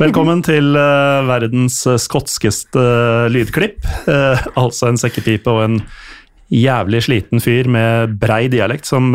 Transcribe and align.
Velkommen 0.00 0.40
til 0.40 0.72
uh, 0.80 1.20
verdens 1.28 1.82
skotskeste 2.00 2.80
uh, 2.80 3.26
lydklipp. 3.28 3.84
Uh, 4.06 4.40
altså 4.56 4.88
en 4.88 4.96
sekkepipe 4.96 5.52
og 5.52 5.60
en 5.66 5.74
jævlig 6.48 7.02
sliten 7.04 7.42
fyr 7.44 7.68
med 7.68 8.14
brei 8.22 8.46
dialekt 8.48 8.88
som, 8.88 9.12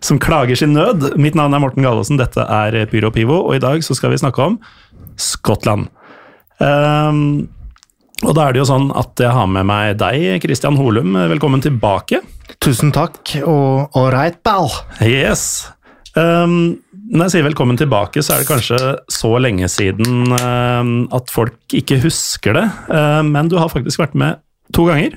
som 0.00 0.20
klager 0.22 0.56
sin 0.56 0.72
nød. 0.72 1.10
Mitt 1.20 1.36
navn 1.36 1.52
er 1.52 1.60
Morten 1.60 1.84
Gallosen, 1.84 2.16
dette 2.16 2.40
er 2.40 2.78
Pyro 2.88 3.12
Pivo, 3.12 3.42
og 3.50 3.58
i 3.58 3.60
dag 3.60 3.84
så 3.84 3.98
skal 3.98 4.14
vi 4.14 4.22
snakke 4.22 4.46
om 4.46 4.56
Skottland. 5.20 5.90
Um, 6.56 7.44
og 8.24 8.32
da 8.32 8.48
er 8.48 8.56
det 8.56 8.64
jo 8.64 8.70
sånn 8.72 8.88
at 8.96 9.20
jeg 9.20 9.36
har 9.36 9.52
med 9.52 9.68
meg 9.68 10.00
deg, 10.00 10.40
Christian 10.40 10.80
Holum. 10.80 11.20
Velkommen 11.36 11.60
tilbake. 11.62 12.24
Tusen 12.64 12.96
takk, 12.96 13.20
og 13.44 13.92
ålreit, 14.00 14.40
pal. 14.40 14.72
Yes. 15.04 15.68
Um, 16.16 16.78
når 17.08 17.24
jeg 17.24 17.32
sier 17.32 17.46
velkommen 17.46 17.78
tilbake, 17.80 18.20
så 18.24 18.34
er 18.34 18.42
det 18.42 18.50
kanskje 18.50 18.78
så 19.12 19.30
lenge 19.40 19.68
siden 19.72 20.28
um, 20.34 20.92
at 21.14 21.30
folk 21.32 21.56
ikke 21.76 22.00
husker 22.02 22.56
det. 22.58 22.66
Um, 22.92 23.30
men 23.32 23.48
du 23.48 23.56
har 23.56 23.70
faktisk 23.72 24.02
vært 24.02 24.16
med 24.18 24.42
to 24.76 24.84
ganger. 24.90 25.16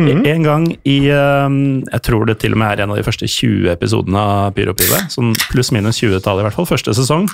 Mm. 0.00 0.22
En 0.24 0.44
gang 0.46 0.66
i 0.88 1.10
Jeg 1.10 2.00
tror 2.06 2.24
det 2.24 2.38
til 2.40 2.54
og 2.54 2.60
med 2.62 2.70
er 2.70 2.84
en 2.84 2.92
av 2.94 2.96
de 2.96 3.04
første 3.04 3.26
20 3.28 3.68
episodene 3.72 4.16
av 4.16 4.54
Pyropive. 4.56 5.02
Sånn 5.12 5.34
pluss-minus 5.50 5.98
20-tallet, 6.00 6.40
i 6.40 6.46
hvert 6.46 6.56
fall. 6.56 6.68
Første 6.70 6.94
sesong. 6.96 7.26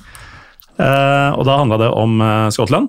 Og 0.80 1.44
da 1.47 1.58
handla 1.60 1.78
det 1.84 1.92
om 1.94 2.19
Skottland. 2.50 2.88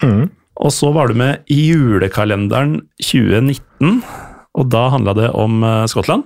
Mm. 0.00 0.30
Og 0.64 0.72
så 0.72 0.94
var 0.96 1.10
du 1.10 1.18
med 1.18 1.44
i 1.52 1.58
julekalenderen 1.74 2.78
2019, 3.04 4.00
og 4.56 4.70
da 4.72 4.86
handla 4.94 5.12
det 5.18 5.28
om 5.36 5.60
Skottland. 5.92 6.24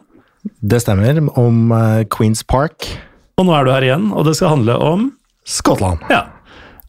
Det 0.63 0.79
stemmer. 0.85 1.19
Om 1.35 1.75
Queens 2.13 2.47
Park. 2.47 2.93
Og 3.41 3.49
nå 3.49 3.55
er 3.57 3.65
du 3.65 3.73
her 3.73 3.87
igjen, 3.87 4.11
og 4.13 4.27
det 4.29 4.37
skal 4.39 4.55
handle 4.57 4.77
om 4.83 5.09
Skottland. 5.49 6.05
Ja. 6.13 6.27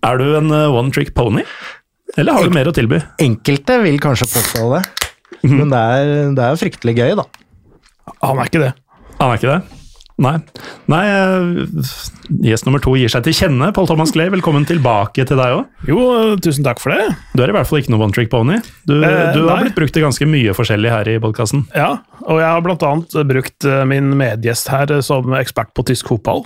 Er 0.03 0.19
du 0.19 0.25
en 0.37 0.51
uh, 0.51 0.73
one 0.75 0.91
trick 0.93 1.13
pony, 1.15 1.45
eller 2.19 2.35
har 2.35 2.45
du 2.45 2.53
mer 2.53 2.69
å 2.69 2.73
tilby? 2.75 2.99
Enkelte 3.23 3.79
vil 3.85 3.95
kanskje 4.03 4.27
påstå 4.29 4.65
det, 4.75 4.81
mm. 5.45 5.53
men 5.55 5.71
det 5.71 5.79
er, 5.79 6.11
det 6.35 6.43
er, 6.43 6.59
fryktelig 6.59 6.97
gøy, 6.99 7.13
da. 7.21 7.25
Han 8.25 8.41
er 8.43 8.51
ikke 8.51 8.61
det. 8.65 8.73
Han 9.21 9.31
er 9.31 9.39
ikke 9.39 9.53
det? 9.53 9.79
Nei. 10.21 10.35
Nei 10.91 11.03
uh, 11.09 11.87
Gjest 12.43 12.67
nummer 12.67 12.81
to 12.83 12.93
gir 12.97 13.11
seg 13.11 13.25
til 13.25 13.35
kjenne. 13.35 13.71
Paul 13.75 13.87
Thomas 13.89 14.13
Clay, 14.13 14.29
velkommen 14.33 14.65
tilbake 14.69 15.25
til 15.27 15.39
deg 15.39 15.55
òg. 15.57 15.87
Jo, 15.89 16.03
tusen 16.43 16.65
takk 16.65 16.79
for 16.83 16.93
det. 16.93 17.15
Du 17.33 17.43
er 17.43 17.51
i 17.51 17.55
hvert 17.55 17.69
fall 17.69 17.81
ikke 17.81 17.93
noe 17.93 18.05
one 18.05 18.15
trick 18.15 18.29
pony. 18.31 18.59
Du, 18.87 18.95
eh, 19.01 19.33
du 19.35 19.43
har 19.49 19.63
blitt 19.63 19.75
brukt 19.77 19.95
til 19.95 20.05
ganske 20.05 20.27
mye 20.29 20.53
forskjellig 20.55 20.93
her 20.93 21.09
i 21.11 21.17
podkasten. 21.23 21.65
Ja, 21.75 21.97
og 22.23 22.39
jeg 22.39 22.47
har 22.47 22.63
blant 22.65 22.85
annet 22.87 23.17
brukt 23.29 23.67
eh, 23.67 23.83
min 23.89 24.13
medgjest 24.19 24.71
her 24.71 24.93
som 25.05 25.35
ekspert 25.37 25.73
på 25.75 25.85
tysk 25.89 26.13
fotball 26.13 26.45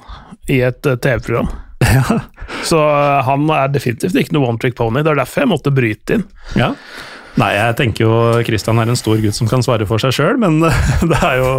i 0.49 0.63
et 0.67 0.85
eh, 0.87 0.99
TV-program. 0.99 1.51
Ja. 1.87 2.17
Så 2.65 2.79
han 3.23 3.45
er 3.53 3.69
definitivt 3.69 4.17
ikke 4.17 4.33
noe 4.33 4.47
one 4.49 4.59
trick 4.59 4.73
pony. 4.75 5.03
Det 5.05 5.11
er 5.11 5.19
derfor 5.19 5.43
jeg 5.43 5.49
måtte 5.51 5.71
bryte 5.71 6.17
inn. 6.17 6.23
Ja. 6.57 6.71
Nei, 7.37 7.51
jeg 7.53 7.75
tenker 7.77 8.01
jo 8.01 8.15
Kristian 8.47 8.79
er 8.81 8.89
en 8.89 8.97
stor 8.97 9.19
gutt 9.21 9.35
som 9.37 9.45
kan 9.49 9.61
svare 9.65 9.85
for 9.89 9.97
seg 10.01 10.11
sjøl, 10.15 10.37
men 10.41 10.53
det, 11.11 11.19
jo, 11.37 11.49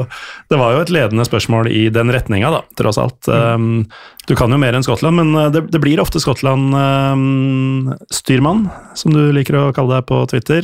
det, 0.50 0.56
var 0.58 0.68
jo 0.74 0.80
et 0.82 0.94
ledende 0.94 1.24
spørsmål 1.26 1.64
i 1.70 1.90
den 1.94 2.08
retninga, 2.14 2.48
da, 2.54 2.60
tross 2.78 2.98
alt. 2.98 3.28
Mm. 3.30 3.54
Um, 3.54 3.84
du 4.26 4.34
kan 4.38 4.52
jo 4.52 4.58
mer 4.60 4.74
enn 4.74 4.86
Skottland, 4.86 5.16
men 5.20 5.28
uh, 5.38 5.50
det, 5.54 5.60
det 5.70 5.80
blir 5.84 6.02
ofte 6.02 6.20
Skottland-styrmann, 6.22 8.60
um, 8.66 8.70
som 8.98 9.08
du 9.14 9.22
liker 9.34 9.54
å 9.60 9.74
kalle 9.76 9.94
deg 10.00 10.04
på 10.10 10.16
Twitter. 10.34 10.62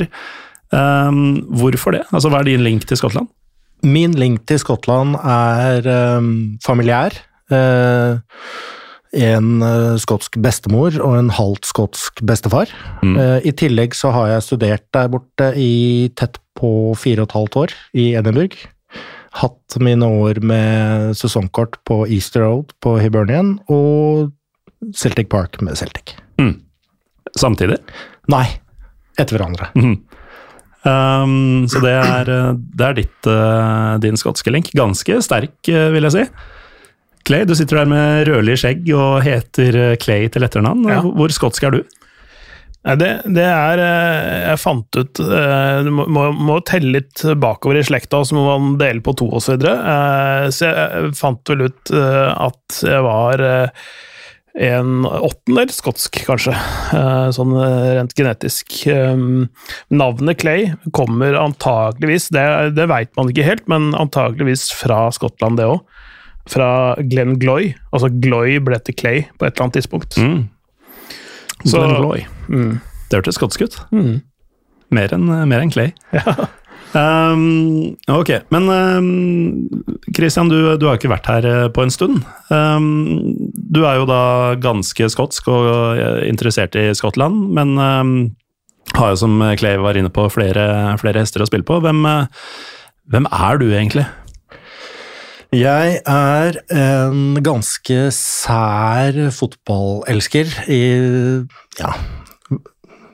Um, 0.74 1.20
hvorfor 1.62 1.90
det? 1.94 2.04
Altså, 2.10 2.28
Hva 2.32 2.38
er 2.42 2.46
din 2.50 2.66
link 2.66 2.82
til 2.90 2.98
Skottland? 2.98 3.28
Min 3.86 4.12
link 4.18 4.38
til 4.48 4.58
Skottland 4.62 5.10
er 5.20 5.80
familiær. 6.64 7.12
Uh, 7.52 8.12
en 9.14 9.62
uh, 9.62 9.94
skotsk 10.00 10.36
bestemor 10.42 10.96
og 10.98 11.16
en 11.18 11.30
halvt 11.34 11.68
skotsk 11.68 12.22
bestefar. 12.26 12.70
Mm. 13.02 13.14
Uh, 13.18 13.38
I 13.46 13.52
tillegg 13.54 13.94
så 13.96 14.10
har 14.14 14.32
jeg 14.32 14.46
studert 14.46 14.84
der 14.94 15.10
borte 15.12 15.52
i 15.60 16.10
tett 16.18 16.40
på 16.58 16.70
fire 16.98 17.24
og 17.24 17.30
et 17.30 17.36
halvt 17.38 17.58
år, 17.62 17.74
i 17.98 18.06
Edinburgh. 18.18 18.58
Hatt 19.34 19.78
mine 19.82 20.06
år 20.06 20.38
med 20.46 21.14
sesongkort 21.18 21.80
på 21.86 22.04
Easter 22.06 22.44
Road 22.46 22.74
på 22.84 22.96
Hibernian 23.02 23.56
og 23.66 24.30
Celtic 24.94 25.30
Park 25.32 25.58
med 25.64 25.78
Celtic. 25.78 26.14
Mm. 26.38 26.60
Samtidig? 27.34 27.80
Nei, 28.30 28.46
etter 29.18 29.34
hverandre. 29.38 29.70
Mm. 29.74 29.96
Um, 30.84 31.64
så 31.72 31.80
det 31.82 31.94
er, 31.96 32.30
det 32.54 32.86
er 32.86 32.98
ditt, 33.00 33.30
din 34.04 34.20
skotske 34.20 34.52
link. 34.54 34.70
Ganske 34.76 35.18
sterk, 35.24 35.56
vil 35.66 36.06
jeg 36.06 36.14
si. 36.14 36.26
Clay, 37.24 37.46
du 37.48 37.54
sitter 37.56 37.80
der 37.80 37.88
med 37.88 38.28
rødlig 38.28 38.58
skjegg 38.60 38.88
og 38.92 39.22
heter 39.24 39.76
eh, 39.80 39.98
Clay 40.00 40.28
til 40.32 40.44
etternavn. 40.44 40.84
Ja. 40.90 41.00
Hvor 41.04 41.32
skotsk 41.32 41.64
er 41.64 41.78
du? 41.78 41.84
Det, 42.84 43.10
det, 43.32 43.44
er 43.48 43.80
eh, 43.80 44.40
Jeg 44.50 44.60
fant 44.60 44.98
ut 44.98 45.20
eh, 45.24 45.78
Du 45.86 45.88
må, 45.88 46.26
må, 46.36 46.58
telle 46.68 46.98
litt 46.98 47.22
bakover 47.40 47.80
i 47.80 47.84
slekta, 47.86 48.20
så 48.28 48.36
må 48.36 48.44
man 48.44 48.74
dele 48.80 49.00
på 49.04 49.16
to 49.16 49.30
osv. 49.32 49.46
Så, 49.46 49.56
videre. 49.56 50.50
så 50.52 50.68
jeg 50.68 51.14
fant 51.16 51.54
vel 51.54 51.70
ut 51.70 51.94
at 51.94 52.82
jeg 52.84 53.06
var 53.06 53.46
en 54.54 55.08
åttendel 55.08 55.72
skotsk, 55.74 56.20
kanskje. 56.28 56.52
Sånn 57.34 57.56
rent 57.58 58.12
genetisk. 58.14 58.76
Navnet 59.90 60.38
Clay 60.44 60.68
kommer 60.94 61.40
antageligvis, 61.40 62.28
det, 62.36 62.44
det 62.76 62.86
veit 62.92 63.10
man 63.18 63.32
ikke 63.32 63.48
helt, 63.48 63.66
men 63.72 63.90
antageligvis 63.98 64.68
fra 64.76 65.08
Skottland, 65.16 65.58
det 65.58 65.72
òg 65.72 65.82
fra 66.50 66.68
Glenn 67.10 67.38
Gloy. 67.40 67.72
Altså 67.92 68.10
Gloy 68.12 68.58
ble 68.64 68.80
til 68.84 68.96
Clay 68.98 69.24
på 69.38 69.46
et 69.46 69.54
eller 69.54 69.68
annet 69.68 69.78
tidspunkt. 69.80 70.18
Mm. 70.18 70.42
Så, 71.64 71.78
Glenn 71.78 71.96
Gloy. 72.00 72.26
Mm. 72.48 72.74
Det 73.08 73.20
hørtes 73.20 73.40
skotsk 73.40 73.64
ut. 73.64 73.78
Mm. 73.94 74.20
Mer 74.94 75.16
enn 75.16 75.32
en 75.32 75.74
Clay. 75.74 75.94
Ja. 76.14 76.36
Um, 76.94 77.96
ok, 78.06 78.28
men 78.54 78.68
um, 78.70 79.68
Christian, 80.14 80.46
du, 80.46 80.76
du, 80.78 80.84
har 80.86 80.94
ikke 80.94 81.10
vært 81.10 81.26
her 81.26 81.46
eh, 81.48 81.64
på 81.74 81.82
en 81.82 81.90
stund. 81.90 82.20
Um, 82.54 83.34
du 83.50 83.80
er 83.82 83.98
jo 83.98 84.06
da 84.06 84.20
ganske 84.62 85.08
skotsk 85.10 85.48
og 85.50 85.98
eh, 85.98 86.20
interessert 86.28 86.78
i 86.78 86.84
Skottland, 86.94 87.48
men 87.56 87.74
har 88.94 89.10
jo, 89.10 89.18
som 89.18 89.42
Clay 89.58 89.78
var 89.82 89.98
inne 89.98 90.12
på, 90.14 90.28
flere, 90.30 90.94
flere 91.00 91.24
hester 91.24 91.42
å 91.42 91.48
spille 91.48 91.66
på. 91.66 91.80
Hvem, 91.82 92.04
eh, 92.06 92.46
hvem 93.10 93.26
er 93.32 93.58
du 93.58 93.66
egentlig? 93.72 94.06
Jeg 95.54 95.98
er 96.02 96.56
en 96.74 97.36
ganske 97.44 97.98
sær 98.16 99.18
fotballelsker 99.36 100.50
i 100.66 100.82
Ja, 101.78 101.92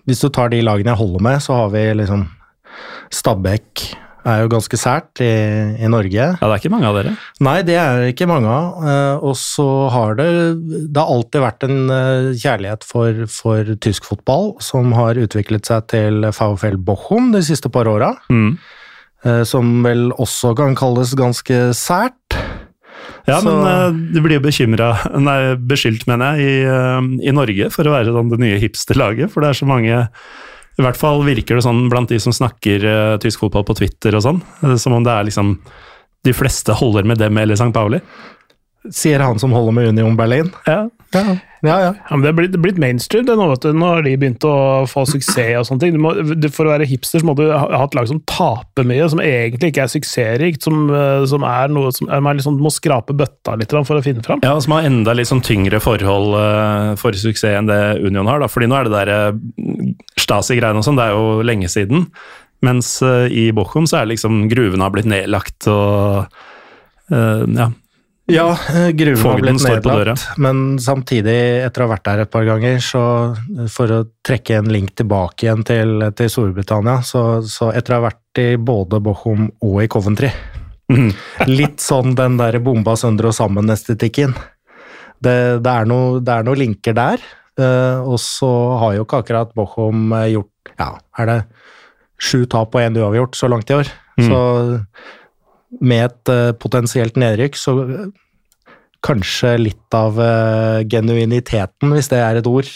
hvis 0.09 0.23
du 0.25 0.31
tar 0.33 0.49
de 0.53 0.62
lagene 0.65 0.95
jeg 0.95 1.01
holder 1.03 1.27
med, 1.27 1.43
så 1.45 1.59
har 1.59 1.75
vi 1.75 1.83
liksom 2.01 2.25
Stabæk 3.12 3.91
er 4.28 4.43
jo 4.43 4.51
ganske 4.53 4.77
sært 4.77 5.21
i, 5.25 5.28
i, 5.81 5.89
Norge. 5.89 6.12
Ja, 6.12 6.37
Det 6.37 6.49
er 6.49 6.61
ikke 6.61 6.73
mange 6.73 6.89
av 6.89 6.97
dere? 6.99 7.15
Nei, 7.41 7.56
det 7.67 7.77
er 7.81 8.05
ikke 8.11 8.28
mange 8.28 8.51
av. 8.53 8.83
Eh, 8.84 9.25
og 9.25 9.37
så 9.41 9.69
har 9.93 10.19
det 10.19 10.28
Det 10.93 11.01
har 11.01 11.09
alltid 11.09 11.45
vært 11.45 11.65
en 11.67 11.78
eh, 11.95 12.28
kjærlighet 12.37 12.84
for, 12.84 13.25
for 13.33 13.72
tysk 13.81 14.09
fotball, 14.11 14.53
som 14.61 14.93
har 14.97 15.21
utviklet 15.21 15.69
seg 15.69 15.89
til 15.93 16.28
VfL 16.28 16.77
Bochum 16.84 17.33
de 17.34 17.43
siste 17.47 17.72
par 17.72 17.89
åra. 17.91 18.12
Mm. 18.28 18.59
Eh, 19.25 19.43
som 19.49 19.81
vel 19.84 20.10
også 20.16 20.54
kan 20.57 20.77
kalles 20.78 21.16
ganske 21.19 21.71
sært. 21.77 22.20
Ja, 23.28 23.41
så. 23.41 23.51
men 23.51 23.66
uh, 23.66 24.15
du 24.15 24.21
blir 24.24 24.39
jo 24.39 24.45
nei, 25.28 25.39
beskyldt, 25.57 26.07
mener 26.10 26.39
jeg, 26.39 26.47
i, 26.47 26.65
uh, 26.66 27.01
i, 27.21 27.34
Norge 27.36 27.71
for 27.74 27.89
å 27.89 27.95
være 27.95 28.15
sånn, 28.15 28.33
det 28.33 28.41
nye 28.42 28.60
hipsterlaget. 28.62 29.33
For 29.33 29.45
det 29.45 29.53
er 29.53 29.60
så 29.60 29.68
mange 29.68 29.95
I 30.01 30.84
hvert 30.84 30.98
fall 30.98 31.24
virker 31.27 31.59
det 31.59 31.66
sånn 31.66 31.89
blant 31.92 32.12
de 32.12 32.21
som 32.22 32.34
snakker 32.34 32.86
uh, 32.86 33.15
tysk 33.22 33.45
fotball 33.45 33.66
på 33.68 33.78
Twitter 33.83 34.16
og 34.16 34.24
sånn, 34.27 34.42
som 34.80 34.97
om 34.97 35.07
det 35.07 35.15
er 35.15 35.28
liksom 35.28 35.57
De 36.27 36.36
fleste 36.36 36.77
holder 36.77 37.09
med 37.09 37.21
dem 37.21 37.39
eller 37.41 37.59
St. 37.59 37.72
Pauli. 37.74 38.01
Sier 38.88 39.21
han 39.21 39.38
som 39.38 39.53
holder 39.53 39.77
med 39.77 39.91
Union 39.92 40.16
Berlin. 40.16 40.48
Ja. 40.65 40.86
Ja, 41.12 41.24
ja. 41.60 41.78
ja, 41.82 42.16
men 42.16 42.22
Det 42.22 42.28
er 42.30 42.36
blitt, 42.38 42.54
blitt 42.62 42.78
mainstream 42.80 43.27
det 43.27 43.34
nå. 43.36 43.48
vet 43.50 43.65
du. 43.66 43.74
Nå 43.77 43.88
har 43.91 44.04
de 44.06 44.12
begynt 44.16 44.44
å 44.47 44.86
få 44.88 45.03
suksess 45.10 45.59
og 45.59 45.66
sånne 45.66 45.82
ting. 45.82 45.98
Må, 46.00 46.12
for 46.54 46.68
å 46.68 46.72
være 46.72 46.86
hipster 46.88 47.21
så 47.21 47.27
må 47.27 47.34
du 47.36 47.42
ha, 47.50 47.65
ha 47.66 47.82
et 47.84 47.97
lag 47.98 48.09
som 48.09 48.22
taper 48.30 48.86
mye, 48.88 49.09
som 49.10 49.21
egentlig 49.24 49.72
ikke 49.72 49.84
er 49.84 49.92
suksessrikt. 49.92 50.65
Som, 50.65 50.86
eh, 50.94 51.24
som, 51.28 51.44
er 51.44 51.72
noe 51.74 51.91
som 51.97 52.09
er 52.09 52.38
liksom, 52.38 52.60
må 52.62 52.72
skrape 52.72 53.16
bøtta 53.18 53.59
litt 53.60 53.74
for 53.74 53.98
å 53.98 54.04
finne 54.06 54.24
fram. 54.24 54.41
Ja, 54.47 54.54
som 54.62 54.77
har 54.77 54.88
enda 54.88 55.16
litt 55.18 55.28
sånn 55.28 55.44
tyngre 55.44 55.82
forhold 55.82 56.38
uh, 56.38 56.94
for 57.00 57.16
suksess 57.16 57.59
enn 57.59 57.68
det 57.68 57.80
Union 58.06 58.30
har. 58.30 58.41
Da. 58.41 58.48
Fordi 58.48 58.71
nå 58.71 58.78
er 58.78 58.88
det 58.88 58.94
der 58.94 59.34
uh, 59.34 59.92
Stasi-greiene 60.21 60.80
og 60.80 60.86
sånn, 60.86 61.00
det 61.00 61.10
er 61.10 61.18
jo 61.18 61.44
lenge 61.44 61.68
siden. 61.72 62.06
Mens 62.65 62.97
uh, 63.04 63.27
i 63.27 63.50
Bochum 63.56 63.91
så 63.91 64.00
er 64.00 64.12
liksom 64.12 64.47
gruvene 64.53 64.86
har 64.86 64.94
blitt 64.94 65.10
nedlagt 65.10 65.68
og 65.72 66.30
uh, 67.10 67.44
ja, 67.44 67.71
ja, 68.32 68.47
eh, 68.72 68.91
gruven 68.97 69.27
har 69.27 69.41
blitt 69.42 69.65
nedlagt, 69.65 70.24
men 70.41 70.78
samtidig, 70.82 71.36
etter 71.66 71.82
å 71.82 71.88
ha 71.88 71.94
vært 71.94 72.06
der 72.09 72.22
et 72.24 72.32
par 72.32 72.47
ganger, 72.48 72.78
så 72.84 73.03
for 73.72 73.94
å 73.94 74.00
trekke 74.27 74.60
en 74.60 74.71
link 74.72 74.94
tilbake 74.98 75.47
igjen 75.47 75.65
til, 75.66 76.06
til 76.18 76.32
Storbritannia, 76.32 77.00
så, 77.06 77.24
så, 77.47 77.72
etter 77.77 77.97
å 77.97 78.00
ha 78.00 78.06
vært 78.09 78.42
i 78.42 78.48
både 78.56 79.03
Bochum 79.04 79.48
og 79.66 79.80
i 79.82 79.88
Coventry 79.91 80.30
mm. 80.92 81.10
Litt 81.60 81.82
sånn 81.82 82.15
den 82.18 82.38
der 82.41 82.60
bomba 82.65 82.97
sønder 82.98 83.30
og 83.30 83.36
sammen-estetikken. 83.36 84.36
Det, 85.21 85.36
det, 85.60 85.77
det 86.24 86.34
er 86.36 86.47
noen 86.47 86.60
linker 86.60 86.97
der. 86.97 87.24
Eh, 87.60 87.98
og 88.00 88.21
så 88.22 88.50
har 88.80 88.94
jo 88.97 89.06
ikke 89.06 89.24
akkurat 89.24 89.50
Bochum 89.59 90.12
eh, 90.16 90.30
gjort 90.36 90.71
Ja, 90.78 90.94
er 91.18 91.28
det 91.28 91.41
sju 92.21 92.44
tap 92.48 92.77
og 92.77 92.84
én 92.84 92.97
uavgjort 93.00 93.36
så 93.36 93.48
langt 93.50 93.71
i 93.72 93.77
år? 93.80 93.91
Så 94.21 94.41
med 95.78 96.09
et 96.09 96.33
eh, 96.33 96.51
potensielt 96.59 97.19
nedrykk, 97.21 97.59
så 97.59 97.77
eh, 97.84 98.09
kanskje 99.07 99.55
litt 99.61 99.97
av 99.97 100.19
eh, 100.21 100.81
genuiniteten, 100.91 101.95
hvis 101.95 102.11
det 102.13 102.19
er 102.25 102.41
et 102.41 102.51
ord, 102.51 102.72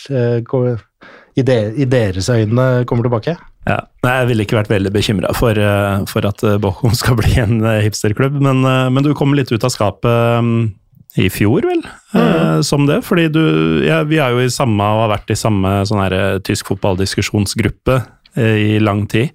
i, 1.34 1.42
deres 1.42 2.30
øyne 2.30 2.84
kommer 2.86 3.08
tilbake. 3.08 3.34
Ja, 3.64 3.80
Nei, 4.04 4.12
Jeg 4.20 4.28
ville 4.28 4.44
ikke 4.44 4.58
vært 4.60 4.70
veldig 4.70 4.92
bekymra 4.94 5.32
for, 5.34 5.58
for 6.06 6.28
at 6.28 6.44
Bochum 6.62 6.94
skal 7.00 7.18
bli 7.18 7.34
en 7.42 7.58
hipsterklubb, 7.82 8.38
men, 8.44 8.62
men 8.62 9.04
du 9.04 9.14
kom 9.18 9.34
litt 9.34 9.50
ut 9.50 9.66
av 9.66 9.72
skapet 9.72 10.44
mm, 10.44 10.66
i 11.24 11.26
fjor, 11.32 11.66
vel, 11.66 11.82
eh, 12.18 12.60
som 12.66 12.86
det. 12.86 13.00
Fordi 13.06 13.26
du 13.32 13.42
ja, 13.86 14.02
Vi 14.06 14.20
er 14.22 14.36
jo 14.36 14.44
i 14.44 14.52
samme 14.52 14.84
og 14.84 15.06
har 15.06 15.16
vært 15.16 15.34
i 15.34 15.38
samme 15.38 15.80
sånn 15.88 16.02
her 16.04 16.38
tysk 16.46 16.70
fotballdiskusjonsgruppe 16.72 17.98
i 18.38 18.78
lang 18.82 19.04
tid. 19.10 19.34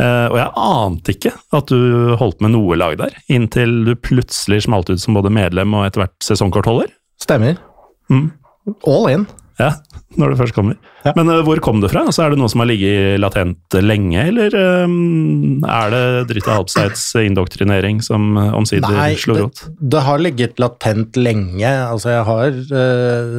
Eh, 0.00 0.26
og 0.30 0.38
jeg 0.38 0.52
ante 0.64 1.14
ikke 1.16 1.34
at 1.56 1.72
du 1.72 2.14
holdt 2.20 2.40
med 2.44 2.54
noe 2.54 2.78
lag 2.78 2.96
der, 3.00 3.16
inntil 3.32 3.82
du 3.88 3.92
plutselig 3.98 4.64
smalt 4.66 4.92
ut 4.92 5.02
som 5.02 5.18
både 5.18 5.32
medlem 5.34 5.74
og 5.76 5.86
etter 5.88 6.06
hvert 6.06 6.16
sesongkortholder. 6.24 6.88
Stemmer. 7.20 7.60
Mm. 8.12 8.30
All 8.88 9.10
in. 9.10 9.28
Ja, 9.60 9.74
når 10.16 10.32
det 10.32 10.38
først 10.40 10.56
kommer. 10.56 10.78
Ja. 11.04 11.12
Men 11.18 11.28
uh, 11.28 11.42
hvor 11.44 11.60
kom 11.64 11.82
det 11.82 11.90
fra? 11.92 12.06
Altså, 12.08 12.24
er 12.24 12.32
det 12.32 12.40
noe 12.40 12.48
som 12.48 12.62
har 12.62 12.70
ligget 12.70 13.20
latent 13.20 13.76
lenge, 13.84 14.24
eller 14.30 14.56
eh, 14.56 14.96
er 15.74 15.92
det 15.94 16.04
Drita 16.30 16.56
Halbsteids 16.56 17.04
indoktrinering 17.20 18.00
som 18.04 18.32
uh, 18.38 18.56
omsider 18.56 18.88
slo 19.20 19.36
det, 19.36 19.44
rot? 19.44 19.62
det 19.92 20.02
har 20.06 20.24
ligget 20.24 20.62
latent 20.62 21.20
lenge. 21.20 21.68
Altså, 21.68 22.14
jeg 22.16 22.24
har 22.30 22.50
eh, 22.80 23.38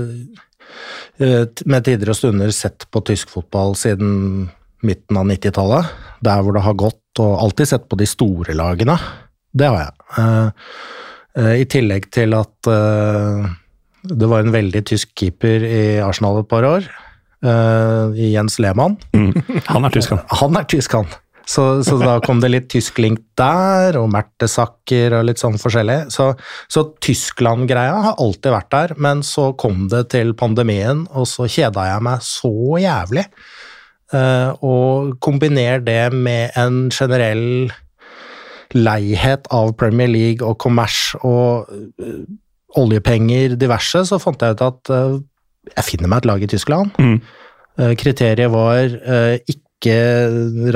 med 1.69 1.85
tider 1.85 2.13
og 2.13 2.17
stunder 2.17 2.53
sett 2.55 2.85
på 2.93 3.01
tysk 3.09 3.33
fotball 3.33 3.75
siden 3.77 4.49
midten 4.87 5.19
av 5.19 5.27
90-tallet. 5.29 5.91
Der 6.25 6.43
hvor 6.43 6.55
det 6.55 6.65
har 6.65 6.77
gått, 6.79 7.01
og 7.19 7.39
alltid 7.43 7.71
sett 7.71 7.87
på 7.91 7.99
de 7.99 8.07
store 8.09 8.55
lagene. 8.57 8.97
Det 9.51 9.67
har 9.67 9.81
jeg. 9.81 9.95
Eh, 10.17 10.67
eh, 11.41 11.55
I 11.63 11.67
tillegg 11.69 12.07
til 12.13 12.35
at 12.37 12.71
eh, 12.71 13.49
det 14.11 14.29
var 14.29 14.43
en 14.43 14.53
veldig 14.53 14.83
tysk 14.87 15.11
keeper 15.17 15.65
i 15.67 15.81
Arsenal 16.03 16.41
et 16.41 16.51
par 16.51 16.67
år. 16.67 16.91
i 17.41 18.27
Jens 18.35 18.59
Lehmann. 18.61 18.99
Mm. 19.17 19.33
Han 19.65 19.85
er 19.85 19.89
tysk, 19.89 20.11
han. 20.13 20.19
Han 20.41 20.57
er 20.59 20.65
tysk, 20.69 20.93
han. 20.93 21.07
Så, 21.45 21.83
så 21.83 21.97
da 21.97 22.19
kom 22.23 22.39
det 22.41 22.51
litt 22.51 22.67
tysk 22.71 22.99
link 23.01 23.23
der, 23.39 23.97
og 23.99 24.11
Mertesacker 24.13 25.15
og 25.17 25.25
litt 25.27 25.41
sånn 25.41 25.57
forskjellig. 25.61 26.11
Så, 26.13 26.31
så 26.71 26.85
Tyskland-greia 27.03 27.97
har 28.05 28.21
alltid 28.21 28.53
vært 28.53 28.71
der, 28.75 28.93
men 29.01 29.23
så 29.25 29.49
kom 29.59 29.87
det 29.91 30.05
til 30.13 30.35
pandemien, 30.37 31.07
og 31.11 31.27
så 31.29 31.49
kjeda 31.49 31.87
jeg 31.89 32.05
meg 32.07 32.23
så 32.25 32.53
jævlig. 32.81 33.25
Eh, 34.11 34.51
og 34.59 35.15
kombiner 35.23 35.79
det 35.83 36.11
med 36.11 36.51
en 36.59 36.89
generell 36.91 37.71
leihet 38.75 39.47
av 39.55 39.73
Premier 39.79 40.11
League 40.11 40.47
og 40.47 40.57
kommers 40.59 41.13
og 41.23 41.71
eh, 41.99 42.23
oljepenger 42.79 43.55
diverse, 43.59 44.03
så 44.07 44.19
fant 44.19 44.43
jeg 44.43 44.57
ut 44.57 44.65
at 44.67 44.91
eh, 44.95 45.15
jeg 45.77 45.87
finner 45.87 46.11
meg 46.11 46.21
et 46.21 46.27
lag 46.31 46.43
i 46.43 46.49
Tyskland. 46.49 46.91
Mm. 46.99 47.21
Kriteriet 47.97 48.51
var 48.51 48.89
ikke 49.49 49.93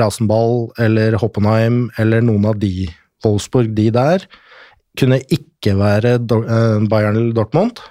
Rasenball 0.00 0.70
eller 0.80 1.18
Hoppenheim 1.20 1.90
eller 2.00 2.22
noen 2.24 2.46
av 2.48 2.56
de, 2.62 2.86
Wolfsburg, 3.24 3.74
de 3.76 3.90
der. 3.94 4.24
Kunne 4.96 5.18
ikke 5.26 5.74
være 5.76 6.14
Bayern 6.22 7.18
eller 7.18 7.34
Dortmund. 7.36 7.82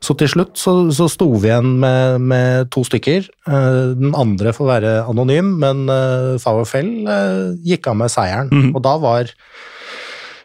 Så 0.00 0.16
til 0.16 0.30
slutt 0.32 0.56
så, 0.56 0.74
så 0.96 1.08
sto 1.12 1.28
vi 1.36 1.50
igjen 1.50 1.74
med, 1.82 2.22
med 2.24 2.70
to 2.72 2.84
stykker. 2.86 3.26
Eh, 3.28 3.80
Den 4.00 4.14
andre 4.16 4.54
får 4.56 4.70
være 4.70 4.94
anonym, 5.10 5.58
men 5.60 5.84
eh, 5.92 6.38
eh, 6.40 7.42
gikk 7.68 7.90
av 7.92 8.00
med 8.00 8.12
seieren. 8.12 8.48
Mm. 8.48 8.70
Og 8.74 8.82
da 8.86 8.96
var 9.02 9.34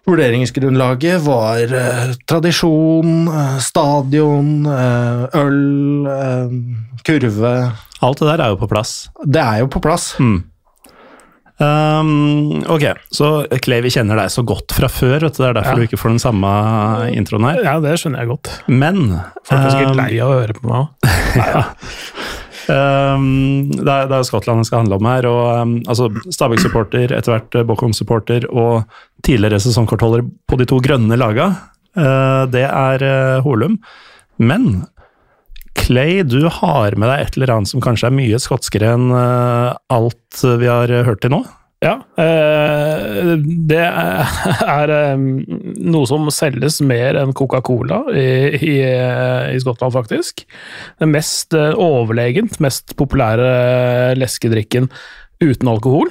Vurderingsgrunnlaget 0.06 1.24
var 1.26 1.72
eh, 1.74 2.12
tradisjon, 2.30 3.26
stadion, 3.64 4.52
eh, 4.70 5.40
øl, 5.42 6.06
eh, 6.06 6.60
kurve 7.08 7.56
Alt 8.06 8.20
det 8.20 8.28
der 8.28 8.44
er 8.44 8.52
jo 8.54 8.60
på 8.60 8.68
plass. 8.70 9.08
Det 9.24 9.42
er 9.42 9.64
jo 9.64 9.70
på 9.72 9.82
plass. 9.82 10.12
Mm. 10.20 10.44
Um, 11.56 12.64
ok, 12.68 12.84
så 13.16 13.30
Clay, 13.64 13.80
vi 13.86 13.92
kjenner 13.94 14.20
deg 14.20 14.32
så 14.34 14.44
godt 14.44 14.74
fra 14.76 14.90
før, 14.92 15.22
vet 15.24 15.38
du. 15.38 15.44
det 15.44 15.50
er 15.50 15.54
derfor 15.56 15.72
Ja. 15.72 15.76
du 15.80 15.86
ikke 15.88 16.00
får 16.02 16.12
den 16.16 16.20
samme 16.24 16.50
introen 17.16 17.46
her. 17.48 17.62
Ja, 17.64 17.76
det 17.80 17.94
skjønner 18.02 18.20
jeg 18.26 18.32
godt. 18.34 18.50
Men 18.68 18.98
Folk 19.48 19.62
er 19.62 19.70
sikkert 19.72 19.94
um, 19.94 20.02
lei 20.02 20.10
av 20.20 20.34
å 20.34 20.40
høre 20.42 20.58
på 20.58 20.68
meg 20.68 21.14
ja. 21.54 21.62
Um, 22.66 23.70
det, 23.70 23.86
er, 23.86 24.08
det 24.10 24.18
er 24.18 24.26
Skottland 24.26 24.64
det 24.64 24.68
skal 24.70 24.82
handle 24.84 24.98
om 24.98 25.06
her. 25.08 25.28
og 25.30 25.44
um, 25.62 25.76
altså 25.88 26.10
Stabæk-supporter, 26.34 27.14
etter 27.14 27.36
hvert 27.36 27.58
uh, 27.60 27.66
Bochum-supporter 27.70 28.48
og 28.50 28.84
tidligere 29.26 29.60
sesongkortholder 29.62 30.26
på 30.50 30.58
de 30.60 30.66
to 30.70 30.80
grønne 30.84 31.18
laga. 31.20 31.52
Uh, 31.96 32.44
det 32.52 32.66
er 32.68 33.06
uh, 33.06 33.44
Holum. 33.46 33.78
Men 34.42 34.84
Clay, 35.76 36.24
du 36.24 36.48
har 36.50 36.96
med 36.98 37.12
deg 37.12 37.26
et 37.26 37.38
eller 37.38 37.54
annet 37.58 37.72
som 37.72 37.84
kanskje 37.84 38.10
er 38.10 38.18
mye 38.18 38.40
skotskere 38.42 38.96
enn 38.96 39.12
uh, 39.12 39.76
alt 39.94 40.42
vi 40.42 40.72
har 40.72 40.92
uh, 40.92 41.04
hørt 41.08 41.22
til 41.26 41.36
nå? 41.36 41.44
Ja, 41.84 41.96
eh, 42.18 43.36
det 43.68 43.84
er 43.84 44.94
eh, 44.94 45.24
noe 45.86 46.08
som 46.10 46.30
selges 46.34 46.80
mer 46.86 47.20
enn 47.20 47.34
Coca-Cola 47.36 48.00
i, 48.16 48.28
i, 48.56 48.76
i 49.52 49.60
Skottland, 49.62 49.94
faktisk. 49.94 50.46
Den 51.04 51.12
mest 51.14 51.54
eh, 51.58 51.76
overlegent 51.76 52.58
mest 52.64 52.96
populære 52.98 54.16
leskedrikken 54.18 54.90
uten 55.44 55.70
alkohol. 55.70 56.10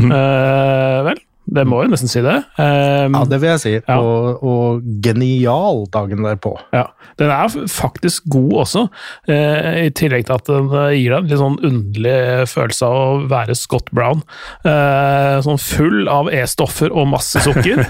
Mm. 0.00 0.14
Eh, 0.14 1.00
vel, 1.10 1.20
det 1.50 1.64
må 1.66 1.80
jeg 1.82 1.90
nesten 1.90 2.10
si 2.10 2.20
det. 2.22 2.36
Um, 2.60 3.16
Ja, 3.16 3.22
det 3.26 3.40
vil 3.42 3.50
jeg 3.50 3.60
si. 3.62 3.72
Ja. 3.78 3.96
Og, 3.98 4.42
og 4.46 4.84
genial 5.02 5.82
dagen 5.92 6.22
derpå. 6.26 6.54
Ja, 6.74 6.86
Den 7.18 7.32
er 7.34 7.50
faktisk 7.70 8.28
god 8.30 8.52
også, 8.64 8.84
uh, 9.30 9.70
i 9.82 9.90
tillegg 9.96 10.28
til 10.28 10.36
at 10.36 10.46
den 10.48 10.70
eh, 10.70 10.94
gir 10.96 11.14
deg 11.14 11.24
en 11.24 11.28
litt 11.30 11.42
sånn 11.42 11.58
underlig 11.66 12.16
følelse 12.50 12.86
av 12.86 12.98
å 13.00 13.18
være 13.32 13.56
Scott 13.58 13.90
Brown. 13.96 14.22
Uh, 14.64 15.40
sånn 15.44 15.60
full 15.60 16.08
av 16.12 16.30
E-stoffer 16.32 16.94
og 16.94 17.10
masse 17.12 17.42
sukker. 17.44 17.82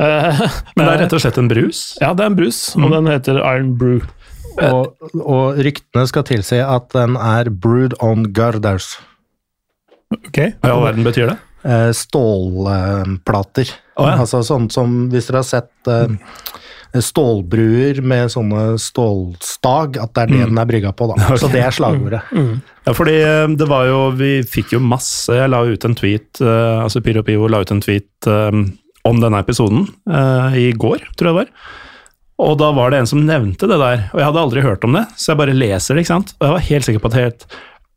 uh, 0.00 0.44
Men 0.76 0.84
det 0.84 0.90
er 0.90 1.02
rett 1.04 1.16
og 1.16 1.24
slett 1.24 1.40
en 1.40 1.50
brus? 1.52 1.86
Ja, 2.00 2.14
det 2.16 2.24
er 2.24 2.32
en 2.32 2.38
brus, 2.40 2.66
og 2.80 2.88
den 2.94 3.10
heter 3.12 3.40
Iron 3.44 3.74
Brew. 3.78 4.00
Og, 4.62 4.94
og 5.18 5.58
ryktene 5.66 6.04
skal 6.06 6.24
tilsi 6.28 6.60
at 6.62 6.92
den 6.94 7.18
er 7.18 7.50
brewed 7.50 7.96
on 8.04 8.28
garders. 8.36 8.94
Ok. 10.14 10.38
Hva 10.62 10.70
i 10.70 10.72
all 10.72 10.84
verden 10.86 11.06
betyr 11.06 11.32
det? 11.32 11.42
Eh, 11.64 11.90
Stålplater. 11.96 13.72
Oh, 13.96 14.08
ja. 14.08 14.18
Altså 14.20 14.42
sånn 14.44 14.68
som 14.72 15.04
hvis 15.12 15.30
dere 15.30 15.40
har 15.40 15.48
sett 15.48 15.90
eh, 15.90 16.12
stålbruer 17.02 17.98
med 18.06 18.30
sånne 18.30 18.76
stålstag, 18.78 19.98
at 19.98 20.12
det 20.14 20.24
er 20.24 20.30
det 20.30 20.42
den 20.50 20.60
er 20.60 20.68
brygga 20.68 20.92
på, 20.94 21.08
da. 21.10 21.18
Okay. 21.24 21.40
Så 21.40 21.50
det 21.50 21.62
er 21.64 21.74
slagordet. 21.74 22.22
Ja, 22.84 22.94
fordi 22.94 23.16
eh, 23.22 23.46
det 23.58 23.68
var 23.70 23.88
jo 23.88 24.00
Vi 24.18 24.32
fikk 24.46 24.74
jo 24.76 24.80
masse 24.84 25.32
Jeg 25.34 25.50
la 25.50 25.62
ut 25.64 25.86
en 25.88 25.94
tweet 25.96 26.40
uh, 26.44 26.84
Altså 26.84 27.00
Pyro 27.00 27.22
Pio 27.24 27.48
la 27.48 27.62
ut 27.64 27.72
en 27.72 27.80
tweet 27.82 28.28
eh, 28.28 28.58
om 29.04 29.20
denne 29.20 29.40
episoden 29.40 29.86
uh, 30.08 30.54
i 30.56 30.70
går, 30.72 31.02
tror 31.12 31.28
jeg 31.28 31.34
det 31.34 31.36
var. 31.36 31.48
Og 32.40 32.54
da 32.56 32.70
var 32.72 32.88
det 32.90 33.02
en 33.02 33.08
som 33.10 33.20
nevnte 33.28 33.68
det 33.68 33.76
der, 33.76 34.06
og 34.14 34.16
jeg 34.16 34.28
hadde 34.30 34.44
aldri 34.46 34.62
hørt 34.64 34.86
om 34.88 34.96
det, 34.96 35.02
så 35.20 35.34
jeg 35.34 35.40
bare 35.42 35.56
leser 35.56 35.92
det, 35.92 36.06
ikke 36.06 36.12
sant. 36.14 36.32
Og 36.38 36.46
jeg 36.46 36.54
var 36.54 36.64
helt 36.70 36.86
sikker 36.88 37.02
på 37.02 37.10
at 37.10 37.16
det 37.16 37.24
het 37.26 37.44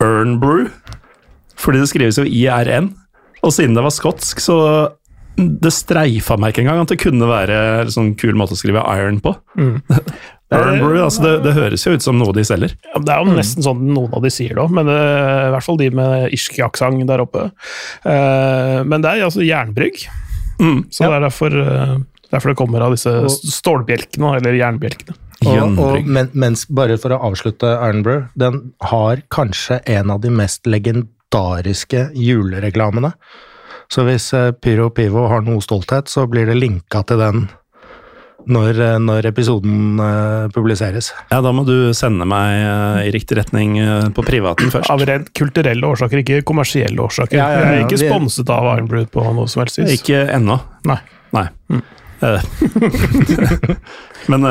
Ernbrew, 0.03 0.65
fordi 1.55 1.79
det 1.79 1.87
skrives 1.93 2.19
jo 2.19 2.27
IRN. 2.27 2.91
Og 3.45 3.53
siden 3.53 3.77
det 3.77 3.83
var 3.85 3.93
skotsk, 3.93 4.41
så 4.43 4.57
det 5.37 5.69
streifa 5.75 6.37
meg 6.41 6.53
ikke 6.53 6.63
engang 6.63 6.81
at 6.81 6.91
det 6.91 6.97
kunne 7.01 7.27
være 7.29 7.57
en 7.83 7.93
sånn 7.93 8.15
kul 8.17 8.33
måte 8.39 8.55
å 8.55 8.59
skrive 8.59 8.81
iron 8.97 9.21
på. 9.21 9.35
Ironbrew, 10.47 11.01
altså 11.03 11.25
det, 11.25 11.31
det 11.43 11.53
høres 11.57 11.83
jo 11.83 11.91
ut 11.91 12.05
som 12.05 12.15
noe 12.17 12.31
de 12.33 12.45
selger. 12.47 12.71
Ja, 12.87 13.01
det 13.03 13.11
er 13.13 13.19
jo 13.19 13.35
nesten 13.35 13.65
sånn 13.65 13.81
noen 13.91 14.13
av 14.15 14.23
de 14.23 14.31
sier 14.31 14.55
det 14.55 14.63
òg, 14.63 14.71
men 14.73 14.87
det, 14.87 14.95
i 14.95 15.51
hvert 15.53 15.65
fall 15.65 15.79
de 15.81 15.89
med 15.99 16.29
irsk-aksent 16.37 17.03
der 17.09 17.23
oppe. 17.25 17.49
Uh, 18.07 18.79
men 18.87 19.03
det 19.03 19.11
er 19.11 19.27
altså 19.27 19.43
jernbrygg, 19.45 20.07
Mm, 20.57 20.87
så 20.89 21.05
det 21.05 21.17
er 21.19 21.21
derfor, 21.21 21.53
uh, 21.53 21.97
derfor 22.31 22.49
det 22.49 22.57
kommer 22.57 22.81
av 22.81 22.95
disse 22.95 23.11
stålbjelkene, 23.29 24.31
eller 24.39 24.57
jernbjelkene. 24.57 25.17
Og, 25.45 25.77
og, 25.77 26.07
men, 26.09 26.31
mens, 26.33 26.63
bare 26.65 26.95
for 26.97 27.13
å 27.13 27.19
avslutte 27.29 27.69
Ironbrew, 27.75 28.23
den 28.41 28.71
har 28.89 29.21
kanskje 29.33 29.77
en 29.85 30.09
av 30.15 30.23
de 30.23 30.31
mest 30.33 30.65
legendariske 30.65 31.13
julereklamene. 31.33 33.13
Så 33.91 34.03
hvis 34.07 34.33
eh, 34.35 34.51
Pyro 34.51 34.89
Pivo 34.91 35.27
har 35.31 35.45
noe 35.45 35.63
stolthet, 35.63 36.11
så 36.11 36.27
blir 36.27 36.49
det 36.49 36.57
linka 36.59 37.03
til 37.07 37.21
den 37.21 37.47
når, 38.47 38.79
eh, 38.83 38.97
når 39.03 39.27
episoden 39.29 39.99
eh, 40.03 40.47
publiseres. 40.55 41.11
Ja, 41.31 41.39
da 41.43 41.53
må 41.55 41.63
du 41.67 41.93
sende 41.95 42.27
meg 42.27 43.07
i 43.07 43.11
riktig 43.15 43.39
retning 43.39 43.77
på 44.15 44.25
privaten 44.27 44.71
først. 44.73 44.91
Av 44.91 45.03
rent 45.07 45.31
kulturelle 45.37 45.87
årsaker, 45.87 46.23
ikke 46.23 46.41
kommersielle 46.47 47.03
årsaker. 47.03 47.39
Ja, 47.39 47.47
ja, 47.51 47.59
ja, 47.59 47.75
Jeg 47.75 47.83
er 47.83 47.87
ikke 47.87 48.03
sponset 48.03 48.51
av 48.53 48.71
Ironbrew 48.73 49.07
på 49.11 49.23
noe 49.31 49.47
som 49.51 49.63
helst 49.63 49.79
vis. 49.81 50.01
Ikke 50.01 50.25
ennå. 50.35 50.59
Nei. 50.87 50.99
Nei. 51.35 51.47
Mm. 51.71 51.85
Men 54.31 54.45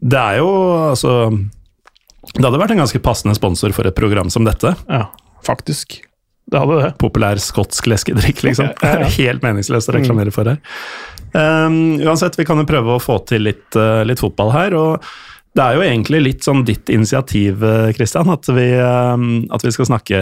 det 0.00 0.16
er 0.16 0.38
jo 0.38 0.46
altså 0.88 1.10
Det 1.28 2.40
hadde 2.40 2.60
vært 2.62 2.72
en 2.72 2.80
ganske 2.80 3.00
passende 3.04 3.36
sponsor 3.36 3.74
for 3.76 3.84
et 3.84 3.98
program 3.98 4.32
som 4.32 4.48
dette. 4.48 4.72
Ja, 4.88 5.10
faktisk. 5.46 6.00
Det 6.50 6.60
hadde 6.60 6.80
det. 6.82 6.90
Populær 7.00 7.40
skotsk 7.40 7.88
leskedrikk, 7.90 8.44
liksom. 8.46 8.72
Ja, 8.84 8.96
ja, 8.96 9.04
ja. 9.04 9.12
Helt 9.18 9.44
meningsløst 9.44 9.90
å 9.90 9.96
reklamere 9.96 10.34
for 10.34 10.50
her. 10.50 10.60
Um, 11.34 11.96
uansett, 12.04 12.36
vi 12.38 12.46
kan 12.46 12.60
jo 12.60 12.66
prøve 12.68 12.94
å 12.94 13.02
få 13.02 13.18
til 13.28 13.48
litt, 13.48 13.66
uh, 13.78 14.04
litt 14.06 14.22
fotball 14.22 14.52
her. 14.54 14.76
og 14.78 15.06
det 15.54 15.62
er 15.62 15.76
jo 15.76 15.82
egentlig 15.86 16.20
litt 16.22 16.46
sånn 16.46 16.64
ditt 16.66 16.90
initiativ, 16.90 17.62
uh, 17.62 17.90
Christian, 17.94 18.30
at 18.32 18.48
vi, 18.50 18.68
um, 18.74 19.44
at 19.54 19.62
vi 19.62 19.70
skal 19.74 19.86
snakke 19.86 20.20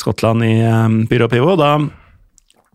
Skottland 0.00 0.44
i 0.44 0.58
um, 0.60 0.98
Pyro 1.08 1.28
Pivo. 1.32 1.54
Da 1.56 1.78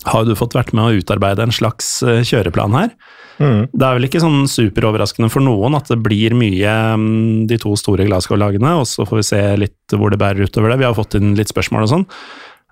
har 0.10 0.26
du 0.26 0.34
fått 0.38 0.58
vært 0.58 0.74
med 0.74 0.86
å 0.88 1.02
utarbeide 1.02 1.46
en 1.46 1.54
slags 1.54 2.00
uh, 2.02 2.20
kjøreplan 2.26 2.78
her. 2.78 2.96
Mm. 3.40 3.70
Det 3.72 3.86
er 3.88 3.96
vel 3.96 4.08
ikke 4.10 4.22
sånn 4.22 4.42
superoverraskende 4.52 5.30
for 5.32 5.44
noen 5.44 5.78
at 5.78 5.88
det 5.92 6.00
blir 6.04 6.36
mye 6.36 6.74
um, 6.96 7.46
de 7.48 7.60
to 7.62 7.72
store 7.80 8.08
Glasgow-lagene, 8.10 8.74
og 8.82 8.88
så 8.90 9.08
får 9.08 9.22
vi 9.22 9.28
se 9.30 9.42
litt 9.64 9.96
hvor 9.96 10.12
det 10.12 10.20
bærer 10.20 10.50
utover 10.50 10.74
det. 10.74 10.82
Vi 10.82 10.88
har 10.90 10.98
fått 10.98 11.16
inn 11.20 11.36
litt 11.40 11.52
spørsmål 11.52 11.88
og 11.88 11.94
sånn. 11.94 12.08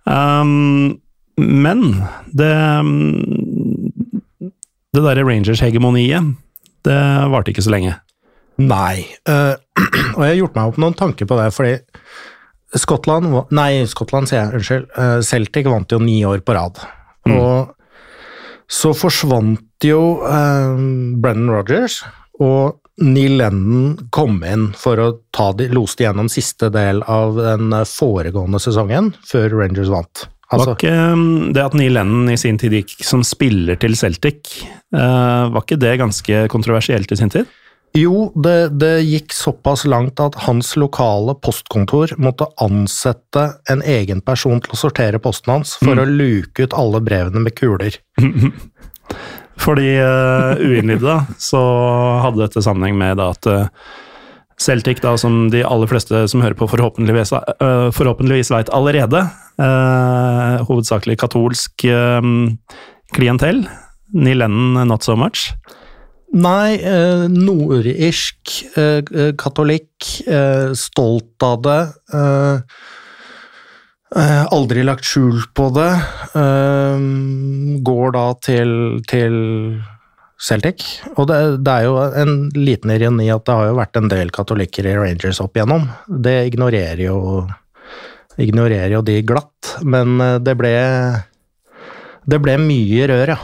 Um, 0.07 0.97
men 1.37 1.83
det 2.35 2.51
um, 2.81 2.91
Det 4.95 5.03
derre 5.03 5.25
Rangers-hegemoniet, 5.27 6.35
det 6.87 7.01
varte 7.31 7.53
ikke 7.53 7.63
så 7.65 7.73
lenge. 7.75 7.95
Nei. 8.57 9.05
uh, 9.29 9.55
og 10.17 10.23
jeg 10.23 10.31
har 10.31 10.39
gjort 10.41 10.57
meg 10.57 10.71
opp 10.71 10.81
noen 10.81 10.97
tanker 10.97 11.29
på 11.29 11.37
det, 11.39 11.51
fordi 11.55 11.75
Skottland 12.75 13.31
Nei, 13.55 13.85
Skottland, 13.87 14.27
sier 14.27 14.41
jeg. 14.41 14.59
Unnskyld. 14.59 14.87
Eh, 14.99 15.19
Celtic 15.23 15.69
vant 15.71 15.93
jo 15.93 16.01
ni 16.03 16.17
år 16.27 16.41
på 16.43 16.55
rad. 16.57 16.81
Og 17.31 17.69
så 18.67 18.91
forsvant 18.97 19.61
jo 19.85 20.01
eh, 20.25 20.79
Brennan 21.21 21.53
Rogers, 21.53 22.01
og 22.41 22.79
Neil 22.97 23.35
Lennon 23.37 24.09
kom 24.09 24.39
inn 24.45 24.71
for 24.77 24.97
å 25.01 25.11
ta 25.35 25.51
de, 25.57 25.67
lose 25.69 25.99
de 25.99 26.07
gjennom 26.07 26.29
siste 26.31 26.71
del 26.73 27.03
av 27.05 27.37
den 27.37 27.69
eh, 27.75 27.85
foregående 27.85 28.61
sesongen, 28.61 29.11
før 29.27 29.53
Rangers 29.59 29.91
vant. 29.93 30.25
Var 30.47 30.57
Altså, 30.57 30.73
ikke 30.77 30.95
um, 31.11 31.23
det 31.51 31.59
at 31.59 31.75
Neil 31.75 31.97
Lennon 31.97 32.29
i 32.31 32.37
sin 32.39 32.57
tid 32.57 32.73
gikk 32.77 32.93
som 33.03 33.21
spiller 33.27 33.77
til 33.81 33.97
Celtic, 33.99 34.61
uh, 34.95 35.51
var 35.51 35.65
ikke 35.65 35.79
det 35.81 35.97
ganske 35.99 36.45
kontroversielt 36.53 37.11
i 37.11 37.17
sin 37.19 37.33
tid? 37.33 37.49
Jo, 37.97 38.29
det, 38.35 38.77
det 38.79 39.01
gikk 39.07 39.33
såpass 39.35 39.83
langt 39.89 40.21
at 40.23 40.35
hans 40.45 40.73
lokale 40.79 41.35
postkontor 41.43 42.13
måtte 42.21 42.47
ansette 42.63 43.43
en 43.71 43.81
egen 43.83 44.21
person 44.25 44.61
til 44.63 44.75
å 44.75 44.79
sortere 44.79 45.21
posten 45.23 45.55
hans 45.55 45.75
for 45.81 45.99
å 45.99 46.07
luke 46.07 46.67
ut 46.67 46.75
alle 46.77 47.01
brevene 47.03 47.43
med 47.43 47.55
kuler. 47.57 47.99
For 49.57 49.79
de 49.79 49.95
uh, 49.99 50.59
uinnvidde, 50.61 51.15
så 51.41 51.61
hadde 52.23 52.43
dette 52.43 52.63
sammenheng 52.63 52.97
med 52.99 53.17
da 53.19 53.31
at 53.33 53.49
uh, 53.49 53.65
Celtic, 54.61 55.01
da, 55.03 55.15
som 55.21 55.47
de 55.53 55.63
aller 55.65 55.89
fleste 55.89 56.23
som 56.31 56.41
hører 56.41 56.57
på, 56.57 56.69
forhåpentligvis, 56.71 57.33
uh, 57.33 57.89
forhåpentligvis 57.93 58.53
veit 58.53 58.71
allerede, 58.73 59.25
uh, 59.61 60.63
hovedsakelig 60.69 61.17
katolsk 61.21 61.85
klientell. 63.17 63.65
Neil 64.17 64.41
Lennon 64.41 64.87
not 64.87 65.05
so 65.05 65.17
much. 65.19 65.51
Nei, 66.37 66.75
eh, 66.75 67.23
nordirsk, 67.31 68.51
katolikk, 69.39 70.09
stolt 70.75 71.45
av 71.47 71.61
det. 71.63 71.79
Aldri 74.15 74.85
lagt 74.87 75.03
skjul 75.03 75.41
på 75.57 75.67
det. 75.75 75.91
Eh, 76.39 77.05
går 77.83 78.13
da 78.15 78.25
til, 78.39 78.71
til 79.09 79.35
Celtic. 80.37 80.85
Og 81.17 81.27
det, 81.29 81.39
det 81.65 81.73
er 81.73 81.87
jo 81.87 81.97
en 82.21 82.35
liten 82.55 82.93
ironi 82.93 83.29
at 83.33 83.45
det 83.47 83.55
har 83.57 83.71
jo 83.71 83.79
vært 83.79 83.99
en 83.99 84.09
del 84.11 84.31
katolikker 84.33 84.87
i 84.87 84.95
Rangers 84.97 85.41
opp 85.43 85.57
igjennom. 85.57 85.87
Det 86.07 86.37
ignorerer 86.51 87.03
jo, 87.07 87.19
ignorerer 88.37 88.93
jo 88.95 89.03
de 89.05 89.19
glatt, 89.27 89.77
men 89.83 90.19
eh, 90.21 90.37
det 90.43 90.55
ble 90.59 90.73
Det 92.27 92.41
ble 92.43 92.57
mye 92.59 93.07
rør, 93.07 93.29
ja. 93.33 93.39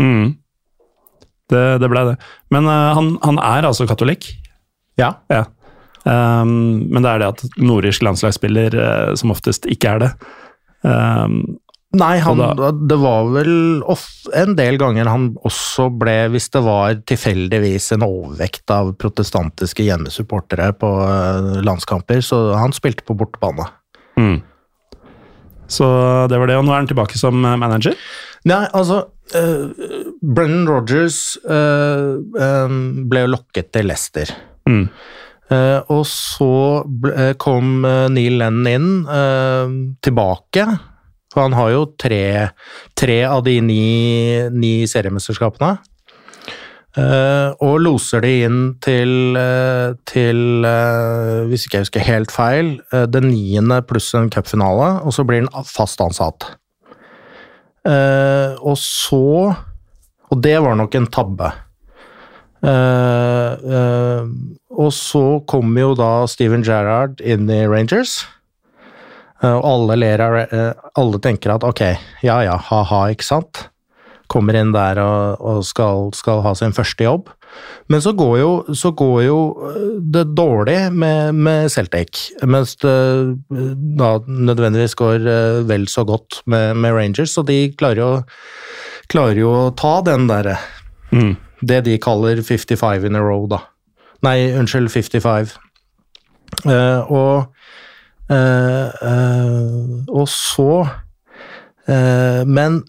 Mm. 0.00 0.36
Det, 1.50 1.62
det 1.82 1.88
ble 1.90 2.02
det. 2.12 2.18
Men 2.52 2.68
uh, 2.68 2.92
han, 2.96 3.14
han 3.24 3.38
er 3.42 3.66
altså 3.66 3.86
katolikk. 3.88 4.28
Ja. 5.00 5.14
Ja. 5.32 5.46
Um, 6.04 6.86
men 6.88 7.04
det 7.04 7.10
er 7.10 7.22
det 7.22 7.32
at 7.34 7.58
nordirsk 7.60 8.04
landslagsspiller 8.06 8.76
uh, 8.76 9.10
som 9.20 9.34
oftest 9.34 9.68
ikke 9.70 9.96
er 9.96 10.06
det. 10.06 10.12
Um, 10.86 11.42
Nei, 11.90 12.20
han, 12.22 12.38
da, 12.38 12.68
det 12.70 12.96
var 13.02 13.24
vel 13.34 13.80
of, 13.90 14.04
en 14.38 14.52
del 14.54 14.76
ganger 14.78 15.08
han 15.10 15.32
også 15.42 15.88
ble, 15.98 16.28
hvis 16.30 16.46
det 16.54 16.62
var 16.62 17.00
tilfeldigvis 17.10 17.88
en 17.96 18.04
overvekt 18.06 18.70
av 18.70 18.92
protestantiske 19.00 19.82
hjemmesupportere 19.88 20.68
på 20.78 20.90
uh, 21.02 21.58
landskamper, 21.66 22.22
så 22.22 22.52
han 22.60 22.76
spilte 22.76 23.06
på 23.08 23.18
bortebane. 23.18 23.66
mm. 24.20 24.38
Så 25.70 25.86
det 26.26 26.38
var 26.38 26.50
det, 26.50 26.56
og 26.58 26.64
nå 26.66 26.72
er 26.74 26.80
han 26.80 26.88
tilbake 26.90 27.14
som 27.14 27.44
eh, 27.46 27.54
manager. 27.54 27.94
Nei, 28.50 28.64
altså 28.74 29.04
uh, 29.36 29.84
Brennan 30.18 30.64
Rogers 30.66 31.38
uh, 31.44 32.18
um, 32.34 33.04
ble 33.06 33.22
jo 33.22 33.34
lokket 33.36 33.70
til 33.76 33.86
Leicester. 33.86 34.32
Mm. 34.66 34.88
Eh, 35.50 35.80
og 35.90 36.04
så 36.06 36.84
ble, 36.86 37.10
eh, 37.10 37.34
kom 37.40 37.82
eh, 37.86 38.06
Neil 38.12 38.38
Lennon 38.38 38.70
inn 38.70 39.96
tilbake. 40.02 40.66
For 41.30 41.44
han 41.46 41.54
har 41.54 41.70
jo 41.70 41.84
tre, 41.98 42.50
tre 42.98 43.20
av 43.26 43.44
de 43.46 43.60
ni, 43.62 43.84
ni 44.50 44.74
seriemesterskapene. 44.90 45.76
Uh, 46.90 47.54
og 47.62 47.76
loser 47.84 48.24
de 48.24 48.30
inn 48.48 48.62
til, 48.82 49.36
uh, 49.38 49.94
til 50.10 50.66
uh, 50.66 51.46
hvis 51.46 51.68
ikke 51.68 51.78
jeg 51.78 51.86
husker 51.86 52.02
helt 52.02 52.34
feil, 52.34 52.72
det 52.90 53.20
niende 53.22 53.78
pluss 53.86 54.08
en 54.18 54.26
cupfinale, 54.26 54.96
og 55.06 55.14
så 55.14 55.22
blir 55.22 55.44
han 55.44 55.68
fast 55.70 56.02
ansatt. 56.02 56.48
Og 57.86 58.74
så 58.76 59.54
Og 60.30 60.42
det 60.42 60.58
var 60.62 60.74
nok 60.76 60.94
en 60.94 61.06
tabbe. 61.06 61.48
Eh, 62.60 64.20
og 64.70 64.92
så 64.92 65.24
kommer 65.48 65.86
jo 65.86 65.96
da 65.98 66.12
Steven 66.28 66.64
Gerrard 66.66 67.20
inn 67.24 67.48
i 67.52 67.64
Rangers. 67.68 68.20
Eh, 69.40 69.54
og 69.54 69.64
alle 69.64 69.98
ler 70.02 70.24
av 70.24 70.38
Alle 71.00 71.20
tenker 71.24 71.54
at 71.54 71.64
ok, 71.64 71.84
ja 72.26 72.40
ja, 72.44 72.56
ha-ha, 72.70 73.04
ikke 73.12 73.28
sant? 73.28 73.66
Kommer 74.30 74.58
inn 74.58 74.74
der 74.76 75.00
og, 75.02 75.40
og 75.40 75.62
skal, 75.66 76.10
skal 76.14 76.44
ha 76.44 76.54
sin 76.54 76.76
første 76.76 77.06
jobb. 77.06 77.30
Men 77.90 77.98
så 78.04 78.12
går 78.14 78.34
jo, 78.38 78.50
så 78.78 78.92
går 78.94 79.22
jo 79.24 79.38
det 80.14 80.28
dårlig 80.38 80.92
med, 80.94 81.34
med 81.34 81.66
Celtic, 81.72 82.28
mens 82.46 82.76
det 82.78 82.94
da 83.98 84.10
nødvendigvis 84.22 84.94
går 84.94 85.26
vel 85.66 85.88
så 85.90 86.04
godt 86.06 86.44
med, 86.46 86.78
med 86.78 86.94
Rangers, 86.94 87.34
så 87.34 87.42
de 87.42 87.72
klarer 87.74 87.98
jo, 87.98 88.10
klarer 89.10 89.42
jo 89.42 89.50
å 89.50 89.72
ta 89.74 89.96
den 90.06 90.30
derre 90.30 90.60
Mm. 91.10 91.34
Det 91.62 91.84
de 91.84 91.98
kaller 91.98 92.42
55 92.42 93.04
in 93.06 93.16
a 93.16 93.20
row, 93.24 93.46
da. 93.50 93.58
Nei, 94.22 94.52
unnskyld, 94.56 94.90
55. 94.92 95.56
Uh, 96.66 97.00
og 97.08 97.46
eh, 98.30 98.88
eh, 99.06 99.70
Og 100.10 100.26
så 100.28 100.88
eh, 101.86 102.42
Men 102.44 102.82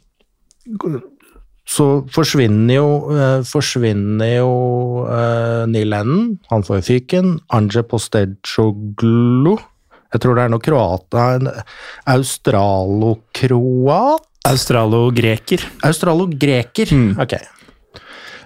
så 1.72 1.86
forsvinner 2.12 2.74
jo, 2.76 2.88
eh, 3.14 3.42
forsvinner 3.48 4.34
jo 4.40 4.50
eh, 5.06 5.64
Neil 5.72 5.90
Lennon, 5.94 6.40
han 6.50 6.64
får 6.68 6.82
fyken. 6.90 7.38
Anje 7.54 7.84
Postejoglu 7.88 9.56
Jeg 10.12 10.20
tror 10.26 10.36
det 10.36 10.44
er 10.44 10.50
noe 10.52 10.60
kroat... 10.66 11.06
Australokroat? 12.12 14.22
Australo-greker. 14.52 15.60
Australo-greker, 15.86 16.88
Mm. 16.92 17.14
ok. 17.22 17.34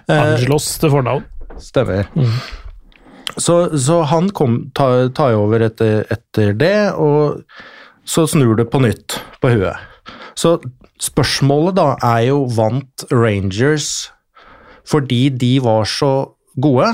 Eh, 0.08 0.20
Angelos 0.20 0.68
til 0.80 0.92
fornavn. 0.92 1.26
Stemmer. 1.62 2.08
Så, 3.36 3.56
så 3.80 4.00
han 4.08 4.30
kom, 4.36 4.58
tar, 4.76 5.10
tar 5.16 5.34
jo 5.34 5.44
over 5.46 5.66
etter, 5.66 6.04
etter 6.12 6.54
det, 6.56 6.76
og 6.94 7.42
så 8.06 8.26
snur 8.30 8.54
det 8.58 8.68
på 8.70 8.80
nytt 8.84 9.18
på 9.42 9.50
huet. 9.56 9.82
Så 10.38 10.56
spørsmålet 11.02 11.76
da 11.76 11.88
er 12.06 12.28
jo 12.30 12.44
vant 12.56 13.06
Rangers 13.12 14.10
fordi 14.86 15.26
de 15.34 15.56
var 15.64 15.88
så 15.90 16.10
gode, 16.62 16.86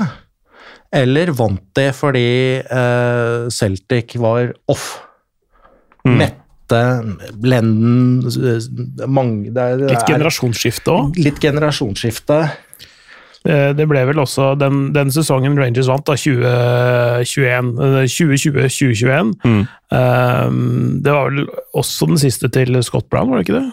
eller 0.93 1.29
vant 1.37 1.61
det 1.77 1.91
fordi 1.93 2.27
eh, 2.61 3.49
Celtic 3.53 4.15
var 4.21 4.49
off? 4.71 4.87
Mm. 6.03 6.17
Mette, 6.19 6.81
Blenden 7.37 8.25
mange, 9.05 9.53
det 9.53 9.61
er, 9.61 9.77
det 9.77 9.91
Litt 9.93 10.01
er 10.01 10.09
generasjonsskifte 10.15 10.95
òg. 10.97 11.19
Litt 11.21 11.39
generasjonsskifte. 11.43 12.39
Det 13.43 13.85
ble 13.89 14.05
vel 14.07 14.21
også 14.23 14.53
den, 14.55 14.93
den 14.95 15.09
sesongen 15.11 15.57
Rangers 15.59 15.89
vant, 15.91 16.05
da 16.07 16.15
2021, 16.15 17.71
eh, 17.75 18.05
2020-2021. 18.07 19.33
Mm. 19.43 19.63
Eh, 19.91 20.49
Det 21.03 21.15
var 21.15 21.29
vel 21.31 21.49
også 21.75 22.07
den 22.13 22.21
siste 22.21 22.49
til 22.55 22.79
Scott 22.83 23.09
Brown, 23.11 23.29
var 23.29 23.41
det 23.41 23.49
ikke 23.49 23.59
det? 23.59 23.71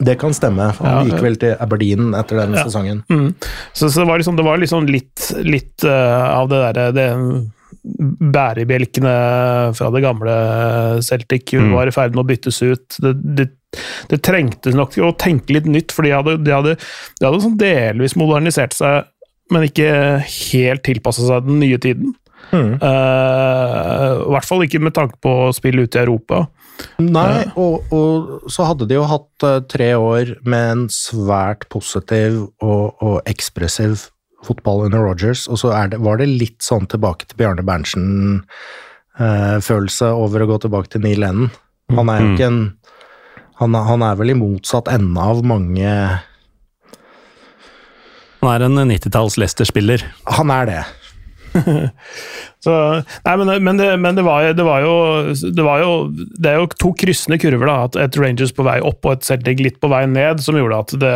Det 0.00 0.18
kan 0.20 0.32
stemme. 0.32 0.70
Han 0.78 0.86
Ja, 0.86 1.00
gikk 1.10 1.22
vel 1.24 1.36
til 1.36 1.56
Aberdeen 1.60 2.14
etter 2.14 2.38
den 2.40 2.54
Ja. 2.54 2.64
sesongen. 2.64 3.02
Mm. 3.10 3.34
Så, 3.74 3.90
så 3.90 4.00
det 4.00 4.08
var 4.08 4.18
liksom, 4.18 4.36
det 4.36 4.44
var 4.46 4.56
liksom 4.62 4.86
litt, 4.86 5.32
litt 5.42 5.84
uh, 5.84 6.40
av 6.40 6.48
det 6.48 6.62
derre 6.62 6.92
det, 6.94 7.08
bærebjelkene 7.82 9.12
fra 9.76 9.90
det 9.94 10.02
gamle 10.04 10.34
Celtic 11.02 11.52
mm. 11.54 11.70
var 11.72 11.88
i 11.88 11.94
ferd 11.94 12.14
med 12.14 12.24
å 12.24 12.28
byttes 12.28 12.62
ut. 12.62 12.96
Det, 13.00 13.14
det, 13.36 13.48
det 14.10 14.18
trengtes 14.26 14.74
nok 14.76 14.96
å 15.04 15.12
tenke 15.18 15.52
litt 15.54 15.68
nytt, 15.70 15.92
for 15.94 16.02
de 16.06 16.10
hadde, 16.14 16.32
de 16.44 16.52
hadde, 16.54 16.72
de 17.20 17.26
hadde 17.26 17.42
sånn 17.44 17.58
delvis 17.60 18.16
modernisert 18.18 18.74
seg, 18.76 18.94
men 19.50 19.66
ikke 19.66 19.90
helt 20.22 20.82
tilpassa 20.86 21.22
seg 21.26 21.46
den 21.46 21.58
nye 21.62 21.78
tiden. 21.82 22.08
Mm. 22.50 22.72
Uh, 22.82 24.26
I 24.26 24.30
hvert 24.34 24.48
fall 24.48 24.62
ikke 24.66 24.82
med 24.82 24.94
tanke 24.96 25.16
på 25.22 25.30
å 25.46 25.54
spille 25.54 25.82
ute 25.86 25.98
i 25.98 26.02
Europa. 26.02 26.36
Nei, 27.02 27.44
og, 27.60 27.74
og, 27.92 28.14
så 28.50 28.60
hadde 28.70 28.86
de 28.88 28.94
jo 28.96 29.10
hatt 29.10 29.44
uh, 29.44 29.60
tre 29.68 29.90
år 29.98 30.24
med 30.48 30.64
en 30.72 30.88
svært 30.94 31.62
positiv 31.72 32.30
og, 32.64 32.84
og 33.04 33.16
ekspressiv 33.30 33.92
fotball 34.46 34.78
under 34.86 35.00
Rogers, 35.04 35.42
og 35.52 35.56
så 35.60 35.66
det, 35.92 35.98
var 36.00 36.14
det 36.18 36.28
litt 36.30 36.60
sånn 36.64 36.86
tilbake 36.88 37.24
til 37.28 37.36
Bjarne 37.42 37.64
Berntsen-følelse 37.68 40.08
uh, 40.08 40.22
over 40.24 40.38
å 40.40 40.50
gå 40.54 40.56
tilbake 40.64 40.88
til 40.94 41.02
Neil 41.04 41.20
Lennon. 41.20 41.52
Han 41.92 42.08
er 42.08 42.18
jo 42.22 42.26
mm. 42.26 42.32
ikke 42.34 42.48
en 42.48 42.62
han, 43.60 43.76
han, 43.76 44.04
er 44.04 44.16
vel 44.16 44.32
i 44.32 44.38
motsatt 44.38 44.88
ende 44.92 45.20
av 45.20 45.42
mange 45.46 45.92
Han 48.40 48.48
er 48.48 48.64
en 48.64 48.80
90-talls 48.88 49.36
Leicester-spiller. 49.36 50.06
Han 50.38 50.52
er 50.54 50.68
det. 50.70 50.80
Så, 52.64 52.72
nei, 53.24 53.34
men, 53.40 53.50
men, 53.64 53.80
det, 53.80 53.88
men 54.00 54.16
det, 54.16 54.24
var, 54.24 54.46
det, 54.56 54.64
var 54.64 54.84
jo, 54.84 54.94
det, 55.32 55.64
var, 55.64 55.82
jo, 55.82 55.92
det 56.12 56.50
er 56.50 56.58
jo 56.60 56.70
to 56.80 56.92
kryssende 56.96 57.36
kurver. 57.40 57.68
da, 57.68 57.76
at 57.88 57.98
Et 58.04 58.18
Rangers 58.20 58.52
på 58.56 58.66
vei 58.66 58.78
opp 58.84 59.04
og 59.04 59.16
et 59.16 59.28
Celtic 59.28 59.62
litt 59.64 59.80
på 59.80 59.90
vei 59.92 60.04
ned, 60.08 60.42
som 60.44 60.58
gjorde 60.58 60.80
at 60.84 60.96
det, 61.04 61.14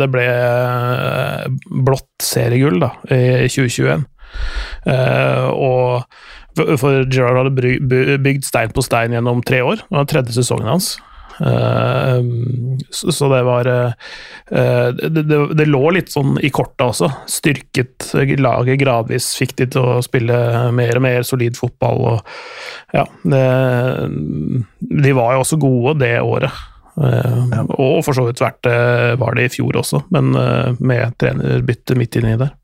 det 0.00 0.10
ble 0.12 0.26
eh, 0.28 1.44
blått 1.88 2.08
seriegull 2.24 2.80
da, 2.84 2.92
i 3.12 3.48
2021. 3.48 4.06
Uh, 4.84 4.92
eh, 4.92 5.46
og 5.56 6.76
for 6.80 7.04
Gerard 7.08 7.46
hadde 7.46 8.18
bygd 8.20 8.48
stein 8.48 8.72
på 8.74 8.84
stein 8.84 9.14
gjennom 9.14 9.44
tre 9.46 9.62
år. 9.64 9.84
Det 9.84 10.00
var 10.00 10.08
tredje 10.10 10.36
sesongen 10.40 10.72
hans. 10.72 10.96
Eh, 11.40 12.22
så 12.90 13.34
det 13.34 13.42
var 13.42 13.66
eh, 13.66 13.92
eh, 14.50 14.88
det, 14.88 15.22
det, 15.22 15.54
det, 15.54 15.66
lå 15.66 15.90
litt 15.94 16.10
sånn 16.12 16.38
i 16.42 16.50
kortet 16.54 16.86
også. 16.88 17.10
Styrket 17.30 18.10
laget 18.40 18.80
gradvis, 18.80 19.30
fikk 19.38 19.56
de 19.60 19.68
til 19.74 19.84
å 19.84 20.00
spille 20.04 20.38
mer 20.74 20.98
og 20.98 21.04
mer 21.06 21.26
solid 21.26 21.58
fotball. 21.58 22.04
og 22.14 22.96
ja, 22.96 23.06
det, 23.22 23.44
De 25.04 25.14
var 25.16 25.36
jo 25.36 25.44
også 25.44 25.60
gode 25.62 25.98
det 26.02 26.16
året. 26.20 26.64
Ja. 26.98 27.62
Og 27.78 28.00
for 28.02 28.16
så 28.16 28.24
vidt 28.26 28.40
vært 28.42 28.66
var 29.20 29.36
det 29.38 29.44
i 29.46 29.50
fjor 29.54 29.76
også, 29.78 30.00
men 30.10 30.32
med 30.82 31.14
trenerbytte 31.22 31.94
midt 31.94 32.18
inni 32.18 32.32
der. 32.40 32.56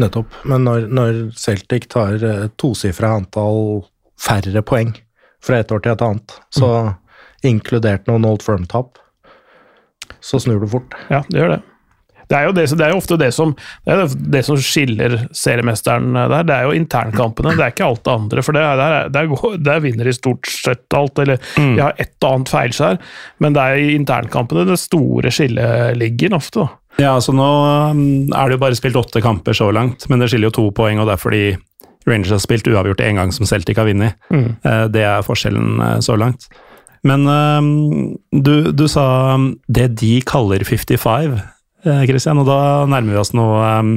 Nettopp. 0.00 0.32
Men 0.48 0.64
når, 0.64 0.86
når 0.88 1.18
Celtic 1.36 1.84
tar 1.92 2.24
tosifra 2.56 3.10
antall 3.18 3.82
færre 4.16 4.62
poeng 4.64 4.94
fra 5.44 5.60
et 5.60 5.72
år 5.76 5.84
til 5.84 5.92
et 5.92 6.06
annet, 6.06 6.38
så 6.56 6.70
mm 6.72 6.94
inkludert 7.48 8.06
noen 8.10 8.26
Old 8.28 8.44
Firm-tap, 8.44 9.00
så 10.20 10.40
snur 10.42 10.60
du 10.62 10.68
fort. 10.70 10.94
Ja, 11.12 11.22
det 11.30 11.42
gjør 11.42 11.56
det. 11.56 11.62
Det 12.26 12.34
er 12.34 12.48
jo, 12.48 12.54
det, 12.56 12.64
det 12.74 12.82
er 12.82 12.90
jo 12.90 12.98
ofte 12.98 13.16
det 13.20 13.28
som, 13.34 13.52
det, 13.86 13.96
det 14.34 14.40
som, 14.42 14.58
skiller 14.58 15.14
seriemesteren 15.36 16.16
der. 16.16 16.42
Det 16.46 16.56
er 16.56 16.66
jo 16.66 16.72
internkampene, 16.74 17.52
det 17.54 17.62
er 17.62 17.74
ikke 17.74 17.86
alt 17.86 18.02
det 18.02 18.14
andre. 18.16 18.42
For 18.42 18.56
der, 18.56 18.82
der, 19.14 19.36
der 19.62 19.84
vinner 19.84 20.08
de 20.08 20.14
stort 20.16 20.50
sett 20.50 20.96
alt, 20.96 21.20
eller 21.22 21.38
mm. 21.54 21.76
de 21.76 21.84
har 21.84 21.94
et 22.02 22.16
og 22.26 22.32
annet 22.32 22.50
feilskjær. 22.50 22.98
Men 23.44 23.54
det 23.54 23.62
er 23.62 23.84
i 23.84 23.94
internkampene 23.94 24.66
det 24.66 24.80
store 24.82 25.30
skillet 25.34 25.94
ligger 26.00 26.34
ofte. 26.40 26.66
da. 26.66 26.82
Ja, 26.96 27.14
altså 27.14 27.34
Nå 27.36 27.46
um, 27.92 28.02
er 28.32 28.48
det 28.48 28.56
jo 28.56 28.62
bare 28.64 28.78
spilt 28.78 28.98
åtte 28.98 29.22
kamper 29.22 29.54
så 29.54 29.70
langt, 29.70 30.08
men 30.10 30.22
det 30.22 30.32
skiller 30.32 30.50
jo 30.50 30.58
to 30.58 30.68
poeng. 30.74 30.98
og 30.98 31.06
det 31.06 31.14
er 31.14 31.22
fordi 31.22 31.44
Rangers 32.06 32.34
har 32.34 32.42
spilt 32.42 32.68
uavgjort 32.70 33.02
én 33.02 33.18
gang 33.18 33.32
som 33.34 33.46
Celtic 33.46 33.78
har 33.78 33.88
vunnet. 33.88 34.14
Mm. 34.30 34.56
Eh, 34.62 34.84
det 34.94 35.02
er 35.02 35.26
forskjellen 35.26 35.80
eh, 35.82 35.98
så 36.06 36.14
langt. 36.18 36.46
Men 37.06 37.26
uh, 37.28 37.60
du, 38.32 38.54
du, 38.72 38.86
sa 38.90 39.36
um, 39.36 39.52
det 39.68 39.92
de 40.00 40.18
kaller 40.26 40.64
55, 40.66 41.38
Kristian, 42.08 42.40
uh, 42.40 42.42
og 42.42 42.50
da 42.50 42.60
nærmer 42.90 43.14
vi 43.14 43.20
oss 43.20 43.34
noe 43.36 43.62
um, 43.78 43.92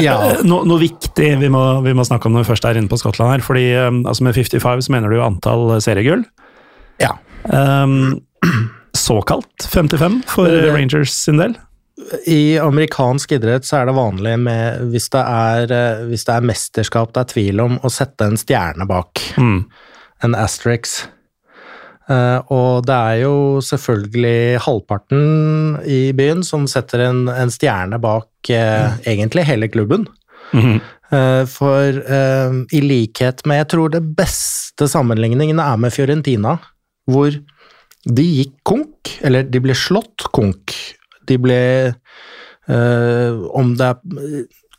ja. 0.00 0.14
no, 0.46 0.62
noe 0.68 0.80
viktig 0.80 1.32
vi 1.42 1.50
må, 1.52 1.64
vi 1.84 1.92
må, 1.96 2.06
snakke 2.08 2.28
om 2.28 2.36
når 2.36 2.46
vi 2.46 2.50
først 2.52 2.68
er 2.68 2.80
inne 2.80 2.90
på 2.90 3.00
Skottland 3.00 3.34
her. 3.36 3.44
fordi 3.44 3.66
altså 3.76 4.24
Med 4.24 4.36
55 4.36 4.86
så 4.86 4.94
mener 4.94 5.12
du 5.12 5.20
antall 5.24 5.76
seriegull. 5.84 6.24
Ja. 7.00 7.16
Um, 7.48 8.20
såkalt 8.96 9.68
55 9.72 10.22
for 10.28 10.48
Rangers 10.72 11.14
sin 11.16 11.40
del? 11.40 11.56
I 12.26 12.58
amerikansk 12.58 13.32
idrett 13.32 13.66
så 13.66 13.80
er 13.80 13.88
det 13.88 13.96
vanlig 13.96 14.34
med, 14.40 14.90
hvis 14.92 15.08
det 15.12 15.20
er, 15.20 15.72
eh, 15.74 16.02
hvis 16.08 16.24
det 16.26 16.34
er 16.34 16.48
mesterskap 16.48 17.12
det 17.14 17.22
er 17.22 17.32
tvil 17.34 17.62
om, 17.62 17.78
å 17.84 17.92
sette 17.92 18.26
en 18.26 18.40
stjerne 18.40 18.86
bak. 18.88 19.22
Mm. 19.38 19.60
En 20.26 20.36
asterix. 20.38 21.02
Uh, 22.10 22.42
og 22.50 22.86
det 22.88 22.94
er 22.96 23.18
jo 23.22 23.34
selvfølgelig 23.62 24.58
halvparten 24.64 25.20
i 25.86 26.00
byen 26.16 26.42
som 26.46 26.66
setter 26.70 27.04
en, 27.06 27.28
en 27.30 27.52
stjerne 27.54 28.00
bak 28.02 28.50
uh, 28.50 28.96
mm. 28.96 29.04
egentlig 29.12 29.46
hele 29.46 29.68
klubben. 29.70 30.08
Mm 30.52 30.60
-hmm. 30.60 30.80
for 31.46 31.86
i 32.72 32.80
likhet 32.80 33.46
med 33.46 33.56
Jeg 33.56 33.68
tror 33.68 33.88
det 33.88 34.16
beste 34.16 34.88
sammenligningen 34.88 35.58
er 35.58 35.76
med 35.76 35.92
Fiorentina, 35.92 36.58
hvor 37.06 37.30
de 38.16 38.22
gikk 38.22 38.52
konk, 38.64 39.18
eller 39.22 39.42
de 39.42 39.60
ble 39.60 39.74
slått 39.74 40.26
konk. 40.32 40.74
De 41.28 41.38
ble 41.38 41.94
Om 43.54 43.76
det 43.76 43.86
er 43.86 43.96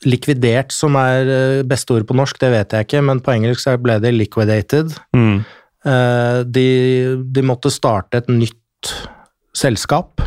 likvidert 0.06 0.72
som 0.72 0.96
er 0.96 1.64
beste 1.64 1.94
ord 1.94 2.08
på 2.08 2.16
norsk, 2.16 2.40
det 2.40 2.52
vet 2.52 2.72
jeg 2.74 2.82
ikke, 2.82 3.02
men 3.02 3.20
på 3.20 3.32
engelsk 3.32 3.68
ble 3.80 4.00
det 4.00 4.14
liquidated. 4.14 4.92
Mm. 5.16 5.44
Eh, 5.86 6.40
de, 6.46 6.68
de, 7.26 7.44
måtte 7.46 7.72
starte 7.74 8.22
et 8.22 8.30
nytt 8.30 8.92
selskap, 9.58 10.22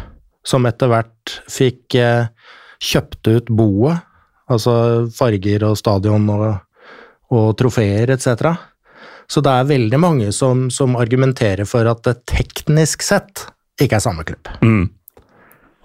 som 0.44 0.66
etter 0.66 0.90
hvert 0.90 1.34
fikk 1.50 1.96
eh, 2.00 2.26
kjøpt 2.82 3.30
ut 3.30 3.52
boet, 3.54 4.02
altså 4.50 5.06
farger 5.14 5.64
og 5.68 5.78
stadion 5.80 6.26
og, 6.34 6.48
og 7.32 7.52
trofeer 7.58 8.12
etc. 8.16 8.50
Så 9.30 9.40
det 9.44 9.54
er 9.54 9.70
veldig 9.70 10.00
mange 10.00 10.32
som, 10.36 10.66
som, 10.74 10.98
argumenterer 11.00 11.64
for 11.68 11.88
at 11.88 12.02
det 12.04 12.18
teknisk 12.28 13.06
sett 13.06 13.46
ikke 13.80 13.98
er 13.98 14.04
samme 14.04 14.26
klubb. 14.26 14.50
Mm. 14.60 14.90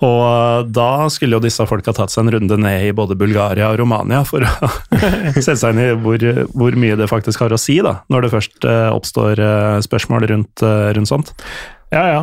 Og 0.06 0.20
eh, 0.24 0.68
da 0.72 0.92
skulle 1.12 1.38
jo 1.38 1.44
disse 1.44 1.66
folka 1.68 1.94
tatt 1.96 2.14
seg 2.14 2.26
en 2.26 2.34
runde 2.38 2.60
ned 2.62 2.88
i 2.88 2.94
både 2.96 3.18
Bulgaria 3.20 3.72
og 3.72 3.80
Romania 3.82 4.22
for 4.28 4.46
å 4.46 4.70
sette 5.36 5.60
seg 5.60 5.74
inn 5.74 5.84
i 5.84 5.90
hvor, 6.06 6.24
hvor, 6.54 6.78
mye 6.80 7.00
det 7.00 7.10
faktisk 7.12 7.44
har 7.44 7.56
å 7.56 7.60
si, 7.60 7.80
da, 7.84 8.00
når 8.12 8.26
det 8.26 8.32
først 8.38 8.70
eh, 8.70 8.88
oppstår 8.94 9.44
eh, 9.44 9.82
spørsmål 9.86 10.30
rundt, 10.32 10.64
rundt 10.96 11.12
sånt. 11.12 11.34
Ja, 11.90 12.04
ja. 12.06 12.18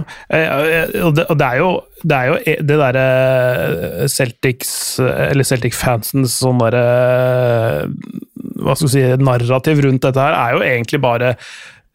Og 1.03 1.17
det, 1.19 1.27
er 1.43 1.57
jo 1.59 1.71
det, 2.07 2.17
er 2.17 2.37
e, 2.47 2.53
det 2.63 2.77
derre 2.79 4.07
Celtics, 4.07 4.71
eller 5.03 5.49
Celtic-fansens 5.49 6.37
sånn 6.39 6.61
derre 6.63 6.85
Hva 8.63 8.77
skal 8.79 8.87
vi 8.87 8.93
si, 8.93 9.03
narrativ 9.27 9.83
rundt 9.83 10.07
dette 10.07 10.23
her, 10.23 10.39
er 10.39 10.55
jo 10.55 10.63
egentlig 10.69 11.03
bare 11.03 11.35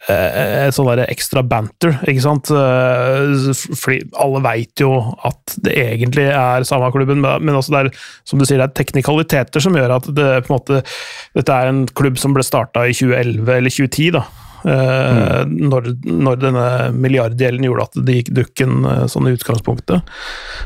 Eh, 0.10 0.72
sånn 0.74 1.04
ekstra 1.04 1.44
banter, 1.46 2.00
ikke 2.10 2.24
sant. 2.24 2.50
Eh, 2.50 3.52
fordi 3.78 4.00
alle 4.18 4.42
veit 4.42 4.82
jo 4.82 4.96
at 5.28 5.56
det 5.62 5.76
egentlig 5.78 6.26
er 6.32 6.66
samme 6.66 6.90
klubben, 6.94 7.22
men 7.22 7.58
også 7.58 7.76
det 7.76 7.82
er, 7.84 7.92
som 8.26 8.42
du 8.42 8.48
sier, 8.48 8.58
det 8.58 8.72
er 8.72 8.78
teknikaliteter 8.82 9.62
som 9.62 9.78
gjør 9.78 10.00
at 10.00 10.10
det 10.10 10.30
på 10.48 10.50
en 10.50 10.58
måte 10.58 10.80
Dette 11.38 11.54
er 11.54 11.70
en 11.70 11.84
klubb 11.86 12.18
som 12.20 12.34
ble 12.34 12.44
starta 12.44 12.88
i 12.90 12.96
2011 12.98 13.52
eller 13.60 13.74
2010, 13.74 14.16
da. 14.18 14.26
Mm. 14.62 15.54
Når, 15.72 15.88
når, 16.06 16.36
denne 16.38 16.66
milliardgjelden 16.94 17.64
gjorde 17.66 17.86
at 17.88 17.96
det 18.06 18.18
gikk 18.20 18.28
dukken 18.38 18.84
sånn 19.10 19.30
i 19.30 19.34
utgangspunktet. 19.34 20.12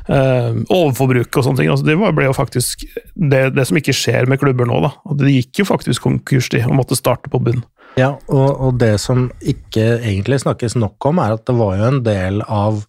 overforbruk 0.10 1.30
og 1.32 1.46
sånne 1.46 1.62
ting. 1.62 1.72
Altså, 1.72 1.88
det 1.88 1.96
ble 1.96 2.28
jo 2.28 2.36
faktisk 2.36 2.84
det, 3.14 3.46
det, 3.56 3.68
som 3.70 3.80
ikke 3.80 3.96
skjer 3.96 4.28
med 4.28 4.42
klubber 4.42 4.68
nå. 4.68 4.82
da. 4.84 4.92
Det 5.22 5.32
gikk 5.38 5.64
jo 5.64 5.70
faktisk 5.70 6.10
konkurs, 6.10 6.52
de, 6.52 6.66
og 6.68 6.76
måtte 6.82 7.00
starte 7.00 7.32
på 7.32 7.40
bunn. 7.48 7.64
Ja, 7.96 8.12
og, 8.28 8.50
og, 8.60 8.76
det 8.82 8.98
som 9.00 9.30
ikke 9.40 10.02
egentlig 10.02 10.42
snakkes 10.44 10.76
nok 10.76 11.08
om, 11.08 11.22
er 11.24 11.38
at 11.38 11.46
det 11.48 11.56
var 11.56 11.78
jo 11.80 11.88
en 11.88 12.02
del 12.04 12.44
av 12.44 12.84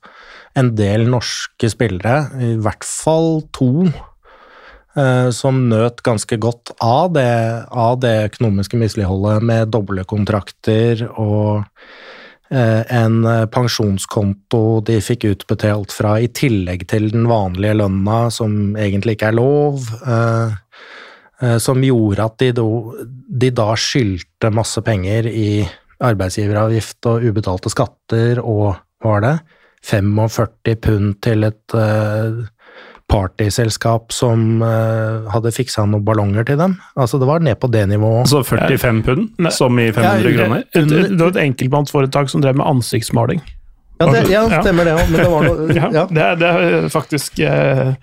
en 0.56 0.72
del 0.74 1.06
norske 1.12 1.70
spillere, 1.70 2.26
i 2.42 2.56
hvert 2.64 2.82
fall 2.86 3.44
to, 3.54 3.86
eh, 4.98 5.28
som 5.36 5.66
nøt 5.70 6.02
ganske 6.06 6.40
godt 6.42 6.74
av 6.82 7.12
det, 7.14 7.30
av 7.70 8.00
det 8.02 8.16
økonomiske 8.32 8.80
misligholdet 8.80 9.46
med 9.46 9.70
doble 9.76 10.02
kontrakter 10.08 11.04
og 11.12 11.62
eh, 12.50 12.82
en 12.96 13.20
pensjonskonto 13.52 14.64
de 14.90 14.98
fikk 15.04 15.28
utbetalt 15.36 15.94
fra 15.94 16.16
i 16.18 16.32
tillegg 16.32 16.88
til 16.90 17.12
den 17.14 17.30
vanlige 17.30 17.78
lønna, 17.78 18.24
som 18.34 18.74
egentlig 18.74 19.20
ikke 19.20 19.30
er 19.30 19.38
lov. 19.44 19.84
Eh, 20.02 20.56
Eh, 20.56 20.95
som 21.60 21.82
gjorde 21.84 22.24
at 22.24 22.38
de, 22.40 22.46
do, 22.56 22.68
de 23.04 23.50
da 23.52 23.74
skyldte 23.76 24.48
masse 24.56 24.80
penger 24.80 25.26
i 25.28 25.66
arbeidsgiveravgift 26.00 27.08
og 27.10 27.26
ubetalte 27.28 27.72
skatter 27.72 28.40
og 28.40 28.76
var 29.04 29.20
det 29.24 29.34
45 29.86 30.76
pund 30.82 31.16
til 31.24 31.46
et 31.46 31.76
uh, 31.76 32.46
partyselskap 33.06 34.10
som 34.14 34.62
uh, 34.64 35.28
hadde 35.30 35.52
fiksa 35.54 35.84
noen 35.86 36.04
ballonger 36.06 36.46
til 36.48 36.58
dem. 36.58 36.74
Altså 36.98 37.20
Det 37.22 37.28
var 37.28 37.44
ned 37.44 37.58
på 37.62 37.70
det 37.70 37.84
nivået. 37.88 38.28
Så 38.28 38.42
45 38.42 39.02
pund, 39.06 39.28
som 39.54 39.78
i 39.78 39.92
500 39.92 40.26
Ja, 40.26 40.34
kroner? 40.40 40.64
Et, 40.74 40.82
et, 40.90 41.20
var 41.20 41.34
et 41.34 41.44
enkeltmannsforetak 41.46 42.32
som 42.32 42.42
drev 42.42 42.58
med 42.58 42.66
ansiktsmaling. 42.66 43.44
Ja, 43.96 44.06
det, 44.12 44.22
ja 44.28 44.42
stemmer 44.60 44.84
det 44.84 44.92
òg, 44.92 45.06
men 45.08 45.22
det 45.22 45.28
var 45.32 45.46
noe 45.46 45.74
Ja, 45.78 45.86
ja. 45.94 46.02
Det, 46.10 46.24
det 46.42 46.50
faktisk 46.92 47.40
eh, 47.40 47.94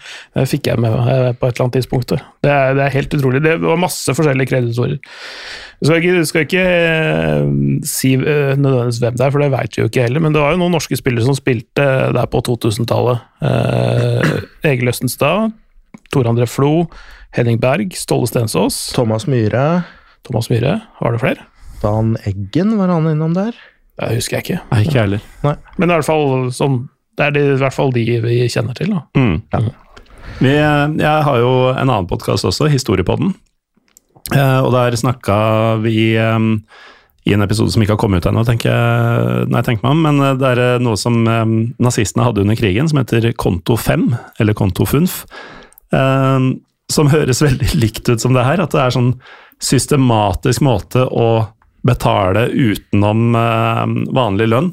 fikk 0.49 0.71
jeg 0.71 0.81
med 0.81 0.89
meg 0.89 1.09
eh, 1.13 1.35
på 1.37 1.49
et 1.49 1.53
eller 1.53 1.67
annet 1.67 1.77
tidspunkt. 1.77 2.15
Det 2.41 2.49
er, 2.49 2.73
det 2.77 2.87
er 2.87 2.95
helt 2.95 3.13
utrolig. 3.13 3.43
Det 3.45 3.53
var 3.61 3.81
masse 3.81 4.15
forskjellige 4.17 4.49
kreditorer. 4.49 4.97
Jeg 4.97 5.89
skal 5.89 5.99
ikke, 5.99 6.25
skal 6.29 6.47
ikke 6.47 6.63
eh, 6.65 7.51
si 7.89 8.13
eh, 8.17 8.53
nødvendigvis 8.57 9.01
hvem 9.03 9.19
det 9.19 9.25
er, 9.27 9.33
for 9.35 9.45
det 9.45 9.51
veit 9.53 9.77
vi 9.77 9.83
jo 9.83 9.91
ikke 9.91 10.07
heller, 10.07 10.23
men 10.25 10.33
det 10.33 10.41
var 10.41 10.55
jo 10.55 10.61
noen 10.63 10.73
norske 10.79 10.97
spillere 10.97 11.27
som 11.27 11.37
spilte 11.37 11.87
der 12.17 12.29
på 12.31 12.41
2000-tallet. 12.49 13.27
Eh, 13.45 14.33
Egil 14.71 14.89
Østenstad, 14.89 15.53
Tor 16.13 16.29
André 16.31 16.47
Flo, 16.49 16.87
Henning 17.37 17.61
Berg, 17.61 17.93
Ståle 17.97 18.29
Stensås, 18.31 18.87
Thomas 18.97 19.27
Myhre, 19.29 19.83
Thomas 20.25 20.49
Myhre. 20.49 20.79
Var 21.01 21.13
det 21.13 21.21
flere? 21.21 21.45
Dan 21.83 22.15
Eggen, 22.25 22.77
var 22.79 22.89
han 22.95 23.11
innom 23.11 23.37
der? 23.37 23.53
Det 23.99 24.15
husker 24.17 24.39
jeg 24.39 24.45
ikke. 24.47 24.59
Nei, 24.71 24.81
ikke 24.85 24.97
jeg 24.97 25.03
heller. 25.05 25.23
Men 25.43 25.85
det 25.85 25.89
er 25.89 25.93
i 25.93 25.99
hvert 26.01 26.09
fall 26.09 26.51
sånn 26.55 26.77
det 27.13 27.25
er 27.27 27.33
de, 27.35 27.41
i 27.53 27.59
hvert 27.61 27.75
fall 27.75 27.91
de 27.93 28.03
vi 28.23 28.37
kjenner 28.49 28.73
til. 28.77 28.89
da. 28.89 29.03
Mm. 29.13 29.67
Vi, 30.41 30.49
jeg 30.49 31.25
har 31.27 31.37
jo 31.37 31.51
en 31.69 31.83
annen 31.85 32.07
podkast 32.09 32.47
også, 32.49 32.65
Historiepodden. 32.73 33.35
Eh, 34.33 34.59
og 34.63 34.71
der 34.73 34.95
snakka 34.97 35.35
vi 35.83 36.15
eh, 36.17 36.47
i 37.29 37.35
en 37.35 37.45
episode 37.45 37.69
som 37.71 37.83
ikke 37.83 37.93
har 37.93 38.01
kommet 38.01 38.23
ut 38.23 38.29
ennå, 38.31 38.41
tenker 38.47 38.71
jeg, 38.73 39.45
nei, 39.53 39.61
tenker 39.67 39.85
meg 39.85 39.93
om, 39.93 40.01
men 40.07 40.25
eh, 40.25 40.33
det 40.41 40.49
er 40.55 40.61
eh, 40.63 40.81
noe 40.81 40.97
som 40.97 41.21
eh, 41.29 41.43
nazistene 41.83 42.25
hadde 42.25 42.41
under 42.47 42.57
krigen, 42.57 42.89
som 42.89 42.97
heter 43.03 43.29
Konto 43.37 43.77
5, 43.77 44.07
eller 44.41 44.57
Konto 44.57 44.87
Funf. 44.89 45.21
eh, 45.93 46.49
som 46.91 47.13
høres 47.13 47.43
veldig 47.45 47.75
likt 47.77 48.09
ut 48.09 48.23
som 48.25 48.33
det 48.33 48.47
her, 48.47 48.63
at 48.63 48.73
det 48.73 48.81
er 48.87 48.95
sånn 48.95 49.13
systematisk 49.63 50.65
måte 50.65 51.05
å 51.05 51.27
betale 51.83 52.47
utenom 52.49 53.35
eh, 53.35 53.85
vanlig 54.15 54.49
lønn. 54.51 54.71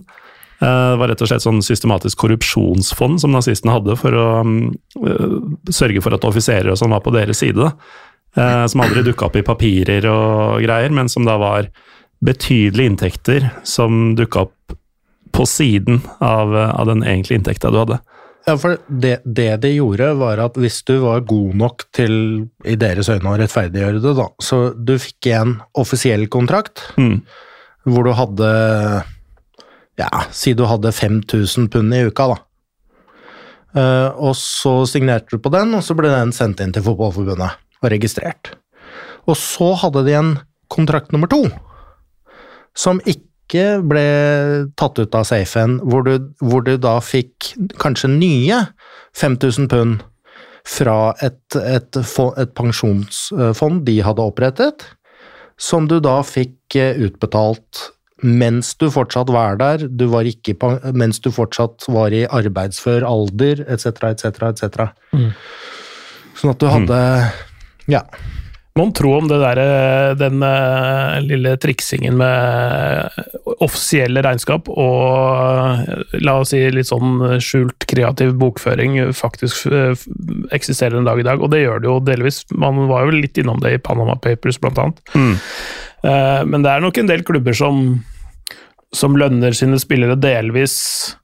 Eh, 0.61 0.91
Det 0.93 1.01
var 1.01 1.11
rett 1.11 1.25
og 1.25 1.31
slett 1.31 1.45
sånn 1.45 1.63
systematisk 1.65 2.19
korrupsjonsfond 2.23 3.21
som 3.23 3.35
nazistene 3.35 3.75
hadde 3.79 3.97
for 4.01 4.15
å 4.15 4.29
eh, 4.45 5.37
sørge 5.73 6.05
for 6.05 6.17
at 6.17 6.27
offiserer 6.29 6.73
og 6.73 6.79
sånn 6.81 6.95
var 6.95 7.05
på 7.05 7.15
deres 7.15 7.43
side. 7.43 7.73
Som 8.31 8.79
aldri 8.85 9.03
dukka 9.03 9.27
opp 9.27 9.35
i 9.41 9.43
papirer 9.43 10.05
og 10.07 10.61
greier, 10.63 10.93
men 10.95 11.09
som 11.11 11.25
da 11.27 11.35
var 11.35 11.67
betydelige 12.23 12.87
inntekter 12.93 13.49
som 13.67 14.13
dukka 14.15 14.45
opp 14.45 14.75
på 15.35 15.47
siden 15.51 15.99
av, 16.23 16.55
av 16.55 16.87
den 16.87 17.03
egentlige 17.03 17.41
inntekta 17.41 17.73
du 17.75 17.81
hadde. 17.81 17.99
Ja, 18.47 18.55
for 18.59 18.79
det, 18.89 19.21
det 19.25 19.51
de 19.63 19.71
gjorde, 19.75 20.09
var 20.19 20.41
at 20.43 20.57
hvis 20.59 20.81
du 20.89 20.95
var 21.05 21.21
god 21.29 21.55
nok 21.61 21.85
til, 21.95 22.15
i 22.65 22.75
deres 22.81 23.11
øyne, 23.13 23.29
å 23.29 23.39
rettferdiggjøre 23.39 24.01
det, 24.03 24.15
da, 24.17 24.27
så 24.43 24.61
du 24.75 24.95
fikk 24.99 25.29
en 25.37 25.59
offisiell 25.79 26.27
kontrakt 26.33 26.83
Mm. 26.97 27.21
hvor 27.85 28.05
du 28.09 28.13
hadde 28.17 28.49
Ja, 30.01 30.09
si 30.33 30.55
du 30.57 30.65
hadde 30.65 30.93
5000 30.97 31.69
pund 31.71 31.95
i 31.95 32.05
uka, 32.09 32.31
da. 32.33 32.39
Uh, 33.71 34.09
og 34.19 34.33
så 34.35 34.81
signerte 34.89 35.37
du 35.37 35.43
på 35.45 35.53
den, 35.53 35.75
og 35.77 35.85
så 35.87 35.95
ble 35.95 36.09
den 36.11 36.33
sendt 36.35 36.63
inn 36.65 36.73
til 36.75 36.83
Fotballforbundet 36.83 37.61
og 37.85 37.91
registrert. 37.93 38.55
Og 39.29 39.37
så 39.39 39.75
hadde 39.85 40.03
de 40.09 40.17
en 40.17 40.33
kontrakt 40.73 41.13
nummer 41.13 41.31
to, 41.31 41.45
som 42.75 42.99
ikke 43.05 43.29
ble 43.53 44.05
tatt 44.79 45.01
ut 45.01 45.17
av 45.17 45.27
safen, 45.29 45.79
hvor 45.83 46.05
du, 46.07 46.15
hvor 46.45 46.63
du 46.67 46.77
da 46.81 46.99
fikk 47.03 47.53
kanskje 47.83 48.13
nye 48.13 48.63
5000 49.19 49.69
pund 49.71 50.05
fra 50.71 51.15
et, 51.25 51.41
et, 51.57 51.97
et 51.99 52.53
pensjonsfond 52.55 53.83
de 53.87 53.97
hadde 54.05 54.27
opprettet, 54.27 54.85
som 55.61 55.89
du 55.91 55.99
da 56.05 56.21
fikk 56.25 56.77
eh, 56.79 57.01
utbetalt 57.09 57.91
mens 58.21 58.75
du 58.77 58.91
fortsatt 58.93 59.31
var 59.33 59.57
der, 59.61 59.87
du 59.89 60.05
var 60.13 60.29
ikke, 60.29 60.53
mens 60.93 61.21
du 61.25 61.31
fortsatt 61.33 61.87
var 61.89 62.13
i 62.13 62.27
arbeidsfør 62.29 63.07
alder, 63.09 63.63
etc., 63.65 64.11
etc., 64.13 64.43
etc. 64.51 64.91
Mm. 65.17 65.31
Sånn 66.37 66.53
at 66.53 66.61
du 66.61 66.69
hadde 66.69 67.01
Ja. 67.91 68.05
Mon 68.79 68.93
tro 68.95 69.17
om 69.19 69.27
det 69.27 69.41
der, 69.43 69.59
eh, 69.59 70.13
den 70.15 70.43
eh, 70.47 71.17
lille 71.27 71.57
triksingen 71.59 72.15
med 72.21 73.11
offisielle 73.67 74.23
regnskap 74.23 74.71
og 74.71 75.89
eh, 75.91 76.05
la 76.23 76.37
oss 76.39 76.53
si 76.55 76.61
litt 76.71 76.89
sånn 76.89 77.41
skjult 77.43 77.87
kreativ 77.91 78.37
bokføring 78.39 79.01
faktisk 79.17 79.67
eh, 79.75 79.93
eksisterer 80.55 81.01
en 81.01 81.09
dag 81.09 81.19
i 81.21 81.27
dag, 81.27 81.43
og 81.43 81.51
det 81.53 81.65
gjør 81.65 81.83
det 81.83 81.91
jo 81.91 81.99
delvis. 82.07 82.45
Man 82.55 82.87
var 82.89 83.09
jo 83.09 83.19
litt 83.19 83.43
innom 83.43 83.59
det 83.61 83.75
i 83.75 83.83
Panama 83.83 84.15
Papers, 84.23 84.61
blant 84.63 84.79
annet. 84.79 85.03
Mm. 85.19 85.35
Eh, 86.07 86.43
Men 86.47 86.63
det 86.63 86.71
er 86.73 86.87
nok 86.87 87.03
en 87.03 87.11
del 87.11 87.27
klubber 87.27 87.53
som, 87.59 88.05
som 88.95 89.19
lønner 89.19 89.53
sine 89.57 89.83
spillere 89.83 90.15
delvis 90.17 90.77
eh, 91.11 91.20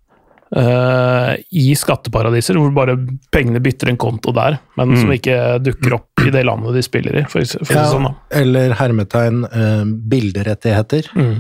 i 0.46 1.74
skatteparadiser, 1.74 2.54
hvor 2.60 2.70
bare 2.70 2.94
pengene 3.34 3.58
bytter 3.58 3.90
en 3.90 3.98
konto 3.98 4.30
der, 4.36 4.60
men 4.78 4.94
som 4.94 5.10
ikke 5.10 5.58
dukker 5.58 5.96
opp 5.98 6.22
i 6.22 6.30
det 6.30 6.44
landet 6.46 6.76
de 6.76 6.84
spiller 6.86 7.18
i. 7.18 7.24
For, 7.26 7.42
for 7.64 7.74
ja, 7.74 7.88
sånn, 7.90 8.06
da. 8.06 8.14
Eller 8.40 8.76
hermetegn 8.78 9.42
eh, 9.48 9.84
bilderettigheter. 10.12 11.10
Mm. 11.18 11.36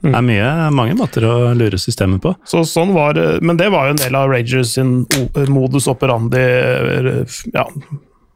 Det 0.00 0.14
er 0.16 0.24
mye, 0.24 0.52
mange 0.72 0.94
måter 0.96 1.26
å 1.28 1.34
lure 1.52 1.78
systemet 1.80 2.22
på. 2.24 2.32
Så 2.48 2.62
sånn 2.68 2.94
var, 2.96 3.18
men 3.44 3.58
det 3.60 3.68
var 3.72 3.88
jo 3.88 3.96
en 3.96 4.00
del 4.00 4.16
av 4.16 4.30
Rangers 4.32 4.72
sin 4.78 5.02
modus 5.52 5.90
operandi 5.92 6.40
eh, 6.40 7.40
ja, 7.52 7.66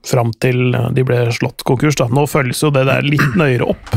fram 0.04 0.34
til 0.44 0.76
de 0.92 1.04
ble 1.08 1.22
slått 1.32 1.64
konkurs. 1.64 1.96
Da. 1.96 2.10
Nå 2.12 2.26
følges 2.28 2.60
jo 2.66 2.72
det 2.74 2.84
der 2.90 3.06
litt 3.06 3.38
nøyere 3.40 3.72
opp. 3.72 3.94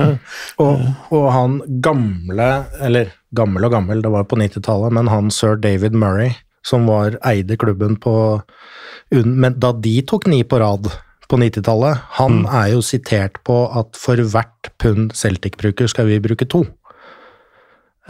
Og, 0.64 0.80
og 1.14 1.26
han 1.32 1.60
gamle, 1.84 2.48
eller 2.84 3.12
gammel 3.36 3.66
og 3.66 3.74
gammel, 3.74 4.02
det 4.02 4.10
var 4.12 4.26
på 4.28 4.38
90-tallet, 4.40 4.94
men 4.96 5.10
han 5.10 5.30
sir 5.34 5.58
David 5.60 5.94
Murray, 5.96 6.34
som 6.66 6.88
var 6.90 7.16
eide 7.24 7.56
klubben 7.56 7.96
på 7.96 8.12
Men 9.10 9.56
da 9.58 9.72
de 9.72 10.02
tok 10.06 10.26
ni 10.30 10.42
på 10.44 10.60
rad 10.60 10.90
på 11.30 11.38
90-tallet, 11.38 12.02
han 12.18 12.44
er 12.46 12.72
jo 12.74 12.82
sitert 12.84 13.40
på 13.46 13.64
at 13.78 13.96
for 13.98 14.18
hvert 14.18 14.70
pund 14.78 15.14
Celtic 15.18 15.56
bruker, 15.58 15.88
skal 15.90 16.06
vi 16.10 16.20
bruke 16.22 16.46
to. 16.46 16.64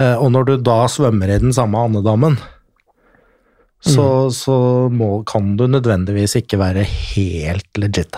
Eh, 0.00 0.16
Og 0.16 0.33
når 0.33 0.48
du 0.48 0.54
da 0.64 0.83
svømmer 0.88 1.28
i 1.28 1.40
den 1.40 1.52
samme 1.56 1.78
andedammen, 1.78 2.38
så, 3.80 4.28
så 4.28 4.54
må, 4.92 5.22
kan 5.24 5.54
du 5.56 5.64
nødvendigvis 5.70 6.37
ikke 6.42 6.59
være 6.61 6.85
helt 6.85 7.80
legit. 7.80 8.16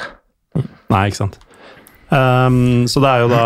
Nei, 0.91 1.07
ikke 1.07 1.21
sant. 1.21 1.39
Um, 2.11 2.85
så 2.91 3.01
det 3.01 3.09
er 3.09 3.23
jo 3.23 3.29
da 3.31 3.43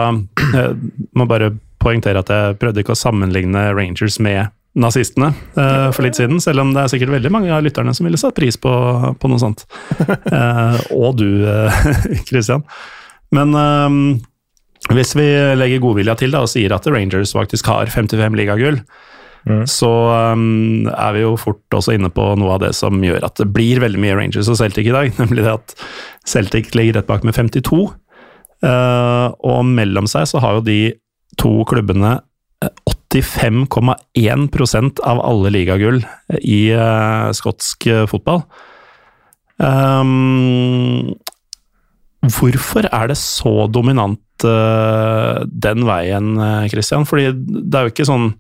Jeg 0.57 1.11
må 1.14 1.27
bare 1.31 1.53
poengtere 1.83 2.23
at 2.23 2.31
jeg 2.33 2.59
prøvde 2.61 2.83
ikke 2.83 2.95
å 2.97 2.99
sammenligne 2.99 3.69
Rangers 3.77 4.21
med 4.23 4.53
nazistene 4.77 5.31
uh, 5.57 5.89
for 5.95 6.05
litt 6.05 6.19
siden, 6.19 6.41
selv 6.43 6.62
om 6.62 6.75
det 6.77 6.83
er 6.83 6.93
sikkert 6.93 7.15
veldig 7.15 7.33
mange 7.33 7.53
av 7.55 7.65
lytterne 7.65 7.95
som 7.97 8.07
ville 8.07 8.21
satt 8.21 8.37
pris 8.37 8.59
på, 8.61 8.73
på 9.17 9.31
noe 9.33 9.41
sånt. 9.41 9.65
Uh, 10.29 10.77
og 11.03 11.17
du, 11.21 11.29
eh, 11.49 11.83
Christian. 12.29 12.65
Men 13.35 13.57
ehm, 13.59 14.01
hvis 14.95 15.17
vi 15.19 15.27
legger 15.59 15.83
godvilja 15.83 16.15
til 16.21 16.35
da, 16.35 16.45
og 16.45 16.53
sier 16.53 16.75
at 16.77 16.87
Rangers 16.93 17.33
faktisk 17.35 17.67
har 17.73 17.91
55 17.91 18.37
ligagull, 18.39 18.79
så 19.71 19.91
um, 20.35 20.89
er 20.91 21.12
vi 21.15 21.21
jo 21.23 21.37
fort 21.39 21.75
også 21.79 21.93
inne 21.95 22.09
på 22.11 22.25
noe 22.39 22.57
av 22.57 22.65
det 22.65 22.73
som 22.75 22.99
gjør 23.05 23.29
at 23.29 23.37
det 23.39 23.47
blir 23.55 23.79
veldig 23.79 24.01
mye 24.03 24.17
Rangers 24.19 24.51
og 24.51 24.59
Celtic 24.59 24.89
i 24.91 24.95
dag, 24.95 25.12
nemlig 25.23 25.45
det 25.47 25.53
at 25.53 25.75
Celtic 26.27 26.73
ligger 26.75 26.99
rett 26.99 27.11
bak 27.11 27.27
med 27.27 27.37
52. 27.39 27.79
uh, 28.67 29.29
og 29.31 29.61
mellom 29.71 30.11
seg 30.11 30.27
så 30.31 30.43
har 30.43 30.59
jo 30.59 30.67
de 30.67 30.81
to 31.40 31.64
klubbene 31.68 32.12
eh, 32.64 32.72
85,1% 33.16 35.01
av 35.05 35.20
alle 35.25 35.51
ligagull 35.55 36.01
i 36.40 36.70
eh, 36.75 37.29
skotsk 37.37 37.87
eh, 37.92 38.07
fotball. 38.11 38.42
Um, 39.57 41.14
hvorfor 42.27 42.88
er 42.90 43.09
det 43.09 43.16
så 43.20 43.66
dominant 43.72 44.44
uh, 44.44 45.44
den 45.49 45.87
veien, 45.88 46.37
eh, 46.37 46.68
Christian? 46.72 47.07
Fordi 47.09 47.31
det 47.33 47.79
er 47.79 47.87
jo 47.87 47.94
ikke 47.94 48.09
sånn 48.09 48.31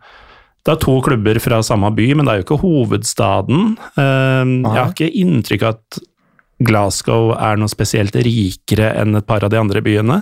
det 0.66 0.72
er 0.74 0.82
to 0.82 0.96
klubber 0.98 1.38
fra 1.38 1.60
samme 1.62 1.92
by, 1.94 2.08
men 2.18 2.26
det 2.26 2.32
er 2.32 2.40
jo 2.40 2.44
ikke 2.48 2.62
hovedstaden. 2.64 3.76
Um, 3.94 4.54
jeg 4.66 4.80
har 4.80 4.90
ikke 4.90 5.12
inntrykk 5.22 5.62
av 5.62 5.76
at 5.76 6.00
Glasgow 6.66 7.30
er 7.36 7.60
noe 7.60 7.70
spesielt 7.70 8.16
rikere 8.26 8.88
enn 8.98 9.14
et 9.14 9.28
par 9.28 9.44
av 9.46 9.52
de 9.52 9.60
andre 9.60 9.82
byene. 9.84 10.16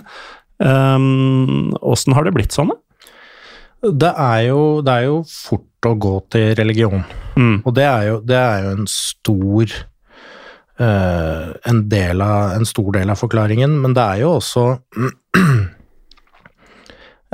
Åssen 0.59 2.15
har 2.15 2.23
det 2.25 2.35
blitt 2.35 2.55
sånn, 2.55 2.71
da? 2.71 2.79
Det 3.85 4.11
er 4.17 4.39
jo, 4.47 4.61
det 4.85 4.93
er 4.93 5.03
jo 5.09 5.17
fort 5.29 5.85
å 5.85 5.93
gå 5.99 6.13
til 6.33 6.55
religion. 6.57 7.03
Mm. 7.35 7.59
Og 7.61 7.75
det 7.75 7.85
er 7.85 8.07
jo, 8.09 8.15
det 8.25 8.39
er 8.39 8.63
jo 8.65 8.71
en 8.79 8.87
stor 8.89 9.75
uh, 10.81 11.47
en, 11.69 11.83
del 11.91 12.23
av, 12.25 12.55
en 12.57 12.67
stor 12.67 12.91
del 12.97 13.13
av 13.13 13.21
forklaringen, 13.21 13.77
men 13.83 13.95
det 13.97 14.05
er 14.05 14.23
jo 14.23 14.31
også 14.39 14.65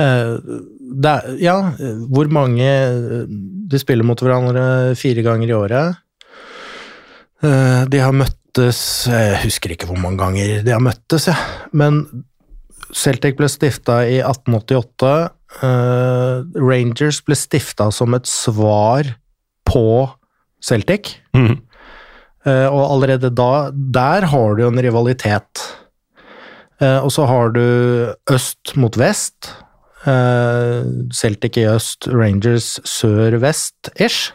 eh, 0.02 0.36
er, 1.14 1.30
Ja, 1.42 1.56
hvor 2.12 2.32
mange 2.34 2.70
De 3.72 3.80
spiller 3.80 4.08
mot 4.08 4.20
hverandre 4.20 4.96
fire 5.00 5.24
ganger 5.26 5.48
i 5.48 5.56
året. 5.56 6.02
Eh, 7.42 7.84
de 7.90 8.02
har 8.02 8.14
møttes 8.16 8.82
Jeg 9.10 9.40
husker 9.46 9.74
ikke 9.74 9.88
hvor 9.90 10.02
mange 10.02 10.20
ganger 10.20 10.66
de 10.66 10.76
har 10.76 10.84
møttes, 10.84 11.30
ja. 11.32 11.38
Men 11.72 12.04
Celtic 12.94 13.38
ble 13.40 13.50
stifta 13.50 14.02
i 14.08 14.20
1888. 14.20 15.12
eh, 15.64 16.42
Rangers 16.60 17.22
ble 17.26 17.36
stifta 17.36 17.92
som 17.92 18.14
et 18.18 18.28
svar 18.30 19.16
på 19.68 20.10
Celtic. 20.64 21.16
Mm. 21.38 21.62
Og 22.42 22.82
allerede 22.82 23.30
da, 23.38 23.70
der 23.70 24.26
har 24.32 24.56
du 24.58 24.64
jo 24.64 24.72
en 24.72 24.82
rivalitet. 24.82 25.62
Eh, 26.82 26.98
og 26.98 27.12
så 27.14 27.28
har 27.30 27.54
du 27.54 27.62
øst 28.32 28.76
mot 28.76 28.98
vest. 28.98 29.54
Celtic 31.14 31.60
i 31.62 31.68
øst, 31.70 32.08
Rangers 32.10 32.80
sør-vest-ish. 32.90 34.34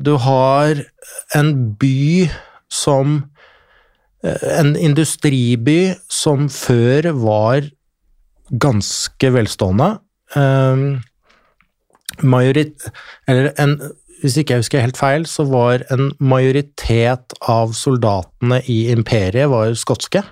Du 0.00 0.16
har 0.16 0.80
en 1.36 1.50
by 1.76 2.30
som 2.72 3.26
En 4.56 4.74
industriby 4.76 5.94
som 6.12 6.48
før 6.52 7.10
var 7.20 7.68
ganske 8.50 9.32
velstående. 9.34 9.92
Eh, 10.38 10.86
majorit... 12.22 12.90
Eller 13.28 13.52
en 13.60 13.78
hvis 14.22 14.38
ikke 14.40 14.54
jeg 14.54 14.64
husker 14.64 14.80
helt 14.84 14.98
feil, 14.98 15.26
så 15.28 15.44
var 15.48 15.84
en 15.92 16.08
majoritet 16.18 17.34
av 17.52 17.74
soldatene 17.76 18.62
i 18.72 18.86
imperiet 18.94 19.50
var 19.52 19.74
skotske. 19.76 20.22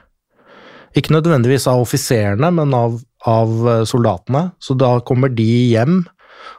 Ikke 0.96 1.12
nødvendigvis 1.12 1.66
av 1.70 1.82
offiserene, 1.82 2.50
men 2.54 2.74
av, 2.76 3.00
av 3.28 3.54
eh, 3.68 3.84
soldatene. 3.88 4.46
Så 4.62 4.76
da 4.78 4.96
kommer 5.06 5.32
de 5.32 5.46
hjem 5.74 6.04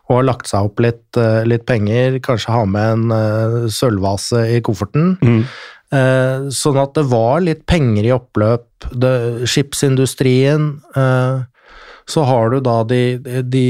og 0.06 0.19
har 0.19 0.28
lagt 0.28 0.50
seg 0.50 0.67
opp 0.67 0.82
litt, 0.84 1.06
eh, 1.17 1.43
litt 1.48 1.65
penger, 1.69 2.19
kanskje 2.26 2.54
har 2.54 2.67
med 2.69 2.91
en 2.98 3.15
eh, 3.15 3.58
sølvvase 3.74 4.45
i 4.58 4.62
kofferten. 4.65 5.15
Mhm. 5.21 5.48
Eh, 5.95 6.47
sånn 6.51 6.79
at 6.81 6.95
det 6.97 7.05
var 7.12 7.43
litt 7.45 7.65
penger 7.69 8.08
i 8.08 8.13
oppløp. 8.15 8.67
Det, 8.91 9.47
skipsindustrien. 9.49 10.69
Eh, 10.97 11.43
så 12.05 12.25
har 12.29 12.51
du 12.53 12.60
da 12.65 12.84
de, 12.88 13.17
de 13.43 13.67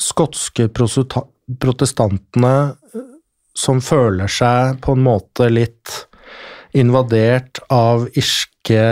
skotske 0.00 0.68
protestantene 0.72 2.54
eh, 2.94 3.08
som 3.56 3.80
føler 3.84 4.28
seg 4.28 4.80
på 4.84 4.96
en 4.96 5.04
måte 5.06 5.48
litt 5.52 6.06
invadert 6.76 7.62
av 7.72 8.08
irske 8.18 8.82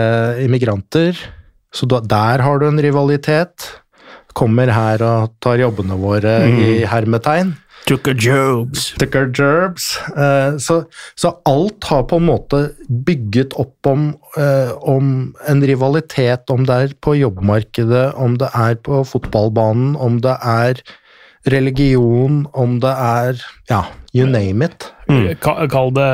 immigranter. 0.41 1.17
Så 1.75 1.85
da, 1.91 1.99
der 2.01 2.41
har 2.41 2.61
du 2.61 2.69
en 2.69 2.81
rivalitet. 2.81 3.67
Kommer 4.35 4.71
her 4.73 5.03
og 5.05 5.35
tar 5.43 5.61
jobbene 5.61 5.97
våre 5.99 6.39
i 6.49 6.83
hermetegn. 6.87 7.53
Took 7.85 8.07
a 8.07 8.15
jobs. 8.17 8.95
Ticker 8.97 9.27
gerbs. 9.29 9.99
Eh, 10.17 10.57
så, 10.57 10.79
så 11.15 11.35
alt 11.45 11.85
har 11.85 12.07
på 12.09 12.17
en 12.17 12.25
måte 12.31 12.61
bygget 12.89 13.53
opp 13.61 13.89
om, 13.91 14.07
eh, 14.41 14.71
om 14.81 15.35
en 15.45 15.61
rivalitet, 15.69 16.49
om 16.49 16.65
det 16.65 16.79
er 16.81 16.95
på 17.05 17.13
jobbmarkedet, 17.19 18.07
om 18.17 18.39
det 18.41 18.49
er 18.57 18.79
på 18.81 19.03
fotballbanen, 19.05 19.93
om 20.01 20.17
det 20.25 20.33
er 20.41 20.81
religion, 21.53 22.47
om 22.57 22.79
det 22.81 22.95
er 22.97 23.45
ja, 23.69 23.83
you 24.17 24.25
name 24.25 24.65
it. 24.65 24.89
Ka- 25.39 25.67
Kall 25.69 25.91
det 25.93 26.05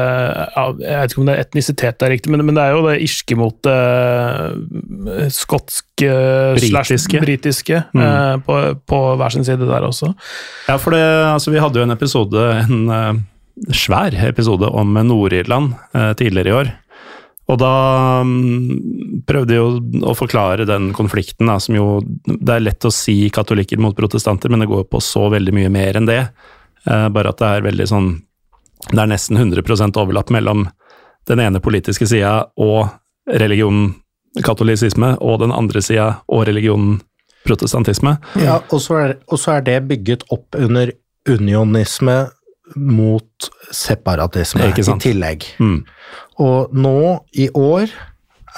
Jeg 0.84 0.98
vet 1.00 1.14
ikke 1.14 1.22
om 1.22 1.30
det 1.30 1.36
er 1.38 1.44
etnisitet 1.46 2.04
er 2.04 2.12
riktig, 2.12 2.32
men, 2.34 2.44
men 2.46 2.58
det 2.58 2.64
er 2.66 2.74
jo 2.76 2.82
det 2.90 2.98
irske 3.06 3.38
mot 3.40 3.56
det 3.64 5.32
skotske 5.32 6.12
slash 6.60 6.92
Britiske. 6.92 7.22
britiske 7.24 7.82
uh, 7.96 8.36
på, 8.46 8.58
på 8.90 9.02
hver 9.20 9.34
sin 9.34 9.46
side 9.48 9.68
der 9.70 9.88
også. 9.88 10.12
Ja, 10.68 10.78
for 10.82 10.96
det, 10.96 11.04
altså, 11.32 11.54
vi 11.54 11.62
hadde 11.64 11.80
jo 11.80 11.86
en 11.88 11.96
episode, 11.96 12.46
en 12.66 12.84
eh, 12.96 13.22
svær 13.76 14.16
episode 14.28 14.70
om 14.70 14.96
Nord-Irland 15.08 15.74
eh, 15.96 16.12
tidligere 16.20 16.52
i 16.52 16.58
år. 16.62 16.72
Og 17.52 17.58
da 17.60 17.72
um, 18.24 19.22
prøvde 19.28 19.56
jeg 19.56 19.60
jo 19.60 20.04
å 20.08 20.14
forklare 20.16 20.64
den 20.70 20.92
konflikten, 20.96 21.50
da, 21.50 21.58
som 21.60 21.76
jo 21.76 21.88
Det 22.24 22.54
er 22.54 22.64
lett 22.64 22.86
å 22.88 22.92
si 22.94 23.26
katolikker 23.34 23.82
mot 23.82 23.96
protestanter, 23.98 24.52
men 24.54 24.64
det 24.64 24.70
går 24.72 24.86
på 24.88 25.02
så 25.04 25.26
veldig 25.34 25.56
mye 25.58 25.72
mer 25.74 26.00
enn 26.00 26.08
det. 26.08 26.22
Eh, 26.88 27.08
bare 27.14 27.34
at 27.34 27.42
det 27.42 27.50
er 27.58 27.66
veldig 27.68 27.88
sånn 27.92 28.12
Det 28.90 29.00
er 29.00 29.10
nesten 29.12 29.38
100% 29.38 30.00
overlapp 30.02 30.32
mellom 30.34 30.68
den 31.30 31.40
ene 31.44 31.62
politiske 31.62 32.08
sida 32.10 32.48
og 32.58 32.90
religionen 33.30 33.94
katolisisme, 34.46 35.18
og 35.20 35.42
den 35.42 35.52
andre 35.52 35.82
sida 35.84 36.08
og 36.32 36.46
religionen 36.48 37.02
protestantisme. 37.46 38.16
Ja, 38.40 38.62
og 38.72 38.82
så 38.84 39.00
er, 39.02 39.16
og 39.28 39.42
så 39.42 39.58
er 39.58 39.66
det 39.66 39.82
bygget 39.90 40.24
opp 40.32 40.56
under 40.56 40.94
unionisme 41.30 42.18
mot 42.76 43.50
separatisme 43.76 44.70
i 44.70 44.86
tillegg. 45.04 45.46
Mm. 45.60 45.82
Og 46.40 46.72
nå 46.72 46.98
i 47.36 47.50
år 47.58 47.92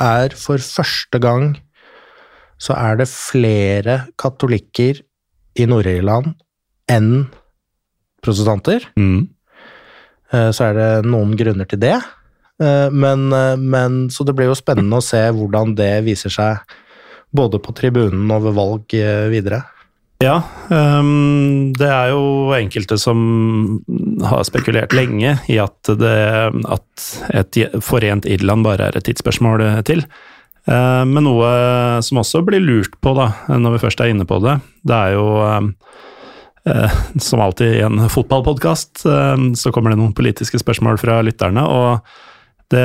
er 0.04 0.36
for 0.38 0.62
første 0.62 1.20
gang 1.22 1.56
så 2.62 2.76
er 2.78 3.02
det 3.02 3.10
flere 3.12 4.04
katolikker 4.20 5.02
i 5.60 5.66
Nord-Irland 5.70 6.34
enn 6.92 7.26
protestanter. 8.24 8.86
Mm. 8.96 9.33
Eh, 10.34 10.50
Så 10.52 10.70
er 10.70 10.74
det 10.78 10.92
noen 11.10 11.36
grunner 11.38 11.70
til 11.70 11.80
det. 11.80 11.98
Eh, 12.62 12.90
Men, 12.90 13.32
eh, 13.34 13.56
men 13.58 14.10
Så 14.10 14.26
det 14.26 14.36
blir 14.36 14.50
jo 14.52 14.56
spennende 14.56 14.98
å 14.98 15.04
se 15.04 15.22
hvordan 15.32 15.76
det 15.76 16.04
viser 16.04 16.30
seg 16.30 16.58
både 17.34 17.60
på 17.60 17.74
tribunen 17.74 18.30
og 18.32 18.44
ved 18.44 18.54
valg 18.54 18.86
videre. 19.32 19.64
Ja, 20.22 20.44
øhm, 20.70 21.74
det 21.74 21.90
er 21.90 22.12
jo 22.12 22.54
enkelte 22.54 23.00
som 23.00 23.82
har 24.22 24.44
spekulert 24.44 24.94
lenge 24.94 25.40
i 25.50 25.58
at, 25.58 25.82
det, 25.84 26.54
at 26.70 27.08
et 27.34 27.58
forent 27.82 28.26
Irland 28.30 28.64
bare 28.64 28.88
er 28.88 28.96
et 28.96 29.04
tidsspørsmål 29.04 29.84
til. 29.84 30.06
Men 30.68 31.26
noe 31.26 32.02
som 32.06 32.22
også 32.22 32.46
blir 32.46 32.62
lurt 32.62 32.94
på, 33.02 33.16
da, 33.18 33.34
når 33.50 33.72
vi 33.74 33.82
først 33.88 34.00
er 34.00 34.14
inne 34.14 34.24
på 34.30 34.38
det, 34.46 34.62
det 34.86 34.96
er 34.96 35.18
jo 35.18 35.26
øhm, 35.42 35.74
eh, 35.74 36.13
Som 37.20 37.42
alltid 37.44 37.74
i 37.76 37.82
en 37.84 38.06
fotballpodkast, 38.08 39.02
så 39.04 39.72
kommer 39.76 39.92
det 39.92 39.98
noen 40.00 40.14
politiske 40.16 40.62
spørsmål 40.62 40.96
fra 41.02 41.18
lytterne. 41.26 41.66
og 41.68 42.06
det, 42.74 42.84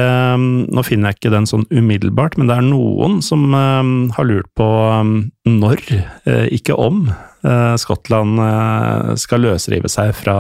nå 0.69 0.85
finner 0.85 1.13
jeg 1.13 1.19
ikke 1.19 1.33
den 1.33 1.49
sånn 1.49 1.65
umiddelbart, 1.71 2.37
men 2.39 2.51
det 2.51 2.59
er 2.59 2.67
noen 2.67 3.19
som 3.25 3.47
eh, 3.57 3.93
har 4.17 4.29
lurt 4.29 4.51
på 4.59 4.67
eh, 4.67 5.13
når, 5.49 5.85
eh, 6.29 6.47
ikke 6.59 6.77
om, 6.77 7.07
eh, 7.47 7.75
Skottland 7.81 8.43
eh, 8.45 9.15
skal 9.21 9.45
løsrive 9.47 9.91
seg 9.93 10.13
fra, 10.19 10.39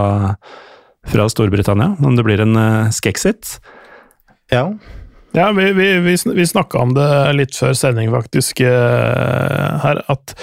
fra 1.08 1.28
Storbritannia. 1.32 1.94
Om 1.96 2.18
det 2.18 2.26
blir 2.26 2.44
en 2.44 2.60
eh, 2.60 2.92
skexit. 2.94 3.56
Ja, 4.52 4.70
Ja, 5.38 5.52
vi, 5.54 5.72
vi, 5.72 5.86
vi, 6.02 6.16
vi 6.34 6.46
snakka 6.46 6.80
om 6.82 6.94
det 6.96 7.08
litt 7.38 7.54
før 7.54 7.76
sending, 7.78 8.10
faktisk, 8.10 8.60
eh, 8.66 9.74
her, 9.84 10.00
at 10.10 10.34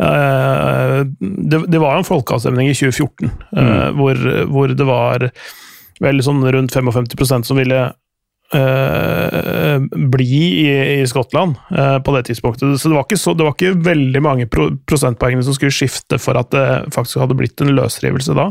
uh, 0.00 1.04
det, 1.20 1.66
det 1.68 1.82
var 1.82 1.98
en 1.98 2.06
folkeavstemning 2.08 2.70
i 2.70 2.76
2014 2.76 3.28
eh, 3.28 3.88
hvor, 3.98 4.22
hvor 4.48 4.72
det 4.72 4.86
var 4.88 5.28
vel 6.00 6.22
sånn 6.24 6.40
rundt 6.54 6.72
55% 6.72 7.50
som 7.50 7.60
ville 7.60 7.82
eh, 8.54 9.78
bli 10.08 10.38
i, 10.68 11.00
i 11.00 11.06
Skottland 11.06 11.56
eh, 11.70 11.98
på 11.98 12.14
det 12.16 12.22
tidspunktet. 12.28 12.80
Så 12.80 12.88
det 12.88 12.96
var 12.96 13.06
ikke, 13.06 13.18
så, 13.20 13.34
det 13.36 13.46
var 13.46 13.54
ikke 13.56 13.74
veldig 13.84 14.22
mange 14.24 14.46
pro, 14.50 14.70
prosentpoengene 14.88 15.44
som 15.46 15.56
skulle 15.56 15.74
skifte 15.74 16.18
for 16.22 16.38
at 16.40 16.50
det 16.54 16.64
faktisk 16.94 17.20
hadde 17.22 17.36
blitt 17.38 17.60
en 17.64 17.74
løsrivelse 17.76 18.36
da. 18.38 18.48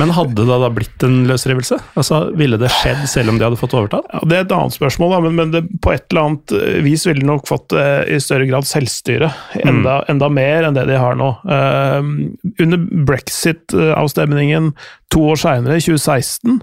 Men 0.00 0.14
hadde 0.16 0.46
det 0.46 0.60
da 0.64 0.70
blitt 0.72 1.06
en 1.06 1.24
løsrivelse? 1.30 1.80
Altså, 1.98 2.22
Ville 2.38 2.58
det 2.60 2.72
skjedd 2.74 3.06
selv 3.10 3.32
om 3.32 3.40
de 3.40 3.46
hadde 3.48 3.60
fått 3.60 3.76
overtatt? 3.76 4.06
Ja, 4.12 4.22
Det 4.26 4.38
er 4.38 4.46
et 4.46 4.56
annet 4.56 4.76
spørsmål, 4.76 5.16
da, 5.16 5.22
men, 5.26 5.38
men 5.40 5.54
det, 5.54 5.64
på 5.84 5.94
et 5.94 6.06
eller 6.10 6.28
annet 6.30 6.56
vis 6.86 7.06
ville 7.08 7.22
de 7.24 7.30
nok 7.30 7.46
fått 7.48 7.74
eh, 7.76 8.04
i 8.16 8.20
større 8.22 8.48
grad 8.50 8.68
selvstyre. 8.68 9.32
Enda, 9.66 10.00
enda 10.12 10.30
mer 10.32 10.68
enn 10.68 10.76
det 10.76 10.86
de 10.90 10.98
har 11.00 11.16
nå. 11.18 11.32
Under 11.46 12.82
brexit-avstemningen 13.08 14.72
to 15.12 15.22
år 15.30 15.40
seinere, 15.40 15.78
i 15.78 15.84
2016, 15.84 16.60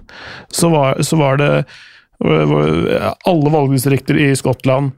så 0.52 0.70
var, 0.72 1.00
så 1.06 1.18
var 1.20 1.40
det 1.40 1.50
Alle 2.22 3.50
valgdistrikter 3.52 4.18
i 4.20 4.30
Skottland 4.38 4.92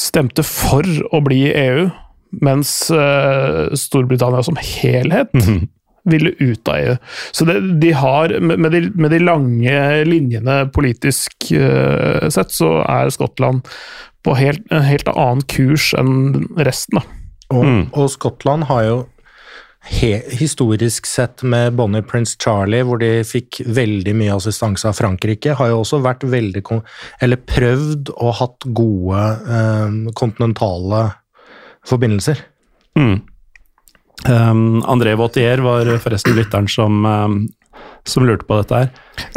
stemte 0.00 0.42
for 0.46 0.86
å 1.12 1.20
bli 1.24 1.42
i 1.50 1.52
EU, 1.60 1.88
mens 2.42 2.72
eh, 2.94 3.74
Storbritannia 3.76 4.42
som 4.46 4.56
helhet 4.60 5.28
ville 6.08 6.30
ut 6.40 6.68
av 6.68 6.76
EU. 6.78 6.94
Så 7.36 7.44
det, 7.44 7.58
de 7.82 7.90
har, 7.92 8.32
med, 8.40 8.70
de, 8.72 8.80
med 8.96 9.10
de 9.12 9.18
lange 9.20 10.04
linjene 10.08 10.62
politisk 10.72 11.50
eh, 11.52 12.28
sett, 12.32 12.54
så 12.56 12.78
er 12.88 13.10
Skottland 13.12 13.66
på 14.24 14.34
helt, 14.38 14.62
en 14.72 14.84
helt 14.84 15.08
annen 15.12 15.42
kurs 15.48 15.90
enn 15.98 16.46
resten. 16.56 17.00
Da. 17.00 17.04
og, 17.50 17.64
Mm. 17.64 17.82
og 17.92 18.10
Skottland 18.12 18.64
har 18.70 18.82
jo 18.86 18.98
historisk 19.80 21.06
sett 21.06 21.42
med 21.42 21.74
Bonnie 21.74 22.02
Prince 22.02 22.36
Charlie, 22.38 22.84
hvor 22.84 23.00
de 23.00 23.24
fikk 23.24 23.62
veldig 23.66 24.12
mye 24.16 24.34
assistanse 24.36 24.88
av 24.88 24.98
Frankrike, 24.98 25.54
har 25.56 25.70
jo 25.70 25.80
også 25.80 26.02
vært 26.04 26.24
veldig 26.24 26.62
Eller 27.20 27.36
prøvd 27.36 28.12
og 28.16 28.34
hatt 28.40 28.68
gode 28.76 29.24
eh, 29.48 30.12
kontinentale 30.14 31.06
forbindelser. 31.88 32.42
Mm. 32.98 33.20
Um, 34.28 34.82
André 34.84 35.14
Wautier 35.16 35.62
var 35.64 35.88
forresten 36.02 36.36
lytteren 36.36 36.68
som 36.68 37.04
um, 37.06 37.38
som 38.04 38.26
lurte 38.26 38.44
på 38.48 38.56
dette 38.60 38.74
her. 38.74 38.88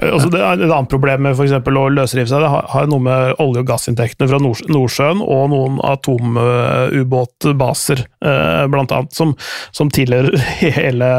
Altså 0.05 0.29
det 0.31 0.39
er 0.39 0.53
Et 0.53 0.71
annet 0.71 0.89
problem 0.91 1.21
med 1.25 1.35
for 1.35 1.43
eksempel 1.45 1.77
å 1.77 1.89
løsrive 1.91 2.27
seg, 2.29 2.41
det 2.43 2.49
har, 2.53 2.87
noe 2.89 2.99
med 3.03 3.35
olje- 3.43 3.61
og 3.63 3.67
gassinntektene 3.67 4.29
fra 4.31 4.39
Nordsjøen 4.41 5.21
og 5.21 5.49
noen 5.51 5.79
atomubåtbaser, 5.83 7.99
bl.a., 8.23 8.67
blant 8.71 8.91
annet, 8.95 9.13
som, 9.15 9.29
som 9.75 9.89
tilhører 9.93 10.33
hele, 10.79 11.09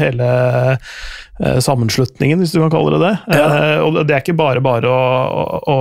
hele 0.00 0.28
eh, 1.42 1.58
sammenslutningen, 1.66 2.38
hvis 2.42 2.54
du 2.54 2.58
kan 2.62 2.74
kalle 2.74 2.90
det 2.94 3.02
det. 3.02 3.16
Ja. 3.34 3.46
Eh, 3.50 3.78
og 3.82 3.88
det 4.06 4.14
er 4.14 4.22
ikke 4.22 4.38
bare 4.38 4.60
bare 4.64 4.86
å, 4.88 4.90
å, 5.42 5.44
å 5.74 5.76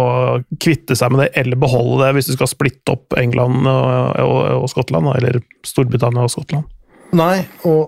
kvitte 0.58 0.96
seg 0.98 1.08
med 1.14 1.20
det 1.26 1.30
eller 1.44 1.58
beholde 1.62 2.02
det 2.04 2.12
hvis 2.18 2.30
du 2.32 2.36
skal 2.40 2.50
splitte 2.50 2.90
opp 2.98 3.08
England 3.22 3.58
og, 3.70 3.90
og, 4.26 4.40
og 4.64 4.68
Skottland, 4.74 5.06
eller 5.14 5.34
Storbritannia 5.68 6.26
og 6.26 6.34
Skottland. 6.34 6.66
Nei, 7.18 7.38
og 7.68 7.82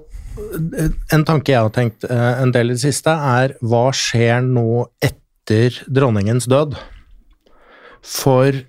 en 1.14 1.26
tanke 1.28 1.54
jeg 1.54 1.62
har 1.62 1.74
tenkt 1.74 2.06
eh, 2.08 2.42
en 2.42 2.54
del 2.54 2.72
i 2.72 2.78
det 2.78 2.84
siste, 2.84 3.14
er 3.14 3.56
hva 3.62 3.88
skjer 3.96 4.44
nå 4.46 4.86
etter 5.04 5.78
dronningens 5.88 6.48
død? 6.50 6.78
For 8.04 8.64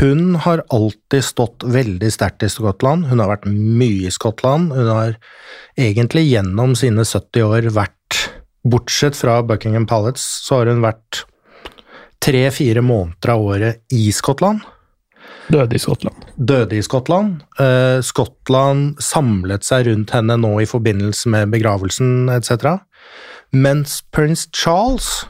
hun 0.00 0.38
har 0.40 0.64
alltid 0.72 1.24
stått 1.24 1.66
veldig 1.68 2.08
sterkt 2.12 2.46
i 2.46 2.50
Skottland. 2.50 3.10
Hun 3.10 3.20
har 3.20 3.28
vært 3.34 3.48
mye 3.50 4.08
i 4.08 4.14
Skottland. 4.14 4.72
Hun 4.72 4.88
har 4.88 5.18
egentlig 5.76 6.24
gjennom 6.30 6.72
sine 6.78 7.04
70 7.04 7.44
år 7.44 7.68
vært 7.76 7.92
Bortsett 8.66 9.14
fra 9.14 9.42
Buckingham 9.46 9.84
Palace, 9.86 10.24
så 10.42 10.62
har 10.62 10.72
hun 10.72 10.80
vært 10.82 11.20
tre-fire 12.24 12.82
måneder 12.82 13.30
av 13.36 13.44
året 13.44 13.94
i 13.94 14.08
Skottland 14.16 14.64
Døde 15.52 15.76
i 15.76 15.82
Skottland. 15.82 16.26
døde 16.36 16.76
i 16.76 16.82
Skottland. 16.82 17.40
Uh, 17.60 18.02
Skottland 18.02 18.98
samlet 19.02 19.66
seg 19.66 19.86
rundt 19.86 20.10
henne 20.16 20.36
nå 20.40 20.56
i 20.62 20.66
forbindelse 20.68 21.30
med 21.32 21.54
begravelsen 21.54 22.28
etc. 22.34 22.80
Mens 23.54 24.00
prins 24.12 24.48
Charles 24.52 25.26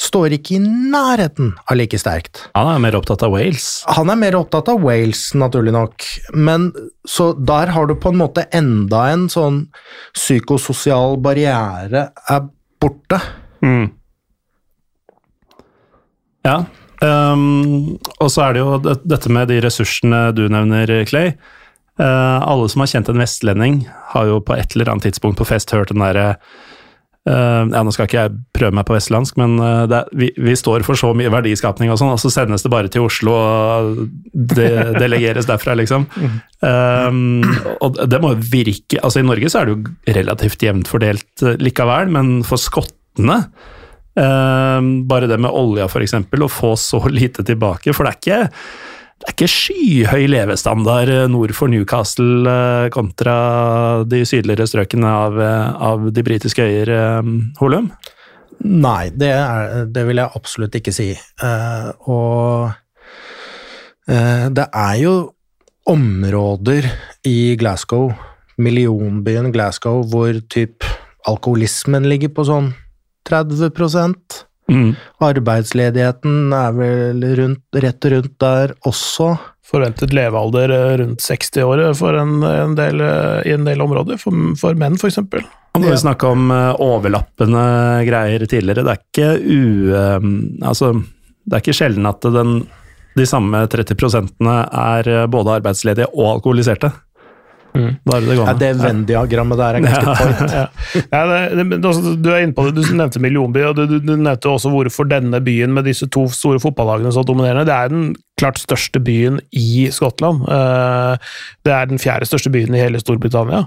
står 0.00 0.32
ikke 0.36 0.54
i 0.56 0.60
nærheten 0.64 1.52
av 1.68 1.76
like 1.76 1.98
sterkt. 2.00 2.46
Han 2.56 2.70
er 2.72 2.80
mer 2.80 2.96
opptatt 2.96 3.24
av 3.26 3.34
Wales. 3.34 3.68
Han 3.96 4.08
er 4.12 4.16
mer 4.20 4.38
opptatt 4.38 4.70
av 4.72 4.80
Wales, 4.80 5.26
naturlig 5.36 5.74
nok, 5.76 6.06
men 6.32 6.70
så 7.08 7.30
der 7.36 7.72
har 7.74 7.88
du 7.88 7.94
på 8.00 8.12
en 8.12 8.20
måte 8.22 8.46
enda 8.56 9.02
en 9.12 9.28
sånn 9.32 9.66
psykososial 10.16 11.18
barriere 11.20 12.06
er 12.16 12.46
borte. 12.80 13.20
Mm. 13.60 13.90
Ja. 16.48 16.62
Ehm, 17.06 17.96
og 18.18 18.28
så 18.32 18.46
er 18.46 18.56
det 18.56 18.64
jo 18.64 18.78
det, 18.84 18.98
dette 19.08 19.32
med 19.32 19.50
de 19.52 19.60
ressursene 19.64 20.28
du 20.36 20.46
nevner, 20.52 20.92
Clay. 21.10 21.34
Uh, 22.00 22.40
alle 22.48 22.68
som 22.72 22.80
har 22.80 22.88
kjent 22.94 23.10
en 23.12 23.20
vestlending, 23.20 23.82
har 24.14 24.28
jo 24.30 24.38
på 24.40 24.54
et 24.56 24.72
eller 24.72 24.88
annet 24.88 25.10
tidspunkt 25.10 25.36
på 25.40 25.48
fest 25.50 25.74
hørt 25.76 25.92
den 25.92 26.00
derre 26.04 26.36
Uh, 27.28 27.68
ja, 27.68 27.82
Nå 27.84 27.92
skal 27.92 28.06
ikke 28.08 28.16
jeg 28.22 28.36
prøve 28.56 28.72
meg 28.78 28.86
på 28.88 28.94
vestlandsk, 28.96 29.36
men 29.36 29.58
uh, 29.60 29.84
er- 29.84 30.06
vi, 30.16 30.30
vi 30.40 30.54
står 30.56 30.80
for 30.86 30.96
så 30.96 31.10
mye 31.12 31.28
verdiskapning 31.28 31.92
og 31.92 31.98
sånn, 32.00 32.14
og 32.14 32.20
så 32.22 32.30
sendes 32.32 32.64
det 32.64 32.70
bare 32.72 32.88
til 32.88 33.04
Oslo, 33.04 33.34
og 33.36 33.98
det 34.32 34.70
delegeres 35.02 35.48
derfra, 35.48 35.74
liksom. 35.76 36.06
Um, 36.64 37.44
og 37.84 38.00
det 38.08 38.22
må 38.24 38.32
jo 38.34 38.40
virke 38.52 38.98
Altså, 39.04 39.20
i 39.20 39.28
Norge 39.28 39.48
så 39.52 39.60
er 39.60 39.68
det 39.68 39.76
jo 39.76 40.16
relativt 40.16 40.64
jevnt 40.64 40.88
fordelt 40.88 41.44
likevel, 41.60 42.08
men 42.16 42.32
for 42.48 42.60
skottene 42.60 43.42
bare 44.20 45.28
det 45.30 45.38
med 45.40 45.54
olja, 45.56 45.88
eksempel, 46.02 46.44
å 46.44 46.52
få 46.52 46.74
så 46.76 47.02
lite 47.20 47.44
tilbake. 47.46 47.94
For 47.96 48.06
det 48.06 48.12
er 48.12 48.20
ikke, 48.20 48.40
det 49.20 49.28
er 49.28 49.34
ikke 49.36 49.50
skyhøy 49.52 50.28
levestandard 50.32 51.12
eh, 51.12 51.26
nord 51.28 51.52
for 51.56 51.72
Newcastle 51.72 52.48
eh, 52.48 52.86
kontra 52.94 53.34
de 54.08 54.22
sydligere 54.28 54.68
strøkene 54.68 55.10
av, 55.26 55.40
eh, 55.44 55.82
av 55.90 56.06
de 56.16 56.24
britiske 56.24 56.64
øyer, 56.64 56.94
eh, 56.96 57.34
Holum. 57.60 57.90
Nei, 58.60 59.08
det, 59.16 59.30
er, 59.32 59.86
det 59.88 60.04
vil 60.08 60.20
jeg 60.20 60.36
absolutt 60.36 60.74
ikke 60.76 60.92
si. 60.92 61.10
Eh, 61.16 61.90
og 62.12 62.72
eh, 64.08 64.48
det 64.52 64.66
er 64.68 64.96
jo 65.00 65.14
områder 65.88 66.88
i 67.28 67.56
Glasgow, 67.60 68.10
millionbyen 68.60 69.48
Glasgow, 69.54 70.04
hvor 70.12 70.36
typ 70.52 70.84
alkoholismen 71.28 72.08
ligger 72.08 72.32
på 72.36 72.44
sånn 72.48 72.70
30 73.28 73.70
Mm. 74.70 74.92
Arbeidsledigheten 75.18 76.52
er 76.54 76.74
vel 76.76 77.24
rundt, 77.40 77.62
rett 77.82 78.06
rundt 78.12 78.36
der 78.42 78.74
også. 78.86 79.32
Forventet 79.70 80.14
levealder 80.14 80.72
eh, 80.74 80.92
rundt 81.02 81.22
60 81.22 81.64
år 81.66 81.82
for 81.98 82.18
en, 82.18 82.40
en 82.46 82.76
del, 82.78 83.02
eh, 83.02 83.50
i 83.50 83.54
en 83.54 83.66
del 83.66 83.82
områder, 83.82 84.18
for, 84.18 84.34
for 84.58 84.78
menn 84.78 84.98
f.eks. 84.98 85.20
Når 85.78 85.86
vi 85.86 86.00
snakka 86.02 86.32
om 86.34 86.50
eh, 86.54 86.82
overlappende 86.82 87.64
greier 88.08 88.46
tidligere, 88.50 88.86
det 88.86 88.94
er 88.94 89.02
ikke 89.02 89.30
u... 89.42 89.62
eh, 89.94 90.30
altså, 90.66 90.94
det 91.46 91.56
er 91.56 91.64
ikke 91.64 91.78
sjelden 91.80 92.10
at 92.10 92.26
den, 92.34 92.56
de 93.18 93.26
samme 93.26 93.62
30 93.70 93.94
er 94.50 95.14
eh, 95.14 95.28
både 95.30 95.58
arbeidsledige 95.60 96.10
og 96.14 96.36
alkoholiserte. 96.36 96.92
Mm. 97.74 97.90
Da 98.04 98.16
er 98.16 98.24
det 98.24 98.30
det 98.30 98.36
Ja, 98.40 98.54
det 98.58 98.70
Venn-diagrammet 98.80 99.60
der 99.60 99.78
er 99.78 99.84
ganske 99.84 100.14
point. 100.18 100.54
ja. 100.58 100.64
Ja, 101.12 101.20
det, 101.30 101.66
det, 101.70 101.92
du 102.24 102.30
er 102.32 102.44
inne 102.44 102.56
på 102.56 102.66
det, 102.68 102.82
du 102.82 102.96
nevnte 102.98 103.22
millionby, 103.22 103.62
og 103.68 103.76
du, 103.78 103.84
du, 103.90 103.98
du 104.02 104.14
nevnte 104.16 104.50
også 104.50 104.72
hvorfor 104.72 105.08
denne 105.10 105.42
byen 105.44 105.74
med 105.76 105.86
disse 105.90 106.08
to 106.10 106.26
store 106.34 106.60
fotballagene 106.62 107.12
så 107.14 107.24
dominerende. 107.26 107.66
Det 107.68 107.76
er 107.76 107.92
den 107.92 108.10
klart 108.40 108.60
største 108.62 109.02
byen 109.04 109.40
i 109.56 109.88
Skottland. 109.94 110.46
Eh, 110.48 111.34
det 111.66 111.74
er 111.76 111.90
den 111.90 112.02
fjerde 112.02 112.28
største 112.28 112.52
byen 112.52 112.74
i 112.74 112.82
hele 112.82 113.02
Storbritannia. 113.02 113.66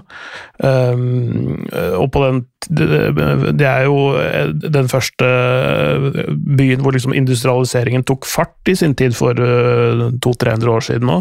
Um, 0.58 1.64
og 1.98 2.10
på 2.14 2.22
den 2.24 2.44
det, 2.70 3.66
er 3.66 3.84
jo 3.84 4.14
eh, 4.16 4.48
den 4.52 4.88
første 4.88 5.26
byen 6.56 6.82
hvor 6.84 6.94
liksom 6.94 7.14
industrialiseringen 7.16 8.04
tok 8.06 8.26
fart 8.28 8.70
i 8.70 8.76
sin 8.78 8.94
tid 8.96 9.16
for 9.16 9.36
uh, 9.36 10.08
200-300 10.24 10.72
år 10.72 10.86
siden 10.86 11.08
nå, 11.10 11.20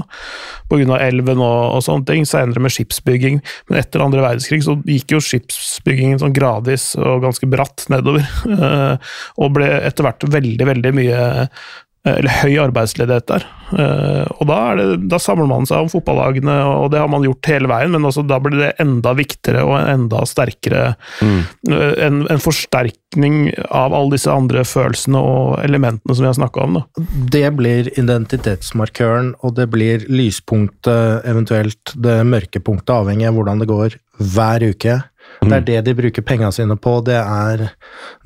pga. 0.71 0.99
elven 1.03 1.41
og, 1.43 1.77
og 1.77 1.83
sånne 1.85 2.07
ting. 2.09 2.27
Senere 2.29 2.63
med 2.63 2.73
skipsbygging. 2.73 3.41
Men 3.69 3.81
etter 3.81 4.03
andre 4.03 4.23
verdenskrig 4.23 4.63
så 4.65 4.77
gikk 4.87 5.15
jo 5.15 5.23
skipsbyggingen 5.23 6.21
sånn 6.21 6.35
gradvis 6.35 6.93
og 6.99 7.23
ganske 7.25 7.49
bratt 7.51 7.87
nedover. 7.93 8.27
eh, 8.57 9.15
og 9.39 9.55
ble 9.57 9.71
etter 9.83 10.07
hvert 10.07 10.27
veldig, 10.39 10.69
veldig 10.73 10.93
mye 10.95 11.23
eh, 11.43 11.65
eller 12.05 12.33
høy 12.41 12.57
arbeidsledighet 12.59 13.27
der. 13.29 13.45
Eh, 13.79 14.25
og 14.37 14.47
da, 14.49 14.57
det, 14.75 14.85
da 15.09 15.19
samler 15.21 15.47
man 15.47 15.67
seg 15.69 15.85
om 15.85 15.91
fotballagene, 15.91 16.55
og 16.67 16.89
det 16.91 16.99
har 16.99 17.07
man 17.11 17.23
gjort 17.23 17.47
hele 17.47 17.69
veien, 17.71 17.95
men 17.95 18.27
da 18.27 18.39
blir 18.43 18.59
det 18.59 18.73
enda 18.83 19.13
viktigere 19.17 19.63
og 19.63 19.77
enda 19.79 20.25
sterkere 20.29 20.83
Mm. 21.23 21.39
eh, 21.69 22.05
en, 22.05 22.27
en 22.31 22.41
forsterkning 22.41 23.53
av 23.69 23.93
alle 23.93 24.15
disse 24.15 24.31
andre 24.31 24.63
følelsene 24.67 25.19
og 25.19 25.59
elementene 25.63 26.15
som 26.15 26.25
vi 26.25 26.29
har 26.29 26.37
snakka 26.37 26.65
om. 26.65 26.79
Da. 26.79 27.05
Det 27.35 27.45
blir 27.55 27.89
identitetsmarkøren, 27.99 29.33
og 29.41 29.55
det 29.57 29.69
blir 29.71 30.05
lyspunktet, 30.11 31.23
eventuelt 31.29 31.95
det 31.95 32.19
mørke 32.27 32.59
punktet, 32.63 32.95
avhengig 32.95 33.29
av 33.29 33.37
hvordan 33.37 33.63
det 33.63 33.69
går 33.71 33.97
hver 34.33 34.65
uke. 34.73 34.99
Det 35.41 35.55
er 35.57 35.65
det 35.67 35.79
de 35.87 35.95
bruker 35.97 36.25
penga 36.25 36.51
sine 36.55 36.77
på. 36.79 36.97
Det 37.05 37.17
er 37.19 37.65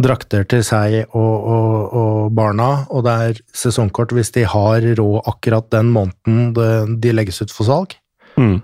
drakter 0.02 0.46
til 0.50 0.64
seg 0.66 0.98
og, 1.08 1.36
og, 1.56 1.98
og 2.02 2.36
barna, 2.38 2.88
og 2.92 3.06
det 3.08 3.16
er 3.28 3.44
sesongkort 3.56 4.14
hvis 4.16 4.34
de 4.36 4.46
har 4.48 4.86
råd 5.00 5.30
akkurat 5.32 5.70
den 5.74 5.94
måneden 5.96 6.52
det, 6.58 6.72
de 7.04 7.16
legges 7.16 7.42
ut 7.42 7.54
for 7.54 7.70
salg. 7.70 7.98
Mm. 8.38 8.60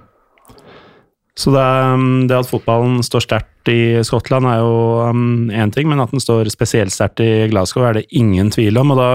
Så 1.39 1.49
det, 1.49 1.65
um, 1.65 2.27
det 2.29 2.37
at 2.37 2.49
fotballen 2.49 3.01
står 3.05 3.25
sterkt 3.25 3.71
i 3.71 4.03
Skottland 4.05 4.45
er 4.45 4.59
jo 4.61 5.09
én 5.49 5.71
ting, 5.73 5.87
men 5.89 6.03
at 6.03 6.11
den 6.13 6.21
står 6.21 6.51
spesielt 6.53 6.93
sterkt 6.93 7.23
i 7.23 7.47
Glasgow 7.49 7.87
er 7.87 7.97
det 7.97 8.09
ingen 8.13 8.51
tvil 8.53 8.77
om. 8.77 8.93
og 8.93 9.01
da 9.01 9.11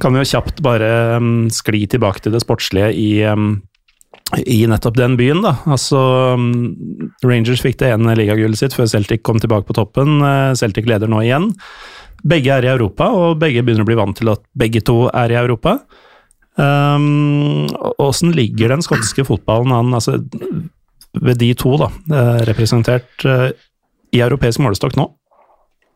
kan 0.00 0.14
vi 0.14 0.22
jo 0.22 0.30
kjapt 0.32 0.62
bare 0.64 0.90
um, 1.20 1.48
skli 1.52 1.84
tilbake 1.90 2.24
til 2.24 2.32
det 2.34 2.42
sportslige 2.44 2.92
i, 2.96 3.08
um, 3.28 3.60
i 4.38 4.60
nettopp 4.70 4.98
den 4.98 5.16
byen. 5.18 5.42
da. 5.42 5.56
Altså, 5.66 5.98
um, 6.38 6.76
Rangers 7.26 7.62
fikk 7.64 7.80
det 7.80 7.92
ene 7.94 8.14
ligagullet 8.18 8.60
sitt 8.60 8.76
før 8.76 8.90
Celtic 8.90 9.24
kom 9.26 9.40
tilbake 9.42 9.66
på 9.68 9.76
toppen. 9.78 10.20
Eh, 10.22 10.52
Celtic 10.58 10.86
leder 10.86 11.10
nå 11.10 11.22
igjen. 11.24 11.50
Begge 12.22 12.52
er 12.52 12.66
i 12.66 12.70
Europa, 12.70 13.08
og 13.16 13.40
begge 13.40 13.64
begynner 13.64 13.86
å 13.86 13.88
bli 13.88 13.98
vant 13.98 14.18
til 14.18 14.30
at 14.32 14.42
begge 14.58 14.82
to 14.86 15.08
er 15.08 15.32
i 15.32 15.40
Europa. 15.40 15.78
Um, 16.60 17.70
Åssen 18.02 18.34
ligger 18.36 18.74
den 18.74 18.84
skotske 18.84 19.24
fotballen 19.24 19.72
an 19.72 19.94
altså, 19.96 20.18
ved 21.16 21.40
de 21.40 21.52
to, 21.58 21.76
da, 21.80 21.88
eh, 22.12 22.42
representert 22.50 23.24
eh, 23.24 23.48
i 24.14 24.20
europeisk 24.20 24.60
målestokk 24.62 24.98
nå? 24.98 25.06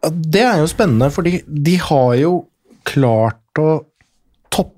Det 0.04 0.42
er 0.44 0.62
jo 0.62 0.70
spennende, 0.70 1.10
fordi 1.12 1.38
de 1.44 1.76
har 1.80 2.14
jo 2.20 2.32
klart 2.86 3.60
å 3.60 3.82
toppe 4.52 4.70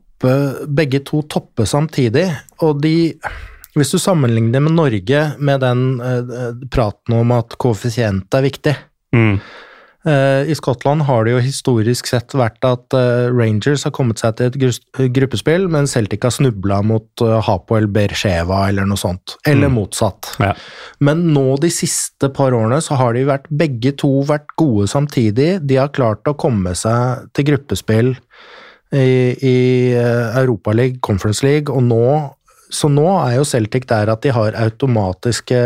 Begge 0.72 1.02
to 1.04 1.20
toppe 1.28 1.66
samtidig, 1.68 2.24
og 2.64 2.82
de 2.82 3.14
Hvis 3.76 3.90
du 3.92 3.98
sammenligner 4.00 4.62
med 4.64 4.72
Norge, 4.72 5.22
med 5.36 5.60
den 5.60 6.00
uh, 6.00 6.54
praten 6.72 7.12
om 7.12 7.32
at 7.36 7.58
koeffisient 7.60 8.32
er 8.32 8.44
viktig, 8.46 8.72
Mm. 9.14 9.36
uh, 10.06 10.42
I 10.48 10.54
Skottland 10.56 11.02
har 11.06 11.24
det 11.24 11.34
jo 11.34 11.42
historisk 11.44 12.08
sett 12.08 12.32
vært 12.36 12.64
at 12.64 12.96
uh, 12.96 13.28
Rangers 13.32 13.84
har 13.84 13.92
kommet 13.92 14.18
seg 14.18 14.34
til 14.36 14.48
et 14.48 14.56
gru 14.60 14.70
gruppespill, 15.14 15.68
men 15.68 15.86
Celtic 15.86 16.24
har 16.24 16.32
snubla 16.34 16.80
mot 16.84 17.22
Hapoel 17.46 17.86
Bersheva 17.86 18.68
eller 18.68 18.88
noe 18.88 18.96
sånt. 18.96 19.36
Eller 19.46 19.68
motsatt. 19.68 20.32
Ja. 20.40 20.54
Men 21.00 21.26
nå 21.34 21.56
de 21.60 21.70
siste 21.70 22.32
par 22.32 22.56
årene 22.56 22.80
så 22.80 22.96
har 22.96 23.12
de 23.12 23.26
vært 23.28 23.48
begge 23.50 23.92
to 24.00 24.22
vært 24.26 24.56
gode 24.56 24.88
samtidig. 24.88 25.60
De 25.68 25.76
har 25.76 25.92
klart 25.92 26.26
å 26.28 26.36
komme 26.36 26.72
seg 26.74 27.28
til 27.36 27.50
gruppespill 27.52 28.16
i, 28.92 29.36
i 29.36 29.56
Europaligaen, 29.96 31.00
Conference 31.04 31.44
League, 31.44 31.68
og 31.72 31.84
nå 31.84 32.32
Så 32.72 32.88
nå 32.90 33.06
er 33.22 33.36
jo 33.38 33.44
Celtic 33.46 33.86
der 33.90 34.10
at 34.10 34.22
de 34.24 34.32
har 34.34 34.56
automatiske 34.58 35.58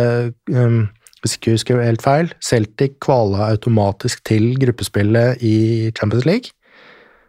um, 0.53 0.83
Hvis 1.23 1.37
ikke 1.37 1.51
jeg 1.51 1.59
husker 1.59 1.81
helt 1.85 2.03
feil, 2.05 2.31
Celtic 2.45 2.99
kvala 3.05 3.51
automatisk 3.51 4.23
til 4.29 4.55
gruppespillet 4.61 5.43
i 5.45 5.91
Champions 5.97 6.25
League. 6.29 6.55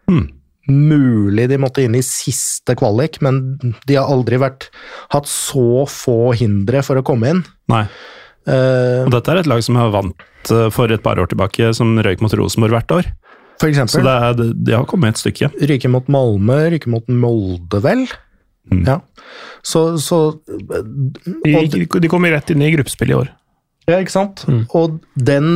Hmm. 0.07 0.29
Mulig 0.71 1.49
de 1.51 1.57
måtte 1.59 1.83
inn 1.83 1.97
i 1.97 2.03
siste 2.05 2.75
kvalik, 2.79 3.17
men 3.25 3.41
de 3.89 3.97
har 3.97 4.07
aldri 4.13 4.39
vært, 4.39 4.69
hatt 5.11 5.27
så 5.27 5.83
få 5.91 6.31
hindre 6.39 6.83
for 6.87 7.01
å 7.01 7.03
komme 7.03 7.33
inn. 7.33 7.43
Nei. 7.71 7.83
Uh, 8.47 9.03
Og 9.05 9.11
dette 9.13 9.33
er 9.33 9.41
et 9.41 9.49
lag 9.51 9.59
som 9.65 9.75
har 9.77 9.91
vant 9.93 10.23
eh, 10.49 10.69
for 10.73 10.89
et 10.89 11.03
par 11.03 11.19
år 11.21 11.27
tilbake, 11.29 11.73
som 11.77 11.91
røyk 12.01 12.23
mot 12.23 12.33
Rosenborg 12.39 12.77
hvert 12.77 12.95
år. 12.95 13.11
for 13.59 13.67
Så 13.67 13.73
eksempel. 13.75 14.07
det 14.07 14.15
er, 14.15 14.53
de 14.55 14.73
har 14.77 14.87
kommet 14.89 15.13
et 15.17 15.21
stykke. 15.21 15.51
Ryke 15.69 15.91
mot 15.91 16.07
Malmö, 16.07 16.61
ryke 16.73 16.89
mot 16.89 17.05
Molde, 17.11 17.81
vel? 17.83 18.07
Mm. 18.69 18.83
Ja. 18.85 18.99
Så, 19.65 19.97
så 19.97 20.17
De, 20.45 21.55
og, 21.55 21.71
gikk- 21.73 21.99
de 22.03 22.09
kom 22.11 22.25
rett 22.29 22.51
inn 22.53 22.61
i 22.61 22.69
gruppespillet 22.75 23.15
i 23.15 23.19
år. 23.23 23.31
Ja, 23.89 23.97
ikke 23.97 24.13
sant? 24.13 24.43
Mm. 24.47 24.59
Og 24.77 24.99
den 25.17 25.47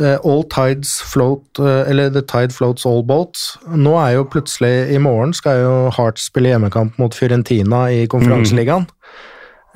uh, 0.00 0.16
All 0.24 0.40
tides 0.50 0.94
float, 1.04 1.44
uh, 1.60 1.84
eller 1.90 2.08
The 2.14 2.22
tide 2.24 2.54
floats 2.56 2.86
all 2.88 3.04
boats. 3.06 3.58
Nå 3.68 3.92
er 4.00 4.14
jo 4.16 4.24
plutselig 4.32 4.90
I 4.96 4.98
morgen 5.04 5.34
skal 5.36 5.60
jo 5.60 5.74
Hearts 5.94 6.30
spille 6.30 6.48
hjemmekamp 6.54 6.96
mot 6.98 7.14
Fiorentina 7.14 7.84
i 7.92 8.06
konferanseligaen. 8.10 8.88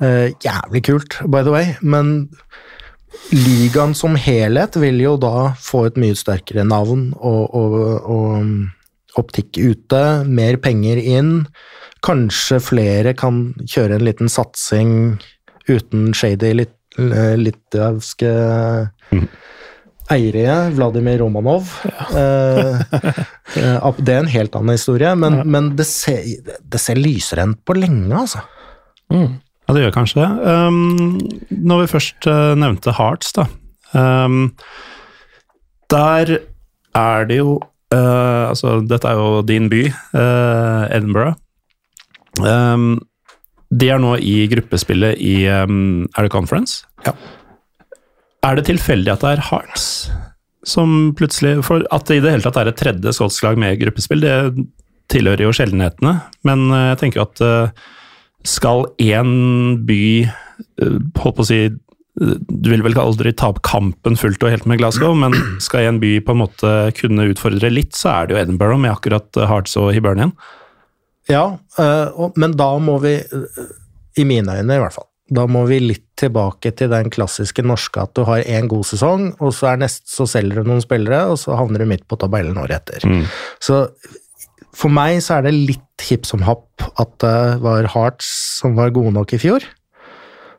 Eh, 0.01 0.31
jævlig 0.41 0.81
kult, 0.87 1.17
by 1.27 1.41
the 1.43 1.51
way, 1.51 1.73
men 1.81 2.29
ligaen 3.33 3.91
som 3.97 4.13
helhet 4.15 4.77
vil 4.79 4.99
jo 5.03 5.17
da 5.19 5.51
få 5.59 5.85
et 5.89 5.97
mye 5.99 6.15
sterkere 6.15 6.63
navn 6.63 7.09
og, 7.19 7.41
og, 7.55 7.75
og 8.07 8.37
um, 8.39 8.53
optikk 9.19 9.59
ute, 9.59 10.01
mer 10.29 10.55
penger 10.63 11.01
inn. 11.03 11.33
Kanskje 12.05 12.61
flere 12.63 13.13
kan 13.17 13.49
kjøre 13.67 13.97
en 13.97 14.05
liten 14.07 14.31
satsing 14.31 14.91
uten 15.69 16.13
shady 16.17 16.53
lit, 16.55 16.75
litt 16.97 17.59
litauiske 17.75 18.31
eiere, 20.09 20.55
Vladimir 20.73 21.19
Romanov. 21.21 21.69
Eh, 22.15 22.79
eh, 23.61 23.89
det 23.99 24.15
er 24.15 24.23
en 24.23 24.31
helt 24.31 24.57
annen 24.57 24.77
historie, 24.77 25.13
men, 25.19 25.41
men 25.49 25.73
det, 25.77 25.85
ser, 25.89 26.25
det 26.59 26.81
ser 26.81 26.99
lysere 26.99 27.45
enn 27.45 27.55
på 27.65 27.77
lenge, 27.77 28.09
altså. 28.17 28.43
Ja, 29.09 29.73
det 29.75 29.83
gjør 29.83 29.97
kanskje 29.99 30.23
det. 30.23 30.29
Um, 30.49 31.17
når 31.49 31.83
vi 31.83 31.91
først 31.93 32.29
eh, 32.29 32.53
nevnte 32.57 32.93
Hearts, 32.97 33.33
da. 33.37 33.45
Um, 33.93 34.55
der 35.89 36.35
er 36.93 37.23
det 37.25 37.39
jo 37.39 37.55
uh, 37.57 38.49
Altså, 38.51 38.75
dette 38.85 39.09
er 39.09 39.17
jo 39.17 39.39
din 39.45 39.69
by, 39.69 39.87
uh, 40.13 40.85
Edinburgh. 40.93 41.38
Um, 42.37 42.99
de 43.69 43.89
er 43.89 44.01
nå 44.01 44.15
i 44.21 44.47
gruppespillet 44.49 45.19
i 45.21 45.43
um, 45.49 46.07
Er 46.17 46.25
det 46.25 46.33
Conference? 46.33 46.85
Ja. 47.05 47.13
Er 48.45 48.55
det 48.57 48.69
tilfeldig 48.69 49.11
at 49.13 49.25
det 49.25 49.33
er 49.35 49.47
Hearts 49.49 50.09
som 50.67 51.13
plutselig 51.17 51.59
For 51.67 51.85
at 51.93 52.09
det 52.09 52.19
i 52.19 52.23
det 52.23 52.33
hele 52.35 52.45
tatt 52.45 52.59
er 52.59 52.71
et 52.71 52.79
tredje 52.79 53.15
skotsk 53.15 53.45
lag 53.45 53.59
med 53.59 53.79
gruppespill, 53.81 54.23
det 54.23 54.65
tilhører 55.09 55.47
jo 55.47 55.53
sjeldenhetene. 55.55 56.19
Men 56.47 56.67
eh, 56.69 56.89
jeg 56.91 57.01
tenker 57.03 57.25
at 57.25 57.43
eh, 57.45 57.85
skal 58.47 58.85
én 59.01 59.31
by 59.87 60.03
eh, 60.25 60.97
Holdt 61.19 61.39
på 61.39 61.45
å 61.45 61.47
si 61.49 61.61
Du 62.19 62.69
vil 62.69 62.83
vel 62.85 62.97
aldri 62.99 63.33
ta 63.33 63.49
opp 63.53 63.61
kampen 63.65 64.19
fullt 64.19 64.43
og 64.43 64.53
helt 64.53 64.67
med 64.69 64.81
Glasgow, 64.81 65.15
men 65.17 65.35
skal 65.63 65.87
en 65.87 66.01
by 66.01 66.17
på 66.25 66.35
en 66.35 66.41
måte 66.43 66.73
kunne 66.97 67.29
utfordre 67.31 67.71
litt, 67.71 67.95
så 67.95 68.11
er 68.11 68.27
det 68.27 68.35
jo 68.35 68.41
Edinburgh 68.41 68.81
med 68.81 68.91
akkurat 68.91 69.39
Hearts 69.47 69.77
og 69.79 69.93
Hibernian. 69.95 70.33
Ja, 71.29 71.45
øh, 71.79 72.25
men 72.39 72.55
da 72.57 72.71
må 72.81 72.97
vi, 73.03 73.19
øh, 73.21 73.69
i 74.17 74.25
mine 74.27 74.59
øyne 74.59 74.79
i 74.79 74.81
hvert 74.81 74.95
fall, 74.95 75.07
da 75.29 75.45
må 75.45 75.61
vi 75.69 75.77
litt 75.83 76.07
tilbake 76.17 76.71
til 76.75 76.89
den 76.89 77.11
klassiske 77.13 77.61
norske 77.61 78.01
at 78.01 78.15
du 78.17 78.23
har 78.27 78.41
én 78.41 78.67
god 78.67 78.87
sesong, 78.89 79.27
og 79.37 79.53
så, 79.53 79.73
er 79.73 79.83
nest, 79.83 80.07
så 80.09 80.25
selger 80.27 80.63
du 80.63 80.71
noen 80.71 80.81
spillere, 80.83 81.27
og 81.29 81.37
så 81.39 81.57
havner 81.59 81.83
du 81.83 81.89
midt 81.91 82.07
på 82.09 82.17
tabellen 82.19 82.57
året 82.57 82.81
etter. 82.81 83.05
Så 83.61 83.85
for 84.75 84.91
meg 84.93 85.19
så 85.25 85.37
er 85.37 85.47
det 85.47 85.55
litt 85.57 86.05
hipp 86.09 86.27
som 86.27 86.43
happ 86.47 86.85
at 87.01 87.13
det 87.21 87.59
var 87.63 87.89
Hearts 87.93 88.29
som 88.59 88.77
var 88.77 88.93
gode 88.95 89.13
nok 89.15 89.33
i 89.35 89.41
fjor. 89.41 89.65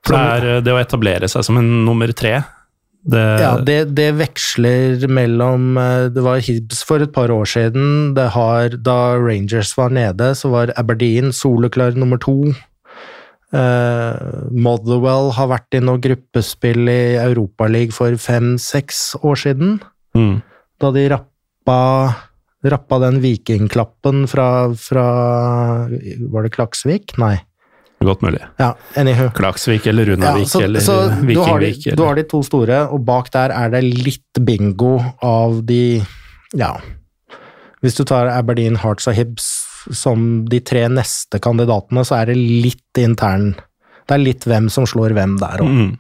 For 0.06 0.16
det 0.16 0.22
er 0.22 0.48
eh, 0.54 0.62
det 0.64 0.74
å 0.74 0.80
etablere 0.80 1.28
seg 1.30 1.44
som 1.46 1.60
en 1.60 1.68
nummer 1.86 2.12
tre. 2.16 2.38
Det, 3.01 3.20
Ja, 3.40 3.53
det, 3.64 3.94
det 3.96 4.11
veksler 4.18 5.07
mellom 5.09 5.78
eh, 5.80 6.11
Det 6.12 6.20
var 6.24 6.42
Hibs 6.44 6.82
for 6.84 7.01
et 7.01 7.14
par 7.14 7.32
år 7.32 7.48
siden. 7.48 8.12
Det 8.16 8.28
har, 8.36 8.76
da 8.76 9.16
Rangers 9.16 9.72
var 9.78 9.94
nede, 9.94 10.34
så 10.36 10.53
var 10.53 10.74
Aberdeen 10.76 11.32
soleklar 11.32 11.96
nummer 11.96 12.20
to. 12.20 12.53
Uh, 13.51 14.46
Motherwell 14.55 15.32
har 15.34 15.48
vært 15.51 15.74
i 15.74 15.80
noe 15.82 15.98
gruppespill 15.98 16.86
i 16.86 17.16
Europaligaen 17.18 17.94
for 17.94 18.14
fem-seks 18.20 19.16
år 19.26 19.40
siden. 19.42 19.80
Mm. 20.14 20.38
Da 20.78 20.92
de 20.94 21.09
rappa, 21.11 21.80
rappa 22.62 23.01
den 23.03 23.18
vikingklappen 23.24 24.28
fra, 24.30 24.70
fra 24.78 25.07
Var 25.88 26.46
det 26.46 26.53
Klaksvik? 26.55 27.16
Nei. 27.18 27.38
Godt 28.01 28.22
mulig. 28.24 28.40
Ja, 28.57 28.70
anywho. 28.96 29.26
Klaksvik 29.36 29.86
eller 29.90 30.07
Ja, 30.09 30.14
Runavik 30.14 30.48
så, 30.48 30.62
eller 30.64 30.80
så 30.80 30.94
du, 31.11 31.26
Vikingvik. 31.28 31.82
du 31.84 31.90
eller- 31.92 32.07
har 32.07 32.14
de 32.16 32.22
to 32.30 32.42
store, 32.42 32.78
og 32.88 33.05
bak 33.05 33.30
der 33.30 33.51
er 33.53 33.68
det 33.70 33.82
litt 33.84 34.40
bingo 34.44 34.94
av 35.22 35.61
de 35.66 36.01
Ja. 36.57 36.78
Hvis 37.82 37.96
du 37.96 38.05
tar 38.05 38.26
Aberdeen, 38.28 38.76
Hearts 38.76 39.07
og 39.07 39.14
Hibs 39.14 39.66
som 39.92 40.44
de 40.46 40.61
tre 40.61 40.88
neste 40.88 41.38
kandidatene, 41.40 42.05
så 42.05 42.20
er 42.22 42.26
det 42.26 42.36
litt 42.36 42.94
intern 42.98 43.55
Det 44.09 44.14
er 44.14 44.18
litt 44.18 44.40
hvem 44.44 44.68
som 44.70 44.84
slår 44.84 45.12
hvem 45.14 45.38
der 45.38 45.59
òg. 45.62 45.68
Mm. 45.68 45.98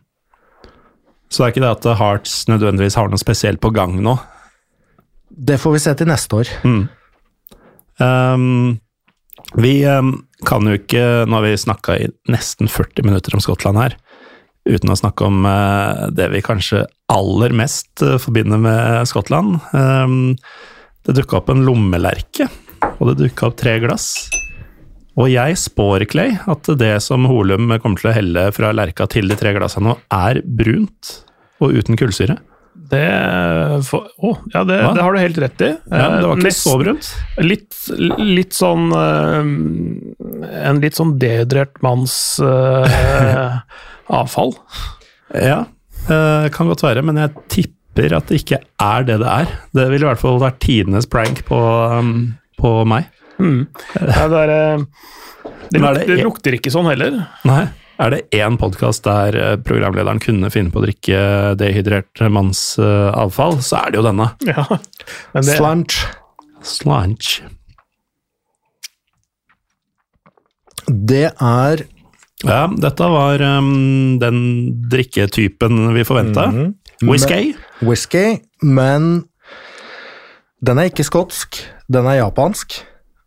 Så 1.30 1.44
det 1.44 1.46
er 1.46 1.60
ikke 1.60 1.66
det 1.68 1.86
at 1.86 1.98
Hearts 1.98 2.46
nødvendigvis 2.46 2.94
har 2.96 3.08
noe 3.08 3.18
spesielt 3.18 3.60
på 3.60 3.72
gang 3.72 4.00
nå. 4.02 4.18
Det 5.30 5.60
får 5.60 5.72
vi 5.72 5.78
se 5.78 5.94
til 5.94 6.06
neste 6.06 6.32
år. 6.32 6.48
Mm. 6.64 6.88
Um, 8.00 8.80
vi 9.58 9.80
um, 9.86 10.14
kan 10.46 10.66
jo 10.66 10.76
ikke 10.78 11.02
Nå 11.26 11.38
har 11.38 11.46
vi 11.46 11.56
snakka 11.58 11.96
i 11.98 12.08
nesten 12.30 12.70
40 12.70 13.06
minutter 13.08 13.34
om 13.34 13.42
Skottland 13.42 13.80
her, 13.80 13.96
uten 14.68 14.92
å 14.92 14.98
snakke 14.98 15.26
om 15.26 15.46
uh, 15.48 16.06
det 16.14 16.28
vi 16.34 16.42
kanskje 16.44 16.84
aller 17.10 17.54
mest 17.56 18.04
uh, 18.04 18.18
forbinder 18.22 18.60
med 18.62 19.08
Skottland. 19.10 19.58
Det 21.00 21.16
dukka 21.16 21.40
opp 21.40 21.48
en 21.50 21.64
lommelerke, 21.64 22.46
og 22.98 23.08
det 23.08 23.22
dukka 23.22 23.48
opp 23.48 23.56
tre 23.58 23.78
glass. 23.82 24.12
Og 25.18 25.30
jeg 25.32 25.56
spår, 25.58 26.04
Clay, 26.08 26.36
at 26.48 26.68
det 26.78 26.92
som 27.02 27.24
Holum 27.28 27.72
kommer 27.80 27.98
til 27.98 28.10
å 28.12 28.14
helle 28.14 28.44
fra 28.54 28.70
lerka 28.76 29.08
til 29.10 29.28
de 29.32 29.36
tre 29.40 29.54
glassene 29.56 29.88
nå, 29.90 29.96
er 30.12 30.42
brunt 30.44 31.16
og 31.60 31.74
uten 31.76 31.98
kullsyre. 31.98 32.38
Det, 32.90 33.02
for, 33.86 34.08
oh, 34.18 34.38
ja, 34.52 34.64
det, 34.66 34.78
det 34.96 35.02
har 35.04 35.14
du 35.14 35.18
helt 35.22 35.38
rett 35.38 35.62
i. 35.62 35.68
Ja, 35.92 36.06
det 36.18 36.26
var 36.26 36.32
Eh, 36.34 36.40
ikke 36.40 36.48
nesten- 36.48 36.72
så 36.72 36.78
brunt. 36.80 37.10
Litt, 37.38 37.76
litt 38.18 38.56
sånn 38.56 38.88
eh, 38.98 40.64
En 40.70 40.80
litt 40.82 40.98
sånn 40.98 41.12
dehydrert 41.22 41.78
manns 41.86 42.14
uh, 42.42 43.60
avfall. 44.20 44.54
Ja, 45.34 45.60
eh, 46.10 46.48
kan 46.54 46.70
godt 46.72 46.82
være, 46.82 47.04
men 47.06 47.20
jeg 47.22 47.34
tipper 47.52 48.16
at 48.18 48.26
det 48.30 48.40
ikke 48.42 48.58
er 48.82 49.06
det 49.06 49.20
det 49.22 49.30
er. 49.30 49.54
Det 49.76 49.86
ville 49.92 50.06
i 50.06 50.10
hvert 50.10 50.22
fall 50.22 50.40
vært 50.42 50.58
tidenes 50.64 51.06
prank 51.10 51.44
på, 51.48 51.58
um, 51.94 52.14
på 52.58 52.74
meg. 52.90 53.06
Mm. 53.40 53.66
Ja, 54.00 54.26
det, 54.28 54.40
er, 54.46 54.54
eh, 54.56 54.84
det, 55.70 55.78
Men 55.80 55.90
er 55.92 56.00
det- 56.02 56.08
det 56.10 56.24
lukter 56.26 56.58
ikke 56.58 56.72
sånn 56.74 56.90
heller. 56.90 57.22
Nei. 57.48 57.62
Er 58.00 58.14
det 58.14 58.20
én 58.32 58.56
podkast 58.56 59.04
der 59.04 59.36
eh, 59.36 59.56
programlederen 59.60 60.20
kunne 60.22 60.48
finne 60.52 60.72
på 60.72 60.80
å 60.80 60.84
drikke 60.86 61.20
dehydrert 61.60 62.22
manns 62.32 62.62
avfall, 62.80 63.58
så 63.64 63.82
er 63.84 63.92
det 63.92 64.00
jo 64.00 64.06
denne. 64.08 64.30
Ja, 64.48 64.64
men 65.34 65.44
det, 65.44 65.56
Slanch. 65.58 65.98
Slanch. 66.64 67.40
Det 70.90 71.26
er 71.36 71.84
Ja, 72.40 72.62
dette 72.72 73.08
var 73.12 73.42
um, 73.44 74.16
den 74.20 74.38
drikketypen 74.90 75.90
vi 75.94 76.04
forventa. 76.08 76.46
Mhm. 76.50 76.70
Whisky. 77.04 77.54
whisky, 77.80 78.40
men 78.62 79.24
den 80.60 80.78
er 80.80 80.88
ikke 80.90 81.04
skotsk, 81.08 81.62
den 81.88 82.04
er 82.08 82.18
japansk. 82.20 82.80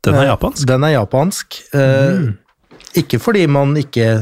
Den 0.05 0.13
er 0.19 0.25
Eh, 0.27 0.29
japansk. 0.33 0.67
Den 0.69 0.83
er 0.83 0.91
japansk. 0.99 1.61
Eh, 1.73 2.09
Mm. 2.19 2.37
Ikke 2.95 3.17
fordi 3.19 3.47
man 3.49 3.73
ikke 3.77 4.21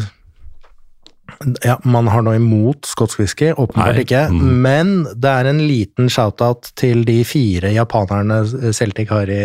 Ja, 1.66 1.78
man 1.84 2.08
har 2.12 2.24
noe 2.26 2.38
imot 2.40 2.86
skotsk 2.90 3.22
whisky, 3.22 3.52
åpenbart 3.54 3.96
Nei, 3.96 4.06
ikke. 4.06 4.28
mm. 4.32 4.54
Men 4.64 4.94
det 5.16 5.32
er 5.32 5.50
en 5.52 5.62
liten 5.66 6.10
shout-out 6.12 6.72
til 6.80 7.06
de 7.08 7.22
fire 7.28 7.74
japanerne 7.74 8.74
Celtic 8.76 9.10
har 9.14 9.32
i 9.32 9.44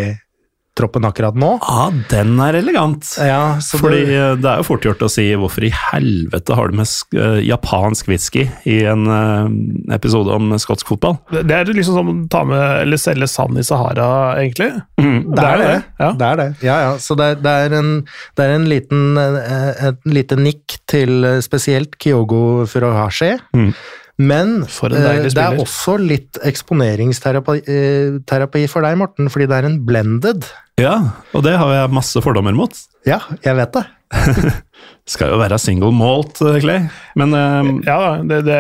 troppen 0.77 1.07
akkurat 1.09 1.37
nå. 1.39 1.55
Ja, 1.63 1.87
den 2.11 2.35
er 2.43 2.59
elegant. 2.59 3.09
Ja, 3.23 3.57
så 3.65 3.81
Fordi 3.81 4.03
det, 4.09 4.17
eh, 4.17 4.35
det 4.43 4.51
er 4.51 4.61
jo 4.61 4.67
fort 4.69 4.85
gjort 4.85 5.05
å 5.07 5.11
si 5.11 5.25
hvorfor 5.39 5.67
i 5.67 5.73
helvete 5.73 6.59
har 6.59 6.71
du 6.71 6.81
med 6.81 6.91
sk 6.91 7.17
eh, 7.17 7.39
japansk 7.49 8.11
whisky 8.11 8.45
i 8.69 8.79
en 8.89 9.07
eh, 9.09 9.95
episode 9.97 10.35
om 10.37 10.53
skotsk 10.61 10.93
fotball? 10.93 11.19
Det 11.33 11.47
det 11.47 11.57
er 11.57 11.79
liksom 11.79 11.97
som 11.97 12.13
å 12.13 12.17
ta 12.33 12.43
med 12.45 12.65
eller 12.83 13.01
selge 13.01 13.29
sand 13.31 13.59
i 13.59 13.65
Sahara, 13.65 14.09
egentlig. 14.43 14.73
det 15.01 15.47
er 15.47 15.63
det. 15.63 15.77
Ja. 16.01 16.11
Det 16.13 16.31
er 16.31 16.41
det. 16.43 16.49
Ja, 16.67 16.79
ja. 16.85 16.95
Så 17.01 17.17
det, 17.19 17.31
det, 17.45 17.55
er 17.67 17.77
en, 17.79 17.93
det 18.37 18.45
er 18.45 18.57
en 18.59 18.69
liten 18.69 19.17
et 19.17 20.09
lite 20.09 20.37
nikk 20.37 20.81
til 20.91 21.25
spesielt 21.45 21.97
Kyogo 22.03 22.67
Furuhashi. 22.69 23.37
Mm. 23.57 23.73
Men 24.17 24.63
For 24.73 24.89
en 24.93 25.03
deilig 25.05 25.35
det 25.37 25.43
er 25.43 25.59
også 25.61 25.97
litt 26.01 26.39
eksponeringsterapi 26.49 28.63
for 28.73 28.81
deg, 28.87 28.97
Morten, 29.01 29.29
fordi 29.33 29.47
det 29.51 29.57
er 29.59 29.67
en 29.69 29.81
blended. 29.89 30.41
Ja, 30.77 30.97
og 31.33 31.45
det 31.47 31.55
har 31.57 31.71
jeg 31.73 31.93
masse 31.97 32.21
fordommer 32.21 32.53
mot. 32.57 32.75
Ja, 33.09 33.23
jeg 33.45 33.57
vet 33.57 33.77
det. 33.79 33.87
Skal 35.09 35.33
jo 35.33 35.39
være 35.41 35.57
single 35.59 35.89
malt, 35.95 36.39
eh, 36.45 36.59
Clay. 36.63 36.85
Men 37.19 37.33
um... 37.35 37.71
Ja 37.87 38.19
det, 38.27 38.43
det, 38.47 38.59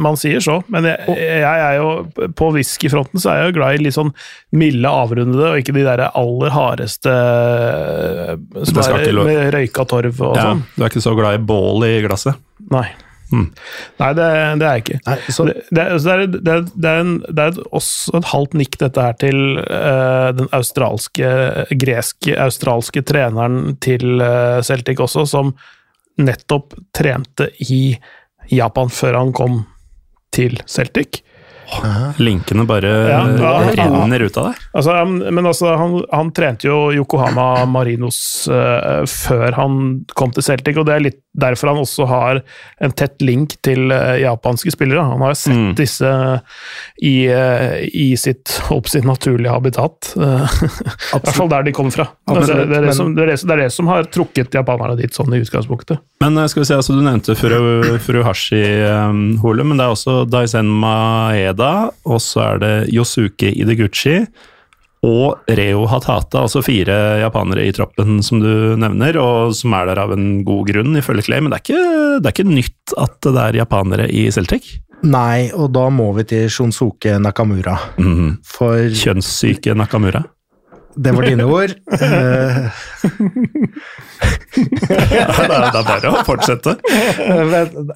man 0.00 0.18
sier 0.20 0.42
så, 0.44 0.58
men 0.72 0.88
jeg, 0.88 1.14
jeg 1.14 1.62
er 1.68 1.78
jo 1.78 2.28
på 2.36 2.50
whiskyfronten 2.56 3.22
så 3.22 3.30
er 3.30 3.38
jeg 3.38 3.52
jo 3.52 3.56
glad 3.60 3.78
i 3.78 3.84
litt 3.86 3.96
sånn 3.96 4.10
milde, 4.56 4.90
avrundede, 4.90 5.52
og 5.52 5.62
ikke 5.62 5.76
de 5.76 5.86
der 5.86 6.06
aller 6.10 6.54
hardeste 6.56 7.14
som 8.66 8.82
er 8.84 9.08
med 9.22 9.42
røyka 9.54 9.86
torv 9.88 10.24
og 10.24 10.38
ja, 10.40 10.50
sånn. 10.50 10.64
du 10.74 10.82
er 10.82 10.90
ikke 10.90 11.06
så 11.06 11.16
glad 11.16 11.38
i 11.38 11.44
bål 11.52 11.86
i 11.86 11.94
glasset. 12.04 12.40
Nei. 12.72 12.88
Mm. 13.34 13.46
Nei, 13.98 14.08
det, 14.18 14.26
det 14.60 14.66
er 14.68 14.76
jeg 14.76 14.82
ikke. 14.84 14.98
Nei, 15.08 15.16
så, 15.34 15.46
Det, 15.50 15.56
det, 15.74 15.84
er- 16.14 16.26
det, 16.30 16.90
er, 16.90 17.00
en, 17.02 17.12
det 17.26 17.46
er 17.48 17.58
også 17.74 18.14
et 18.20 18.28
halvt 18.30 18.54
nikk 18.60 18.78
dette 18.84 19.04
her 19.08 19.16
til 19.18 19.40
uh, 19.58 20.28
den 20.38 20.50
australske, 20.54 21.30
greske, 21.82 22.36
australske 22.46 23.02
treneren 23.10 23.74
til 23.82 24.22
uh, 24.22 24.60
Celtic 24.62 25.02
også, 25.02 25.26
som 25.34 25.50
nettopp 26.22 26.76
trente 26.94 27.48
i 27.66 27.96
Japan 28.54 28.92
før 28.92 29.18
han 29.18 29.32
kom 29.34 29.62
til 30.34 30.60
Celtic. 30.70 31.22
Linkene 32.22 32.64
bare 32.68 32.92
Ja, 33.10 33.20
ja, 33.38 33.52
renner 33.76 34.24
ut 34.24 34.36
av 34.40 34.50
deg. 34.50 34.62
Altså, 34.74 34.96
men 35.08 35.46
altså, 35.46 35.72
han, 35.78 35.98
han 36.12 36.32
trente 36.36 36.68
jo 36.68 36.78
Yokohama 36.94 37.64
Marinos 37.70 38.18
uh, 38.50 39.02
før 39.08 39.56
han 39.58 39.78
kom 40.14 40.34
til 40.34 40.46
Celtic, 40.46 40.78
og 40.80 40.88
det 40.88 40.96
er 40.96 41.06
litt 41.08 41.20
derfor 41.34 41.72
han 41.72 41.80
også 41.82 42.06
har 42.06 42.40
en 42.84 42.92
tett 42.94 43.22
link 43.24 43.56
til 43.66 43.90
uh, 43.90 44.14
japanske 44.20 44.70
spillere. 44.74 45.02
Han 45.14 45.24
har 45.24 45.34
jo 45.34 45.40
sett 45.40 45.52
Mm. 45.54 45.74
disse 45.78 46.08
i, 47.02 47.28
uh, 47.30 47.76
i 47.94 48.16
sitt, 48.18 48.56
opp 48.74 48.88
sitt 48.90 49.04
naturlige 49.06 49.52
habitat. 49.54 50.12
I 50.18 51.20
hvert 51.20 51.36
fall 51.36 51.50
der 51.52 51.66
de 51.66 51.74
kommer 51.76 51.94
fra. 51.94 52.08
Altså, 52.26 52.56
det, 52.64 52.78
er 52.78 52.88
det, 52.88 52.94
som, 52.96 53.12
det, 53.14 53.22
er 53.22 53.32
det, 53.34 53.38
er 53.54 53.62
det 53.64 53.68
som 53.74 53.90
har 53.90 54.08
trukket 54.14 54.54
japanerne 54.56 54.96
dit, 54.98 55.14
sånn 55.14 55.34
i 55.34 55.40
utgangspunktet. 55.44 56.02
Men 56.24 56.38
skal 56.50 56.64
vi 56.64 56.68
se, 56.70 56.78
altså 56.78 56.96
du 56.96 57.02
nevnte 57.04 57.36
Furu, 57.38 57.98
Furuhashi, 58.02 58.62
um, 59.10 59.22
men 59.42 59.76
det 59.78 59.86
er 59.86 59.94
også 59.94 60.16
Daisen 60.30 60.70
Maeda, 60.82 61.63
og 62.04 62.20
så 62.22 62.42
er 62.48 62.60
det 62.62 62.74
Yosuke 62.94 63.52
Ideguchi 63.52 64.20
og 65.04 65.50
Reo 65.52 65.84
Hatata, 65.90 66.44
altså 66.44 66.62
fire 66.64 66.94
japanere 67.20 67.66
i 67.68 67.74
troppen 67.76 68.22
som 68.24 68.40
du 68.40 68.74
nevner, 68.80 69.18
og 69.20 69.52
som 69.56 69.74
er 69.76 69.90
der 69.90 70.00
av 70.04 70.14
en 70.16 70.40
god 70.46 70.70
grunn, 70.70 70.96
ifølge 70.96 71.26
Clay. 71.26 71.44
Men 71.44 71.52
det 71.52 71.60
er 71.60 71.64
ikke, 71.66 71.82
det 72.24 72.30
er 72.30 72.36
ikke 72.36 72.48
nytt 72.48 72.94
at 73.04 73.18
det 73.26 73.42
er 73.42 73.60
japanere 73.60 74.08
i 74.08 74.26
Celtic. 74.32 74.78
nei, 75.04 75.50
og 75.52 75.74
da 75.76 75.90
må 75.92 76.06
vi 76.16 76.24
til 76.30 76.48
Shonsuke 76.48 77.18
Nakamura. 77.20 77.76
Mm. 78.00 78.38
For 78.48 78.88
Kjønnssyke 79.02 79.74
Nakamura. 79.76 80.24
Det 80.96 81.12
var 81.14 81.28
dine 81.28 81.44
ord. 81.48 81.74
Eh, 84.54 84.68
det, 84.70 84.94
er, 84.94 85.64
det 85.74 85.78
er 85.80 85.86
bare 85.88 86.10
å 86.12 86.20
fortsette. 86.24 86.76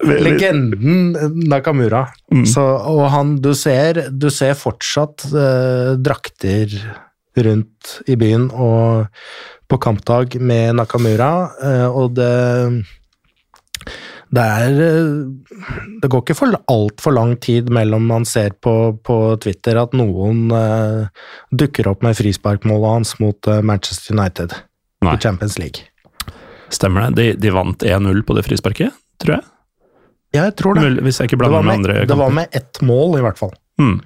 Legenden 0.03 1.13
Nakamura. 1.47 2.01
Mm. 2.33 2.43
Så, 2.51 2.61
og 2.61 3.05
han, 3.13 3.37
du 3.39 3.53
ser, 3.55 4.01
du 4.11 4.27
ser 4.33 4.57
fortsatt 4.59 5.23
eh, 5.31 5.93
drakter 6.03 6.75
rundt 7.39 7.93
i 8.11 8.17
byen 8.19 8.49
og 8.51 9.07
på 9.69 9.79
kampdag 9.81 10.35
med 10.41 10.75
Nakamura, 10.81 11.31
eh, 11.63 11.87
og 11.87 12.17
det 12.19 12.33
det 14.29 14.45
er 14.45 14.79
eh, 14.85 15.61
Det 16.01 16.09
går 16.11 16.23
ikke 16.23 16.37
for 16.37 16.57
altfor 16.69 17.15
lang 17.15 17.35
tid 17.41 17.69
mellom 17.73 18.05
man 18.09 18.27
ser 18.29 18.53
på, 18.61 18.73
på 19.05 19.17
Twitter 19.41 19.79
at 19.81 19.95
noen 19.97 20.49
uh, 20.53 21.07
dukker 21.49 21.89
opp 21.89 22.05
med 22.05 22.17
frisparkmålet 22.17 22.93
hans 22.93 23.15
mot 23.21 23.49
eh, 23.49 23.63
Manchester 23.65 24.13
United 24.17 24.53
Nei. 25.05 25.15
i 25.15 25.23
Champions 25.23 25.57
League. 25.61 25.87
Stemmer 26.69 27.09
det? 27.09 27.15
De, 27.17 27.31
de 27.41 27.55
vant 27.55 27.81
1-0 27.81 28.21
på 28.27 28.37
det 28.37 28.45
frisparket, 28.45 28.93
tror 29.21 29.39
jeg. 29.39 29.47
Ja, 30.35 30.43
Jeg 30.45 30.55
tror 30.61 30.77
det. 30.77 30.85
Mulig- 30.85 31.07
Hvis 31.07 31.17
jeg 31.17 31.31
ikke 31.31 31.41
blander 31.41 31.65
med 31.65 31.71
med, 31.71 31.79
andre 31.79 32.05
det 32.05 32.17
var 32.19 32.29
med 32.35 32.53
ett 32.53 32.81
mål, 32.85 33.17
i 33.17 33.25
hvert 33.25 33.41
fall. 33.41 33.55
Hmm. 33.81 33.97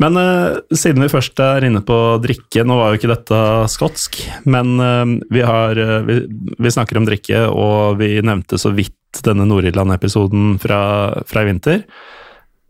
Men 0.00 0.16
uh, 0.16 0.60
siden 0.72 1.04
vi 1.04 1.12
først 1.12 1.40
er 1.44 1.64
inne 1.68 1.80
på 1.84 1.96
drikke, 2.24 2.64
nå 2.64 2.76
var 2.76 2.92
jo 2.92 3.00
ikke 3.00 3.12
dette 3.14 3.40
skotsk, 3.72 4.20
men 4.48 4.76
uh, 4.80 5.16
vi, 5.32 5.42
har, 5.44 5.76
uh, 5.76 5.98
vi, 6.04 6.22
vi 6.60 6.72
snakker 6.72 7.00
om 7.00 7.08
drikke, 7.08 7.46
og 7.48 8.00
vi 8.00 8.18
nevnte 8.24 8.60
så 8.60 8.72
vidt 8.76 8.96
denne 9.26 9.46
Nord-Irland-episoden 9.48 10.54
fra, 10.62 10.80
fra 11.28 11.44
i 11.44 11.48
vinter. 11.50 11.84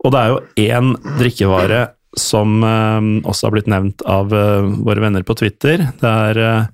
Og 0.01 0.13
det 0.13 0.21
er 0.21 0.31
jo 0.31 0.39
én 0.65 0.95
drikkevare 1.19 1.83
som 2.17 2.59
eh, 2.65 3.11
også 3.29 3.47
har 3.47 3.55
blitt 3.55 3.69
nevnt 3.71 4.03
av 4.09 4.33
eh, 4.35 4.71
våre 4.83 5.03
venner 5.03 5.23
på 5.27 5.37
Twitter. 5.39 5.85
Det 6.01 6.15
er 6.31 6.41
eh, 6.41 6.65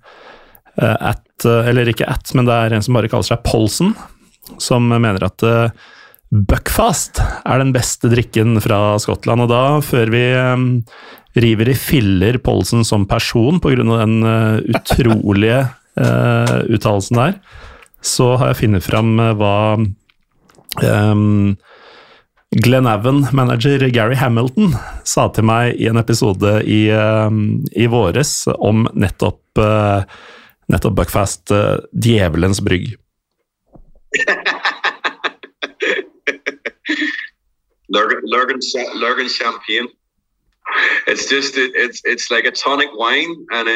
at, 0.77 1.45
eller 1.45 1.91
ikke 1.91 2.07
at, 2.09 2.31
men 2.37 2.47
det 2.47 2.55
er 2.55 2.77
en 2.77 2.85
som 2.85 2.97
bare 2.97 3.09
kaller 3.11 3.27
seg 3.27 3.45
Polsen, 3.45 3.93
som 4.61 4.87
mener 4.89 5.27
at 5.27 5.45
eh, 5.45 5.85
Buckfast 6.27 7.21
er 7.21 7.61
den 7.61 7.71
beste 7.75 8.09
drikken 8.11 8.57
fra 8.63 8.97
Skottland. 8.99 9.45
Og 9.45 9.51
da, 9.51 9.61
før 9.85 10.11
vi 10.11 10.23
eh, 10.35 10.65
river 11.37 11.71
i 11.71 11.77
filler 11.77 12.39
Polsen 12.43 12.83
som 12.87 13.05
person 13.09 13.61
pga. 13.63 13.83
den 13.85 14.17
eh, 14.23 14.75
utrolige 14.75 15.61
eh, 15.99 16.55
uttalelsen 16.73 17.21
der, 17.21 17.39
så 18.01 18.35
har 18.35 18.47
jeg 18.51 18.59
funnet 18.61 18.83
fram 18.85 19.19
eh, 19.19 19.33
hva 19.37 19.77
um, 20.83 21.57
Glenavon-manager 22.63 23.89
Gary 23.91 24.15
Hamilton 24.15 24.73
sa 25.07 25.27
til 25.35 25.43
meg 25.47 25.75
i 25.81 25.87
en 25.91 25.97
episode 25.99 26.63
i, 26.63 26.89
um, 26.95 27.65
i 27.75 27.87
våres 27.91 28.47
om 28.55 28.87
nettopp, 28.95 29.41
uh, 29.59 30.01
nettopp 30.71 30.95
Buckfast, 30.95 31.51
uh, 31.51 31.77
djevelens 31.91 32.61
brygg. 32.63 32.95
Lurgan, 37.89 38.21
Lurgan, 38.23 38.61
Cha- 38.61 38.93
Lurgan 38.95 39.29
champagne. 39.29 39.87
It's 41.07 41.29
just 41.29 41.57
it, 41.57 41.71
it's 41.75 42.01
it's 42.03 42.29
like 42.29 42.43
a 42.45 42.51
tonic 42.51 42.89
wine, 42.93 43.33
and 43.51 43.69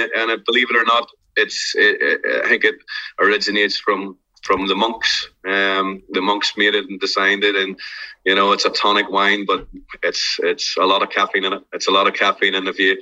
it's 1.35 1.73
it, 1.75 1.97
it, 2.01 2.45
I 2.45 2.47
think 2.49 2.63
it 2.63 2.75
originates 3.19 3.77
from 3.79 4.17
from 4.43 4.67
the 4.67 4.75
monks. 4.75 5.27
Um, 5.47 6.01
the 6.13 6.21
monks 6.21 6.53
made 6.57 6.73
it 6.75 6.89
and 6.89 6.99
designed 6.99 7.43
it, 7.43 7.55
and 7.55 7.79
you 8.25 8.35
know 8.35 8.51
it's 8.53 8.65
a 8.65 8.69
tonic 8.71 9.09
wine, 9.09 9.45
but 9.45 9.67
it's 10.03 10.37
it's 10.43 10.77
a 10.77 10.85
lot 10.85 11.03
of 11.03 11.09
caffeine 11.09 11.45
in 11.45 11.53
it. 11.53 11.63
It's 11.73 11.87
a 11.87 11.91
lot 11.91 12.07
of 12.07 12.13
caffeine, 12.13 12.55
and 12.55 12.67
if 12.67 12.79
you 12.79 12.97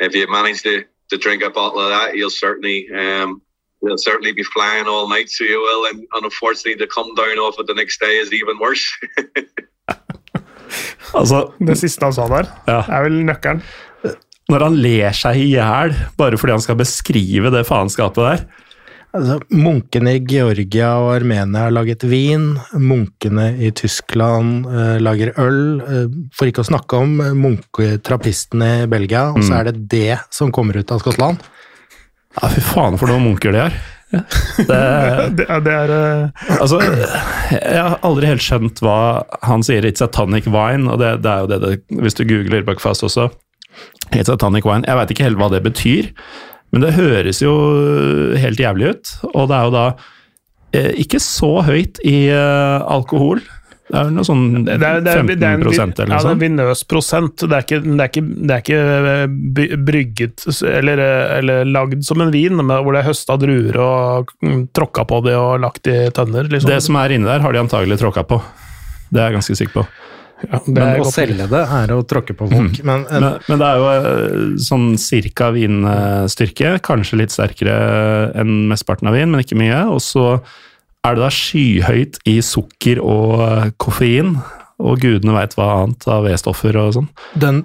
if 0.00 0.14
you 0.14 0.26
manage 0.30 0.62
to 0.62 0.84
to 1.10 1.16
drink 1.18 1.42
a 1.42 1.50
bottle 1.50 1.80
of 1.80 1.90
that, 1.90 2.16
you'll 2.16 2.30
certainly 2.30 2.88
um, 2.94 3.42
you'll 3.82 3.98
certainly 3.98 4.32
be 4.32 4.42
flying 4.44 4.86
all 4.86 5.08
night. 5.08 5.28
So 5.30 5.44
you 5.44 5.60
will, 5.60 5.86
and, 5.90 5.98
and 6.14 6.24
unfortunately, 6.24 6.76
to 6.76 6.86
come 6.86 7.14
down 7.14 7.38
off 7.38 7.58
it 7.58 7.66
the 7.66 7.74
next 7.74 8.00
day 8.00 8.16
is 8.18 8.32
even 8.32 8.58
worse. 8.58 8.86
Altså, 11.14 11.52
Det 11.66 11.78
siste 11.78 12.04
han 12.04 12.12
sa 12.12 12.26
der, 12.28 12.44
Ja. 12.68 12.82
er 12.98 13.02
vel 13.02 13.24
nøkkelen. 13.24 13.62
Når 14.48 14.64
han 14.64 14.78
ler 14.80 15.12
seg 15.16 15.36
i 15.42 15.50
hjel 15.52 15.92
bare 16.16 16.38
fordi 16.40 16.54
han 16.56 16.62
skal 16.64 16.78
beskrive 16.80 17.50
det 17.52 17.66
faenskapet 17.68 18.24
der. 18.24 18.46
Altså, 19.16 19.38
munkene 19.56 20.14
i 20.18 20.22
Georgia 20.28 20.90
og 21.00 21.14
Armenia 21.16 21.62
har 21.66 21.72
laget 21.72 22.04
vin, 22.08 22.50
munkene 22.76 23.46
i 23.64 23.70
Tyskland 23.76 24.66
eh, 24.68 24.96
lager 25.00 25.32
øl, 25.40 25.60
eh, 25.80 26.16
for 26.36 26.48
ikke 26.50 26.60
å 26.64 26.68
snakke 26.68 27.00
om 27.00 27.14
munketrappistene 27.40 28.68
i 28.84 28.88
Belgia, 28.92 29.30
og 29.32 29.40
så 29.44 29.58
er 29.62 29.70
det 29.70 29.86
det 29.92 30.18
som 30.34 30.52
kommer 30.52 30.76
ut 30.80 30.92
av 30.92 31.00
Skottland. 31.04 31.40
Ja, 32.36 32.50
fy 32.52 32.60
faen 32.68 32.98
for 33.00 33.08
noen 33.10 33.24
munker 33.30 33.56
de 33.56 33.62
er. 33.66 33.78
Det, 34.12 34.68
Det, 35.40 35.44
er- 35.48 35.64
det 35.64 35.72
er 35.74 35.90
uh... 35.92 36.46
altså, 36.60 36.78
jeg 36.84 37.80
har 37.80 37.98
aldri 38.06 38.28
helt 38.30 38.44
skjønt 38.44 38.80
hva 38.84 38.98
han 39.44 39.64
sier 39.66 39.84
'it's 39.88 40.04
a 40.04 40.08
tonic 40.08 40.46
wine', 40.48 40.88
og 40.88 41.00
det, 41.00 41.18
det 41.24 41.32
er 41.32 41.44
jo 41.44 41.50
det 41.52 41.58
det 41.64 42.00
Hvis 42.04 42.16
du 42.16 42.24
googler 42.28 42.64
Buckfast 42.64 43.04
også, 43.08 43.28
'it's 44.12 44.30
Satanic 44.30 44.64
wine', 44.64 44.86
jeg 44.86 44.96
veit 44.96 45.10
ikke 45.14 45.26
helt 45.28 45.40
hva 45.40 45.50
det 45.52 45.62
betyr, 45.66 46.12
men 46.72 46.84
det 46.84 46.96
høres 46.98 47.42
jo 47.42 47.54
helt 48.36 48.60
jævlig 48.60 48.94
ut, 48.94 49.12
og 49.32 49.48
det 49.48 49.56
er 49.56 49.68
jo 49.68 49.76
da 49.76 49.86
eh, 50.76 50.90
ikke 51.04 51.20
så 51.22 51.52
høyt 51.64 52.00
i 52.04 52.28
eh, 52.32 52.80
alkohol. 52.84 53.40
Det 53.88 53.96
er 53.96 54.10
noe 54.12 54.26
sånn 54.26 54.66
Det 54.66 54.74
er, 54.74 54.98
det 55.00 55.12
er, 55.14 55.22
15 55.22 55.28
det 55.40 55.46
er 55.48 55.54
en, 55.56 55.62
eller 55.64 56.12
ja, 56.12 56.18
noe 56.20 56.26
det 56.26 56.32
er 56.34 56.40
vinøs 56.42 56.82
prosent. 56.90 57.40
Det 57.40 57.56
er 57.56 57.64
ikke, 57.64 57.78
det 57.86 58.02
er 58.04 58.10
ikke, 58.10 58.24
det 58.28 58.56
er 58.56 58.64
ikke 58.64 58.80
eh, 59.14 59.78
brygget 59.88 60.44
eller, 60.68 61.02
eller 61.38 61.70
lagd 61.72 62.04
som 62.04 62.20
en 62.20 62.32
vin, 62.34 62.60
hvor 62.60 62.92
det 62.92 63.00
er 63.00 63.08
høsta 63.08 63.38
druer 63.40 63.80
og 63.80 64.34
mm, 64.44 64.60
tråkka 64.76 65.06
på 65.08 65.22
det 65.24 65.38
og 65.40 65.54
lagt 65.64 65.88
i 65.88 65.96
tønner. 66.12 66.50
Liksom. 66.52 66.68
Det 66.68 66.82
som 66.84 67.00
er 67.00 67.16
inni 67.16 67.30
der, 67.30 67.40
har 67.44 67.56
de 67.56 67.64
antagelig 67.64 67.96
tråkka 68.02 68.26
på. 68.28 68.42
Det 69.08 69.22
er 69.22 69.30
jeg 69.30 69.38
ganske 69.38 69.56
sikker 69.62 69.80
på. 69.80 69.86
Ja, 70.46 70.60
det 70.64 70.74
Men 70.74 71.02
å 71.02 71.10
selge 71.10 71.48
det 71.50 71.60
er 71.78 71.92
å 71.94 72.02
tråkke 72.06 72.36
på 72.38 72.46
folk. 72.50 72.78
Men, 72.86 73.04
en, 73.10 73.24
Men, 73.24 73.38
men 73.48 73.60
det 73.60 73.68
er 73.68 73.80
jo 73.80 73.88
eh, 73.92 74.52
sånn 74.62 74.88
cirka 75.00 75.50
vinstyrke, 75.54 76.76
kanskje 76.84 77.22
litt 77.22 77.34
sterkere 77.34 77.78
enn 78.38 78.68
mesteparten 78.70 79.10
av 79.10 79.18
vin, 79.18 79.32
men 79.32 79.42
ikke 79.42 79.58
mye. 79.58 79.80
Og 79.90 80.02
så 80.04 80.28
er 81.06 81.16
det 81.16 81.24
da 81.24 81.32
skyhøyt 81.34 82.20
i 82.30 82.38
sukker 82.44 83.02
og 83.02 83.34
eh, 83.48 83.72
koffein, 83.82 84.36
og 84.78 85.02
gudene 85.02 85.34
veit 85.34 85.58
hva 85.58 85.72
annet 85.80 86.06
av 86.06 86.28
V-stoffer 86.28 86.78
og 86.78 86.94
sånn. 87.00 87.10
den 87.34 87.64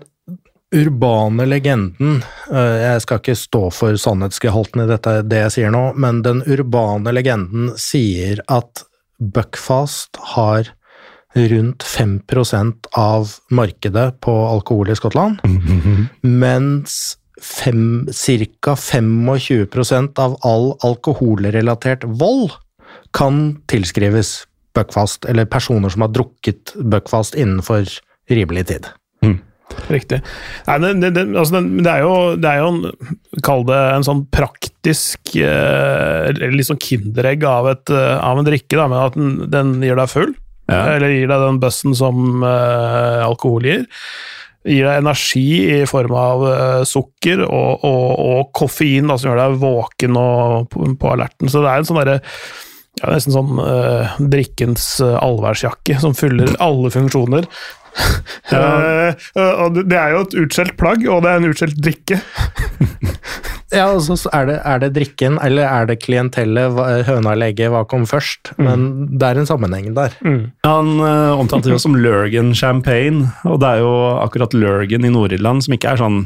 urbane 0.73 1.45
legenden 1.45 2.23
Jeg 2.49 3.01
skal 3.03 3.19
ikke 3.19 3.35
stå 3.37 3.59
for 3.69 3.99
sannhetsgehalten 4.01 4.81
i 4.81 4.87
dette, 4.89 5.11
det 5.29 5.43
jeg 5.43 5.53
sier 5.53 5.75
nå, 5.75 5.83
men 5.93 6.23
den 6.25 6.41
urbane 6.49 7.13
legenden 7.13 7.69
sier 7.77 8.41
at 8.49 8.81
Buckfast 9.21 10.17
har 10.33 10.73
rundt 11.33 11.83
5% 11.83 12.89
av 12.99 13.31
markedet 13.49 14.19
på 14.21 14.33
alkohol 14.47 14.91
i 14.93 14.95
Skottland, 14.97 15.41
mens 16.21 17.17
fem, 17.41 18.07
ca. 18.61 18.75
25% 18.75 20.19
av 20.19 20.37
all 20.45 20.73
alkoholrelatert 20.85 22.05
vold 22.05 22.51
kan 23.13 23.61
tilskrives 23.67 24.43
Buckfast, 24.73 25.25
eller 25.29 25.45
personer 25.45 25.89
som 25.89 26.01
har 26.01 26.09
drukket 26.09 26.73
Buckfast 26.81 27.35
innenfor 27.35 27.85
rimelig 28.29 28.67
tid. 28.67 28.87
Riktig. 29.89 30.19
Nei, 30.67 30.77
det, 30.81 30.93
det, 31.01 31.09
det, 31.15 31.23
altså 31.37 31.57
det, 31.59 31.83
det 31.85 31.91
er 31.91 32.03
jo, 32.03 32.13
det 32.37 32.49
er 32.49 32.61
jo 32.61 32.69
en, 32.69 33.09
Kall 33.45 33.63
det 33.67 33.79
en 33.95 34.05
sånn 34.05 34.23
praktisk 34.33 35.33
eh, 35.39 36.29
Litt 36.53 36.67
sånn 36.69 36.81
kinderegg 36.81 37.45
av, 37.47 37.69
et, 37.71 37.93
eh, 37.93 38.15
av 38.21 38.39
en 38.39 38.47
drikke, 38.47 38.77
da, 38.77 38.87
men 38.91 38.99
at 38.99 39.17
den, 39.17 39.31
den 39.53 39.75
gir 39.85 39.97
deg 39.99 40.11
full. 40.11 40.33
Ja. 40.73 40.95
Eller 40.95 41.13
gir 41.13 41.29
deg 41.29 41.43
den 41.47 41.59
bussen 41.61 41.95
som 41.97 42.43
uh, 42.45 43.23
alkohol 43.25 43.67
gir. 43.67 43.85
Gir 44.63 44.87
deg 44.87 45.01
energi 45.01 45.47
i 45.75 45.79
form 45.89 46.15
av 46.17 46.45
uh, 46.47 46.81
sukker 46.87 47.45
og, 47.45 47.85
og, 47.85 48.09
og 48.25 48.51
koffein, 48.55 49.09
da, 49.11 49.17
som 49.19 49.31
gjør 49.31 49.41
deg 49.43 49.61
våken 49.63 50.19
og 50.19 50.69
på, 50.73 50.87
på 50.99 51.13
alerten. 51.13 51.51
Så 51.51 51.63
det 51.63 51.71
er 51.71 51.83
en 51.83 51.89
sånn 51.89 52.01
derre 52.03 52.19
ja, 53.01 53.07
Nesten 53.09 53.33
sånn 53.33 53.57
uh, 53.57 54.19
drikkens 54.21 54.85
allværsjakke 55.01 55.97
som 56.01 56.13
fyller 56.17 56.53
alle 56.61 56.91
funksjoner. 56.93 57.47
Det 58.49 58.59
det 59.89 59.97
er 59.97 60.13
jo 60.13 60.21
et 60.23 60.37
utskjelt 60.45 60.77
plagg, 60.77 61.03
og 61.09 61.25
det 61.25 61.31
er 61.31 61.41
en 61.41 61.49
utskjelt 61.49 61.81
drikke. 61.81 62.21
Ja, 63.73 63.87
og 63.95 64.03
så 64.05 64.15
er 64.35 64.45
det, 64.49 64.57
er 64.69 64.81
det 64.83 64.91
drikken, 64.95 65.39
eller 65.41 65.65
er 65.65 65.87
det 65.89 65.97
klientellet, 66.03 66.77
høna 67.07 67.33
eller 67.33 67.49
egget, 67.49 67.71
hva 67.73 67.81
kom 67.89 68.05
først? 68.09 68.53
Men 68.61 68.85
det 69.17 69.31
er 69.31 69.41
en 69.41 69.49
sammenheng 69.49 69.89
der. 69.97 70.13
Han 70.67 70.93
uh, 71.01 71.33
omtalte 71.39 71.71
det 71.71 71.75
jo 71.75 71.81
som 71.81 71.97
Lurgan 71.97 72.53
Champagne, 72.57 73.31
og 73.49 73.59
det 73.63 73.71
er 73.71 73.83
jo 73.83 73.91
akkurat 74.21 74.53
Lurgan 74.53 75.07
i 75.07 75.11
Nord-Irland 75.13 75.65
som 75.65 75.75
ikke 75.75 75.95
er 75.95 76.01
sånn 76.03 76.23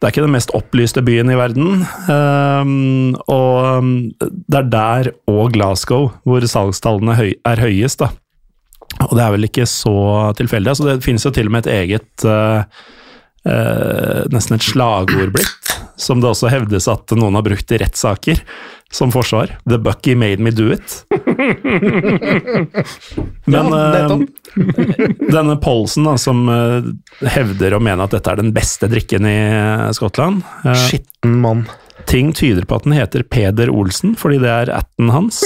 Det 0.00 0.06
er 0.06 0.14
ikke 0.14 0.24
den 0.24 0.32
mest 0.32 0.54
opplyste 0.56 1.02
byen 1.04 1.28
i 1.28 1.36
verden. 1.36 1.82
Um, 2.08 3.18
og 3.28 3.82
um, 3.82 3.90
det 4.16 4.62
er 4.62 4.70
der 4.72 5.10
og 5.28 5.52
Glasgow 5.52 6.08
hvor 6.24 6.46
salgstallene 6.48 7.18
høy, 7.18 7.34
er 7.44 7.60
høyest, 7.60 8.00
da. 8.00 8.08
Og 9.04 9.12
det 9.16 9.26
er 9.26 9.34
vel 9.34 9.46
ikke 9.46 9.66
så 9.68 9.98
tilfeldig. 10.38 10.72
Altså, 10.72 10.88
det 10.88 11.04
finnes 11.04 11.24
jo 11.24 11.34
til 11.34 11.50
og 11.50 11.54
med 11.54 11.66
et 11.66 11.74
eget 11.74 12.24
uh, 12.24 12.64
uh, 13.44 14.24
Nesten 14.32 14.56
et 14.56 14.66
slagord 14.66 15.34
blitt, 15.36 15.59
som 16.00 16.20
det 16.22 16.30
også 16.30 16.50
hevdes 16.52 16.88
at 16.90 17.12
noen 17.18 17.36
har 17.38 17.44
brukt 17.46 17.72
i 17.72 17.78
rettssaker 17.80 18.40
som 18.90 19.12
forsvar. 19.14 19.58
The 19.68 19.78
Bucky 19.78 20.14
made 20.14 20.42
me 20.42 20.50
do 20.50 20.72
it. 20.72 21.04
Men 23.44 23.66
Ja, 23.70 24.04
eh, 24.04 24.18
denne 25.36 25.56
Paulsen, 25.62 26.04
da, 26.08 26.16
som 26.18 26.48
eh, 26.50 26.82
hevder 27.30 27.76
og 27.78 27.84
mener 27.86 28.04
at 28.06 28.16
dette 28.16 28.32
er 28.32 28.40
den 28.40 28.52
beste 28.56 28.88
drikken 28.90 29.28
i 29.28 29.36
eh, 29.36 29.92
Skottland 29.94 30.42
Skitten 30.88 31.38
mann. 31.44 31.64
Ting 32.10 32.32
tyder 32.34 32.64
på 32.66 32.80
at 32.80 32.86
den 32.88 32.96
heter 32.96 33.22
Peder 33.22 33.70
Olsen, 33.70 34.16
fordi 34.18 34.40
det 34.42 34.50
er 34.50 34.72
atten 34.80 35.10
hans. 35.12 35.42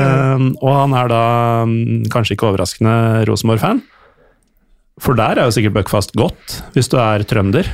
Og 0.64 0.70
han 0.70 0.92
er 0.94 1.08
da, 1.10 1.22
mm, 1.66 2.04
kanskje 2.12 2.36
ikke 2.36 2.50
overraskende, 2.52 3.24
Rosenborg-fan. 3.26 3.80
For 5.02 5.18
der 5.18 5.40
er 5.40 5.48
jo 5.48 5.56
sikkert 5.56 5.74
Buckfast 5.80 6.14
godt, 6.16 6.60
hvis 6.76 6.92
du 6.92 7.00
er 7.00 7.24
trønder. 7.26 7.72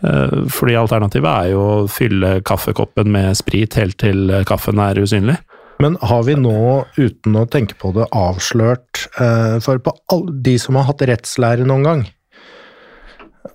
Eh, 0.00 0.36
fordi 0.48 0.76
alternativet 0.80 1.30
er 1.30 1.52
jo 1.52 1.64
å 1.64 1.88
fylle 1.90 2.38
kaffekoppen 2.46 3.10
med 3.12 3.36
sprit 3.38 3.76
helt 3.76 3.98
til 4.00 4.30
eh, 4.32 4.46
kaffen 4.48 4.80
er 4.80 5.00
usynlig. 5.02 5.36
Men 5.80 5.96
har 6.04 6.24
vi 6.26 6.36
nå, 6.36 6.84
uten 6.96 7.36
å 7.40 7.46
tenke 7.48 7.76
på 7.80 7.92
det, 7.96 8.04
avslørt 8.12 9.06
eh, 9.16 9.56
For 9.64 9.80
på 9.80 9.94
alle 10.12 10.34
de 10.44 10.58
som 10.60 10.76
har 10.76 10.84
hatt 10.90 11.04
rettslære 11.08 11.64
noen 11.64 11.86
gang 11.86 12.02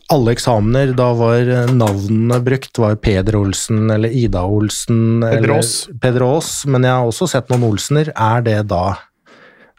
Alle 0.09 0.33
eksamener, 0.33 0.95
da 0.97 1.11
var 1.17 1.51
navnene 1.69 2.39
brukt, 2.41 2.81
var 2.81 2.97
Peder 2.97 3.37
Olsen 3.37 3.93
eller 3.93 4.09
Ida 4.09 4.41
Olsen 4.41 5.21
Peder 5.21 5.37
eller 5.37 5.53
Aas. 5.59 5.75
Peder 6.01 6.25
Aas, 6.25 6.49
men 6.65 6.89
jeg 6.89 6.97
har 6.97 7.11
også 7.11 7.29
sett 7.29 7.53
noen 7.53 7.67
Olsener. 7.69 8.09
Er 8.17 8.41
det 8.45 8.57
da 8.73 8.83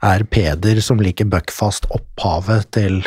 Er 0.07 0.23
Peder 0.31 0.79
som 0.87 1.03
liker 1.03 1.27
Buckfast 1.31 1.91
opphavet 1.95 2.71
til 2.79 3.03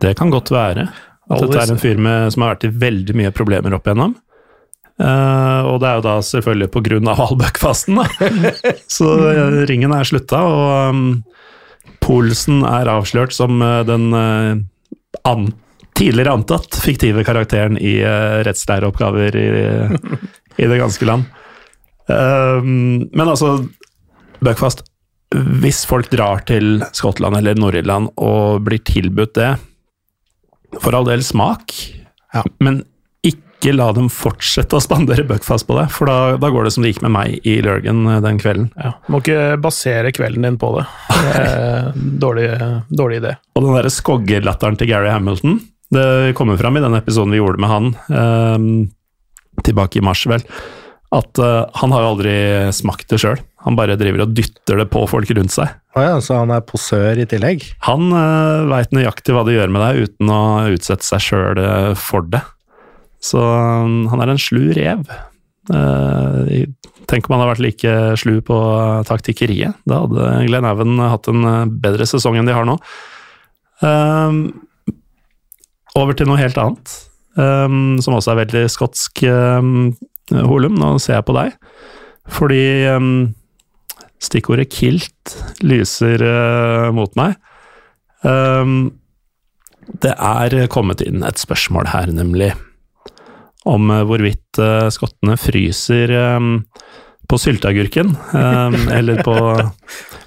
Det 0.00 0.16
kan 0.16 0.32
godt 0.32 0.48
være. 0.48 0.88
At 1.30 1.44
dette 1.44 1.62
er 1.62 1.72
en 1.74 1.80
fyr 1.80 2.00
med, 2.02 2.32
som 2.34 2.42
har 2.42 2.56
vært 2.56 2.66
i 2.66 2.74
veldig 2.82 3.14
mye 3.20 3.30
problemer 3.34 3.76
opp 3.76 3.86
igjennom. 3.86 4.16
Uh, 5.00 5.64
og 5.70 5.78
det 5.80 5.88
er 5.88 5.96
jo 5.96 6.04
da 6.04 6.14
selvfølgelig 6.26 6.68
av 7.08 7.22
all 7.24 7.38
da. 7.40 8.02
Så 8.98 9.08
eh, 9.30 9.62
ringen 9.70 9.94
er 9.96 10.04
slutta, 10.04 10.42
og 10.44 10.90
um, 10.92 11.06
Polsen 12.04 12.60
er 12.68 12.90
avslørt 12.92 13.32
som 13.32 13.62
uh, 13.64 13.80
den 13.88 14.10
an 14.12 15.48
tidligere 15.96 16.34
antatt 16.36 16.76
fiktive 16.80 17.24
karakteren 17.24 17.78
i 17.80 17.96
uh, 18.04 18.42
rettslæreoppgaver 18.44 19.40
i, 19.40 19.48
i 20.60 20.68
det 20.68 20.80
ganske 20.80 21.08
land. 21.08 21.28
Men 22.10 23.20
altså, 23.22 23.52
Buckfast 24.42 24.80
Hvis 25.62 25.84
folk 25.86 26.08
drar 26.10 26.40
til 26.48 26.80
Skottland 26.96 27.38
eller 27.38 27.54
Nord-Irland 27.54 28.08
og 28.18 28.64
blir 28.66 28.80
tilbudt 28.82 29.36
det, 29.38 29.52
for 30.78 30.94
all 30.94 31.04
del 31.08 31.22
smak, 31.26 31.74
Ja. 32.34 32.44
men 32.62 32.84
ikke 33.26 33.74
la 33.74 33.90
dem 33.92 34.06
fortsette 34.08 34.78
å 34.78 34.80
spandere 34.80 35.24
Buckfast 35.28 35.66
på 35.68 35.74
det, 35.76 35.88
for 35.92 36.06
da, 36.08 36.36
da 36.40 36.48
går 36.48 36.64
det 36.64 36.70
som 36.72 36.84
det 36.84 36.92
gikk 36.94 37.02
med 37.04 37.12
meg 37.12 37.40
i 37.44 37.56
Lurgan 37.60 38.06
eh, 38.08 38.20
den 38.24 38.38
kvelden. 38.40 38.70
Ja, 38.78 38.94
må 39.12 39.18
ikke 39.20 39.58
basere 39.60 40.12
kvelden 40.16 40.46
din 40.46 40.56
på 40.62 40.70
det. 40.78 40.86
er 41.34 41.90
dårlig, 42.24 42.46
dårlig 42.88 43.18
idé. 43.20 43.34
Og 43.58 43.66
den 43.66 43.76
derre 43.76 43.92
skoggelatteren 43.92 44.78
til 44.80 44.88
Gary 44.92 45.10
Hamilton, 45.12 45.58
det 45.90 46.06
kommer 46.38 46.56
fram 46.56 46.78
i 46.78 46.84
den 46.86 46.94
episoden 46.96 47.34
vi 47.34 47.40
gjorde 47.42 47.60
med 47.60 47.68
han, 47.74 47.90
eh, 48.14 49.62
tilbake 49.66 49.98
i 50.00 50.04
mars 50.06 50.22
vel, 50.30 50.44
at 51.14 51.40
uh, 51.42 51.66
han 51.80 51.94
har 51.94 52.04
jo 52.04 52.10
aldri 52.14 52.34
smakt 52.76 53.08
det 53.10 53.18
sjøl. 53.22 53.40
Han 53.66 53.76
bare 53.76 53.98
driver 54.00 54.24
og 54.24 54.34
dytter 54.36 54.78
det 54.80 54.86
på 54.92 55.02
folk 55.10 55.30
rundt 55.36 55.52
seg. 55.52 55.72
Oh 55.98 56.04
ja, 56.04 56.20
så 56.22 56.38
han 56.40 56.52
er 56.54 56.62
posør 56.64 57.18
i 57.18 57.26
tillegg? 57.28 57.66
Han 57.88 58.12
uh, 58.14 58.68
veit 58.70 58.94
nøyaktig 58.94 59.34
hva 59.34 59.42
det 59.48 59.58
gjør 59.58 59.74
med 59.74 59.84
deg, 59.84 60.06
uten 60.06 60.32
å 60.32 60.42
utsette 60.70 61.06
seg 61.06 61.26
sjøl 61.26 61.62
for 61.98 62.30
det. 62.30 62.44
Så 63.20 63.40
um, 63.40 64.06
han 64.10 64.22
er 64.22 64.32
en 64.32 64.40
slu 64.40 64.70
rev. 64.76 65.04
Uh, 65.70 66.64
tenk 67.10 67.26
om 67.26 67.34
han 67.34 67.42
hadde 67.42 67.52
vært 67.52 67.64
like 67.64 67.94
slu 68.20 68.38
på 68.46 68.56
taktikkeriet. 69.08 69.76
Da 69.88 70.02
hadde 70.04 70.32
Glenn 70.48 70.66
Haugen 70.68 70.98
hatt 71.02 71.28
en 71.30 71.46
eh, 71.46 71.70
bedre 71.82 72.06
sesong 72.08 72.38
enn 72.38 72.48
de 72.48 72.56
har 72.56 72.68
nå. 72.68 72.76
Um, 73.82 74.42
over 75.98 76.14
til 76.14 76.28
noe 76.30 76.38
helt 76.38 76.58
annet, 76.60 76.92
um, 77.34 77.98
som 78.04 78.14
også 78.16 78.34
er 78.34 78.42
veldig 78.44 78.64
skotsk, 78.70 79.24
um, 79.26 79.90
Holum. 80.30 80.78
Nå 80.78 80.94
ser 81.02 81.18
jeg 81.18 81.28
på 81.28 81.36
deg. 81.36 81.54
Fordi 82.30 82.64
um, 82.94 83.12
stikkordet 84.22 84.70
kilt 84.72 85.36
lyser 85.64 86.22
uh, 86.22 86.88
mot 86.94 87.12
meg. 87.18 87.36
Um, 88.22 88.92
det 90.00 90.12
er 90.14 90.68
kommet 90.70 91.02
inn 91.02 91.24
et 91.26 91.40
spørsmål 91.40 91.90
her, 91.94 92.12
nemlig. 92.14 92.52
Om 93.68 93.92
uh, 93.92 94.02
hvorvidt 94.08 94.60
uh, 94.60 94.88
skottene 94.92 95.38
fryser 95.40 96.12
um, 96.36 96.52
på 97.30 97.38
sylteagurken, 97.38 98.16
eller 98.98 99.20
på, 99.22 99.34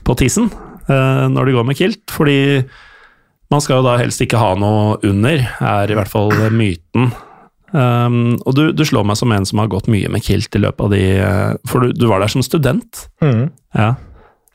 på 0.07 0.13
tissen, 0.15 0.45
når 0.87 1.49
de 1.49 1.55
går 1.57 1.65
med 1.67 1.75
kilt. 1.75 2.05
Fordi 2.15 2.37
man 3.51 3.59
skal 3.59 3.81
jo 3.81 3.83
da 3.89 3.97
helst 3.99 4.23
ikke 4.23 4.39
ha 4.39 4.53
noe 4.55 4.95
under, 5.03 5.43
er 5.59 5.91
i 5.91 5.97
hvert 5.99 6.07
fall 6.13 6.31
myten. 6.55 7.11
Um, 7.73 8.35
og 8.45 8.53
du, 8.53 8.67
du, 8.69 8.83
slår 8.85 9.05
meg 9.09 9.17
som 9.17 9.31
en 9.33 9.47
som 9.49 9.57
har 9.63 9.69
gått 9.71 9.87
mye 9.89 10.09
med 10.13 10.21
kilt 10.21 10.53
i 10.53 10.61
løpet 10.61 10.83
av 10.85 10.91
de 10.93 11.05
uh, 11.25 11.53
For 11.65 11.81
du, 11.81 11.95
du, 11.97 12.05
var 12.11 12.21
der 12.21 12.29
som 12.29 12.45
student. 12.45 13.07
Mm. 13.23 13.47
Ja. 13.73 13.95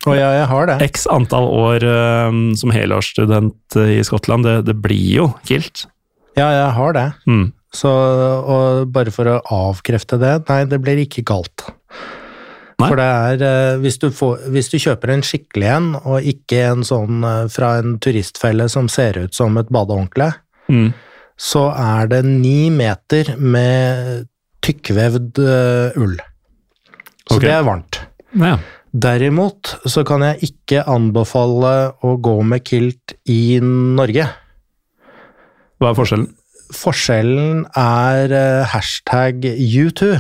Og 0.07 0.15
ja, 0.15 0.29
jeg 0.37 0.47
har 0.53 0.69
det. 0.71 0.77
X 0.87 1.09
antall 1.11 1.49
år 1.51 1.85
um, 2.31 2.43
som 2.57 2.71
helårsstudent 2.73 3.79
i 3.83 3.99
Skottland, 4.07 4.47
det, 4.47 4.61
det, 4.69 4.77
blir 4.79 5.09
jo 5.17 5.33
kilt. 5.49 5.89
Ja, 6.39 6.47
jeg 6.55 6.69
har 6.77 6.95
det. 6.95 7.09
Mm. 7.27 7.49
Så, 7.75 7.91
og 7.91 8.87
bare 8.95 9.13
for 9.13 9.29
å 9.29 9.41
avkrefte 9.53 10.17
det, 10.23 10.39
nei, 10.49 10.63
det 10.71 10.79
blir 10.81 11.03
ikke 11.03 11.27
galt. 11.27 11.67
Nei. 12.79 12.87
For 12.87 12.95
det 13.01 13.09
er 13.11 13.43
uh, 13.43 13.83
hvis 13.83 13.99
du, 13.99 14.13
får, 14.15 14.47
hvis 14.55 14.71
du, 14.71 14.79
kjøper 14.79 15.17
en 15.17 15.27
skikkelig 15.27 15.73
en, 15.75 15.91
og 16.05 16.23
ikke 16.23 16.63
en 16.69 16.87
sånn 16.87 17.27
fra 17.51 17.75
en 17.83 17.99
turistfelle 17.99 18.71
som 18.71 18.87
ser 18.87 19.19
ut 19.27 19.35
som 19.35 19.59
et 19.59 19.75
badehåndkle, 19.75 20.31
mm 20.71 20.89
så 21.39 21.69
er 21.71 22.11
det 22.11 22.25
ni 22.27 22.69
meter 22.75 23.37
med 23.39 24.27
tykkvevd 24.67 25.39
uh, 25.39 26.01
ull. 26.03 26.19
Så 27.29 27.39
okay. 27.39 27.47
det 27.47 27.55
er 27.55 27.65
varmt. 27.67 28.01
Ja. 28.39 28.57
Derimot 28.89 29.75
så 29.87 30.03
kan 30.09 30.25
jeg 30.25 30.51
ikke 30.51 30.83
anbefale 30.89 31.93
å 32.05 32.17
gå 32.25 32.35
med 32.43 32.65
kilt 32.67 33.15
i 33.31 33.61
Norge. 33.63 34.27
Hva 35.79 35.93
er 35.93 35.99
forskjellen? 35.99 36.31
Forskjellen 36.75 37.63
er 37.79 38.35
uh, 38.35 38.67
hashtag 38.73 39.47
U2. 39.47 40.17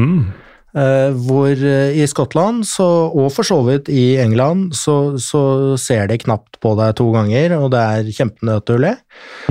Mm. 0.00 0.32
Uh, 0.72 1.12
hvor 1.26 1.52
uh, 1.52 1.92
i 1.92 2.06
Skottland, 2.08 2.62
så, 2.64 2.86
og 3.12 3.28
for 3.34 3.44
så 3.44 3.58
vidt 3.66 3.90
i 3.92 4.16
England, 4.22 4.70
så, 4.72 5.18
så, 5.20 5.42
ser 5.76 6.06
de 6.08 6.16
knapt 6.22 6.56
på 6.64 6.72
deg 6.78 6.94
to 6.96 7.10
ganger, 7.12 7.58
og 7.58 7.74
det 7.74 7.82
er 7.82 8.08
kjempenøtterlig. 8.16 8.94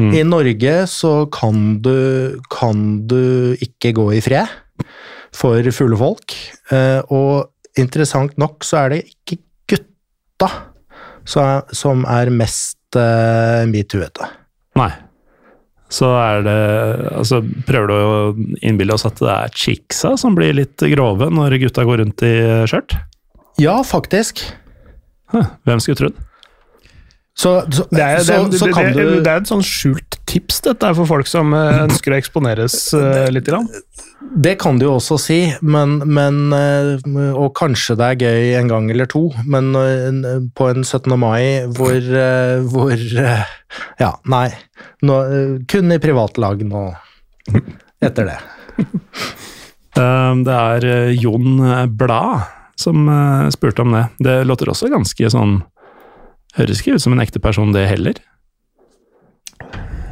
Mm. 0.02 0.10
I 0.18 0.24
Norge 0.26 0.74
så 0.90 1.14
kan 1.30 1.78
du, 1.86 2.42
kan 2.50 2.82
du 3.06 3.54
ikke 3.62 3.94
gå 4.00 4.08
i 4.18 4.24
fred 4.26 4.50
for 5.38 5.70
fulle 5.78 6.02
folk. 6.02 6.36
Uh, 6.74 7.06
og 7.14 7.78
interessant 7.78 8.34
nok 8.42 8.66
så 8.66 8.82
er 8.82 8.96
det 8.96 9.04
ikke 9.14 9.44
gutta 9.76 10.50
som 11.30 12.02
er 12.10 12.34
mest 12.34 12.98
metoo-ete. 13.72 14.26
Nei 14.76 14.90
så 15.92 16.10
er 16.16 16.46
det 16.46 16.60
Altså, 17.12 17.42
prøver 17.68 17.92
du 17.92 17.96
å 17.96 18.58
innbille 18.64 18.96
oss 18.96 19.06
at 19.08 19.20
det 19.20 19.32
er 19.34 19.56
chicksa 19.64 20.16
som 20.20 20.38
blir 20.38 20.56
litt 20.56 20.84
grove 20.94 21.28
når 21.34 21.60
gutta 21.66 21.86
går 21.88 22.04
rundt 22.04 22.24
i 22.26 22.34
skjørt? 22.70 22.96
Ja, 23.62 23.82
faktisk. 23.86 24.44
Hvem 25.68 25.82
skulle 25.84 26.00
trodd? 26.00 26.20
Så, 27.32 27.62
så, 27.72 27.86
det, 27.92 28.02
er, 28.04 28.24
så, 28.26 28.42
det, 28.52 28.60
det, 28.60 28.72
det, 28.96 29.06
det, 29.24 29.32
er 29.32 29.40
et 29.40 29.50
sånn 29.50 29.64
skjult 29.64 30.11
tips 30.32 30.62
dette 30.66 30.88
er 30.88 30.96
for 30.98 31.10
folk 31.10 31.30
som 31.30 31.54
eh, 31.56 31.82
ønsker 31.86 32.14
å 32.14 32.20
eksponeres 32.20 32.78
uh, 32.96 33.28
litt. 33.34 33.48
Grann. 33.48 33.68
Det 34.22 34.56
kan 34.62 34.78
du 34.80 34.86
jo 34.86 34.96
også 35.00 35.18
si, 35.20 35.40
men, 35.66 35.98
men, 36.06 36.54
uh, 36.54 37.32
Og 37.34 37.52
kanskje 37.58 37.98
det 38.00 38.08
er 38.08 38.22
gøy 38.28 38.54
en 38.60 38.72
gang 38.72 38.90
eller 38.94 39.10
to, 39.12 39.26
men 39.50 39.72
på 40.56 40.70
en 40.70 40.86
17. 40.86 41.16
mai 41.20 41.68
hvor, 41.76 41.98
hvor 42.72 43.06
Ja, 44.00 44.14
nei. 44.30 44.48
Nå, 45.08 45.18
kun 45.72 45.94
i 45.94 46.00
privatlag 46.02 46.62
nå 46.68 46.86
etter 48.02 48.30
det. 48.30 48.40
det 50.46 50.58
er 50.58 50.88
Jon 51.18 51.62
Blad 51.98 52.48
som 52.80 53.10
spurte 53.54 53.84
om 53.84 53.94
det. 53.98 54.06
Det 54.22 54.38
låter 54.48 54.72
også 54.72 54.90
ganske 54.94 55.34
sånn 55.34 55.60
Høres 56.58 56.82
ikke 56.82 56.98
ut 56.98 57.04
som 57.04 57.14
en 57.16 57.22
ekte 57.24 57.40
person, 57.40 57.70
det 57.72 57.86
heller. 57.88 58.18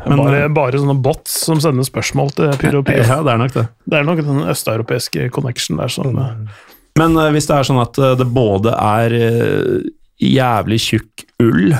Men, 0.09 0.21
bare, 0.23 0.41
eh, 0.45 0.51
bare, 0.53 0.81
sånne 0.81 0.97
bots 1.03 1.35
som 1.45 1.61
sender 1.61 1.85
spørsmål 1.87 2.33
til 2.37 2.51
Pyro 2.61 2.81
Pyro. 2.85 3.05
Ja, 3.05 3.19
det 3.25 3.33
er 3.33 3.41
nok 3.41 3.55
det. 3.55 3.65
Det 3.85 3.99
er 3.99 4.07
nok 4.07 4.21
den 4.25 4.43
østeuropeiske 4.49 5.29
connection 5.35 5.79
der 5.81 5.93
som 5.93 6.13
mm. 6.15 6.49
Men 6.99 7.15
uh, 7.15 7.29
hvis 7.31 7.47
det 7.47 7.55
er 7.55 7.67
sånn 7.67 7.79
at 7.79 7.99
uh, 8.01 8.15
det 8.19 8.27
både 8.33 8.73
er 8.75 9.15
jævlig 10.19 10.79
tjukk 10.83 11.23
ull 11.45 11.75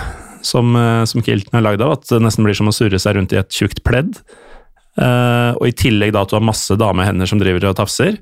som, 0.45 0.71
som 1.03 1.23
kilten 1.25 1.57
er 1.59 1.63
lagd 1.65 1.81
av, 1.83 1.97
at 1.97 2.05
det 2.07 2.21
nesten 2.23 2.45
blir 2.47 2.55
som 2.55 2.69
å 2.71 2.73
surre 2.73 2.95
seg 3.01 3.17
rundt 3.17 3.33
i 3.35 3.39
et 3.41 3.51
tjukt 3.51 3.81
pledd, 3.83 4.21
og 4.95 5.65
i 5.67 5.73
tillegg 5.75 6.13
da 6.15 6.21
at 6.23 6.31
du 6.31 6.37
har 6.37 6.45
masse 6.47 6.77
damehender 6.79 7.27
som 7.27 7.41
driver 7.41 7.67
og 7.67 7.75
tafser, 7.75 8.15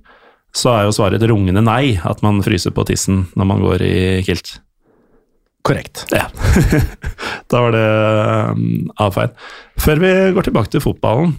så 0.57 0.73
er 0.73 0.87
jo 0.87 0.95
svaret 0.97 1.21
et 1.21 1.29
rungende 1.29 1.61
nei, 1.61 1.99
at 2.01 2.25
man 2.25 2.41
fryser 2.41 2.73
på 2.73 2.87
tissen 2.89 3.27
når 3.37 3.49
man 3.51 3.61
går 3.61 3.85
i 3.85 3.99
kilt. 4.25 4.55
Korrekt. 5.67 6.05
Ja. 6.15 6.29
da 7.51 7.59
var 7.65 7.71
det 7.75 7.87
um, 8.55 8.87
avfeid. 9.03 9.35
Før 9.83 9.99
vi 9.99 10.11
går 10.37 10.43
tilbake 10.47 10.71
til 10.71 10.83
fotballen, 10.83 11.33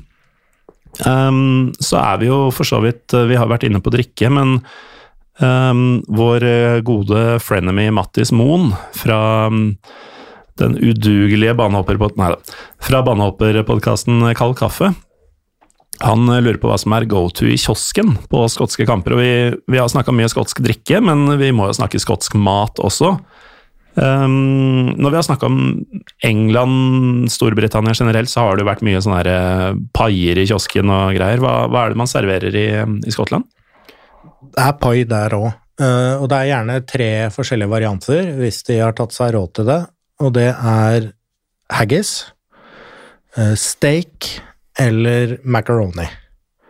um, 1.06 1.70
så 1.80 1.96
er 2.02 2.16
vi 2.20 2.26
jo 2.28 2.50
for 2.54 2.64
så 2.68 2.78
vidt 2.84 3.12
Vi 3.30 3.36
har 3.38 3.48
vært 3.48 3.64
inne 3.68 3.80
på 3.80 3.92
drikke, 3.94 4.28
men 4.32 4.48
um, 5.40 6.02
vår 6.12 6.40
gode 6.84 7.40
frenemy 7.40 7.90
Mattis 7.94 8.32
Moen 8.36 8.72
fra 8.96 9.46
um, 9.48 9.76
den 10.60 10.72
udugelige 10.76 11.54
banehopperpodkasten 11.56 14.34
Kald 14.36 14.56
kaffe. 14.58 14.92
Han 16.04 16.28
lurer 16.30 16.58
på 16.62 16.68
hva 16.70 16.76
som 16.78 16.92
er 16.94 17.08
go 17.10 17.24
to 17.34 17.48
i 17.50 17.56
kiosken 17.58 18.12
på 18.30 18.44
skotske 18.52 18.86
kamper. 18.86 19.16
og 19.16 19.20
Vi, 19.22 19.30
vi 19.72 19.80
har 19.80 19.88
snakka 19.90 20.12
mye 20.14 20.28
skotsk 20.30 20.60
drikke, 20.62 21.00
men 21.02 21.26
vi 21.40 21.48
må 21.54 21.66
jo 21.70 21.78
snakke 21.78 21.98
skotsk 22.02 22.36
mat 22.38 22.78
også. 22.82 23.16
Um, 23.98 24.94
når 24.94 25.10
vi 25.10 25.18
har 25.18 25.24
snakka 25.26 25.48
om 25.48 25.60
England, 26.22 27.30
Storbritannia 27.32 27.94
generelt, 27.98 28.30
så 28.30 28.44
har 28.46 28.58
det 28.58 28.66
vært 28.68 28.84
mye 28.86 29.00
sånne 29.02 29.22
uh, 29.26 29.78
paier 29.96 30.38
i 30.38 30.46
kiosken 30.46 30.92
og 30.94 31.16
greier. 31.16 31.42
Hva, 31.42 31.54
hva, 31.70 31.84
er 31.84 31.94
det 31.94 31.98
man 31.98 32.10
serverer 32.10 32.54
i, 32.54 32.68
i 32.78 33.14
Skottland? 33.14 33.48
Det 34.54 34.62
er 34.62 34.76
pai 34.78 35.02
der 35.08 35.34
òg. 35.38 35.48
Uh, 35.78 35.86
eh, 35.86 36.14
og 36.18 36.28
det 36.30 36.38
er 36.38 36.50
gjerne 36.52 36.80
tre 36.90 37.10
forskjellige 37.34 37.70
varianter 37.70 38.32
hvis 38.38 38.64
de 38.66 38.80
har 38.82 38.94
tatt 38.98 39.14
seg 39.14 39.34
råd 39.34 39.54
til 39.58 39.68
det. 39.70 39.80
Og 40.22 40.32
det 40.34 40.48
er 40.52 41.10
haggis, 41.74 42.12
uh, 43.38 43.54
steak 43.58 44.30
eller 44.78 45.38
macaroni. 45.42 46.06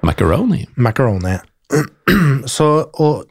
Macaroni? 0.07 0.63
Macaroni. 0.77 1.37
Så, 2.57 2.69
og 2.97 3.27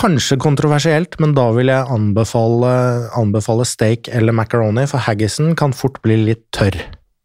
Kanskje 0.00 0.38
kontroversielt, 0.40 1.18
men 1.20 1.34
da 1.36 1.50
vil 1.52 1.68
jeg 1.68 1.88
anbefale, 1.92 2.72
anbefale 3.18 3.66
steak 3.68 4.08
eller 4.08 4.32
macaroni, 4.36 4.86
for 4.88 5.02
haggisen 5.04 5.52
kan 5.58 5.76
fort 5.76 6.00
bli 6.04 6.16
litt 6.24 6.46
tørr. 6.56 6.78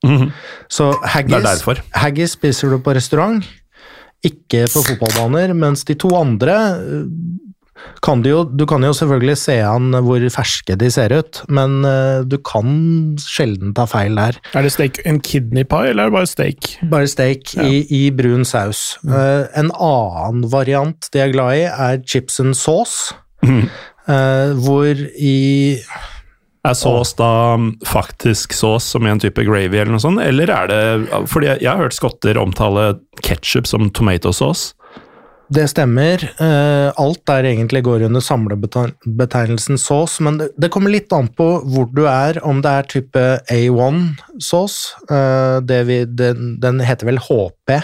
Mm 0.05 0.17
-hmm. 0.17 0.31
Så 0.69 0.93
haggis, 1.03 1.65
haggis 1.91 2.31
spiser 2.31 2.69
du 2.69 2.79
på 2.79 2.93
restaurant, 2.93 3.45
ikke 4.23 4.65
på 4.73 4.83
fotballbaner, 4.83 5.53
mens 5.53 5.83
de 5.83 5.95
to 5.95 6.09
andre 6.17 6.81
kan 8.05 8.21
du, 8.23 8.29
jo, 8.29 8.43
du 8.45 8.65
kan 8.69 8.83
jo 8.85 8.93
selvfølgelig 8.95 9.35
se 9.39 9.57
an 9.65 9.95
hvor 10.05 10.23
ferske 10.33 10.77
de 10.79 10.89
ser 10.93 11.13
ut, 11.15 11.41
men 11.51 11.81
uh, 11.85 12.23
du 12.27 12.37
kan 12.45 13.15
sjelden 13.21 13.73
ta 13.77 13.87
feil 13.89 14.17
der. 14.17 14.39
Er 14.55 14.65
det 14.65 14.73
steak 14.75 15.01
en 15.05 15.19
kidney 15.23 15.65
pie, 15.67 15.91
eller 15.91 16.07
er 16.07 16.11
det 16.11 16.17
bare 16.17 16.31
steak? 16.31 16.71
Bare 16.91 17.09
steak 17.11 17.55
ja. 17.57 17.67
i, 17.67 17.83
i, 17.89 18.01
brun 18.15 18.45
saus. 18.47 18.95
Mm. 19.03 19.13
Uh, 19.13 19.43
en 19.59 19.71
annen 19.75 20.49
variant 20.51 21.09
de 21.11 21.23
er 21.23 21.33
glad 21.35 21.61
i, 21.61 21.67
er 21.69 22.03
chips 22.07 22.39
and 22.43 22.57
sauce, 22.57 23.15
mm. 23.45 23.65
uh, 24.07 24.51
hvor 24.65 25.05
i 25.15 25.37
er 26.65 26.73
sås 26.73 27.11
da 27.19 27.57
faktisk 27.85 28.55
sås 28.57 28.87
som 28.95 29.05
i 29.05 29.11
en 29.11 29.21
type 29.21 29.43
gravy 29.45 29.77
eller 29.77 29.93
noe 29.93 30.01
sånt, 30.01 30.21
eller 30.23 30.49
er 30.49 30.71
det 30.71 30.79
Fordi 31.29 31.51
jeg, 31.51 31.61
jeg 31.61 31.69
har 31.69 31.83
hørt 31.83 31.97
skotter 31.97 32.39
omtale 32.41 32.87
ketsjup 33.21 33.69
som 33.69 33.91
tomato 33.93 34.33
sauce. 34.33 34.73
Det 35.53 35.65
stemmer. 35.69 36.23
Eh, 36.41 36.87
alt 36.97 37.21
der 37.29 37.45
egentlig 37.51 37.83
går 37.85 38.05
under 38.07 38.23
samlebetegnelsen 38.23 39.77
sauce, 39.77 40.23
men 40.23 40.39
det 40.41 40.71
kommer 40.73 40.93
litt 40.93 41.13
an 41.13 41.29
på 41.37 41.47
hvor 41.69 41.89
du 41.93 42.05
er, 42.09 42.39
om 42.45 42.63
det 42.65 42.71
er 42.71 42.89
type 42.95 43.25
A1-sauce. 43.53 44.95
Eh, 45.05 45.59
den, 45.65 46.57
den, 46.61 46.81
heter 46.81 47.11
vel 47.11 47.21
HP, 47.21 47.75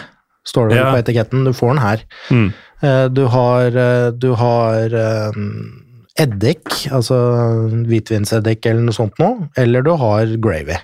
står 0.48 0.70
det 0.70 0.78
vel 0.78 0.84
ja. 0.84 0.92
på 0.92 1.04
etiketten. 1.04 1.46
Du 1.46 1.54
får 1.54 1.76
den 1.76 1.84
her. 1.86 2.06
Mm. 2.32 2.48
Eh, 2.82 3.06
du 3.14 3.26
har, 3.36 3.82
du 4.18 4.32
har 4.42 4.98
eddik, 6.22 6.66
altså 6.92 7.20
hvitvinseddik 7.88 8.66
eller 8.66 8.88
noe 8.88 8.98
sånt 8.98 9.22
noe, 9.22 9.52
eller 9.58 9.86
du 9.86 9.94
har 10.02 10.34
gravy. 10.42 10.82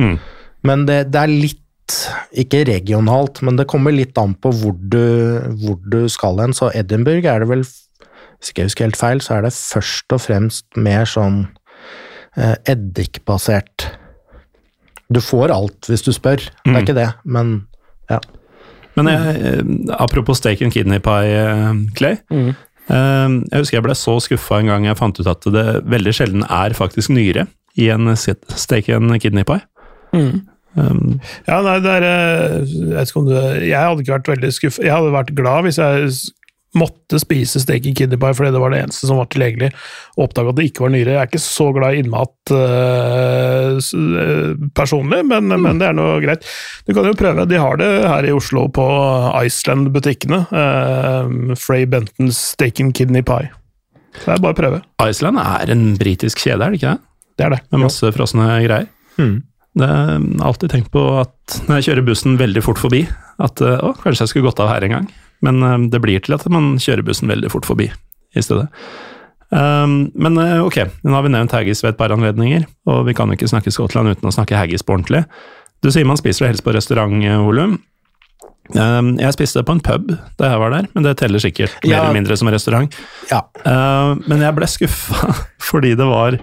Mm. 0.00 0.16
Men 0.64 0.88
det, 0.88 1.04
det, 1.12 1.20
er 1.20 1.30
litt 1.30 1.63
ikke 2.32 2.64
regionalt, 2.68 3.40
men 3.44 3.58
det 3.58 3.68
kommer 3.70 3.94
litt 3.94 4.16
an 4.20 4.34
på 4.40 4.52
hvor 4.56 4.76
du, 4.78 5.04
hvor 5.60 5.76
du 5.90 6.04
skal 6.12 6.40
hen. 6.40 6.54
Så 6.56 6.70
Edinburgh 6.76 7.26
er 7.28 7.42
det 7.42 7.50
vel, 7.50 7.64
hvis 7.64 8.52
ikke 8.52 8.64
jeg 8.64 8.70
husker 8.70 8.88
helt 8.88 9.00
feil, 9.00 9.24
så 9.24 9.36
er 9.36 9.46
det 9.46 9.54
først 9.56 10.16
og 10.16 10.22
fremst 10.24 10.80
mer 10.80 11.08
sånn 11.08 11.44
eh, 12.36 12.56
eddikbasert 12.70 13.90
Du 15.12 15.20
får 15.20 15.52
alt 15.52 15.90
hvis 15.90 16.06
du 16.06 16.12
spør, 16.16 16.40
det 16.40 16.70
er 16.70 16.72
mm. 16.72 16.80
ikke 16.82 16.96
det, 16.96 17.10
men 17.24 17.56
ja. 18.10 18.20
Men 18.94 19.10
jeg, 19.10 19.34
eh, 19.42 19.64
apropos 19.98 20.38
steak 20.38 20.62
and 20.62 20.72
kidney 20.74 21.02
pie, 21.02 21.34
eh, 21.34 21.74
Clay. 21.98 22.16
Mm. 22.30 22.54
Eh, 22.84 23.28
jeg 23.50 23.60
husker 23.60 23.78
jeg 23.78 23.86
ble 23.86 23.98
så 23.98 24.16
skuffa 24.22 24.60
en 24.60 24.72
gang 24.72 24.88
jeg 24.88 25.00
fant 25.00 25.20
ut 25.20 25.30
at 25.30 25.46
det 25.52 25.68
veldig 25.88 26.16
sjelden 26.16 26.48
er 26.48 26.76
faktisk 26.76 27.12
nyre 27.14 27.48
i 27.80 27.88
en 27.90 28.12
steak 28.16 28.88
and 28.92 29.16
kidney 29.20 29.44
pie. 29.46 29.64
Mm. 30.14 30.44
Um, 30.74 31.20
Ja, 31.46 31.60
nei, 31.62 31.76
det 31.84 31.90
er 32.00 32.04
eh, 32.08 32.54
Jeg 32.66 32.94
vet 32.96 33.10
ikke 33.12 33.20
om 33.20 33.28
du 33.28 33.34
Jeg 33.36 33.78
hadde 33.78 34.02
ikke 34.02 34.16
vært 34.16 34.32
veldig 34.32 34.54
skuffet. 34.56 34.86
Jeg 34.88 34.94
hadde 34.96 35.12
vært 35.14 35.36
glad 35.38 35.68
hvis 35.68 35.78
jeg 35.78 36.08
måtte 36.74 37.20
spise 37.22 37.60
steak 37.62 37.86
i 37.86 37.94
kidney 37.94 38.18
pie 38.20 38.34
fordi 38.34 38.50
det 38.54 38.60
var 38.62 38.72
det 38.74 38.80
eneste 38.82 39.06
som 39.06 39.20
var 39.20 39.28
tilgjengelig, 39.30 39.70
og 40.16 40.24
oppdaga 40.26 40.50
at 40.50 40.58
det 40.58 40.66
ikke 40.68 40.84
var 40.84 40.92
nyre. 40.94 41.12
Jeg 41.14 41.20
er 41.20 41.30
ikke 41.30 41.42
så 41.44 41.66
glad 41.76 41.94
i 41.94 42.00
innmat 42.02 42.54
uh, 42.54 43.78
eh, 43.78 44.64
personlig, 44.74 45.20
men, 45.30 45.54
men 45.54 45.78
det 45.78 45.86
er 45.86 45.94
noe 45.94 46.18
greit. 46.24 46.46
Du 46.88 46.94
kan 46.96 47.06
jo 47.06 47.14
prøve. 47.18 47.46
De 47.50 47.60
har 47.62 47.78
det 47.78 47.90
her 48.10 48.26
i 48.26 48.34
Oslo 48.34 48.66
på 48.74 48.86
Iceland-butikkene. 49.44 50.40
Uh, 50.50 51.54
Frey 51.58 51.86
Bentons 51.90 52.42
steak 52.54 52.82
and 52.82 52.94
kidney 52.98 53.22
pie. 53.22 53.52
Så 54.18 54.28
det 54.28 54.36
er 54.36 54.44
bare 54.44 54.54
å 54.54 54.58
prøve. 54.58 54.84
Iceland 55.02 55.40
er 55.42 55.74
en 55.74 55.88
britisk 55.98 56.42
kjede, 56.42 56.62
er 56.62 56.74
det 56.74 56.82
ikke 56.82 56.94
det? 56.94 57.10
Det 57.34 57.46
er 57.46 57.56
det. 57.56 57.64
Med 57.74 57.86
masse 57.86 58.14
frosne 58.14 58.46
greier. 58.62 58.90
Mm. 59.18 59.42
Det 59.74 59.86
har 59.90 60.20
alltid 60.46 60.70
tenkt 60.70 60.92
på 60.94 61.02
at 61.18 61.56
når 61.66 61.80
jeg 61.80 61.86
kjører 61.88 62.06
bussen 62.06 62.36
veldig 62.38 62.62
fort 62.62 62.78
forbi, 62.78 63.04
at 63.42 63.62
eh, 63.64 63.80
å, 63.82 63.94
kanskje 63.98 64.22
jeg 64.26 64.32
skulle 64.32 64.48
gått 64.48 64.62
av 64.62 64.70
her 64.70 64.86
en 64.86 64.94
gang. 64.98 65.08
Men 65.44 65.62
eh, 65.66 65.88
det 65.90 66.00
blir 66.04 66.22
til 66.22 66.36
at 66.36 66.46
man 66.52 66.76
kjører 66.82 67.06
bussen 67.06 67.30
veldig 67.32 67.50
fort 67.52 67.66
forbi 67.66 67.88
i 67.90 68.42
stedet. 68.44 68.68
Um, 69.54 70.08
men 70.18 70.38
ok, 70.64 70.80
nå 71.06 71.12
har 71.14 71.22
vi 71.22 71.30
nevnt 71.30 71.52
haggis 71.54 71.84
ved 71.84 71.92
et 71.92 71.98
par 72.00 72.10
anledninger, 72.10 72.64
og 72.90 73.04
vi 73.06 73.14
kan 73.14 73.30
jo 73.30 73.36
ikke 73.36 73.50
snakke 73.52 73.70
Skottland 73.70 74.10
uten 74.10 74.26
å 74.26 74.32
snakke 74.34 74.56
haggis 74.58 74.82
på 74.82 74.96
ordentlig. 74.96 75.20
Du 75.84 75.92
sier 75.94 76.06
man 76.08 76.18
spiser 76.18 76.46
det 76.46 76.54
helst 76.54 76.64
på 76.66 76.74
restaurant, 76.74 77.22
Olum. 77.44 77.76
Um, 78.72 79.10
jeg 79.20 79.34
spiste 79.36 79.60
det 79.60 79.66
på 79.68 79.74
en 79.76 79.82
pub 79.84 80.06
da 80.40 80.48
jeg 80.54 80.60
var 80.62 80.72
der, 80.72 80.86
men 80.96 81.04
det 81.04 81.18
teller 81.20 81.42
sikkert 81.42 81.74
mer 81.84 81.90
Ja. 81.90 81.98
eller 82.00 82.16
mindre 82.16 82.36
som 82.40 82.48
restaurant. 82.48 82.94
Ja. 83.28 83.42
Uh, 83.60 84.16
men 84.24 84.40
jeg 84.40 84.56
ble 84.56 84.68
skuffa 84.70 85.34
fordi 85.68 85.92
det 85.98 86.06
var, 86.08 86.38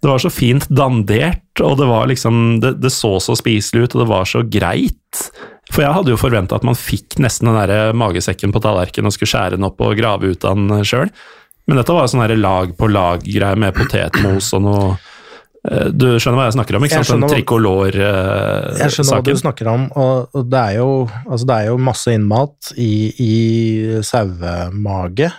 det 0.00 0.08
var 0.08 0.18
så 0.22 0.30
fint 0.32 0.64
dandert, 0.72 1.60
og 1.60 1.74
det 1.76 1.86
var 1.90 2.06
liksom 2.08 2.60
det, 2.62 2.74
det 2.80 2.88
så 2.94 3.18
så 3.20 3.34
spiselig 3.36 3.82
ut, 3.88 3.94
og 3.98 4.04
det 4.04 4.08
var 4.08 4.24
så 4.30 4.40
greit. 4.48 5.24
For 5.70 5.84
jeg 5.84 5.92
hadde 5.94 6.10
jo 6.14 6.18
forventa 6.18 6.56
at 6.56 6.64
man 6.66 6.74
fikk 6.78 7.18
nesten 7.22 7.50
den 7.50 7.58
der 7.68 7.92
magesekken 7.94 8.50
på 8.54 8.62
tallerkenen 8.64 9.10
og 9.10 9.14
skulle 9.14 9.30
skjære 9.34 9.58
den 9.58 9.68
opp 9.68 9.78
og 9.84 9.92
grave 10.00 10.32
ut 10.32 10.40
den 10.42 10.70
sjøl. 10.88 11.12
Men 11.68 11.78
dette 11.78 11.94
var 11.94 12.08
sånn 12.10 12.24
lag 12.40 12.72
på 12.80 12.88
lag-greie 12.90 13.58
med 13.60 13.76
potetmos 13.76 14.48
og 14.56 14.62
noe 14.64 14.86
eh, 15.68 15.90
Du 15.92 16.06
skjønner 16.16 16.40
hva 16.40 16.46
jeg 16.48 16.56
snakker 16.56 16.78
om, 16.80 16.86
ikke 16.88 16.96
sant? 16.96 17.06
Den 17.12 17.28
skjønner 17.28 17.28
hva- 17.28 17.36
Jeg 18.80 18.96
skjønner 18.96 19.12
hva 19.20 19.20
du 19.28 19.42
snakker 19.44 19.70
om, 19.70 19.84
og, 20.00 20.32
og 20.34 20.48
det, 20.50 20.64
er 20.64 20.80
jo, 20.80 20.88
altså 21.28 21.46
det 21.52 21.58
er 21.60 21.68
jo 21.68 21.76
masse 21.92 22.16
innmat 22.16 22.72
i, 22.80 22.90
i 23.20 24.00
sauemage 24.02 25.30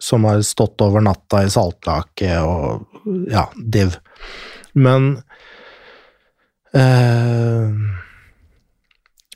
som 0.00 0.24
har 0.28 0.40
stått 0.46 0.80
over 0.84 1.02
natta 1.04 1.42
i 1.44 1.50
saltlake 1.52 2.36
og 2.44 2.86
ja, 3.30 3.48
div. 3.56 3.96
Men 4.72 5.22
eh, 6.74 7.70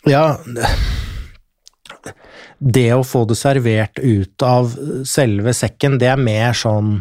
Ja 0.07 0.25
Det 2.59 2.87
å 2.95 3.03
få 3.03 3.25
det 3.29 3.37
servert 3.41 3.99
ut 3.99 4.45
av 4.47 4.77
selve 5.09 5.55
sekken, 5.57 5.99
det 5.99 6.13
er 6.13 6.21
mer 6.21 6.55
sånn 6.57 7.01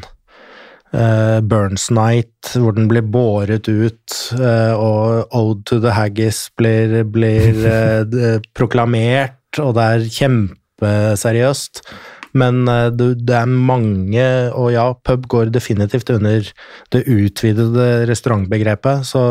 eh, 0.94 1.40
Burns 1.46 1.90
Night, 1.94 2.54
hvor 2.56 2.76
den 2.76 2.90
blir 2.92 3.06
båret 3.06 3.70
ut, 3.70 4.18
eh, 4.40 4.74
og 4.74 5.30
Ode 5.38 5.64
to 5.70 5.80
the 5.84 5.94
Haggis 5.94 6.48
blir, 6.58 7.04
blir 7.06 7.64
eh, 7.78 8.42
proklamert, 8.58 9.40
og 9.62 9.76
det 9.78 9.88
er 9.94 10.10
kjempeseriøst. 10.18 11.86
Men 12.34 12.64
eh, 12.68 12.88
det, 12.96 13.10
det 13.28 13.36
er 13.38 13.50
mange, 13.52 14.26
og 14.58 14.72
ja, 14.74 14.88
pub 15.06 15.28
går 15.32 15.52
definitivt 15.54 16.10
under 16.16 16.48
det 16.96 17.04
utvidede 17.06 17.88
restaurantbegrepet, 18.10 19.06
så, 19.06 19.22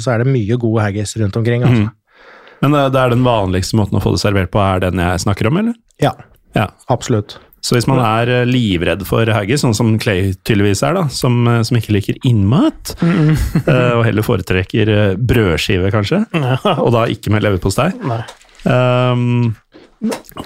så 0.00 0.14
er 0.16 0.24
det 0.24 0.32
mye 0.34 0.58
god 0.60 0.80
haggis 0.86 1.14
rundt 1.20 1.38
omkring. 1.38 1.62
Altså. 1.66 1.86
Mm. 1.88 1.96
Men 2.60 2.74
det, 2.76 2.80
det 2.92 3.00
er 3.04 3.14
den 3.14 3.22
vanligste 3.24 3.78
måten 3.78 3.96
å 3.96 4.02
få 4.04 4.12
det 4.16 4.20
servert 4.24 4.50
på, 4.52 4.60
er 4.60 4.82
den 4.84 4.98
jeg 5.00 5.22
snakker 5.26 5.48
om, 5.48 5.62
eller? 5.62 5.78
Ja, 6.02 6.16
Ja. 6.58 6.66
absolutt. 6.90 7.38
Så 7.60 7.74
hvis 7.76 7.84
man 7.86 7.98
er 8.00 8.30
eh, 8.32 8.46
livredd 8.48 9.02
for 9.04 9.28
haggis, 9.36 9.60
sånn 9.60 9.74
som 9.76 9.90
Clay 10.00 10.30
tydeligvis 10.48 10.80
er, 10.86 10.94
da, 10.96 11.02
som, 11.12 11.34
eh, 11.46 11.58
som 11.68 11.76
ikke 11.76 11.92
liker 11.92 12.16
innmat, 12.26 12.94
eh, 13.04 13.92
og 13.98 14.04
heller 14.06 14.24
foretrekker 14.24 14.92
eh, 14.94 15.10
brødskive, 15.20 15.90
kanskje, 15.92 16.22
og 16.72 16.88
da 16.96 17.04
ikke 17.12 17.32
med 17.34 17.44
leverpostei, 17.44 17.90
Nei. 18.00 18.22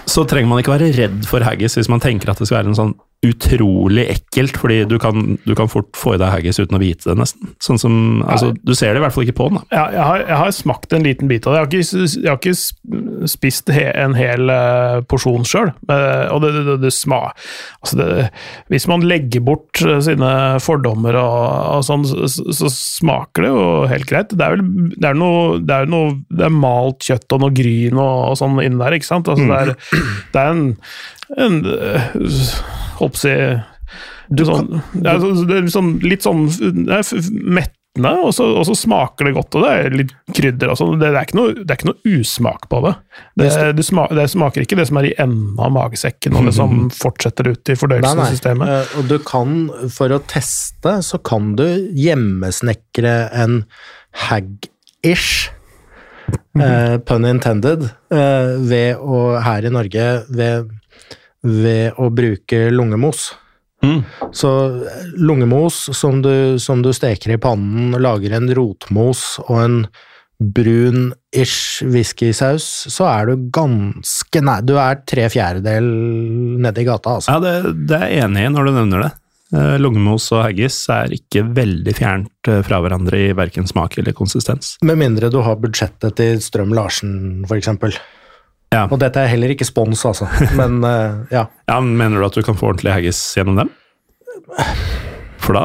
Så 0.05 0.25
trenger 0.27 0.49
man 0.51 0.59
ikke 0.61 0.73
være 0.73 0.91
redd 0.97 1.27
for 1.29 1.45
haggis 1.45 1.77
hvis 1.79 1.91
man 1.91 2.03
tenker 2.03 2.31
at 2.31 2.41
det 2.41 2.49
skal 2.49 2.59
være 2.59 2.73
en 2.73 2.79
sånn 2.79 2.95
utrolig 3.25 4.05
ekkelt, 4.15 4.57
fordi 4.61 4.81
du 4.89 4.97
kan, 5.01 5.37
du 5.45 5.53
kan 5.57 5.69
fort 5.71 5.91
få 5.97 6.15
i 6.15 6.21
deg 6.21 6.31
haggis 6.33 6.59
uten 6.61 6.77
å 6.77 6.81
vite 6.81 7.09
det, 7.09 7.17
nesten. 7.19 7.53
Sånn 7.63 7.81
som, 7.81 7.95
altså, 8.23 8.53
Du 8.65 8.73
ser 8.77 8.93
det 8.93 9.01
i 9.01 9.05
hvert 9.05 9.15
fall 9.15 9.25
ikke 9.27 9.37
på 9.39 9.49
den. 9.51 9.59
da. 9.59 9.65
Ja, 9.75 9.85
jeg, 9.95 10.03
har, 10.09 10.23
jeg 10.25 10.39
har 10.43 10.55
smakt 10.59 10.95
en 10.95 11.05
liten 11.05 11.31
bit 11.31 11.47
av 11.47 11.55
det. 11.55 11.59
Jeg 11.59 11.65
har 11.65 11.71
ikke, 11.71 12.09
jeg 12.21 12.31
har 12.31 12.39
ikke 12.39 13.29
spist 13.35 13.71
he, 13.73 13.85
en 14.05 14.15
hel 14.17 14.51
uh, 14.51 15.01
porsjon 15.09 15.47
sjøl. 15.47 15.73
og 15.89 16.43
det, 16.43 16.53
det, 16.57 16.77
det 16.85 16.93
sma, 16.93 17.21
altså 17.81 17.99
det, 17.99 18.09
Hvis 18.73 18.87
man 18.91 19.05
legger 19.05 19.43
bort 19.45 19.81
eh, 19.83 19.99
sine 20.03 20.31
fordommer 20.63 21.17
og, 21.19 21.39
og 21.77 21.85
sånn, 21.87 22.05
så, 22.07 22.27
så 22.29 22.71
smaker 22.71 23.45
det 23.45 23.51
jo 23.51 23.65
helt 23.91 24.09
greit. 24.09 24.33
Det 24.35 24.45
er 24.45 24.55
vel 24.55 24.91
det 24.95 25.09
er 25.09 25.17
noe, 25.17 25.59
det 25.63 25.75
er 25.75 25.89
noe 25.91 26.13
det 26.29 26.47
er 26.47 26.53
malt 26.53 27.05
kjøtt 27.05 27.35
og 27.35 27.43
noe 27.43 27.55
gryn 27.55 27.99
og, 27.99 28.13
og 28.31 28.39
sånn 28.39 28.59
inni 28.63 28.81
der, 28.81 28.97
ikke 28.97 29.09
sant? 29.09 29.29
Altså, 29.31 29.45
det, 29.49 29.59
er, 29.61 30.05
det 30.33 30.41
er 30.41 30.51
en, 30.53 30.65
en 31.37 31.61
eh, 31.65 32.11
Holdt 32.95 33.17
på 33.17 33.19
å 33.19 33.23
si 33.25 33.33
sånn, 34.47 34.69
er 35.05 35.67
sånn, 35.69 35.97
litt 36.01 36.25
sånn 36.25 36.45
mettende, 37.45 38.11
og 38.25 38.31
så, 38.35 38.47
og 38.57 38.65
så 38.67 38.75
smaker 38.75 39.29
det 39.29 39.35
godt, 39.37 39.55
og 39.55 39.65
det 39.65 39.73
er 39.73 39.97
litt 40.01 40.13
krydder 40.35 40.71
og 40.71 40.79
sånn. 40.79 40.95
Det, 40.99 41.11
det, 41.13 41.35
det 41.61 41.75
er 41.75 41.77
ikke 41.77 41.89
noe 41.91 42.15
usmak 42.17 42.65
på 42.71 42.81
det. 42.87 42.93
Det, 43.39 43.49
det, 43.77 43.85
smaker, 43.85 44.21
smaker 44.31 44.65
ikke 44.65 44.79
det 44.79 44.87
som 44.89 44.99
er 44.99 45.09
i 45.11 45.15
enden 45.21 45.59
av 45.61 45.73
magesekken, 45.75 46.35
og 46.39 46.49
det 46.49 46.55
som 46.57 46.87
fortsetter 46.95 47.51
ut 47.51 47.59
i 47.61 47.61
Nei, 47.61 47.75
nei. 47.75 47.81
fordøyelsessystemet. 47.83 48.73
Eh, 48.73 48.95
Og 48.99 49.11
du 49.11 49.17
kan, 49.27 49.57
for 49.93 50.15
å 50.15 50.21
teste, 50.31 50.97
så 51.05 51.21
kan 51.21 51.53
du 51.59 51.67
hjemmesnekre 51.95 53.17
en 53.43 53.61
hag-ish, 54.25 55.51
Uh, 56.55 56.95
pun 57.05 57.25
intended, 57.27 57.83
uh, 58.09 58.55
ved 58.63 58.97
å, 58.97 59.35
her 59.43 59.67
i 59.67 59.69
Norge, 59.69 60.05
ved, 60.33 60.71
ved 61.45 61.97
å 62.01 62.09
bruke 62.13 62.67
lungemos. 62.73 63.29
Mm. 63.85 64.01
Så 64.33 64.49
lungemos 65.15 65.85
som 65.93 66.21
du, 66.25 66.57
som 66.59 66.81
du 66.81 66.91
steker 66.95 67.35
i 67.35 67.39
pannen, 67.41 67.93
lager 68.01 68.33
en 68.37 68.49
rotmos 68.57 69.35
og 69.45 69.57
en 69.61 69.79
brun-ish 70.35 71.85
whiskysaus, 71.87 72.65
så 72.91 73.05
er 73.07 73.29
du 73.29 73.45
ganske 73.55 74.41
nær 74.43 74.65
Du 74.67 74.73
er 74.81 74.99
tre 75.07 75.29
fjerdedel 75.31 75.85
nedi 76.65 76.83
gata, 76.87 77.19
altså. 77.19 77.37
Ja, 77.37 77.43
det, 77.43 77.75
det 77.87 78.01
er 78.01 78.11
jeg 78.11 78.25
enig 78.25 78.43
i 78.43 78.51
når 78.51 78.67
du 78.67 78.73
nevner 78.75 79.05
det. 79.05 79.13
Eh, 79.53 79.75
Lungemos 79.79 80.25
og 80.33 80.41
haggis 80.41 80.77
er 80.91 81.13
ikke 81.15 81.45
veldig 81.55 81.93
fjernt 81.95 82.49
eh, 82.49 82.61
fra 82.65 82.81
hverandre 82.83 83.21
i 83.27 83.33
verken 83.37 83.69
smak 83.69 83.99
eller 84.01 84.15
konsistens. 84.17 84.75
Med 84.85 84.99
mindre 84.99 85.29
du 85.31 85.39
har 85.45 85.59
budsjettet 85.61 86.17
til 86.19 86.41
Strøm-Larsen, 86.43 87.45
eksempel. 87.55 87.95
Ja. 88.75 88.83
Og 88.91 88.99
dette 88.99 89.21
er 89.23 89.29
heller 89.31 89.53
ikke 89.55 89.67
spons, 89.67 90.01
altså, 90.09 90.27
men 90.59 90.81
uh, 90.83 91.23
ja. 91.31 91.45
Ja, 91.71 91.79
Mener 91.81 92.19
du 92.19 92.25
at 92.27 92.35
du 92.35 92.43
kan 92.45 92.57
få 92.59 92.73
ordentlig 92.73 92.91
haggis 92.95 93.19
gjennom 93.37 93.61
dem? 93.63 93.69
For 95.45 95.55
da 95.57 95.61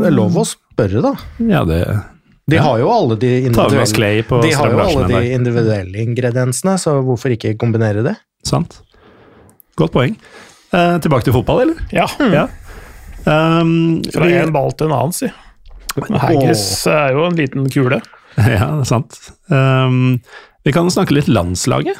Det 0.00 0.08
er 0.10 0.16
lov 0.16 0.38
å 0.40 0.44
spørre, 0.48 1.02
da. 1.04 1.12
Ja, 1.46 1.62
det 1.68 1.80
De 2.50 2.58
har 2.58 2.80
jo 2.82 2.88
alle 2.90 3.16
de 3.20 3.30
individuelle, 3.46 4.42
de 4.42 4.52
har 4.58 4.72
jo 4.72 4.78
alle 4.82 5.08
de 5.12 5.20
individuelle 5.36 6.00
ingrediensene, 6.02 6.74
så 6.82 6.96
hvorfor 7.06 7.30
ikke 7.36 7.52
kombinere 7.60 8.02
det? 8.06 8.16
Sant. 8.48 8.80
Godt 9.78 9.92
poeng. 9.94 10.16
Eh, 10.74 10.96
tilbake 11.04 11.28
til 11.28 11.36
fotball, 11.36 11.62
eller? 11.66 11.84
Ja, 11.94 12.08
Ja. 12.32 12.48
Um, 13.28 14.00
fra 14.10 14.24
vi- 14.24 14.38
en 14.40 14.52
ball 14.54 14.72
til 14.72 14.88
en 14.88 14.94
annen, 14.96 15.12
si. 15.12 15.28
Haggis 16.22 16.62
er 16.88 17.12
jo 17.12 17.26
en 17.28 17.36
liten 17.36 17.68
kule. 17.70 18.00
Ja, 18.38 18.70
det 18.78 18.86
er 18.86 18.88
sant. 18.88 19.16
Um, 19.50 20.20
vi 20.64 20.72
kan 20.72 20.86
snakke 20.90 21.12
litt 21.16 21.28
landslaget. 21.28 21.98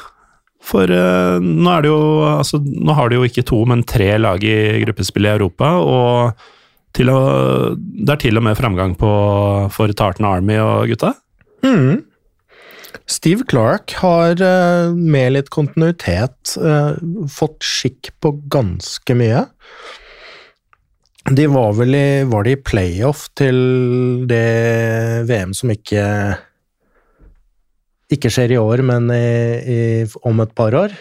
For 0.61 0.91
uh, 0.93 1.41
nå, 1.41 1.75
jo, 1.87 1.97
altså, 2.29 2.61
nå 2.61 2.95
har 2.97 3.09
de 3.09 3.17
jo 3.19 3.27
ikke 3.27 3.45
to, 3.47 3.63
men 3.69 3.85
tre 3.87 4.13
lag 4.21 4.43
i 4.45 4.81
gruppespill 4.85 5.27
i 5.27 5.33
Europa. 5.33 5.73
Og 5.81 6.47
å, 7.01 7.19
det 7.79 8.13
er 8.13 8.21
til 8.21 8.37
og 8.37 8.45
med 8.45 8.59
framgang 8.59 8.95
på, 8.99 9.11
for 9.73 9.93
Tartan 9.97 10.27
Army 10.27 10.59
og 10.61 10.91
gutta. 10.91 11.15
Mm. 11.65 12.03
Steve 13.11 13.43
Clark 13.47 13.95
har 14.01 14.41
eh, 14.41 14.91
med 14.93 15.33
litt 15.35 15.49
kontinuitet 15.53 16.55
eh, 16.59 16.93
fått 17.31 17.63
skikk 17.65 18.11
på 18.23 18.33
ganske 18.51 19.17
mye. 19.17 19.45
De 21.31 21.45
var 21.51 21.75
vel 21.77 21.95
i, 21.95 22.07
var 22.29 22.47
de 22.47 22.55
i 22.55 22.61
playoff 22.61 23.27
til 23.37 23.57
det 24.29 25.25
VM 25.29 25.53
som 25.57 25.73
ikke 25.73 26.05
ikke 28.11 28.31
skjer 28.33 28.55
i 28.55 28.59
år, 28.61 28.83
men 28.85 29.09
i, 29.15 29.23
i, 29.75 29.79
om 30.27 30.43
et 30.43 30.53
par 30.57 30.75
år. 30.77 30.95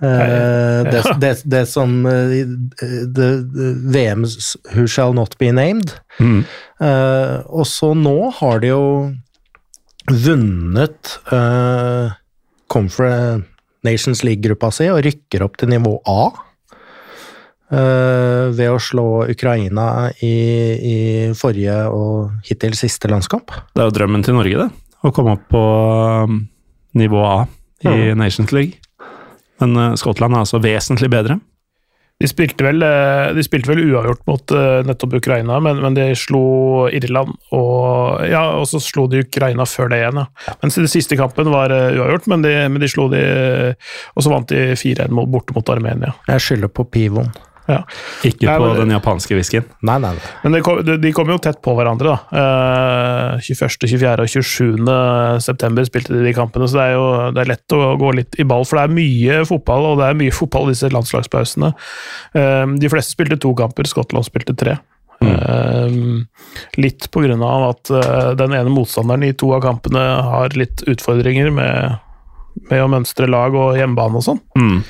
Eh, 0.00 0.80
det, 0.86 1.02
det, 1.20 1.32
det 1.44 1.66
som 1.68 1.92
VMs 2.06 2.54
det, 3.12 3.26
det, 3.52 3.72
VM 3.92 4.24
Who 4.72 4.86
Shall 4.88 5.14
Not 5.14 5.36
Be 5.38 5.52
Named. 5.52 5.92
Mm. 6.18 6.44
Uh, 6.80 7.44
og 7.52 7.66
så 7.68 7.92
nå 7.92 8.30
har 8.38 8.62
de 8.62 8.72
jo 8.72 8.84
vunnet 10.08 11.16
uh, 11.28 12.16
Conference 12.72 13.44
Nations 13.84 14.24
League-gruppa 14.24 14.70
si 14.72 14.88
og 14.92 15.02
rykker 15.04 15.44
opp 15.44 15.60
til 15.60 15.72
nivå 15.72 15.98
A. 16.08 16.22
Uh, 17.70 18.50
ved 18.56 18.66
å 18.72 18.80
slå 18.82 19.08
Ukraina 19.30 20.08
i, 20.26 20.34
i, 20.74 20.98
forrige 21.38 21.76
og 21.92 22.40
hittil 22.48 22.74
siste 22.78 23.10
landskamp. 23.12 23.52
Det 23.76 23.84
er 23.84 23.90
jo 23.90 23.98
drømmen 24.00 24.24
til 24.26 24.40
Norge, 24.40 24.64
det. 24.64 24.89
Å 25.00 25.12
komme 25.16 25.36
opp 25.38 25.46
på 25.48 25.60
um, 26.28 26.42
nivå 26.98 27.20
A 27.24 27.36
i 27.86 28.10
mm. 28.10 28.18
Nations 28.20 28.52
League. 28.52 28.80
Men 29.62 29.76
uh, 29.76 29.94
Skottland 30.00 30.36
er 30.36 30.44
altså 30.44 30.60
vesentlig 30.62 31.08
bedre. 31.12 31.38
De 32.20 32.28
spilte 32.28 32.60
vel, 32.60 32.82
eh, 32.84 33.30
de 33.32 33.40
spilte 33.40 33.70
vel 33.70 33.80
uavgjort 33.80 34.26
mot 34.28 34.52
uh, 34.52 34.82
nettopp 34.84 35.14
Ukraina, 35.22 35.56
men, 35.64 35.78
men, 35.80 35.94
de 35.96 36.10
slo 36.18 36.84
Irland 36.92 37.32
og 37.56 38.20
Ja, 38.28 38.42
og 38.58 38.66
så 38.68 38.76
slo 38.84 39.06
de 39.08 39.22
Ukraina 39.24 39.64
før 39.64 39.88
det 39.88 40.02
igjen, 40.02 40.20
ja. 40.20 40.56
Mens 40.60 40.76
den 40.76 40.90
siste 40.92 41.16
kampen 41.16 41.48
var 41.48 41.72
uh, 41.72 41.88
uavgjort, 41.96 42.28
men 42.28 42.44
de, 42.44 42.52
men 42.68 42.84
de, 42.84 42.90
slo 42.92 43.08
de 43.08 43.22
Og 44.12 44.26
så 44.26 44.34
vant 44.34 44.52
de 44.52 44.76
4-1 44.76 45.16
borte 45.32 45.56
mot 45.56 45.72
Armenia. 45.72 46.12
Jeg 46.28 46.44
skylder 46.44 46.74
på 46.76 46.84
pivoen. 46.92 47.32
Ja. 47.70 47.80
Ikke 48.26 48.48
nei, 48.48 48.56
på 48.58 48.68
men, 48.68 48.80
den 48.82 48.94
japanske 48.96 49.36
whiskyen. 49.38 49.66
Nei, 49.86 49.96
nei, 50.02 50.12
nei. 50.16 50.32
Men 50.44 50.56
de 50.56 50.62
kom, 50.66 50.80
de 50.84 51.12
kommer 51.16 51.36
jo 51.36 51.42
tett 51.44 51.60
på 51.64 51.74
hverandre, 51.78 52.16
da. 52.16 53.38
Uh, 53.38 53.46
21., 53.46 53.88
24. 53.94 54.26
og 54.26 54.34
27. 54.34 54.94
september 55.46 55.86
spilte 55.88 56.16
de 56.16 56.24
de 56.26 56.36
kampene, 56.36 56.68
så 56.68 56.80
det 56.80 56.86
er 56.88 56.96
jo 56.96 57.08
det 57.36 57.44
er 57.44 57.52
lett 57.52 57.76
å 57.76 57.80
gå 58.00 58.12
litt 58.18 58.38
i 58.40 58.46
ball. 58.48 58.66
For 58.68 58.80
det 58.80 58.86
er 58.86 58.96
mye 58.98 59.40
fotball, 59.48 59.92
og 59.92 60.00
det 60.02 60.10
er 60.10 60.20
mye 60.20 60.34
fotball 60.34 60.68
i 60.68 60.74
disse 60.74 60.90
landslagspausene. 60.92 61.72
Uh, 62.36 62.64
de 62.80 62.92
fleste 62.92 63.16
spilte 63.16 63.40
to 63.40 63.54
kamper, 63.58 63.88
Skottland 63.90 64.26
spilte 64.28 64.56
tre. 64.58 64.78
Mm. 65.20 65.32
Uh, 65.36 66.52
litt 66.80 67.10
på 67.12 67.24
grunn 67.26 67.42
av 67.44 67.66
at 67.74 67.90
uh, 67.92 68.30
den 68.38 68.54
ene 68.56 68.72
motstanderen 68.72 69.26
i 69.28 69.34
to 69.36 69.50
av 69.52 69.64
kampene 69.64 70.04
har 70.30 70.56
litt 70.56 70.84
utfordringer 70.88 71.50
med, 71.52 71.98
med 72.70 72.84
å 72.84 72.88
mønstre 72.90 73.28
lag 73.28 73.56
og 73.56 73.76
hjemmebane 73.78 74.20
og 74.20 74.26
sånn. 74.30 74.40
Mm. 74.56 74.80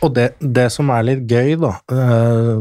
Og 0.00 0.14
det, 0.16 0.30
det, 0.40 0.68
som 0.72 0.90
er 0.94 1.04
litt 1.04 1.24
gøy, 1.28 1.56
da, 1.60 1.74
eh, 1.92 2.60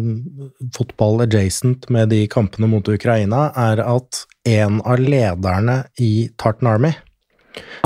fotball 0.75 1.23
adjacent 1.23 1.87
med 1.93 2.11
de 2.11 2.25
kampene 2.31 2.67
mot 2.67 2.87
Ukraina, 2.91 3.49
er 3.55 3.83
at 3.85 4.25
en 4.49 4.81
av 4.83 4.99
lederne 4.99 5.83
i 6.03 6.29
Tartan 6.39 6.73
Army 6.73 6.93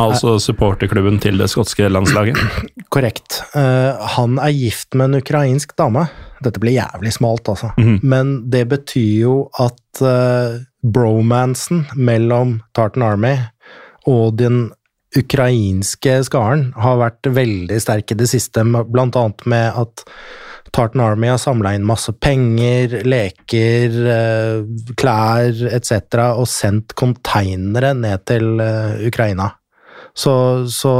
Altså 0.02 0.36
supporterklubben 0.42 1.20
til 1.22 1.38
det 1.40 1.50
skotske 1.52 1.88
landslaget? 1.92 2.40
Korrekt. 2.94 3.42
Eh, 3.58 4.06
han 4.16 4.40
er 4.42 4.54
gift 4.56 4.98
med 4.98 5.12
en 5.12 5.22
ukrainsk 5.22 5.76
dame. 5.80 6.08
Dette 6.44 6.62
blir 6.62 6.76
jævlig 6.76 7.14
smalt, 7.14 7.50
altså. 7.50 7.72
Mm 7.78 7.84
-hmm. 7.84 8.00
Men 8.02 8.50
det 8.50 8.66
betyr 8.70 9.22
jo 9.22 9.50
at 9.60 10.02
eh, 10.02 10.62
bromansen 10.84 11.86
mellom 11.96 12.62
Tartan 12.74 13.04
Army 13.04 13.38
og 14.06 14.38
den 14.38 14.72
ukrainske 15.20 16.20
skaren 16.28 16.72
har 16.80 17.02
vært 17.02 17.30
veldig 17.36 17.80
sterk 17.82 18.14
i 18.14 18.18
det 18.20 18.30
siste, 18.32 18.64
blant 18.64 19.18
annet 19.20 19.46
med 19.50 19.84
at 19.84 20.06
Tartan 20.74 21.04
Army 21.06 21.30
har 21.30 21.38
samla 21.38 21.76
inn 21.78 21.86
masse 21.86 22.10
penger, 22.18 23.04
leker, 23.06 23.98
eh, 24.10 24.64
klær 24.98 25.60
etc. 25.70 26.00
og 26.34 26.48
sendt 26.50 26.96
konteinere 26.98 27.94
ned 27.94 28.26
til 28.26 28.58
eh, 28.64 29.04
Ukraina. 29.06 29.52
Så, 30.18 30.34
så, 30.70 30.96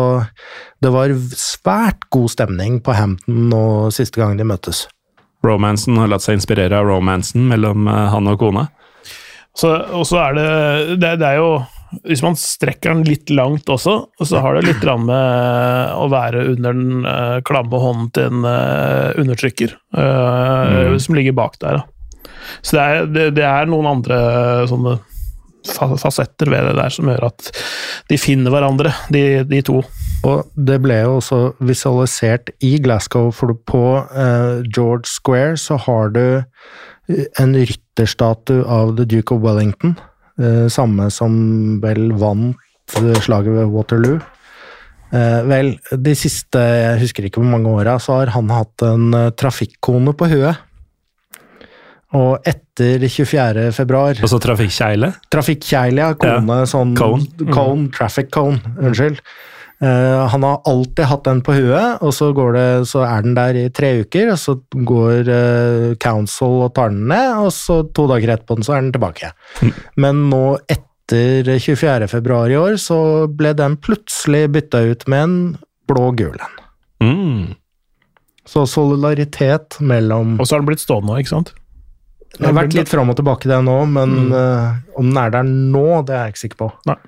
det 0.82 0.92
var 0.94 1.14
svært 1.38 2.06
god 2.14 2.30
stemning 2.34 2.80
på 2.86 2.94
Hampton 2.98 3.50
nå 3.50 3.66
siste 3.94 4.22
gang 4.22 4.38
de 4.38 4.46
møttes. 4.46 4.86
Romansen 5.44 5.98
har 6.00 6.10
latt 6.10 6.24
seg 6.26 6.38
inspirere 6.38 6.78
av 6.78 6.88
romansen 6.90 7.50
mellom 7.50 7.90
eh, 7.90 8.08
han 8.14 8.30
og 8.30 8.40
kona? 8.46 8.70
og 9.54 10.02
så 10.10 10.18
er 10.18 10.32
det, 10.34 10.46
det, 10.98 11.10
det 11.22 11.28
er 11.28 11.36
jo 11.38 11.50
hvis 12.04 12.24
man 12.24 12.36
strekker 12.40 12.94
den 12.94 13.06
litt 13.08 13.32
langt 13.34 13.70
også, 13.72 13.96
så 14.26 14.42
har 14.44 14.58
det 14.58 14.68
litt 14.68 14.84
med 14.84 15.96
å 15.96 16.10
være 16.12 16.46
under 16.54 16.76
den 16.76 17.08
uh, 17.08 17.40
klamme 17.46 17.80
hånden 17.80 18.12
til 18.16 18.30
en 18.32 18.46
uh, 18.48 19.14
undertrykker 19.20 19.76
uh, 19.98 20.94
mm. 20.94 21.00
som 21.04 21.18
ligger 21.18 21.36
bak 21.38 21.58
der. 21.62 21.82
Da. 21.82 22.30
Så 22.62 22.78
det 22.78 22.84
er, 22.84 23.10
det, 23.10 23.26
det 23.40 23.48
er, 23.48 23.70
noen 23.72 23.90
andre 23.96 24.20
sånne 24.70 24.98
fasetter 25.64 26.50
ved 26.52 26.66
det 26.68 26.76
der 26.76 26.92
som 26.92 27.08
gjør 27.08 27.30
at 27.30 27.52
de 28.10 28.18
finner 28.20 28.52
hverandre, 28.52 28.92
de, 29.16 29.44
de 29.48 29.62
to. 29.64 29.80
Og 30.28 30.50
det 30.56 30.80
ble 30.84 30.98
jo 31.06 31.18
også 31.22 31.40
visualisert 31.64 32.52
i 32.64 32.76
Glasgow, 32.84 33.30
for 33.36 33.56
på 33.68 33.84
George 34.76 35.08
Square 35.08 35.56
så 35.60 35.80
har 35.86 36.12
du 36.16 36.26
en 37.40 37.56
rytterstatue 37.56 38.64
av 38.68 38.98
The 39.00 39.08
Duke 39.08 39.36
of 39.36 39.44
Wellington 39.44 39.96
Eh, 39.96 40.13
samme 40.74 41.10
som 41.14 41.34
vel 41.84 42.08
vant 42.18 42.58
slaget 43.22 43.54
ved 43.54 43.70
Waterloo. 43.74 44.20
Eh, 45.14 45.42
vel, 45.46 45.76
de 45.94 46.14
siste 46.18 46.58
jeg 46.58 47.02
husker 47.04 47.28
ikke 47.28 47.42
hvor 47.42 47.52
mange 47.52 47.70
åra, 47.70 48.00
så 48.02 48.22
har 48.22 48.34
han 48.34 48.50
hatt 48.50 48.86
en 48.88 49.12
trafikkone 49.38 50.16
på 50.18 50.30
huet. 50.32 50.64
Og 52.14 52.46
etter 52.46 53.02
24. 53.10 53.72
februar 53.74 54.20
Altså 54.22 54.38
trafikkjegle? 54.42 55.10
Trafikkjegle, 55.34 56.02
ja. 56.02 56.14
Kone, 56.18 56.60
ja. 56.62 56.70
sånn 56.70 56.94
Cone. 56.98 57.26
cone. 57.50 57.90
Traffic 57.94 58.30
cone. 58.34 58.62
Unnskyld. 58.78 59.22
Uh, 59.84 60.30
han 60.32 60.46
har 60.48 60.62
alltid 60.70 61.10
hatt 61.10 61.26
den 61.28 61.42
på 61.44 61.58
huet, 61.58 62.00
og 62.00 62.14
så, 62.16 62.30
det, 62.56 62.68
så, 62.88 63.02
er 63.04 63.26
den 63.26 63.34
der 63.36 63.58
i 63.60 63.66
tre 63.76 63.90
uker. 64.06 64.32
og 64.32 64.40
Så 64.40 64.56
går 64.72 65.28
uh, 65.28 65.96
Council 66.00 66.62
og 66.64 66.72
tar 66.78 66.94
den 66.94 67.10
ned, 67.12 67.34
og 67.44 67.52
så 67.52 67.82
to 67.92 68.08
dager 68.12 68.38
etterpå 68.38 68.60
den, 68.60 68.68
så 68.68 68.78
er 68.78 68.86
den 68.86 68.94
tilbake. 68.96 69.34
Mm. 69.60 69.74
Men 70.06 70.22
nå 70.32 70.44
etter 70.72 71.50
24. 71.60 72.08
februar 72.08 72.54
i 72.54 72.56
år 72.56 72.78
så 72.80 73.28
ble 73.28 73.52
den 73.60 73.76
plutselig 73.76 74.46
bytta 74.56 74.86
ut 74.88 75.04
med 75.12 75.26
en 75.26 75.36
blå-gul 75.92 76.38
en. 76.38 76.62
Mm. 77.04 77.44
Så 78.48 78.64
solidaritet 78.68 79.82
mellom 79.84 80.38
Og 80.40 80.48
så 80.48 80.56
har 80.56 80.64
den 80.64 80.72
blitt 80.72 80.84
stående 80.84 81.12
nå, 81.12 81.20
ikke 81.20 81.36
sant? 81.36 81.52
Det 82.34 82.48
har 82.48 82.56
vært 82.56 82.74
litt 82.74 82.90
fram 82.90 83.12
og 83.12 83.18
tilbake 83.20 83.52
det 83.52 83.60
nå, 83.68 83.76
men 83.94 84.16
mm. 84.30 84.32
uh, 84.32 85.00
om 85.00 85.12
den 85.12 85.20
er 85.22 85.34
der 85.36 85.50
nå, 85.50 85.88
det 86.08 86.16
er 86.16 86.24
jeg 86.24 86.34
ikke 86.34 86.44
sikker 86.48 86.62
på. 86.64 86.70
Nei. 86.90 87.02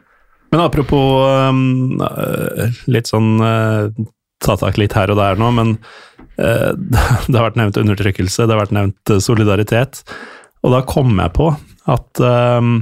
Men 0.56 0.64
apropos 0.64 1.26
um, 1.52 1.98
litt 2.88 3.10
sånn 3.12 3.42
uh, 3.44 3.92
ta 4.40 4.54
tak 4.56 4.78
litt 4.80 4.94
her 4.96 5.12
og 5.12 5.18
der 5.20 5.36
nå, 5.36 5.50
men 5.52 5.74
uh, 6.40 6.72
det 7.28 7.36
har 7.36 7.50
vært 7.50 7.58
nevnt 7.60 7.80
undertrykkelse, 7.82 8.46
det 8.46 8.56
har 8.56 8.62
vært 8.62 8.76
nevnt 8.78 9.12
solidaritet. 9.20 10.00
Og 10.64 10.72
da 10.72 10.80
kom 10.88 11.12
jeg 11.20 11.34
på 11.36 11.50
at 11.92 12.22
um, 12.24 12.78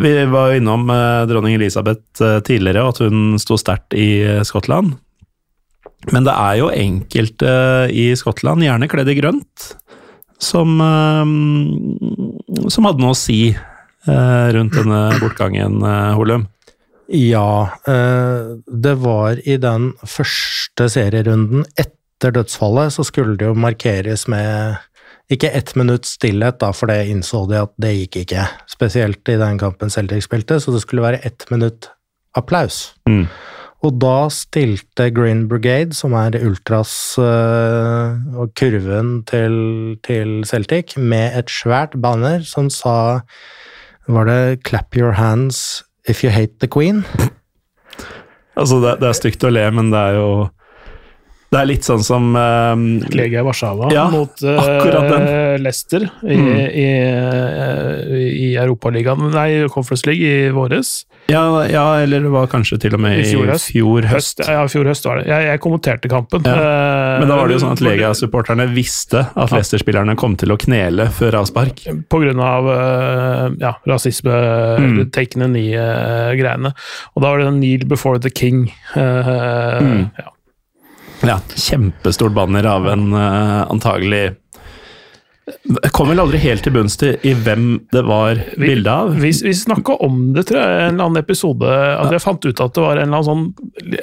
vi 0.00 0.14
var 0.32 0.54
innom 0.56 0.88
dronning 1.28 1.58
Elisabeth 1.58 2.24
tidligere, 2.48 2.80
og 2.80 2.94
at 2.94 3.02
hun 3.04 3.36
sto 3.38 3.58
sterkt 3.60 3.92
i 3.92 4.24
Skottland. 4.48 4.96
Men 6.16 6.24
det 6.24 6.32
er 6.32 6.56
jo 6.62 6.72
enkelte 6.72 7.52
i 7.92 8.08
Skottland, 8.18 8.64
gjerne 8.64 8.88
kledd 8.90 9.12
i 9.12 9.18
grønt, 9.20 9.68
som, 10.42 10.80
som 12.72 12.88
hadde 12.88 13.04
noe 13.04 13.12
å 13.12 13.20
si 13.20 13.52
Eh, 13.52 13.71
rundt 14.06 14.74
denne 14.74 15.02
bortgangen, 15.20 15.82
eh, 15.82 16.14
Holum? 16.18 16.48
Ja, 17.12 17.70
eh, 17.86 18.56
det 18.66 18.94
var 19.02 19.36
i 19.48 19.56
den 19.60 19.92
første 20.06 20.88
serierunden 20.88 21.66
etter 21.76 22.32
dødsfallet, 22.32 22.94
så 22.94 23.04
skulle 23.04 23.36
det 23.36 23.50
jo 23.50 23.58
markeres 23.58 24.26
med 24.30 24.78
ikke 25.32 25.50
ett 25.52 25.74
minutts 25.76 26.16
stillhet, 26.18 26.58
da, 26.60 26.72
for 26.72 26.90
det 26.90 27.08
innså 27.10 27.44
de 27.50 27.62
at 27.62 27.72
det 27.80 27.92
gikk 27.96 28.22
ikke. 28.24 28.46
Spesielt 28.70 29.28
i 29.28 29.38
den 29.40 29.58
kampen 29.60 29.90
Celtic 29.90 30.26
spilte, 30.28 30.60
så 30.60 30.74
det 30.74 30.82
skulle 30.84 31.04
være 31.04 31.22
ett 31.24 31.46
minutt 31.50 31.90
applaus. 32.36 32.94
Mm. 33.08 33.26
Og 33.82 33.96
da 33.98 34.28
stilte 34.30 35.08
Green 35.10 35.48
Brigade, 35.50 35.96
som 35.96 36.14
er 36.14 36.36
ultras 36.38 37.16
og 37.18 38.52
kurven 38.54 39.24
til, 39.26 39.98
til 40.06 40.44
Celtic, 40.46 40.94
med 40.96 41.34
et 41.40 41.50
svært 41.50 41.96
banner 42.00 42.44
som 42.46 42.70
sa 42.70 43.32
var 44.08 44.24
det 44.24 44.62
'Clap 44.64 44.96
your 44.96 45.12
hands 45.12 45.84
if 46.08 46.24
you 46.24 46.32
hate 46.32 46.58
the 46.60 46.68
queen'? 46.68 47.04
Altså, 48.52 48.82
det, 48.84 48.98
det 49.00 49.08
er 49.08 49.16
stygt 49.16 49.44
å 49.44 49.48
le, 49.48 49.62
men 49.72 49.86
det 49.88 49.96
er 49.98 50.18
jo 50.18 50.48
det 51.52 51.60
er 51.60 51.68
litt 51.68 51.84
sånn 51.84 52.00
som 52.00 52.30
um, 52.32 52.84
Legia 53.12 53.42
Warszawa 53.44 53.90
ja, 53.92 54.06
mot 54.08 54.40
uh, 54.40 55.58
Leicester 55.60 56.06
i, 56.24 56.38
mm. 56.38 56.54
i, 56.80 56.86
uh, 57.12 58.14
i 58.16 58.48
Europaligaen, 58.56 59.26
nei, 59.34 59.66
Conference 59.72 60.08
League 60.08 60.24
i 60.24 60.48
våres. 60.54 61.02
Ja, 61.28 61.44
ja, 61.68 61.84
eller 62.02 62.24
det 62.24 62.32
var 62.32 62.48
kanskje 62.50 62.80
til 62.82 62.96
og 62.96 63.04
med 63.04 63.20
i 63.20 63.28
fjor 63.28 63.52
høst. 63.52 63.68
Fjor 63.68 64.08
høst. 64.10 64.42
Ja, 64.48 64.64
fjor 64.72 64.90
høst 64.90 65.06
var 65.06 65.20
det. 65.20 65.28
Jeg, 65.28 65.46
jeg 65.52 65.62
kommenterte 65.62 66.10
kampen. 66.10 66.48
Ja. 66.48 66.56
Men 67.20 67.30
da 67.30 67.36
var 67.38 67.46
det 67.46 67.58
jo 67.58 67.62
sånn 67.66 67.76
at 67.76 67.84
Legia-supporterne 67.84 68.66
visste 68.72 69.26
at 69.30 69.54
Leicester-spillerne 69.54 70.16
kom 70.18 70.34
til 70.40 70.56
å 70.56 70.58
knele 70.60 71.06
før 71.14 71.38
avspark. 71.44 71.84
På 72.10 72.24
grunn 72.24 72.42
av 72.42 72.72
ja, 73.62 73.76
rasisme, 73.88 74.34
mm. 74.82 75.00
takene 75.14 75.52
nye-greiene. 75.52 76.74
Og 77.14 77.22
da 77.22 77.28
var 77.28 77.44
det 77.44 77.52
'Kneel 77.52 77.86
before 77.88 78.18
the 78.18 78.32
king'. 78.32 78.70
Uh, 78.96 79.78
mm. 79.78 80.06
ja. 80.18 80.32
Ja, 81.26 81.38
kjempestort 81.54 82.32
banner 82.34 82.66
av 82.66 82.88
en 82.92 83.12
uh, 83.14 83.62
antagelig 83.70 84.34
Kom 85.90 86.06
vel 86.12 86.20
aldri 86.22 86.38
helt 86.38 86.62
til 86.62 86.72
bunns 86.74 86.94
i 87.02 87.32
hvem 87.34 87.64
det 87.92 88.02
var 88.06 88.38
Vi- 88.56 88.68
bilde 88.68 88.92
av. 88.92 89.08
Vi, 89.18 89.32
vi 89.42 89.52
snakka 89.58 89.96
om 90.06 90.32
det, 90.36 90.44
tror 90.48 90.60
jeg, 90.60 90.68
i 90.70 90.84
en 90.86 90.94
eller 90.94 91.08
annen 91.08 91.18
episode. 91.20 91.66
At 91.98 92.12
jeg 92.14 92.22
fant 92.22 92.46
ut 92.46 92.60
at 92.62 92.74
det 92.78 92.84
var 92.84 93.00
en, 93.02 93.16
sånn, 93.26 93.42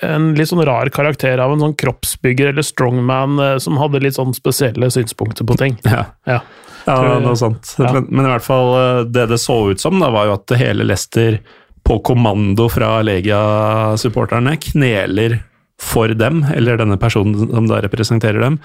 en 0.04 0.28
litt 0.36 0.50
sånn 0.52 0.62
rar 0.68 0.92
karakter 0.94 1.40
av 1.40 1.54
en 1.56 1.64
sånn 1.64 1.78
kroppsbygger 1.80 2.52
eller 2.52 2.68
strongman 2.68 3.40
eh, 3.40 3.56
som 3.64 3.80
hadde 3.80 4.02
litt 4.04 4.18
sånn 4.20 4.36
spesielle 4.36 4.92
synspunkter 4.92 5.48
på 5.48 5.56
ting. 5.64 5.80
Ja. 5.88 6.04
Ja. 6.28 6.42
Ja, 6.86 6.98
jeg- 7.08 7.24
noe 7.24 7.40
sånt. 7.40 7.72
Ja. 7.80 7.94
Men, 7.96 8.08
men 8.12 8.28
i 8.28 8.34
hvert 8.34 8.46
fall 8.46 8.76
eh, 8.76 9.02
det 9.08 9.30
det 9.32 9.40
så 9.40 9.62
ut 9.72 9.80
som, 9.80 9.96
da, 10.04 10.12
var 10.12 10.28
jo 10.28 10.36
at 10.36 10.58
hele 10.60 10.84
Leicester 10.92 11.40
på 11.88 12.02
kommando 12.04 12.68
fra 12.70 12.98
Legia-supporterne 13.08 14.58
kneler 14.60 15.40
for 15.80 16.12
dem, 16.18 16.44
eller 16.56 16.80
denne 16.80 16.98
personen 17.00 17.50
som 17.50 17.68
da 17.70 17.80
representerer 17.84 18.42
dem. 18.44 18.60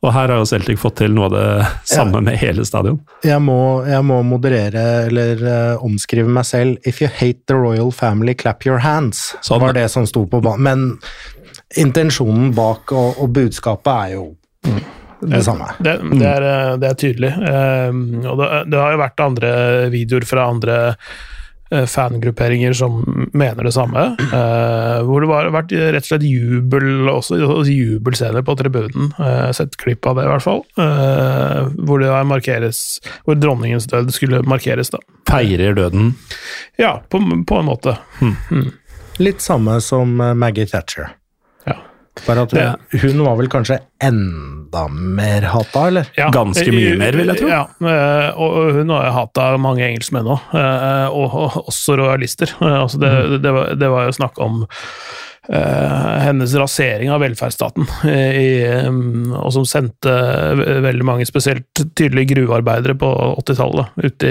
Og 0.00 0.14
her 0.14 0.30
har 0.32 0.38
jo 0.40 0.46
Celtic 0.48 0.78
fått 0.80 0.96
til 1.02 1.12
noe 1.12 1.26
av 1.28 1.34
det 1.34 1.48
samme 1.90 2.22
med 2.24 2.38
hele 2.40 2.64
stadion. 2.64 2.96
Jeg 3.26 3.40
må, 3.44 3.84
jeg 3.84 4.00
må 4.08 4.22
moderere 4.24 4.84
eller 5.10 5.42
uh, 5.44 5.84
omskrive 5.84 6.30
meg 6.32 6.46
selv. 6.48 6.78
If 6.88 7.02
you 7.02 7.10
hate 7.12 7.44
the 7.50 7.58
royal 7.58 7.92
family, 7.92 8.32
clap 8.32 8.64
your 8.64 8.80
hands. 8.80 9.34
Sånn. 9.44 9.60
var 9.60 9.76
det 9.76 9.90
som 9.92 10.08
sto 10.08 10.24
på 10.30 10.40
banen. 10.44 10.64
Men 10.64 11.84
intensjonen 11.84 12.54
bak 12.56 12.94
og, 12.96 13.20
og 13.20 13.34
budskapet 13.36 13.92
er 13.92 14.14
jo 14.16 14.24
det 15.20 15.42
samme. 15.44 15.68
Det, 15.78 15.98
det, 16.14 16.24
er, 16.24 16.48
eh, 16.48 16.72
det 16.80 16.88
er 16.88 16.96
tydelig. 17.04 17.34
Eh, 17.50 18.00
og 18.30 18.40
det, 18.40 18.48
det 18.72 18.80
har 18.80 18.94
jo 18.94 19.02
vært 19.02 19.24
andre 19.26 19.52
videoer 19.92 20.26
fra 20.28 20.48
andre 20.48 20.78
fangrupperinger 21.70 22.72
som 22.74 23.00
mener 23.32 23.64
det 23.64 23.72
samme. 23.76 24.16
eh, 24.18 25.02
hvor 25.06 25.20
det 25.22 25.28
har 25.30 25.50
vært 25.54 25.70
rett 25.94 26.02
og 26.02 26.08
slett 26.10 26.24
jubel 26.26 27.08
også, 27.12 27.38
jubelscener 27.70 28.42
på 28.46 28.56
tribunen. 28.58 29.12
Eh, 29.18 29.26
Jeg 29.30 29.46
har 29.46 29.52
sett 29.60 29.76
klipp 29.80 30.06
av 30.10 30.16
det, 30.18 30.24
i 30.26 30.32
hvert 30.32 30.42
fall. 30.42 30.64
eh, 30.78 31.70
hvor 31.86 32.00
det 32.02 32.10
markeres 32.26 33.00
Hvor 33.26 33.38
dronningens 33.38 33.86
død 33.86 34.10
skulle 34.12 34.42
markeres, 34.42 34.90
da. 34.90 34.98
Feirer 35.30 35.74
døden. 35.78 36.14
Ja, 36.78 37.00
på, 37.08 37.18
på 37.46 37.58
en 37.60 37.66
måte. 37.70 37.96
Litt 39.20 39.40
samme 39.44 39.80
som 39.84 40.20
eh, 40.20 40.34
Maggie 40.34 40.66
Thatcher. 40.66 41.10
Bare 42.26 42.42
at 42.46 42.52
hun, 42.52 43.00
hun 43.02 43.22
var 43.26 43.36
vel 43.40 43.48
kanskje 43.52 43.78
enda 44.02 44.84
mer 44.90 45.46
hata, 45.52 45.86
eller? 45.90 46.10
Ja, 46.18 46.28
Ganske 46.34 46.70
mye 46.74 46.96
mer, 47.00 47.16
vil 47.16 47.32
jeg 47.32 47.40
tro. 47.42 47.48
Ja, 47.50 47.62
eh, 47.80 48.30
og 48.40 48.72
hun 48.78 48.92
har 48.94 49.10
hata 49.16 49.50
mange 49.60 49.84
engelskmenn 49.88 50.28
òg, 50.36 50.52
og 51.10 51.34
og 51.40 51.58
også 51.70 51.96
rojalister. 52.00 52.52
Eh, 52.60 52.78
Altså 52.80 52.98
det, 53.00 53.10
Mm. 53.10 53.42
det, 53.42 53.52
var, 53.52 53.74
det 53.74 53.90
var 53.90 54.04
jo 54.08 54.12
snakk 54.16 54.38
om 54.38 54.62
eh, 54.62 54.68
hennes 55.50 56.54
rasering 56.54 57.10
av 57.10 57.20
velferdsstaten, 57.20 57.86
eh, 58.04 58.36
i, 58.38 58.50
um, 58.86 59.32
og 59.34 59.50
som 59.52 59.64
sendte 59.66 60.12
veldig 60.84 61.06
mange, 61.06 61.26
spesielt 61.26 61.82
tydelige 61.98 62.36
gruvearbeidere 62.36 62.94
på 63.00 63.08
80-tallet, 63.42 63.96
ut, 64.04 64.26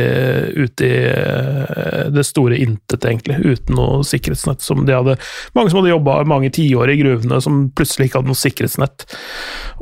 ut 0.63 0.83
i 0.85 0.91
eh, 1.09 2.05
det 2.15 2.23
store 2.27 2.61
intet, 2.63 3.03
egentlig, 3.03 3.39
uten 3.43 3.75
noe 3.75 4.05
sikkerhetsnett. 4.07 4.63
som 4.63 4.85
de 4.87 4.95
hadde, 4.95 5.17
Mange 5.57 5.73
som 5.73 5.81
hadde 5.81 5.91
jobba 5.91 6.21
mange 6.29 6.53
tiår 6.55 6.93
i 6.93 6.99
gruvene, 7.01 7.41
som 7.43 7.65
plutselig 7.75 8.07
ikke 8.07 8.21
hadde 8.21 8.31
noe 8.31 8.39
sikkerhetsnett, 8.39 9.05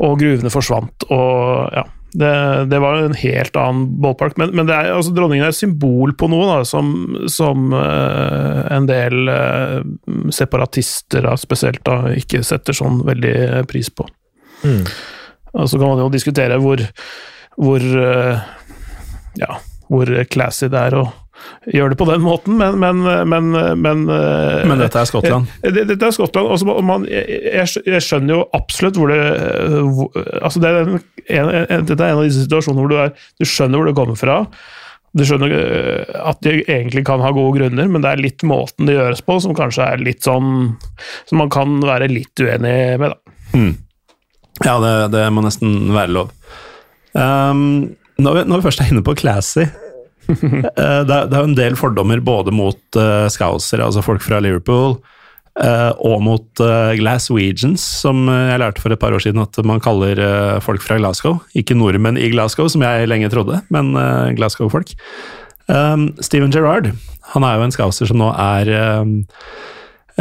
og 0.02 0.18
gruvene 0.24 0.54
forsvant. 0.54 1.06
og 1.14 1.70
ja, 1.78 1.86
det, 2.18 2.66
det 2.72 2.80
var 2.82 2.98
en 2.98 3.14
helt 3.14 3.58
annen 3.60 3.84
ballpark, 4.02 4.38
men, 4.42 4.50
men 4.58 4.66
det 4.66 4.74
er, 4.74 4.90
altså, 4.96 5.14
dronningen 5.14 5.46
er 5.46 5.54
et 5.54 5.60
symbol 5.60 6.16
på 6.18 6.30
noe 6.32 6.48
da, 6.50 6.58
som, 6.66 6.90
som 7.30 7.76
uh, 7.76 8.64
en 8.74 8.88
del 8.90 9.30
uh, 9.30 9.84
separatister 10.34 11.28
da, 11.28 11.36
spesielt 11.38 11.84
da, 11.86 12.00
ikke 12.18 12.42
setter 12.48 12.78
sånn 12.78 13.04
veldig 13.06 13.68
pris 13.70 13.92
på. 13.94 14.08
Mm. 14.64 14.82
Så 15.62 15.78
kan 15.78 15.92
man 15.92 16.02
jo 16.02 16.10
diskutere 16.14 16.58
hvor, 16.62 16.82
hvor 17.62 17.86
uh, 17.86 18.42
ja, 19.38 19.60
hvor 19.88 20.10
classy 20.34 20.72
det 20.74 20.82
er 20.90 20.98
å 20.98 21.06
gjøre 21.74 21.92
det 21.94 21.98
på 22.00 22.08
den 22.10 22.22
måten, 22.24 22.58
men 22.58 22.80
Men, 22.80 23.02
men, 23.30 23.52
men, 23.82 24.04
eh, 24.10 24.64
Men 24.68 24.80
dette 24.82 25.00
er 25.02 25.06
Skottland. 25.10 25.48
Eh, 25.64 25.72
det- 25.72 25.88
Dette 25.90 26.06
er 26.08 26.12
Skottland. 26.16 26.50
Altså, 26.54 26.66
man, 26.82 27.06
jeg, 27.10 27.68
jeg 27.86 28.02
skjønner 28.06 28.36
jo 28.38 28.42
absolutt 28.54 28.98
hvor 28.98 29.12
det 29.14 29.20
eh, 29.20 29.78
hvor, 29.84 30.12
altså 30.42 30.60
det 30.64 30.70
er 30.72 30.82
en, 30.84 31.00
en, 31.30 31.50
en, 31.70 31.86
Dette 31.86 32.02
er 32.04 32.12
en 32.14 32.20
av 32.22 32.28
disse 32.28 32.44
situasjonene 32.48 32.84
hvor 32.84 32.92
du, 32.94 32.98
er, 33.06 33.14
du 33.40 33.46
skjønner 33.46 33.78
hvor 33.82 33.90
det 33.92 33.96
kommer 34.00 34.20
fra. 34.20 34.38
Du 35.18 35.24
skjønner 35.26 35.54
at 36.30 36.42
de 36.46 36.60
egentlig 36.68 37.02
kan 37.08 37.22
ha 37.24 37.32
gode 37.34 37.58
grunner, 37.58 37.88
men 37.90 38.04
det 38.04 38.10
er 38.12 38.22
litt 38.22 38.44
måten 38.46 38.86
det 38.86 38.98
gjøres 38.98 39.24
på 39.26 39.40
som 39.42 39.56
kanskje 39.58 39.88
er 39.96 40.04
litt 40.04 40.22
sånn 40.28 40.76
Som 41.26 41.40
man 41.42 41.50
kan 41.50 41.80
være 41.82 42.10
litt 42.12 42.38
uenig 42.44 43.00
med, 43.02 43.16
da. 43.16 43.36
Mm. 43.58 43.72
Ja, 44.66 44.76
det, 44.84 44.92
det 45.16 45.24
må 45.34 45.42
nesten 45.46 45.94
være 45.96 46.12
lov. 46.14 46.32
Um, 47.18 47.96
når, 48.22 48.34
vi, 48.36 48.44
når 48.50 48.60
vi 48.60 48.66
først 48.68 48.82
er 48.84 48.92
inne 48.92 49.04
på 49.06 49.16
classy 49.18 49.66
det, 50.28 51.14
er, 51.14 51.38
jo 51.38 51.46
en 51.46 51.58
del 51.58 51.78
fordommer 51.80 52.22
både 52.24 52.54
mot 52.56 53.00
uh, 53.00 53.28
scouser, 53.32 53.84
altså 53.84 54.04
folk 54.06 54.24
fra 54.26 54.42
Liverpool, 54.44 54.98
uh, 55.64 55.92
og 56.04 56.22
mot 56.26 56.64
uh, 56.64 56.94
Glaswegians, 57.00 57.84
som 58.04 58.28
eh, 58.30 58.52
jeg 58.52 58.62
lærte 58.62 58.84
for 58.84 58.94
et 58.94 59.02
par 59.02 59.16
år 59.16 59.24
siden 59.24 59.42
at 59.44 59.60
man 59.68 59.82
kaller 59.84 60.22
uh, 60.22 60.60
folk 60.64 60.84
fra 60.86 61.00
Glasgow. 61.00 61.40
Ikke 61.58 61.78
nordmenn 61.78 62.20
i 62.20 62.30
Glasgow, 62.34 62.70
som 62.72 62.86
jeg 62.86 63.10
lenge 63.10 63.32
trodde, 63.34 63.62
men 63.74 63.96
eh, 63.98 64.34
Glasgow-folk. 64.38 64.94
Um, 65.68 66.14
Steven 66.24 66.54
Gerrard 66.54 66.94
han 67.34 67.44
er 67.44 67.58
jo 67.58 67.66
en 67.66 67.74
scouser 67.76 68.08
som 68.08 68.22
nå 68.22 68.30
er 68.40 68.70
um, 69.02 69.18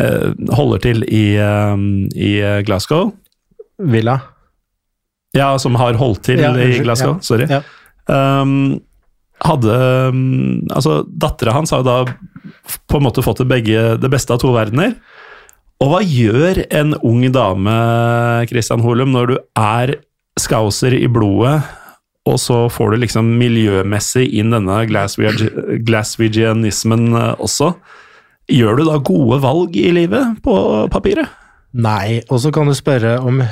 eh, 0.01 0.33
holder 0.57 0.83
til 0.83 1.05
i, 1.07 1.27
um, 1.39 2.07
i 2.15 2.37
eh, 2.43 2.63
Glasgow. 2.67 3.13
Villa. 3.79 4.19
Ja, 5.37 5.53
som 5.61 5.77
har 5.79 5.99
holdt 6.01 6.25
til 6.31 6.41
Ja, 6.41 6.55
i 6.57 6.81
Glasgow. 6.81 7.19
ja. 7.19 7.27
Sorry. 7.27 7.47
Ja. 7.51 7.63
Um, 8.07 8.81
hadde 9.45 9.77
um, 10.13 10.63
Altså, 10.73 11.05
dattera 11.09 11.53
hans 11.57 11.73
har 11.75 11.81
jo 11.83 11.89
da 11.89 11.99
på 12.89 12.95
en 12.99 13.05
måte 13.07 13.25
fått 13.25 13.41
det, 13.43 13.49
begge, 13.51 13.81
det 14.01 14.11
beste 14.13 14.33
av 14.35 14.39
to 14.43 14.51
verdener. 14.55 14.91
Og 15.83 15.87
hva 15.93 16.01
gjør 16.01 16.55
en 16.73 16.95
ung 17.05 17.33
dame, 17.35 17.75
Christian 18.49 18.83
Holum, 18.85 19.11
når 19.13 19.25
du 19.29 19.37
er 19.61 19.89
scouser 20.41 20.93
i 20.97 21.09
blodet, 21.09 21.63
og 22.27 22.41
så 22.43 22.69
får 22.73 22.91
du 22.93 22.97
liksom 23.05 23.25
miljømessig 23.39 24.27
inn 24.41 24.51
denne 24.55 24.77
Glaswegianismen 24.89 27.05
eh, 27.15 27.35
også? 27.39 27.69
Gjør 28.51 28.77
du 28.79 28.85
da 28.89 28.97
gode 29.03 29.43
valg 29.43 29.77
i 29.79 29.93
livet, 29.95 30.25
på 30.43 30.53
papiret? 30.93 31.29
Nei, 31.77 32.23
og 32.33 32.41
så 32.41 32.49
kan 32.55 32.71
du 32.71 32.75
spørre 32.77 33.19
om 33.21 33.43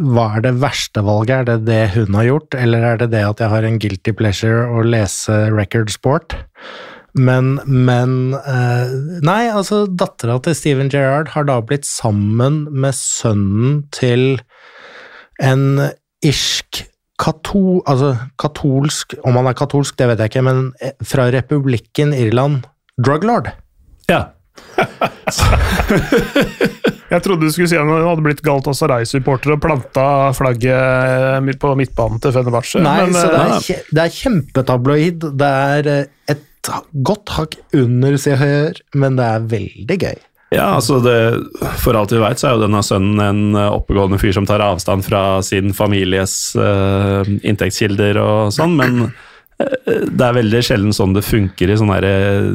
hva 0.00 0.24
er 0.38 0.44
det 0.46 0.54
verste 0.62 1.02
valget? 1.04 1.36
Er 1.36 1.44
det 1.50 1.66
det 1.68 1.82
hun 1.98 2.16
har 2.16 2.28
gjort, 2.30 2.56
eller 2.56 2.86
er 2.88 3.00
det 3.02 3.10
det 3.12 3.24
at 3.26 3.42
jeg 3.42 3.52
har 3.52 3.66
en 3.68 3.80
guilty 3.82 4.12
pleasure 4.16 4.62
å 4.72 4.84
lese 4.86 5.34
record 5.52 5.92
sport? 5.92 6.36
Men, 7.14 7.60
men 7.66 8.34
eh, 8.40 8.94
Nei, 9.22 9.50
altså, 9.52 9.84
dattera 9.86 10.38
til 10.42 10.56
Steven 10.56 10.88
Gerrard 10.90 11.28
har 11.34 11.44
da 11.46 11.60
blitt 11.62 11.86
sammen 11.86 12.64
med 12.72 12.96
sønnen 12.96 13.84
til 13.94 14.40
en 15.44 15.90
irsk 16.24 16.86
kato, 17.20 17.82
altså 17.86 18.16
katolsk 18.40 19.14
Om 19.22 19.36
han 19.38 19.46
er 19.50 19.56
katolsk, 19.58 19.98
det 20.00 20.08
vet 20.10 20.24
jeg 20.24 20.32
ikke, 20.32 20.46
men 20.48 20.72
eh, 20.80 20.96
fra 21.04 21.28
republikken 21.36 22.16
Irland. 22.16 22.64
Druglord. 22.96 23.52
Ja. 24.08 24.32
Jeg 27.14 27.22
trodde 27.22 27.46
du 27.46 27.54
skulle 27.54 27.70
si 27.70 27.78
at 27.78 27.86
han 27.86 28.08
hadde 28.08 28.24
blitt 28.26 28.42
Galatasaray-supporter 28.42 29.54
og 29.54 29.62
planta 29.62 30.06
flagget 30.34 31.60
på 31.62 31.74
midtbanen 31.78 32.22
til 32.22 32.34
Fenerbahçe. 32.34 32.82
Nei, 32.82 32.96
men, 33.06 33.14
så 33.14 33.28
det 33.30 33.38
eh, 33.38 33.46
er, 33.46 33.66
kje- 33.68 33.94
det 33.94 34.04
er 34.04 34.14
kjempetabloid. 34.18 35.26
Det 35.38 35.50
er 35.70 35.90
eh, 35.92 36.06
et 36.34 36.70
godt 37.06 37.34
hakk 37.36 37.58
under 37.76 38.16
Se 38.18 38.34
høyre, 38.40 38.82
men 38.98 39.20
det 39.20 39.28
er 39.30 39.50
veldig 39.52 39.98
gøy. 40.08 40.22
Ja, 40.54 40.68
altså 40.76 41.00
det, 41.02 41.14
For 41.82 41.96
alt 41.98 42.12
vi 42.14 42.20
veit, 42.22 42.38
så 42.38 42.50
er 42.50 42.56
jo 42.56 42.64
denne 42.66 42.82
sønnen 42.86 43.22
en 43.22 43.58
eh, 43.58 43.70
oppegående 43.74 44.18
fyr 44.22 44.34
som 44.36 44.46
tar 44.48 44.62
avstand 44.64 45.06
fra 45.06 45.22
sin 45.46 45.74
families 45.76 46.54
uh, 46.58 47.22
inntektskilder 47.42 48.20
og 48.22 48.52
sånn, 48.54 48.76
men 48.78 49.06
eh, 49.06 49.22
det 49.84 50.24
er 50.24 50.36
veldig 50.38 50.60
sjelden 50.64 50.94
sånn 50.96 51.14
det 51.16 51.24
funker 51.26 51.70
i 51.70 51.76
sånne 51.78 51.98
her, 51.98 52.06
eh, 52.08 52.48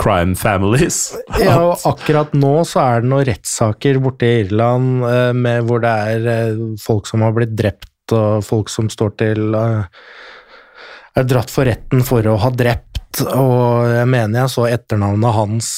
crime 0.00 0.36
families. 0.38 1.02
Ja, 1.40 1.56
og 1.70 1.84
akkurat 1.88 2.34
nå 2.36 2.54
så 2.68 2.82
er 2.84 3.04
det 3.04 3.10
noen 3.12 3.26
rettssaker 3.28 4.00
borte 4.02 4.28
i 4.28 4.42
Irland 4.44 5.04
eh, 5.08 5.32
med, 5.36 5.64
hvor 5.68 5.82
det 5.84 5.94
er 6.14 6.28
eh, 6.34 6.62
folk 6.80 7.10
som 7.10 7.24
har 7.26 7.34
blitt 7.36 7.54
drept, 7.58 7.90
og 8.16 8.42
folk 8.42 8.72
som 8.72 8.88
står 8.90 9.12
til 9.20 9.54
er 9.54 11.26
dratt 11.30 11.52
for 11.52 11.68
retten 11.68 12.02
for 12.06 12.26
å 12.26 12.38
ha 12.42 12.50
drept, 12.50 13.22
og 13.34 13.86
jeg 13.90 14.08
mener 14.10 14.44
jeg 14.44 14.54
så 14.54 14.66
etternavnet 14.70 15.36
hans 15.36 15.70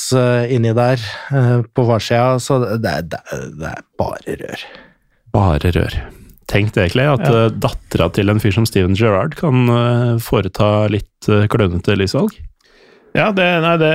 inni 0.53 0.73
der 0.77 1.05
på 1.73 1.85
hva 1.85 1.99
farsida, 1.99 2.41
så 2.41 2.61
det, 2.63 2.97
det, 3.13 3.21
det 3.61 3.71
er 3.75 3.85
bare 4.01 4.41
rør. 4.41 4.67
Bare 5.37 5.77
rør. 5.77 6.01
Tenk 6.53 6.75
det, 6.77 6.85
egentlig, 6.91 7.07
at 7.15 7.25
Ja. 7.27 7.33
ja. 7.47 7.49
dattera 7.65 8.11
til 8.13 8.29
en 8.29 8.41
fyr 8.43 8.53
som 8.53 8.67
Steven 8.69 8.95
Gerrard 8.99 9.35
kan 9.41 9.65
eh, 9.73 10.15
foreta 10.21 10.87
litt 10.93 11.29
uh, 11.33 11.47
klønete 11.49 11.97
livsvalg. 11.97 12.37
Ja, 13.17 13.31
det, 13.37 13.49
nei, 13.65 13.75
det 13.81 13.91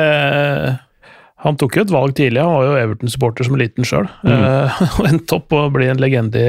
Han 1.45 1.53
tok 1.61 1.75
jo 1.77 1.83
et 1.85 1.91
valg 1.93 2.15
tidlig, 2.17 2.41
han 2.41 2.49
var 2.49 2.65
jo 2.65 2.77
Everton-supporter 2.81 3.45
som 3.45 3.55
liten 3.61 3.85
sjøl. 3.85 4.07
Mm. 4.25 4.41
Og 4.97 5.05
endte 5.05 5.37
opp 5.37 5.53
å 5.53 5.67
bli 5.73 5.85
en 5.85 6.01
legende 6.01 6.41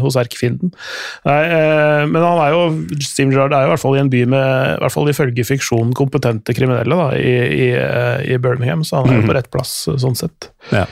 hos 0.00 0.16
erkefienden. 0.16 0.72
Nei, 1.28 1.36
eh, 1.44 2.06
men 2.08 2.24
han 2.24 2.40
er 2.46 2.54
jo, 2.56 2.62
Steven 3.04 3.34
Gerrard 3.34 3.52
er 3.52 3.66
jo 3.66 3.68
i 3.68 3.72
hvert 3.74 3.84
fall 3.84 3.98
i 3.98 4.00
en 4.00 4.08
by 4.12 4.22
med, 4.32 4.48
i 4.78 4.80
hvert 4.80 4.96
fall 4.96 5.12
ifølge 5.12 5.44
fiksjonen, 5.44 5.92
kompetente 5.98 6.56
kriminelle 6.56 6.96
da, 7.02 7.10
i, 7.20 7.36
i, 7.66 7.68
eh, 7.76 8.32
i 8.32 8.40
Birmingham, 8.40 8.80
så 8.88 9.02
han 9.02 9.12
er 9.12 9.20
jo 9.20 9.26
Mm. 9.26 9.28
på 9.28 9.36
rett 9.36 9.50
plass 9.52 9.74
eh, 9.92 10.00
sånn 10.00 10.16
sett. 10.16 10.48
Ja. 10.72 10.86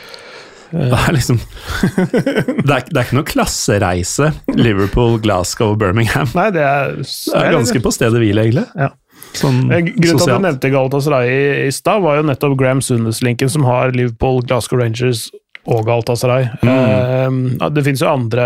Det 0.73 0.99
er 0.99 1.15
liksom 1.17 1.39
det 1.39 2.73
er, 2.75 2.87
det 2.89 2.97
er 2.99 3.05
ikke 3.07 3.19
noe 3.19 3.29
klassereise, 3.29 4.33
Liverpool, 4.59 5.19
Glasgow 5.25 5.77
Birmingham. 5.81 6.29
Nei, 6.37 6.49
det 6.55 6.65
er, 6.65 6.97
Det 7.01 7.41
er 7.41 7.55
ganske 7.57 7.83
på 7.85 7.93
stedet 7.95 8.21
hvil, 8.21 8.41
egentlig. 8.43 8.67
Ja. 8.77 8.93
Sånn 9.37 9.67
Eh, 9.73 9.83
Grunnen 9.85 10.23
til 10.23 10.31
at 10.33 10.41
du 10.41 10.47
nevnte 10.47 10.71
Galatasaray 10.73 11.29
i, 11.29 11.43
i 11.69 11.75
stad, 11.75 12.03
var 12.05 12.21
jo 12.21 12.29
nettopp 12.29 12.57
Graham 12.61 12.81
Sundeslinken 12.85 13.51
som 13.53 13.67
har 13.69 13.93
Liverpool, 13.97 14.43
Glasgow 14.47 14.81
Rangers 14.81 15.29
og 15.69 15.85
Galatasaray. 15.85 16.49
Eh, 16.65 17.69
det 17.75 17.85
finnes 17.85 18.03
jo 18.03 18.09
andre 18.09 18.45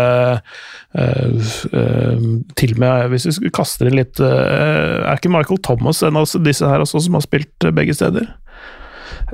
uh, 0.97 1.53
uh, 1.71 2.25
Til 2.59 2.73
og 2.75 2.81
med, 2.83 3.07
hvis 3.13 3.27
vi 3.29 3.35
skulle 3.37 3.55
kaste 3.55 3.87
det 3.87 3.93
litt 3.95 4.19
eh, 4.21 4.99
Er 5.07 5.15
ikke 5.15 5.31
Michael 5.31 5.61
Thomas 5.65 6.03
en 6.03 6.19
av 6.19 6.27
disse 6.43 6.67
her 6.67 6.83
også, 6.83 7.05
som 7.05 7.17
har 7.17 7.23
spilt 7.25 7.65
eh, 7.65 7.73
begge 7.75 7.95
steder? 7.97 8.27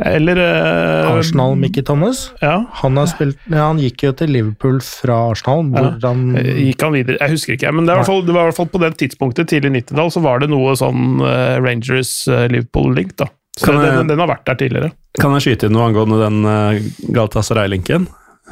Eller 0.06 0.40
uh, 0.40 1.10
Arsenal, 1.18 1.56
Mickey 1.60 1.84
Thomas. 1.84 2.30
Ja. 2.42 2.66
Han, 2.82 2.98
har 2.98 3.10
spilt, 3.12 3.38
ja, 3.52 3.66
han 3.68 3.80
gikk 3.82 4.04
jo 4.08 4.12
til 4.20 4.32
Liverpool 4.32 4.78
fra 4.86 5.18
Arsenal, 5.34 5.66
hvor 5.74 5.90
han 6.06 6.22
Eh, 6.40 6.62
Gikk 6.70 6.86
han 6.86 6.94
videre? 6.96 7.18
Jeg 7.20 7.36
husker 7.36 7.56
ikke, 7.58 7.72
men 7.76 7.86
det, 7.88 7.94
er 7.94 8.00
i 8.00 8.04
hvert 8.04 8.12
fall, 8.12 8.24
det 8.28 8.36
var 8.36 8.46
i 8.48 8.52
hvert 8.52 8.60
fall 8.62 8.72
på 8.74 8.82
det 8.84 8.92
tidspunktet, 9.02 9.50
tidlig 9.52 9.72
90-tall, 9.82 10.12
så 10.16 10.22
var 10.24 10.40
det 10.44 10.50
noe 10.54 10.76
sånn 10.80 11.20
uh, 11.24 11.58
Rangers-Liverpool-link, 11.66 13.16
da. 13.20 13.28
Så 13.60 13.74
jeg- 13.74 13.92
den, 13.98 14.08
den 14.08 14.20
har 14.24 14.30
vært 14.30 14.46
der 14.48 14.56
tidligere. 14.56 14.92
Kan 15.20 15.34
jeg 15.36 15.44
skyte 15.50 15.68
inn 15.68 15.74
noe 15.76 15.90
angående 15.90 16.20
den 16.22 16.46
uh, 16.46 16.80
Galatasaray-linken? 17.12 18.08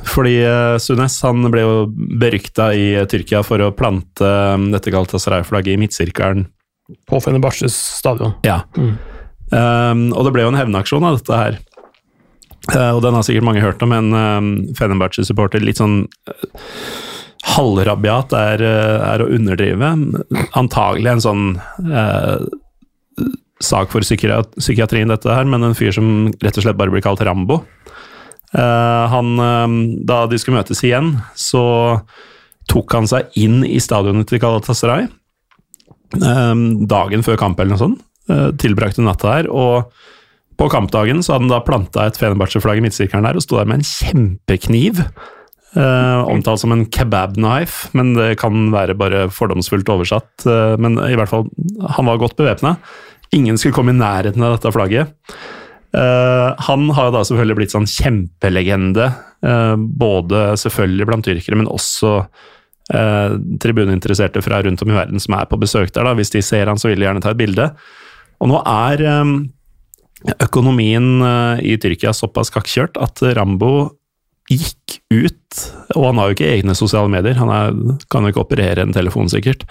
Fordi 0.05 0.35
uh, 0.45 0.75
Sunes 0.77 1.15
han 1.25 1.47
ble 1.49 1.61
jo 1.63 1.77
berykta 2.21 2.67
i 2.77 2.91
eh, 2.99 3.05
Tyrkia 3.09 3.39
for 3.45 3.57
å 3.65 3.71
plante 3.73 4.21
eh, 4.27 4.65
dette 4.73 4.91
Galatasaray-flagget 4.93 5.73
i 5.73 5.79
midtsirkelen. 5.81 6.43
På 7.09 7.17
Fenerbahçes 7.23 7.73
stadion. 7.97 8.35
Ja. 8.45 8.59
Mm. 8.77 8.93
Um, 9.51 10.09
og 10.11 10.27
det 10.27 10.33
ble 10.35 10.43
jo 10.43 10.51
en 10.51 10.59
hevnaksjon 10.59 11.05
av 11.07 11.19
dette 11.19 11.39
her. 11.39 11.59
Uh, 12.73 12.91
og 12.97 13.01
den 13.05 13.15
har 13.15 13.23
sikkert 13.23 13.47
mange 13.47 13.63
hørt 13.63 13.83
om, 13.85 13.93
en 13.95 14.11
um, 14.11 14.49
Fenerbahçe-supporter 14.75 15.63
litt 15.63 15.79
sånn 15.79 16.01
uh, 16.27 16.71
halvrabiat 17.55 18.35
er, 18.35 18.63
uh, 18.65 18.97
er 19.13 19.23
å 19.23 19.29
underdrive. 19.37 19.93
Antagelig 20.59 21.13
en 21.15 21.27
sånn 21.27 21.45
sak 23.63 23.89
for 23.89 24.05
psykiat 24.05 24.51
psykiatrien, 24.59 25.09
dette 25.09 25.33
her, 25.33 25.47
men 25.49 25.63
en 25.65 25.77
fyr 25.77 25.95
som 25.95 26.27
rett 26.43 26.59
og 26.59 26.65
slett 26.65 26.77
bare 26.77 26.93
blir 26.93 27.01
kalt 27.01 27.23
Rambo. 27.25 27.63
Han, 28.53 29.31
eh, 29.43 29.71
da 30.07 30.21
de 30.29 30.37
skulle 30.39 30.59
møtes 30.59 30.79
igjen, 30.85 31.09
så 31.35 31.63
tok 32.71 32.93
han 32.95 33.09
seg 33.09 33.33
inn 33.35 33.59
i 33.65 33.79
stadionet 33.83 34.29
til 34.29 34.39
Galatasaray 34.43 35.09
Um, 36.15 36.87
dagen 36.87 37.23
før 37.25 37.35
kamp 37.39 37.59
eller 37.59 37.75
noe 37.75 37.81
sånt. 37.81 38.03
Eh, 38.29 38.51
tilbrakte 38.59 39.05
natta 39.05 39.37
der, 39.37 39.49
og 39.51 39.91
på 40.57 40.69
kampdagen 40.73 41.21
så 41.21 41.35
hadde 41.35 41.45
han 41.45 41.53
da 41.53 41.63
planta 41.65 42.07
et 42.07 42.17
Fenerbahçe-flagg 42.17 42.79
i 42.79 42.85
midtsirkelen 42.87 43.27
der 43.27 43.37
og 43.37 43.45
sto 43.45 43.59
der 43.59 43.67
med 43.69 43.81
en 43.81 43.89
kjempekniv. 43.89 45.03
eh, 45.77 46.21
omtalt 46.25 46.63
som 46.63 46.71
en 46.73 46.85
kebab-knife, 46.89 47.91
men 47.93 48.15
det 48.15 48.39
kan 48.41 48.71
være 48.73 48.95
bare 48.97 49.27
fordomsfullt 49.29 49.89
oversatt. 49.93 50.45
eh, 50.45 50.77
men 50.77 50.97
i 50.97 51.15
hvert 51.15 51.29
fall, 51.29 51.45
han 51.89 52.05
var 52.05 52.17
godt 52.17 52.37
bevæpna. 52.37 52.77
Ingen 53.33 53.57
skulle 53.57 53.75
komme 53.75 53.91
i 53.91 53.99
nærheten 53.99 54.41
av 54.41 54.57
dette 54.57 54.71
flagget. 54.71 55.13
Eh, 55.93 56.55
han 56.57 56.89
har 56.89 57.11
da 57.11 57.23
selvfølgelig 57.23 57.57
blitt 57.59 57.75
sånn 57.75 57.87
kjempelegende, 57.87 59.11
eh, 59.45 59.75
både 59.75 60.57
selvfølgelig 60.57 61.07
blant 61.07 61.25
tyrkere, 61.25 61.59
men 61.59 61.67
også 61.71 62.25
uh, 62.93 63.35
tribuneinteresserte 63.59 64.41
fra 64.43 64.61
rundt 64.63 64.81
om 64.81 64.91
i 64.91 64.95
verden 64.95 65.19
som 65.19 65.35
er 65.35 65.47
på 65.49 65.59
besøk 65.59 65.91
der. 65.91 66.07
da, 66.07 66.13
Hvis 66.15 66.31
de 66.31 66.41
ser 66.41 66.69
han, 66.71 66.79
så 66.79 66.91
vil 66.91 67.01
de 67.01 67.07
gjerne 67.07 67.23
ta 67.23 67.33
et 67.33 67.39
bilde. 67.39 67.69
Og 68.43 68.51
nå 68.51 68.59
er 68.69 69.03
eh, 69.07 69.31
økonomien 70.45 71.07
eh, 71.25 71.63
i 71.73 71.77
Tyrkia 71.81 72.13
såpass 72.15 72.51
kakkjørt 72.53 72.99
at 73.01 73.23
Rambo 73.37 73.71
gikk 74.47 74.99
ut, 75.11 75.63
og 75.97 76.05
han 76.07 76.19
har 76.21 76.29
jo 76.29 76.37
ikke 76.37 76.51
egne 76.53 76.75
sosiale 76.77 77.11
medier, 77.11 77.35
han 77.35 77.49
er, 77.51 77.73
kan 78.11 78.23
jo 78.23 78.31
ikke 78.31 78.45
operere 78.45 78.85
en 78.85 78.93
telefon 78.95 79.27
sikkert. 79.31 79.65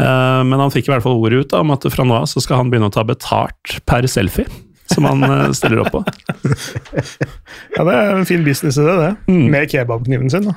Eh, 0.00 0.40
Men 0.46 0.58
han 0.62 0.72
fikk 0.74 0.88
i 0.88 0.94
hvert 0.94 1.04
fall 1.04 1.20
ordet 1.20 1.44
ut 1.44 1.52
da, 1.52 1.60
om 1.62 1.70
at 1.76 1.86
fra 1.92 2.06
nå 2.06 2.16
av 2.18 2.26
så 2.30 2.42
skal 2.42 2.62
han 2.62 2.72
begynne 2.72 2.90
å 2.90 2.94
ta 2.94 3.04
betalt 3.06 3.76
per 3.86 4.08
selfie, 4.10 4.48
som 4.90 5.06
han 5.06 5.22
eh, 5.28 5.46
stiller 5.54 5.84
opp 5.84 5.94
på. 5.94 6.02
Ja, 7.76 7.84
det 7.86 7.94
er 7.94 8.16
en 8.16 8.26
fin 8.28 8.42
business 8.44 8.80
i 8.80 8.84
det, 8.84 8.96
det. 8.98 9.12
Mm. 9.30 9.46
Med 9.52 9.70
kebabkniven 9.70 10.32
sin, 10.32 10.48
da. 10.50 10.56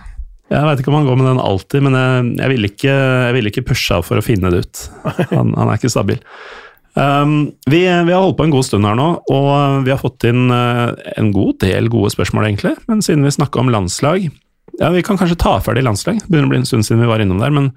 Jeg 0.52 0.65
veit 0.68 0.82
ikke 0.82 0.91
om 0.91 0.98
han 0.98 1.07
går 1.07 1.18
med 1.22 1.28
den 1.30 1.41
alltid, 1.41 1.86
men 1.86 1.95
jeg, 1.98 2.26
jeg 2.41 2.52
ville 2.52 2.70
ikke, 2.70 2.95
jeg 2.98 3.36
ville 3.38 3.52
ikke 3.53 3.65
pusha 3.70 4.02
for 4.06 4.20
å 4.20 4.26
finne 4.26 4.49
det 4.53 4.65
ut. 4.65 4.82
Han, 5.32 5.53
han 5.56 5.70
er 5.70 5.78
ikke 5.80 5.94
stabil. 5.94 6.20
Um, 6.94 7.52
vi, 7.65 7.80
vi 7.82 8.14
har 8.14 8.22
holdt 8.22 8.38
på 8.38 8.45
en 8.45 8.53
god 8.53 8.68
stund 8.68 8.86
her 8.86 8.98
nå, 8.98 9.07
og 9.34 9.52
vi 9.86 9.94
har 9.94 10.02
fått 10.02 10.28
inn 10.30 10.45
uh, 10.53 10.94
en 11.18 11.32
god 11.34 11.57
del 11.64 11.90
gode 11.94 12.14
spørsmål, 12.14 12.48
egentlig. 12.52 12.76
Men 12.90 13.02
siden 13.06 13.26
vi 13.26 13.34
snakka 13.34 13.64
om 13.64 13.72
landslag 13.74 14.30
Ja, 14.80 14.90
vi 14.94 15.03
kan 15.06 15.18
kanskje 15.18 15.40
ta 15.41 15.57
ferdig 15.61 15.86
landslag. 15.86 16.22
Det 16.22 16.30
begynner 16.30 16.52
å 16.52 16.53
bli 16.53 16.61
en 16.61 16.70
stund 16.70 16.86
siden 16.86 17.02
vi 17.02 17.10
var 17.10 17.24
innom 17.24 17.41
der, 17.41 17.53
men 17.53 17.72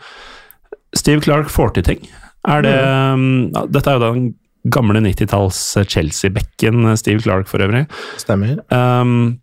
Steve 0.96 1.24
Clark 1.24 1.50
får 1.52 1.76
til 1.76 1.86
ting. 1.88 2.06
Er 2.48 2.62
det 2.64 2.76
um, 2.76 3.48
ja, 3.52 3.64
Dette 3.72 3.92
er 3.92 3.98
jo 3.98 4.06
den 4.06 4.28
gamle 4.72 5.00
90-talls 5.04 5.60
Chelsea-bekken 5.86 6.88
Steve 6.98 7.22
Clark, 7.22 7.48
for 7.50 7.62
øvrig. 7.62 7.84
stemmer. 8.18 8.58
Um, 8.72 9.38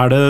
er 0.00 0.12
det 0.12 0.22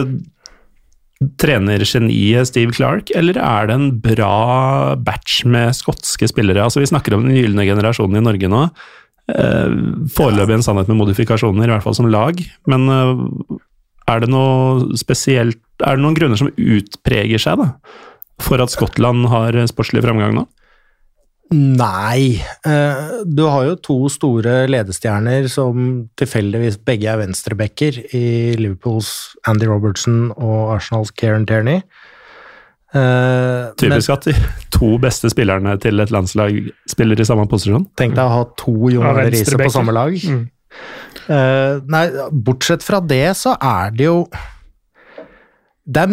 trenergeniet 1.41 2.51
Steve 2.51 2.75
Clark, 2.77 3.11
eller 3.17 3.39
er 3.41 3.69
det 3.69 3.77
en 3.77 3.89
bra 4.05 4.97
batch 5.01 5.45
med 5.49 5.77
skotske 5.77 6.29
spillere? 6.29 6.65
Altså, 6.65 6.83
vi 6.83 6.91
snakker 6.91 7.17
om 7.17 7.25
den 7.25 7.39
gylne 7.39 7.65
generasjonen 7.69 8.21
i 8.21 8.25
Norge 8.27 8.51
nå. 8.53 8.67
Uh, 9.27 9.71
Foreløpig 10.15 10.59
en 10.59 10.67
sannhet 10.67 10.91
med 10.93 11.01
modifikasjoner, 11.01 11.67
i 11.67 11.75
hvert 11.75 11.87
fall 11.87 11.97
som 11.99 12.11
lag. 12.13 12.39
Men 12.71 12.91
eh, 12.93 13.57
er 14.07 14.23
det 14.23 14.29
noe 14.31 14.95
spesielt 14.95 15.59
Er 15.83 15.97
det 15.97 16.05
noen 16.05 16.15
grunner 16.17 16.39
som 16.39 16.53
utpreger 16.53 17.43
seg 17.43 17.59
da, 17.61 17.67
for 18.41 18.63
at 18.63 18.73
Skottland 18.73 19.27
har 19.29 19.59
sportslig 19.69 20.05
framgang 20.05 20.37
nå? 20.37 20.47
Nei. 21.55 22.43
eh, 22.67 23.23
Du 23.27 23.45
har 23.47 23.65
jo 23.69 23.77
to 23.77 23.97
store 24.11 24.67
ledestjerner 24.71 25.47
som 25.53 26.09
tilfeldigvis 26.19 26.79
begge 26.85 27.07
er 27.13 27.21
venstrebacker 27.21 28.01
i 28.17 28.25
Liverpools 28.59 29.37
Andy 29.47 29.69
Robertson 29.71 30.33
og 30.37 30.75
Arsenals 30.77 31.13
Kieran 31.15 31.47
Tierney. 31.47 31.83
Eh, 32.95 32.99
Men 32.99 33.75
Typisk 33.79 34.11
at 34.11 34.25
de 34.27 34.35
to 34.77 34.97
beste 35.03 35.31
spillerne 35.31 35.77
til 35.83 36.01
et 36.01 36.11
landslag 36.15 36.59
spiller 36.91 37.21
i 37.21 37.25
samme 37.29 37.47
posisjon. 37.51 37.87
tenk 37.97 38.15
deg 38.17 38.25
å 38.25 38.35
ha 38.41 38.45
to 38.59 38.75
Jon 38.91 39.05
Ja, 39.05 39.13
Arne 39.15 39.31
Riise 39.31 39.59
på 39.59 39.71
samme 39.71 39.95
lag. 39.95 40.15
Mm. 40.19 40.45
Eh, 41.31 41.79
nei, 41.91 42.05
bortsett 42.33 42.83
fra 42.87 43.01
det 43.01 43.25
så 43.39 43.55
er 43.63 43.91
det 43.97 44.05
jo 44.07 44.27
Det 45.87 46.03
er, 46.03 46.13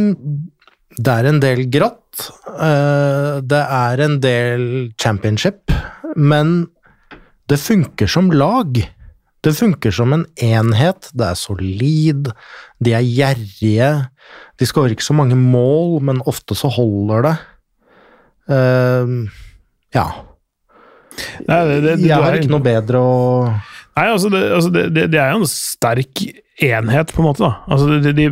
det 0.97 1.13
er 1.13 1.29
en 1.29 1.39
del 1.43 1.65
grått. 1.73 2.29
eh, 2.53 3.41
det 3.41 3.63
er 3.63 4.01
en 4.05 4.19
del 4.21 4.91
championship, 5.01 5.71
men 6.15 6.67
det 7.49 7.59
funker 7.59 8.07
som 8.07 8.31
lag. 8.31 8.77
Det 9.43 9.53
funker 9.57 9.91
som 9.91 10.13
en 10.13 10.25
enhet. 10.39 11.09
Det 11.13 11.25
er 11.25 11.35
solid, 11.35 12.29
de 12.79 12.93
er 12.93 13.03
gjerrige. 13.03 13.89
De 14.59 14.65
skårer 14.65 14.95
ikke 14.95 15.09
så 15.09 15.17
mange 15.17 15.35
mål, 15.35 15.99
men 16.01 16.21
ofte 16.29 16.55
så 16.55 16.69
holder 16.71 17.27
det. 17.27 17.35
Eh, 18.53 19.17
ja. 19.97 20.07
Nei, 21.47 21.59
det, 21.67 21.81
det, 21.83 21.97
Jeg 22.07 22.17
har 22.17 22.37
ikke 22.39 22.51
noe 22.51 22.65
bedre 22.65 22.99
å 22.99 23.11
Nei, 23.93 24.07
altså, 24.09 24.31
det, 24.33 24.39
altså 24.49 24.69
det, 24.73 24.87
det, 24.95 25.03
det 25.13 25.19
er 25.21 25.35
jo 25.35 25.43
en 25.43 25.49
sterk 25.49 26.23
enhet, 26.61 27.13
på 27.13 27.21
en 27.21 27.25
måte. 27.25 27.43
da. 27.43 27.53
Altså, 27.67 27.87
de, 27.87 28.11
de, 28.13 28.27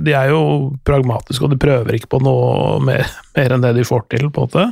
de, 0.00 0.12
er 0.14 0.30
jo 0.30 0.42
pragmatiske, 0.86 1.42
og 1.44 1.50
de 1.50 1.58
prøver 1.60 1.96
ikke 1.96 2.12
på 2.14 2.20
noe 2.22 2.78
mer, 2.86 3.08
mer 3.36 3.54
enn 3.54 3.64
det 3.64 3.72
de 3.78 3.86
får 3.86 4.04
til, 4.12 4.28
på 4.30 4.44
en 4.44 4.50
måte. 4.50 4.66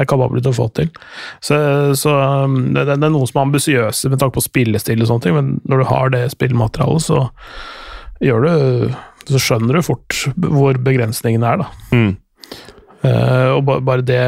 Er 0.00 0.08
kapable 0.08 0.40
til 0.40 0.54
å 0.54 0.56
få 0.56 0.68
til. 0.76 0.88
Så, 1.44 1.58
så 1.98 2.16
um, 2.46 2.58
det, 2.72 2.86
det 2.88 2.96
er 2.96 3.12
noen 3.12 3.28
som 3.28 3.42
er 3.42 3.48
ambisiøse 3.50 4.12
med 4.12 4.22
tanke 4.22 4.38
på 4.38 4.46
spillestil 4.46 5.04
og 5.04 5.10
sånne 5.10 5.26
ting, 5.26 5.36
men 5.36 5.54
når 5.68 5.82
du 5.82 5.88
har 5.92 6.12
det 6.14 6.26
spillmaterialet, 6.32 7.08
så 7.10 7.26
gjør 8.22 8.44
du 8.46 8.92
Så 9.32 9.38
skjønner 9.38 9.76
du 9.76 9.84
fort 9.86 10.16
hvor 10.34 10.78
begrensningene 10.82 11.46
er, 11.52 11.60
da. 11.62 11.68
Mm. 11.94 12.12
Uh, 13.02 13.58
og 13.58 13.66
bare 13.66 14.02
det, 14.06 14.22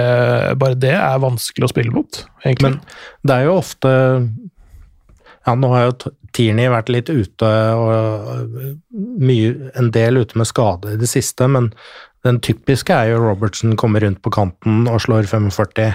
bare 0.59 0.77
det 0.79 0.93
er 0.99 1.23
vanskelig 1.23 1.67
å 1.67 1.71
spille 1.71 1.95
mot, 1.95 2.21
egentlig. 2.45 2.75
Men 2.75 3.27
det 3.27 3.37
er 3.39 3.49
jo 3.49 3.57
ofte 3.61 3.91
Ja, 5.45 5.55
nå 5.55 5.71
har 5.73 5.89
jo 5.89 5.97
T- 6.05 6.15
Tierney 6.35 6.71
vært 6.73 6.91
litt 6.93 7.11
ute 7.13 7.51
og 7.79 8.57
mye, 8.93 9.71
en 9.79 9.91
del 9.95 10.19
ute 10.23 10.39
med 10.39 10.51
skade 10.51 10.95
i 10.95 11.01
det 11.01 11.09
siste, 11.11 11.47
men 11.51 11.71
den 12.27 12.41
typiske 12.45 12.95
er 12.95 13.13
jo 13.13 13.23
Robertson 13.23 13.77
kommer 13.81 14.05
rundt 14.05 14.23
på 14.25 14.33
kanten 14.35 14.89
og 14.91 15.03
slår 15.05 15.29
45, 15.31 15.91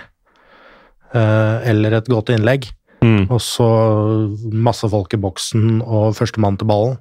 eh, 1.13 1.69
eller 1.71 1.97
et 1.97 2.11
godt 2.11 2.31
innlegg. 2.35 2.69
Mm. 3.01 3.29
Og 3.31 3.39
så 3.41 3.69
masse 4.51 4.87
folk 4.91 5.15
i 5.15 5.21
boksen 5.21 5.79
og 5.81 6.13
førstemann 6.17 6.59
til 6.59 6.69
ballen. 6.69 6.99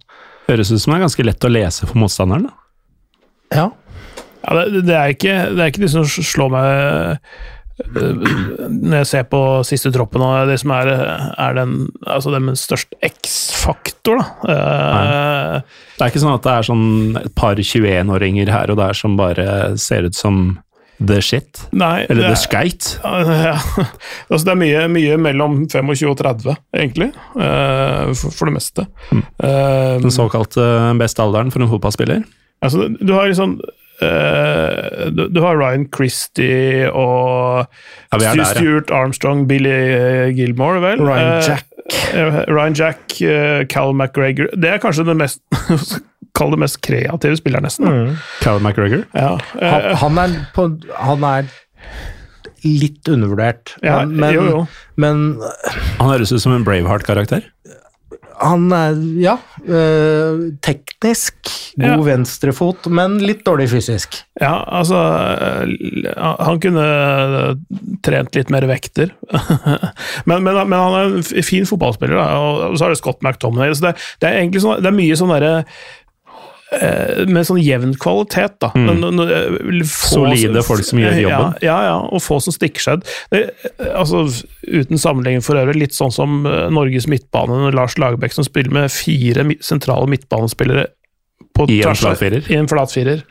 Høres 0.48 0.70
ut 0.72 0.80
som 0.80 0.94
det 0.94 1.00
er 1.00 1.04
ganske 1.04 1.26
lett 1.26 1.44
å 1.44 1.52
lese 1.52 1.88
for 1.88 2.00
motstanderen. 2.00 2.48
da. 2.48 2.56
Ja. 3.58 3.68
Ja, 4.48 4.64
det, 4.64 4.84
det, 4.86 4.94
er 4.94 5.12
ikke, 5.12 5.36
det 5.52 5.60
er 5.60 5.72
ikke 5.72 5.82
de 5.82 5.90
som 5.92 6.06
slår 6.06 6.52
meg 6.54 7.28
når 7.78 8.96
jeg 9.00 9.08
ser 9.10 9.26
på 9.30 9.40
siste 9.66 9.92
troppen 9.94 10.22
og 10.24 10.48
det 10.50 10.58
som 10.62 10.72
er, 10.74 10.88
er 11.38 11.58
den, 11.58 11.74
altså 12.06 12.32
den 12.34 12.48
med 12.50 12.58
størst 12.58 12.94
X-faktor, 13.06 14.18
da. 14.18 14.28
Nei. 14.48 15.60
Det 15.98 16.04
er 16.06 16.12
ikke 16.12 16.22
sånn 16.24 16.34
at 16.36 16.46
det 16.46 16.54
er 16.56 16.66
sånn 16.68 16.86
et 17.22 17.34
par 17.38 17.60
21-åringer 17.62 18.50
her 18.54 18.72
og 18.74 18.80
der 18.80 18.98
som 18.98 19.14
bare 19.18 19.76
ser 19.80 20.08
ut 20.08 20.18
som 20.18 20.58
the 20.98 21.20
shit. 21.22 21.60
nei, 21.70 22.02
Eller 22.10 22.26
det 22.26 22.32
the 22.34 22.40
skate. 22.42 22.96
Ja, 23.48 23.52
altså 24.26 24.42
det 24.48 24.54
er 24.56 24.58
mye, 24.64 24.80
mye 24.90 25.18
mellom 25.28 25.60
25 25.70 26.08
og 26.10 26.16
30, 26.18 26.56
egentlig, 26.74 27.12
eh, 27.38 28.10
for, 28.18 28.34
for 28.34 28.50
det 28.50 28.56
meste. 28.58 28.88
Eh, 29.14 29.94
Den 30.02 30.10
såkalte 30.14 30.66
beste 30.98 31.22
alderen 31.22 31.54
for 31.54 31.62
en 31.62 31.70
fotballspiller. 31.70 32.24
altså, 32.66 32.88
du 32.98 33.12
har 33.14 33.30
liksom 33.30 33.60
eh, 34.04 35.08
du, 35.14 35.24
du 35.34 35.40
har 35.44 35.56
Ryan 35.58 35.86
Christie 35.94 36.90
og 36.90 37.64
Ja, 37.64 38.18
er 38.18 38.22
der, 38.22 38.42
ja. 38.42 38.44
Stuart 38.52 38.92
Armstrong, 38.94 39.46
Billy 39.50 39.72
eh, 39.72 40.28
Gilmore, 40.36 40.80
vel? 40.84 41.02
Ryan 41.02 41.32
Eh, 41.38 41.48
Jack. 41.48 41.64
Uh, 42.12 42.42
Ryan 42.52 42.74
Jack, 42.76 43.00
uh, 43.24 43.62
Cal 43.72 43.94
McGregor 43.96 44.50
Det 44.52 44.68
er 44.68 44.80
kanskje 44.82 45.06
den 45.08 45.16
mest 45.22 45.40
Kall 46.36 46.52
det 46.52 46.58
mest 46.60 46.76
kreative 46.84 47.34
spilleren, 47.40 47.64
nesten. 47.66 47.88
Mm. 47.88 48.10
Cal 48.44 48.60
McGregor. 48.62 49.06
Ja, 49.16 49.32
Han, 49.58 49.86
han, 50.02 50.18
er 50.22 50.34
på, 50.54 50.68
han 50.94 51.24
er 51.26 51.48
litt 52.62 53.08
undervurdert, 53.10 53.72
ja, 53.82 54.04
men, 54.06 54.34
jo, 54.36 54.44
jo. 54.46 54.60
men 55.00 55.24
Han 55.98 56.12
høres 56.12 56.30
ut 56.30 56.42
som 56.44 56.54
en 56.54 56.62
Braveheart-karakter. 56.66 57.48
Han 58.40 58.66
er, 58.74 58.98
ja, 59.22 59.36
øh, 59.66 60.48
teknisk 60.64 61.34
god 61.78 61.84
Ja. 61.86 61.96
venstrefot, 62.06 62.86
men 62.90 63.18
litt 63.22 63.44
dårlig 63.46 63.68
fysisk. 63.70 64.18
Ja, 64.40 64.64
altså 64.66 64.98
eh, 64.98 66.14
Han 66.46 66.60
kunne 66.62 66.86
trent 68.06 68.34
litt 68.38 68.50
mer 68.50 68.66
vekter. 68.70 69.12
men, 70.28 70.42
men, 70.42 70.54
men 70.68 70.78
han 70.78 70.96
er 70.98 71.18
en 71.18 71.44
fin 71.46 71.66
fotballspiller, 71.68 72.16
da. 72.18 72.26
og 72.38 72.78
så 72.78 72.86
har 72.86 72.94
det 72.94 73.00
Scott 73.00 73.22
McTominay. 73.22 73.74
Så 73.74 73.88
det, 73.88 73.94
det 74.22 74.30
er 74.30 74.40
egentlig 74.42 74.62
sånn, 74.64 74.82
det 74.82 74.90
er 74.90 74.98
mye 74.98 75.18
sånn 75.18 75.34
derre 75.34 75.52
eh, 75.60 75.78
med 77.32 77.46
sånn 77.48 77.62
jevn 77.64 77.94
kvalitet, 77.96 78.58
da. 78.60 78.68
Men, 78.76 78.98
nå- 79.00 79.10
nå- 79.16 79.24
eh, 79.32 79.80
få- 79.88 80.10
Solide 80.18 80.60
folk 80.66 80.84
som 80.84 80.98
gjør 81.00 81.16
jobben. 81.22 81.54
Ja, 81.64 81.68
ja, 81.70 81.78
ja, 81.88 81.96
og 82.12 82.20
få 82.20 82.36
som 82.44 82.52
stikker 82.52 82.80
seg 82.84 82.98
ut. 83.00 83.14
Eh, 83.32 83.48
altså, 83.94 84.26
uten 84.68 85.00
sammenligning 85.00 85.42
for 85.42 85.56
øvrig, 85.56 85.78
litt 85.80 85.96
sånn 85.96 86.12
som 86.12 86.44
eh, 86.46 86.68
Norges 86.68 87.06
midtbane, 87.08 87.72
Lars 87.72 87.96
Lagerbäck, 87.96 88.32
som 88.36 88.44
spiller 88.44 88.70
med 88.70 88.92
fire 88.92 89.46
sentrale 89.64 90.06
midtbanespillere 90.12 90.86
på 91.56 91.64
I 91.70 91.78
en 91.80 91.88
tvers 91.88 92.04
flatfirer. 92.04 92.44
I 92.52 92.54
en 92.60 92.68
flatfirer. 92.70 93.22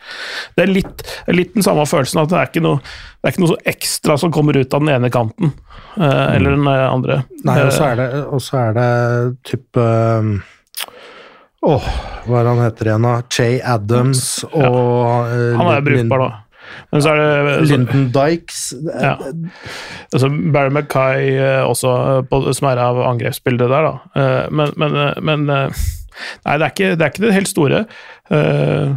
Det 0.58 0.64
er 0.66 0.74
litt, 0.74 1.04
litt 1.32 1.54
den 1.54 1.64
samme 1.64 1.86
følelsen, 1.88 2.20
at 2.26 2.30
det 2.34 2.40
er 2.42 2.50
ikke 2.50 2.66
noe, 2.66 2.82
det 3.22 3.30
er 3.30 3.36
ikke 3.36 3.44
noe 3.46 3.54
så 3.54 3.62
ekstra 3.72 4.18
som 4.20 4.34
kommer 4.36 4.58
ut 4.58 4.74
av 4.74 4.82
den 4.84 4.90
ene 4.98 5.12
kanten, 5.14 5.54
eh, 5.96 6.36
eller 6.36 6.58
den 6.58 6.68
eh, 6.68 6.84
andre. 6.92 7.22
Nei, 7.48 7.60
og 7.68 7.72
så 7.72 7.86
Eh, 7.86 7.92
er 7.94 8.02
det, 8.02 8.10
er 8.58 8.74
det 8.82 9.44
type 9.48 9.86
Åh, 11.66 11.86
hva 12.28 12.42
er 12.42 12.50
han 12.52 12.60
heter 12.62 12.92
igjen, 12.92 13.08
da? 13.08 13.16
Jay 13.34 13.58
Adams 13.66 14.44
og 14.52 14.68
ja. 14.68 15.56
han 15.58 15.72
er 15.74 15.82
brukbar, 15.86 16.22
da. 16.22 16.30
Men 16.92 17.02
så 17.04 17.14
er 17.14 17.20
det 17.22 17.54
så, 17.56 17.64
Lyndon 17.72 18.06
Dykes. 18.14 18.62
ja. 18.92 19.14
altså 20.14 20.30
Barry 20.54 20.74
Mackay 20.76 21.30
eh, 21.40 21.64
også, 21.64 21.94
eh, 22.12 22.22
på, 22.28 22.42
som 22.54 22.68
er 22.70 22.82
av 22.84 23.00
angrepsbildet 23.08 23.72
der, 23.72 23.88
da. 23.88 24.22
Eh, 24.22 24.52
Men, 24.52 24.74
men, 24.76 24.96
eh, 25.06 25.14
men 25.24 25.50
eh, 25.50 25.84
Nei, 26.46 26.56
det 26.58 26.66
er 26.66 26.72
ikke 26.74 26.94
det, 26.98 27.04
er 27.06 27.12
ikke 27.14 27.24
det 27.28 27.34
helt 27.36 27.50
store. 27.52 27.84
Eh, 28.34 28.96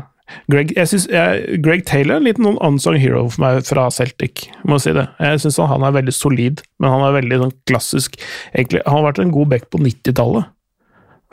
Greg, 0.50 0.70
jeg 0.76 0.88
synes, 0.88 1.06
jeg, 1.10 1.58
Greg 1.64 1.82
Taylor 1.88 2.16
er 2.16 2.22
en 2.22 2.28
liten 2.28 2.46
sånn 2.46 2.60
unsung 2.64 2.96
hero 3.02 3.26
for 3.28 3.42
meg 3.44 3.64
fra 3.66 3.88
Celtic, 3.92 4.46
må 4.64 4.78
jeg 4.78 4.84
si 4.86 4.94
det. 4.96 5.04
Jeg 5.20 5.42
syns 5.42 5.58
han 5.72 5.84
er 5.84 5.96
veldig 5.98 6.14
solid, 6.14 6.62
men 6.80 6.94
han 6.94 7.04
er 7.08 7.16
veldig 7.18 7.40
sånn 7.42 7.52
klassisk 7.68 8.16
egentlig, 8.54 8.80
Han 8.86 9.00
har 9.00 9.10
vært 9.10 9.22
en 9.24 9.34
god 9.34 9.50
back 9.52 9.68
på 9.70 9.82
90-tallet. 9.82 10.48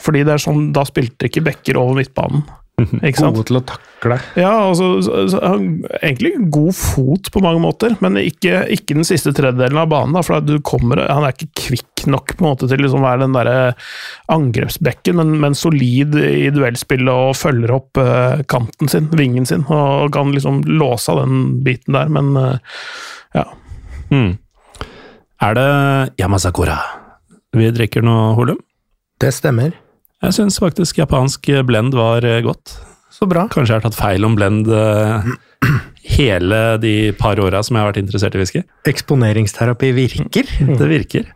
Fordi 0.02 0.24
det 0.28 0.36
er 0.36 0.44
sånn, 0.44 0.72
da 0.76 0.86
spilte 0.88 1.30
ikke 1.30 1.45
backer 1.48 1.80
over 1.82 1.98
midtbanen. 1.98 2.45
Ikke 2.78 3.18
sant? 3.18 3.34
Gode 3.34 3.48
til 3.49 3.57
å 3.57 3.64
takle. 3.65 4.19
Ja, 4.38 4.52
altså, 4.68 4.99
så, 5.02 5.24
så, 5.34 5.40
han, 5.41 5.80
egentlig 5.98 6.36
god 6.53 6.76
fot 6.78 7.30
på 7.34 7.41
mange 7.41 7.61
måter, 7.64 7.95
men 8.06 8.19
ikke, 8.22 8.68
ikke 8.76 8.99
den 8.99 9.07
siste 9.07 9.34
tredjedelen 9.34 9.80
av 9.82 9.90
banen. 9.90 10.14
Da, 10.14 10.22
for 10.26 10.45
du 10.45 10.60
kommer, 10.61 11.02
Han 11.10 11.26
er 11.26 11.34
ikke 11.34 11.49
kvikk 11.57 12.06
nok 12.14 12.36
på 12.36 12.44
en 12.44 12.49
måte 12.52 12.69
til 12.69 12.84
liksom 12.86 13.02
å 13.02 13.07
være 13.07 13.24
den 13.26 13.34
der 13.34 13.49
angrepsbekken, 14.34 15.18
men, 15.18 15.34
men 15.41 15.57
solid 15.57 16.14
i 16.22 16.52
duellspillet 16.53 17.10
og 17.10 17.34
følger 17.40 17.74
opp 17.80 17.98
uh, 17.98 18.44
kanten 18.45 18.94
sin, 18.94 19.10
vingen 19.18 19.49
sin, 19.49 19.65
og 19.74 20.14
kan 20.14 20.30
liksom 20.36 20.61
låse 20.69 21.10
av 21.15 21.24
den 21.24 21.64
biten 21.65 21.98
der, 21.98 22.14
men 22.14 22.30
uh, 22.38 22.86
ja. 23.34 23.48
Mm. 24.14 24.38
Er 25.44 25.57
det 25.57 25.68
Yamasakura 26.22 26.78
vi 27.57 27.74
drikker 27.74 28.06
nå, 28.06 28.14
Holum? 28.38 28.61
Det 29.18 29.34
stemmer. 29.34 29.74
Jeg 30.26 30.34
syns 30.34 30.57
faktisk 30.57 30.98
japansk 30.98 31.49
blend 31.68 31.94
var 31.98 32.26
eh, 32.26 32.41
godt. 32.45 32.80
Så 33.14 33.27
bra. 33.30 33.45
Kanskje 33.53 33.76
jeg 33.76 33.81
har 33.81 33.85
tatt 33.85 33.98
feil 33.98 34.26
om 34.26 34.35
blend 34.38 34.69
eh, 34.73 35.27
hele 36.18 36.61
de 36.81 36.95
par 37.18 37.39
åra 37.41 37.61
som 37.65 37.77
jeg 37.77 37.85
har 37.85 37.91
vært 37.91 38.02
interessert 38.02 38.38
i 38.38 38.41
whisky. 38.41 38.64
Eksponeringsterapi 38.89 39.91
virker. 39.98 40.49
Det 40.77 40.89
virker. 40.89 41.30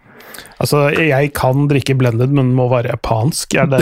Altså, 0.62 0.88
jeg 0.94 1.32
kan 1.38 1.66
drikke 1.70 1.96
blended, 1.98 2.34
men 2.34 2.54
må 2.58 2.68
være 2.72 2.94
japansk. 2.94 3.56
Er 3.62 3.70
det, 3.70 3.82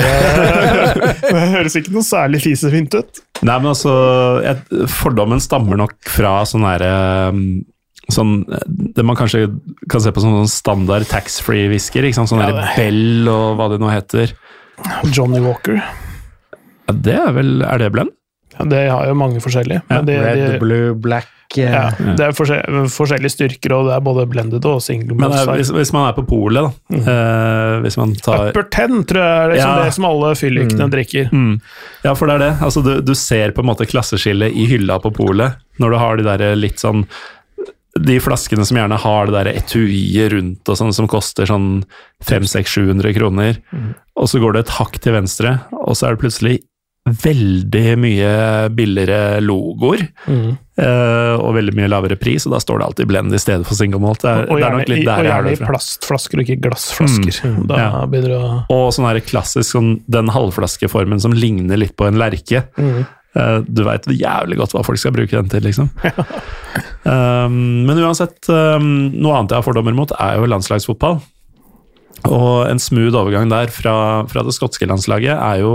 det 1.32 1.48
høres 1.56 1.76
ikke 1.80 1.94
noe 1.96 2.08
særlig 2.08 2.44
fisefint 2.44 2.96
ut. 2.96 3.24
Nei, 3.40 3.56
men 3.56 3.72
altså 3.72 3.94
jeg, 4.44 4.86
Fordommen 4.92 5.40
stammer 5.44 5.80
nok 5.80 5.96
fra 6.12 6.42
sånn 6.50 6.68
herre 6.68 6.94
Sånn, 8.10 8.40
det 8.98 9.04
man 9.06 9.14
kanskje 9.14 9.44
kan 9.86 10.02
se 10.02 10.10
på 10.10 10.22
som 10.24 10.34
sånn 10.34 10.50
standard 10.50 11.06
taxfree-whisker. 11.12 12.08
Sånn 12.18 12.42
Ja, 12.42 12.64
Bell 12.74 13.30
og 13.30 13.60
hva 13.60 13.68
det 13.70 13.78
nå 13.78 13.92
heter. 13.94 14.34
Johnny 15.16 15.40
Walker. 15.44 15.80
Ja, 16.90 16.94
det 16.96 17.18
er 17.22 17.34
vel 17.36 17.60
Er 17.62 17.78
det 17.82 17.92
blend? 17.94 18.16
Ja, 18.58 18.66
det 18.66 18.86
har 18.92 19.06
jo 19.08 19.14
mange 19.16 19.40
forskjellige. 19.44 19.84
Ja, 19.88 20.00
Men 20.00 20.08
det, 20.10 20.16
Red, 20.26 20.40
de, 20.54 20.58
blue, 20.60 20.96
black 21.00 21.30
eh, 21.56 21.70
ja, 21.72 21.86
det 22.18 22.26
er 22.26 22.34
forskjell, 22.36 22.82
forskjellige 22.92 23.32
styrker, 23.32 23.74
og 23.78 23.88
det 23.88 23.94
er 23.96 24.04
både 24.04 24.26
blended 24.30 24.66
og 24.68 24.82
single 24.84 25.16
Men 25.16 25.32
er, 25.32 25.48
hvis, 25.56 25.72
hvis 25.74 25.94
man 25.96 26.10
er 26.10 26.18
på 26.18 26.26
polet, 26.28 26.68
da 26.92 27.00
eh, 27.00 27.78
Hvis 27.86 27.98
man 28.02 28.14
tar 28.20 28.50
Upper 28.50 28.68
Ten 28.74 29.06
tror 29.08 29.22
jeg 29.24 29.46
er 29.46 29.54
liksom 29.54 29.72
Ja. 29.78 29.86
det 29.86 29.96
som 29.96 30.10
alle 30.10 30.34
fyllikene 30.36 30.90
drikker. 30.92 31.32
Mm. 31.32 31.56
Ja, 32.04 32.14
for 32.18 32.28
det 32.28 32.36
er 32.40 32.46
det. 32.50 32.52
Altså, 32.68 32.84
du, 32.86 32.94
du 33.06 33.14
ser 33.16 33.56
på 33.56 33.64
en 33.64 33.70
måte 33.72 33.88
klasseskillet 33.90 34.52
i 34.54 34.68
hylla 34.74 35.00
på 35.00 35.14
polet, 35.16 35.62
når 35.80 35.96
du 35.96 36.02
har 36.04 36.20
de 36.20 36.28
der 36.28 36.56
litt 36.60 36.82
sånn 36.84 37.06
De 37.98 38.20
flaskene 38.22 38.66
som 38.66 38.78
gjerne 38.78 38.98
har 39.02 39.26
det 39.26 39.34
der 39.40 39.52
etuiet 39.58 40.32
rundt 40.32 40.70
og 40.70 40.78
sånn, 40.78 40.94
som 40.94 41.08
koster 41.10 41.46
sånn 41.50 41.84
500-700 42.24 43.16
kroner, 43.18 43.58
og 44.16 44.28
så 44.30 44.40
går 44.42 44.54
det 44.54 44.66
et 44.68 44.76
hakk 44.78 45.00
til 45.02 45.14
venstre, 45.18 45.56
og 45.74 45.96
så 45.98 46.08
er 46.10 46.16
det 46.16 46.22
plutselig 46.26 46.58
veldig 47.10 47.96
mye 47.98 48.32
billigere 48.76 49.40
logoer, 49.42 50.04
Mm. 50.28 50.58
eh, 50.78 51.36
og 51.42 51.56
veldig 51.56 51.74
mye 51.74 51.90
lavere 51.90 52.18
pris, 52.20 52.46
og 52.46 52.54
da 52.54 52.60
står 52.60 52.78
det 52.80 52.86
alltid 52.86 53.08
blend 53.08 53.34
i 53.34 53.40
stedet 53.42 53.66
for 53.66 53.74
single 53.74 54.00
malt. 54.04 54.22
Det 54.22 54.30
er, 54.30 54.42
Og 54.46 54.58
det 54.60 54.64
er 54.64 54.70
gjerne, 54.70 54.78
nok 54.84 54.90
litt 54.90 55.06
der 55.06 55.20
og 55.20 55.26
gjerne 55.32 55.52
i 55.56 55.66
plastflasker 55.66 56.38
og 56.40 56.46
ikke 56.46 56.62
glassflasker. 56.68 57.40
Mm. 57.56 57.68
Da 57.68 57.76
Ja. 57.80 58.06
begynner 58.06 58.28
det 58.30 58.38
å 58.38 58.66
Og 58.70 58.94
sånn 58.94 59.08
her 59.10 59.20
klassisk 59.22 59.72
sånn, 59.74 60.02
den 60.08 60.28
halvflaskeformen 60.28 61.20
som 61.20 61.32
ligner 61.34 61.78
litt 61.78 61.96
på 61.98 62.06
en 62.08 62.16
lerke. 62.20 62.68
Mm. 62.78 63.08
Eh, 63.40 63.58
Du 63.68 63.84
veit 63.88 64.06
jævlig 64.12 64.60
godt 64.60 64.76
hva 64.76 64.84
folk 64.86 65.00
skal 65.02 65.16
bruke 65.16 65.36
den 65.38 65.50
til, 65.52 65.64
liksom. 65.66 65.90
um, 67.10 67.58
men 67.88 68.02
uansett, 68.04 68.40
um, 68.52 69.10
noe 69.16 69.40
annet 69.40 69.54
jeg 69.56 69.62
har 69.62 69.68
fordommer 69.68 69.96
mot, 69.98 70.12
er 70.20 70.40
jo 70.40 70.50
landslagsfotball. 70.52 71.20
Og 72.28 72.68
en 72.68 72.82
smooth 72.84 73.16
overgang 73.16 73.48
der 73.52 73.72
fra, 73.72 73.96
fra 74.28 74.44
det 74.44 74.56
skotske 74.58 74.88
landslaget 74.90 75.36
er 75.38 75.62
jo 75.64 75.74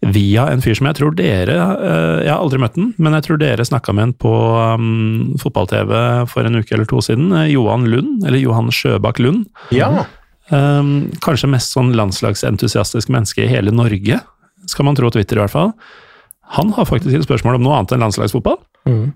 via 0.00 0.46
en 0.48 0.62
fyr 0.64 0.76
som 0.78 0.86
jeg 0.88 0.96
tror 0.96 1.12
dere 1.12 1.56
eh, 1.60 2.20
Jeg 2.24 2.30
har 2.32 2.40
aldri 2.40 2.56
møtt 2.62 2.76
den, 2.78 2.86
men 2.96 3.12
jeg 3.18 3.26
tror 3.26 3.40
dere 3.40 3.66
snakka 3.68 3.92
med 3.92 4.06
en 4.06 4.14
på 4.16 4.30
um, 4.32 5.34
fotball-TV 5.40 5.92
for 6.30 6.48
en 6.48 6.56
uke 6.56 6.72
eller 6.72 6.88
to 6.88 7.02
siden. 7.04 7.28
eh, 7.36 7.50
Johan 7.52 7.84
Lund, 7.92 8.24
eller 8.24 8.40
Johan 8.40 8.70
Sjøbakk 8.72 9.20
Lund. 9.20 9.44
Ja. 9.76 9.90
Um, 10.48 11.10
kanskje 11.24 11.50
mest 11.52 11.76
sånn 11.76 11.92
landslagsentusiastisk 11.96 13.12
menneske 13.12 13.44
i 13.44 13.50
hele 13.52 13.74
Norge, 13.76 14.22
skal 14.68 14.88
man 14.88 14.96
tro 14.96 15.10
Twitter 15.12 15.36
i 15.38 15.44
hvert 15.44 15.52
fall. 15.52 15.74
Han 16.56 16.72
har 16.76 16.88
faktisk 16.88 17.14
et 17.14 17.26
spørsmål 17.28 17.60
om 17.60 17.62
noe 17.68 17.78
annet 17.78 17.92
enn 17.96 18.02
landslagsfotball. 18.06 18.58
Mm. 18.88 19.12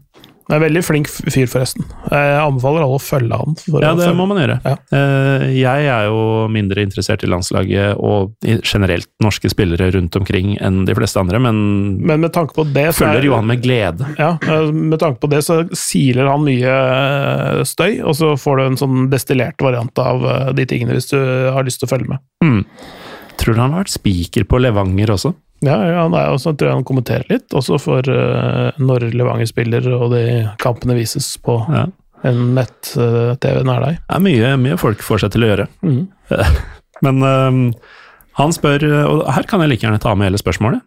Er 0.52 0.60
veldig 0.60 0.82
flink 0.84 1.06
fyr, 1.08 1.46
forresten. 1.48 1.86
Jeg 2.12 2.32
anbefaler 2.36 2.82
alle 2.84 2.98
å 2.98 3.00
følge 3.00 3.32
han. 3.40 3.54
ja, 3.80 3.94
det 3.96 4.10
må 4.12 4.26
man 4.28 4.36
gjøre. 4.42 4.58
Ja. 4.60 4.74
Eh, 4.92 5.44
Jeg 5.56 5.86
er 5.88 6.04
jo 6.10 6.18
mindre 6.52 6.82
interessert 6.84 7.24
i 7.24 7.30
landslaget 7.32 7.96
og 7.96 8.34
generelt 8.44 9.08
norske 9.24 9.48
spillere 9.48 9.88
rundt 9.94 10.14
omkring 10.20 10.58
enn 10.60 10.82
de 10.84 10.92
fleste 10.98 11.16
andre, 11.22 11.40
men 11.40 11.96
Men 12.04 12.20
med 12.20 12.34
tanke 12.36 12.52
på 12.52 12.66
det 12.74 12.90
så 12.92 13.06
er- 13.06 13.14
følger 13.14 13.24
jo 13.30 13.34
han 13.38 13.46
med 13.48 13.62
glede. 13.64 14.04
Ja, 14.18 14.36
eh, 14.42 14.70
med 14.70 14.98
tanke 15.00 15.18
på 15.24 15.30
det 15.32 15.40
så 15.48 15.62
siler 15.72 16.28
han 16.28 16.44
mye 16.44 16.68
eh, 16.68 17.64
støy, 17.64 18.02
og 18.04 18.12
så 18.14 18.34
får 18.36 18.56
du 18.58 18.62
en 18.66 18.76
sånn 18.76 19.08
destillert 19.10 19.56
variant 19.64 19.98
av 19.98 20.54
de 20.54 20.66
tingene 20.66 20.92
hvis 20.92 21.08
du 21.08 21.16
har 21.50 21.64
lyst 21.64 21.80
til 21.80 21.88
å 21.88 21.96
følge 21.96 22.08
med. 22.12 22.18
Mm. 22.44 22.66
Tror 23.38 23.54
du 23.54 23.60
han 23.62 23.72
har 23.72 23.82
vært 23.84 23.96
spiker 23.96 24.44
på 24.44 24.60
Levanger 24.60 25.08
også? 25.16 25.32
Ja, 25.64 25.76
han 26.02 26.14
er 26.16 26.30
også, 26.34 26.52
tror 26.54 26.70
jeg 26.70 26.78
han 26.78 26.86
kommenterer 26.86 27.26
litt, 27.30 27.48
også 27.56 27.78
for 27.82 28.06
uh, 28.10 28.70
når 28.78 29.08
Levanger 29.16 29.48
spiller 29.50 29.86
og 29.96 30.10
de 30.14 30.24
kampene 30.62 30.96
vises 30.98 31.32
på 31.42 31.58
Ja. 31.72 31.86
en 32.24 32.54
nett-TV 32.56 33.62
nær 33.68 33.84
deg. 33.84 34.00
Det 34.04 34.16
er 34.18 34.24
mye, 34.24 34.54
mye 34.60 34.78
folk 34.80 35.02
får 35.04 35.24
seg 35.24 35.34
til 35.34 35.44
å 35.44 35.50
gjøre. 35.52 35.68
Mm. 35.84 36.02
Men 37.04 37.20
øhm, 37.28 37.62
han 38.38 38.54
spør, 38.56 38.84
og 39.10 39.24
her 39.34 39.46
kan 39.50 39.60
jeg 39.64 39.74
like 39.74 39.84
gjerne 39.86 40.00
ta 40.02 40.14
med 40.16 40.30
hele 40.30 40.40
spørsmålet. 40.40 40.80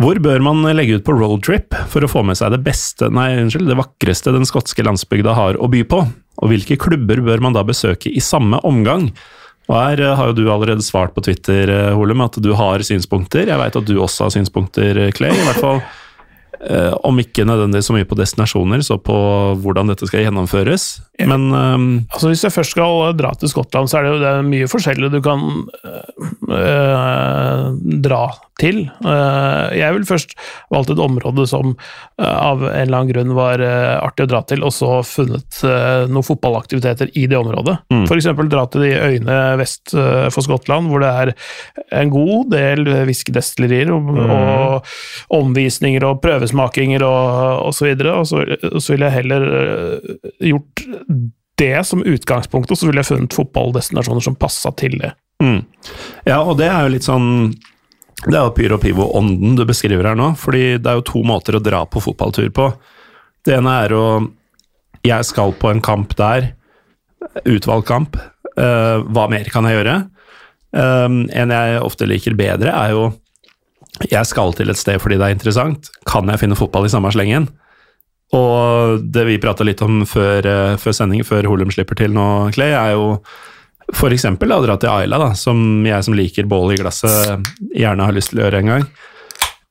Hvor 0.00 0.16
bør 0.24 0.40
man 0.40 0.64
legge 0.72 0.96
ut 0.96 1.04
på 1.04 1.12
roadtrip 1.12 1.76
for 1.92 2.00
å 2.00 2.08
få 2.08 2.22
med 2.24 2.38
seg 2.40 2.54
det 2.54 2.62
beste, 2.64 3.10
nei, 3.12 3.34
unnskyld, 3.42 3.68
det 3.68 3.76
vakreste 3.76 4.32
den 4.32 4.48
skotske 4.48 4.84
landsbygda 4.86 5.34
har 5.36 5.58
å 5.60 5.68
by 5.68 5.82
på? 5.92 5.98
Og 6.40 6.48
hvilke 6.54 6.78
klubber 6.80 7.20
bør 7.26 7.42
man 7.44 7.52
da 7.52 7.60
besøke 7.68 8.08
i 8.08 8.22
samme 8.24 8.62
omgang? 8.64 9.10
Og 9.70 9.76
her 9.78 10.02
eh, 10.02 10.16
har 10.18 10.30
jo 10.30 10.34
du 10.34 10.44
allerede 10.50 10.82
svart 10.82 11.14
på 11.14 11.22
Twitter, 11.22 11.70
eh, 11.70 11.92
Holum, 11.94 12.24
at 12.24 12.38
du 12.42 12.50
har 12.58 12.82
synspunkter. 12.86 13.46
Jeg 13.46 13.60
veit 13.60 13.78
at 13.78 13.86
du 13.86 14.00
også 14.02 14.26
har 14.26 14.34
synspunkter, 14.34 14.98
eh, 14.98 15.12
Clay. 15.14 15.30
I 15.30 15.46
hvert 15.46 15.62
fall 15.62 15.82
eh, 16.68 16.92
om 17.06 17.18
ikke 17.20 17.46
nødvendigvis 17.48 17.88
så 17.90 17.96
mye 17.96 18.08
på 18.08 18.18
destinasjoner, 18.18 18.84
så 18.84 18.98
på 19.00 19.16
hvordan 19.62 19.90
dette 19.90 20.08
skal 20.08 20.26
gjennomføres. 20.26 20.90
Men 21.28 21.50
øhm, 21.52 21.88
Altså 22.12 22.28
Hvis 22.28 22.44
jeg 22.44 22.54
først 22.54 22.76
skal 22.76 23.16
dra 23.18 23.32
til 23.38 23.50
Skottland, 23.52 23.90
så 23.90 23.98
er 23.98 24.06
det 24.06 24.12
jo 24.12 24.20
det 24.22 24.34
mye 24.48 24.68
forskjellig 24.70 25.10
du 25.12 25.20
kan 25.24 25.42
uh, 26.50 27.66
dra 28.04 28.22
til. 28.60 28.82
Uh, 29.04 29.72
jeg 29.76 29.94
ville 29.96 30.08
først 30.08 30.34
valgt 30.72 30.92
et 30.92 31.00
område 31.00 31.46
som 31.48 31.74
av 32.20 32.60
en 32.66 32.74
eller 32.74 32.98
annen 32.98 33.12
grunn 33.12 33.30
var 33.36 33.62
artig 33.64 34.26
å 34.26 34.28
dra 34.28 34.42
til, 34.44 34.64
og 34.66 34.72
så 34.76 34.98
funnet 35.06 35.62
noen 36.12 36.26
fotballaktiviteter 36.26 37.08
i 37.16 37.24
det 37.30 37.38
området. 37.38 37.78
Mm. 37.88 38.04
Eksempel 38.04 38.50
dra 38.52 38.66
til 38.68 38.84
de 38.84 38.90
øyene 38.92 39.38
vest 39.56 39.94
for 39.94 40.44
Skottland, 40.44 40.90
hvor 40.92 41.00
det 41.00 41.08
er 41.22 41.32
en 42.02 42.12
god 42.12 42.50
del 42.52 42.84
whiskydestillerier 43.08 43.94
og, 43.94 44.10
og 44.20 45.40
omvisninger 45.40 46.04
og 46.04 46.20
prøvesmakinger 46.20 46.49
og, 46.54 47.66
og 47.66 47.74
så 47.76 47.86
videre. 47.86 48.16
Og 48.20 48.28
så, 48.28 48.44
så 48.78 48.94
ville 48.94 49.08
jeg 49.08 49.18
heller 49.20 49.46
øh, 49.58 50.16
gjort 50.52 50.84
det 51.60 51.86
som 51.86 52.04
utgangspunkt, 52.06 52.70
og 52.70 52.78
så 52.78 52.88
ville 52.88 53.02
jeg 53.02 53.10
funnet 53.10 53.36
fotballdestinasjoner 53.36 54.24
som 54.24 54.38
passa 54.38 54.72
til 54.80 54.96
det. 55.00 55.12
Mm. 55.42 55.60
Ja, 56.28 56.40
og 56.40 56.56
det 56.60 56.68
er 56.68 56.84
jo 56.84 56.92
litt 56.92 57.06
sånn 57.06 57.54
Det 58.26 58.34
er 58.36 58.42
jo 58.44 58.52
Pyro 58.52 58.76
Pivo-ånden 58.76 59.54
du 59.56 59.62
beskriver 59.64 60.10
her 60.10 60.18
nå, 60.18 60.34
fordi 60.36 60.74
det 60.76 60.90
er 60.90 60.98
jo 60.98 61.06
to 61.08 61.22
måter 61.24 61.56
å 61.56 61.62
dra 61.64 61.86
på 61.88 62.02
fotballtur 62.04 62.50
på. 62.56 62.68
Det 63.44 63.56
ene 63.56 63.76
er 63.86 63.94
å 63.96 64.04
Jeg 65.06 65.24
skal 65.24 65.54
på 65.56 65.70
en 65.72 65.80
kamp 65.80 66.12
der, 66.18 66.52
utvalgt 67.48 67.88
kamp. 67.88 68.18
Uh, 68.58 69.00
hva 69.08 69.30
mer 69.32 69.48
kan 69.48 69.64
jeg 69.64 69.78
gjøre? 69.78 69.94
Um, 70.76 71.22
en 71.32 71.54
jeg 71.54 71.80
ofte 71.80 72.08
liker 72.08 72.36
bedre, 72.36 72.74
er 72.74 72.92
jo 72.92 73.06
Jeg 74.10 74.26
skal 74.28 74.54
til 74.56 74.70
et 74.72 74.80
sted 74.80 75.00
fordi 75.02 75.18
det 75.20 75.26
er 75.26 75.36
interessant. 75.36 75.90
Kan 76.08 76.30
jeg 76.30 76.40
finne 76.42 76.58
fotball 76.58 76.86
i 76.88 76.92
samme 76.92 77.12
slengen? 77.14 77.50
Og 78.36 79.02
det 79.10 79.26
vi 79.26 79.40
prata 79.42 79.66
litt 79.66 79.82
om 79.82 80.04
før, 80.06 80.46
eh, 80.46 80.76
før 80.78 80.94
sending, 80.94 81.24
før 81.26 81.48
Holum 81.50 81.72
slipper 81.74 81.98
til 81.98 82.14
nå, 82.14 82.50
Clay, 82.54 82.70
er 82.70 82.94
jo 82.94 83.18
eksempel 83.90 84.52
å 84.54 84.60
dra 84.62 84.76
til 84.78 84.92
Ayla, 84.92 85.18
da, 85.18 85.32
som 85.34 85.84
jeg 85.84 86.04
som 86.06 86.14
liker 86.14 86.46
bål 86.46 86.76
i 86.76 86.76
glasset, 86.78 87.48
gjerne 87.74 88.06
har 88.06 88.14
lyst 88.14 88.30
til 88.30 88.38
å 88.38 88.44
gjøre 88.44 88.60
en 88.62 88.70
gang. 88.70 88.84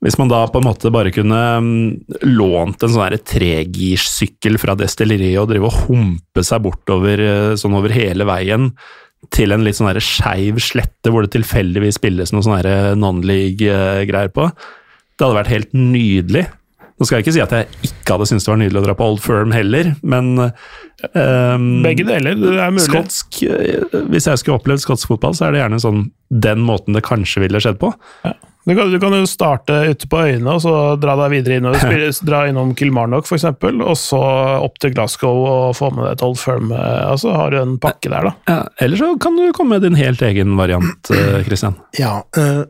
Hvis 0.04 0.18
man 0.20 0.30
da 0.32 0.46
på 0.48 0.60
en 0.60 0.68
måte 0.68 0.92
bare 0.92 1.12
kunne 1.12 1.40
mm, 1.60 2.20
lånt 2.28 2.84
en 2.84 2.94
sånn 2.94 3.16
tregirssykkel 3.32 4.60
fra 4.60 4.76
destilleriet 4.80 5.42
og 5.42 5.50
drive 5.52 5.68
og 5.68 5.88
humpe 5.88 6.44
seg 6.44 6.64
bortover 6.64 7.24
eh, 7.24 7.56
sånn 7.60 7.76
over 7.80 7.96
hele 7.96 8.28
veien 8.28 8.74
til 9.36 9.54
en 9.54 9.66
litt 9.66 9.78
sånn 9.78 9.92
skeiv 10.02 10.62
slette 10.64 11.12
hvor 11.12 11.26
det 11.26 11.34
tilfeldigvis 11.36 12.00
spilles 12.00 12.32
noe 12.34 12.46
sånn 12.46 12.58
her 12.60 12.96
non-league-greier 12.98 14.32
på, 14.34 14.48
det 14.50 15.26
hadde 15.26 15.40
vært 15.42 15.54
helt 15.54 15.76
nydelig. 15.76 16.46
Nå 17.00 17.08
skal 17.08 17.20
jeg 17.20 17.26
ikke 17.28 17.36
si 17.38 17.44
at 17.44 17.54
jeg 17.56 17.88
ikke 17.88 18.16
hadde 18.16 18.26
syntes 18.28 18.46
det 18.48 18.52
var 18.52 18.60
nydelig 18.60 18.82
å 18.82 18.86
dra 18.90 18.96
på 19.00 19.06
Old 19.08 19.22
Firm 19.24 19.54
heller, 19.56 19.94
men 20.04 20.34
um, 20.42 21.68
Begge 21.86 22.04
deler, 22.08 22.36
det 22.36 22.58
er 22.60 22.74
mulig. 22.76 22.88
Skotsk, 22.90 23.40
eh, 23.48 24.00
hvis 24.12 24.28
jeg 24.28 24.42
skulle 24.42 24.60
opplevd 24.60 24.84
skotsk 24.84 25.12
fotball, 25.14 25.36
så 25.38 25.48
er 25.48 25.56
det 25.56 25.62
gjerne 25.62 25.80
sånn 25.80 26.02
den 26.44 26.64
måten 26.68 26.98
det 26.98 27.06
kanskje 27.08 27.46
ville 27.46 27.62
skjedd 27.64 27.80
på. 27.80 27.94
Du 28.68 28.76
kan, 28.76 28.92
du 28.92 29.00
kan 29.00 29.14
jo 29.16 29.26
starte 29.30 29.76
ute 29.90 30.08
på 30.12 30.20
øyene, 30.28 30.52
og 30.52 30.62
så 30.62 30.74
dra 31.00 31.16
deg 31.22 31.32
videre 31.38 31.60
innover. 31.60 31.80
og 31.80 31.84
spille, 31.88 32.10
dra 32.28 32.42
innom 32.50 32.74
Kilmarnock 32.78 33.26
f.eks., 33.30 33.46
og 33.48 33.96
så 33.98 34.20
opp 34.60 34.80
til 34.84 34.94
Glasgow 34.94 35.46
og 35.48 35.78
få 35.80 35.90
med 35.96 36.06
deg 36.06 36.18
et 36.18 36.26
Old 36.28 36.38
Firm. 36.42 36.74
eh, 36.76 37.06
Altså 37.10 37.32
har 37.34 37.54
du 37.56 37.60
en 37.62 37.78
pakke 37.82 38.12
der, 38.12 38.30
da. 38.30 38.34
Ja, 38.52 38.60
eller 38.86 39.00
så 39.00 39.14
kan 39.22 39.40
du 39.40 39.48
komme 39.56 39.78
med 39.78 39.88
din 39.88 39.98
helt 40.00 40.22
egen 40.26 40.58
variant, 40.60 41.12
eh, 41.16 41.40
Christian. 41.48 41.80
Ja, 42.00 42.20
Uh, 42.38 42.66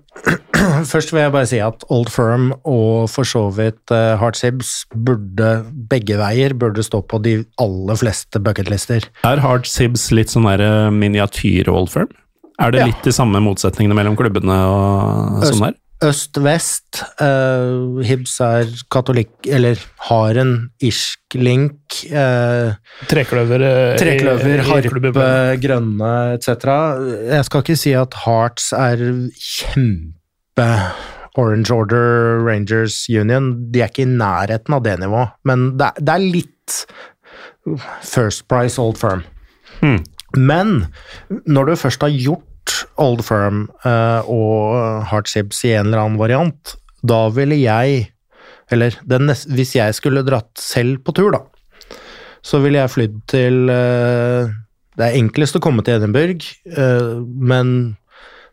først 0.92 1.12
vil 1.14 1.22
jeg 1.22 1.32
bare 1.34 1.48
si 1.48 1.60
at 1.64 1.84
Old 1.94 2.10
Firm 2.12 2.50
og 2.68 3.10
for 3.12 3.28
så 3.28 3.46
vidt 3.56 3.92
uh, 3.94 4.16
Heart 4.20 4.40
Sibs 4.40 4.72
burde, 4.94 5.50
begge 5.92 6.18
veier, 6.20 6.56
burde 6.60 6.84
stå 6.86 7.02
på 7.08 7.20
de 7.24 7.36
aller 7.62 8.00
fleste 8.00 8.42
bucketlister. 8.44 9.06
Er 9.28 9.44
Hard 9.44 9.68
Sibs 9.70 10.10
litt 10.16 10.32
sånn 10.34 10.48
miniatyr-old 10.96 11.92
firm? 11.94 12.12
Er 12.60 12.72
det 12.72 12.80
Ja. 12.82 12.86
litt 12.88 13.04
de 13.04 13.12
samme 13.16 13.40
motsetningene 13.42 13.96
mellom 13.96 14.18
klubbene 14.20 14.56
og 14.68 15.44
sånn 15.48 15.62
der? 15.70 15.76
Øst-vest, 16.02 17.02
uh, 17.20 18.00
Hibs 18.08 18.38
er 18.40 18.70
katolikk, 18.90 19.34
eller 19.52 19.76
har 20.08 20.38
en 20.40 20.70
irsk 20.82 21.36
link. 21.36 21.76
Uh, 22.08 22.72
Trekløver, 23.12 23.62
eh, 23.68 23.98
Trekløver, 24.00 24.48
i- 24.48 24.64
i 24.64 24.68
harpe, 24.70 25.60
grønne 25.60 26.12
etc. 26.38 26.64
Jeg 27.30 27.44
skal 27.46 27.62
ikke 27.64 27.78
si 27.78 27.94
at 27.94 28.14
Hearts 28.14 28.72
er 28.72 28.96
kjempe 29.36 30.70
Orange 31.38 31.72
Order, 31.72 32.40
Rangers 32.48 33.06
Union. 33.10 33.70
De 33.72 33.82
er 33.82 33.90
ikke 33.90 34.04
i 34.04 34.06
nærheten 34.06 34.74
av 34.74 34.84
det 34.84 35.00
nivået, 35.00 35.32
men 35.44 35.78
det, 35.78 35.86
er- 35.88 36.02
det 36.02 36.16
er 36.16 36.32
litt 36.32 36.86
First 38.02 38.48
Price 38.48 38.80
Old 38.80 38.98
Firm. 38.98 39.24
Hmm. 39.82 40.00
Men 40.36 40.88
når 41.48 41.66
du 41.66 41.76
først 41.76 42.02
har 42.02 42.10
gjort 42.14 42.44
Old 43.02 43.24
Firm 43.28 43.68
uh, 43.86 44.22
og 44.30 45.06
Heart 45.10 45.32
Sibs 45.32 45.64
i 45.68 45.74
en 45.76 45.90
eller 45.90 46.04
annen 46.04 46.20
variant, 46.22 46.76
da 47.02 47.28
ville 47.32 47.56
jeg 47.56 48.10
Eller 48.70 48.94
den 49.08 49.26
nest, 49.30 49.48
hvis 49.50 49.72
jeg 49.78 49.96
skulle 49.98 50.22
dratt 50.28 50.60
selv 50.60 51.00
på 51.02 51.16
tur, 51.16 51.32
da, 51.32 51.40
så 52.46 52.60
ville 52.62 52.82
jeg 52.82 52.92
flydd 52.92 53.16
til 53.32 53.72
uh, 53.72 54.52
Det 54.98 55.08
er 55.08 55.18
enklest 55.18 55.58
å 55.58 55.64
komme 55.64 55.82
til 55.86 55.98
Edinburgh, 55.98 56.46
uh, 56.78 57.24
men 57.24 57.96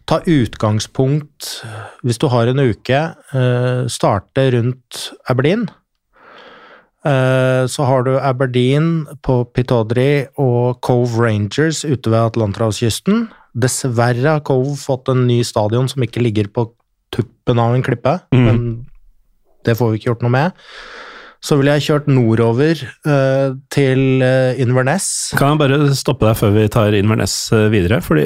ta 0.06 0.20
utgangspunkt 0.22 1.48
Hvis 2.06 2.20
du 2.22 2.28
har 2.30 2.46
en 2.46 2.62
uke, 2.62 3.00
eh, 3.34 3.86
starte 3.90 4.50
rundt 4.54 5.10
Aberdeen. 5.28 5.66
Eh, 7.04 7.66
Så 7.66 7.84
har 7.84 8.02
du 8.02 8.18
Aberdeen 8.18 9.06
på 9.22 9.44
Pitodri 9.52 10.26
og 10.38 10.80
Cove 10.80 11.18
Rangers 11.18 11.84
ute 11.84 12.10
ved 12.10 12.18
Atlanterhavskysten. 12.32 13.28
Dessverre 13.56 14.36
har 14.36 14.44
Cove 14.46 14.74
fått 14.78 15.08
en 15.12 15.24
ny 15.28 15.40
stadion 15.46 15.88
som 15.88 16.04
ikke 16.04 16.22
ligger 16.24 16.50
på 16.52 16.68
tuppen 17.14 17.60
av 17.62 17.74
en 17.74 17.84
klippe, 17.84 18.18
mm. 18.34 18.44
men 18.44 18.62
det 19.66 19.76
får 19.78 19.92
vi 19.92 20.00
ikke 20.00 20.10
gjort 20.12 20.24
noe 20.26 20.34
med. 20.34 20.64
Så 21.44 21.58
ville 21.58 21.76
jeg 21.76 21.86
kjørt 21.86 22.08
nordover 22.10 22.80
uh, 23.06 23.54
til 23.70 24.24
eh, 24.24 24.58
Inverness. 24.62 25.34
Kan 25.36 25.54
jeg 25.54 25.60
bare 25.60 25.94
stoppe 25.94 26.26
deg 26.26 26.38
før 26.38 26.54
vi 26.56 26.64
tar 26.72 26.96
Inverness 26.96 27.34
eh, 27.54 27.68
videre? 27.70 28.00
Fordi 28.02 28.24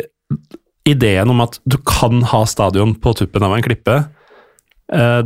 ideen 0.89 1.33
om 1.33 1.43
at 1.45 1.59
du 1.69 1.77
kan 1.85 2.23
ha 2.31 2.45
stadion 2.49 2.95
på 3.03 3.13
tuppen 3.19 3.45
av 3.45 3.57
en 3.57 3.67
klippe, 3.67 3.99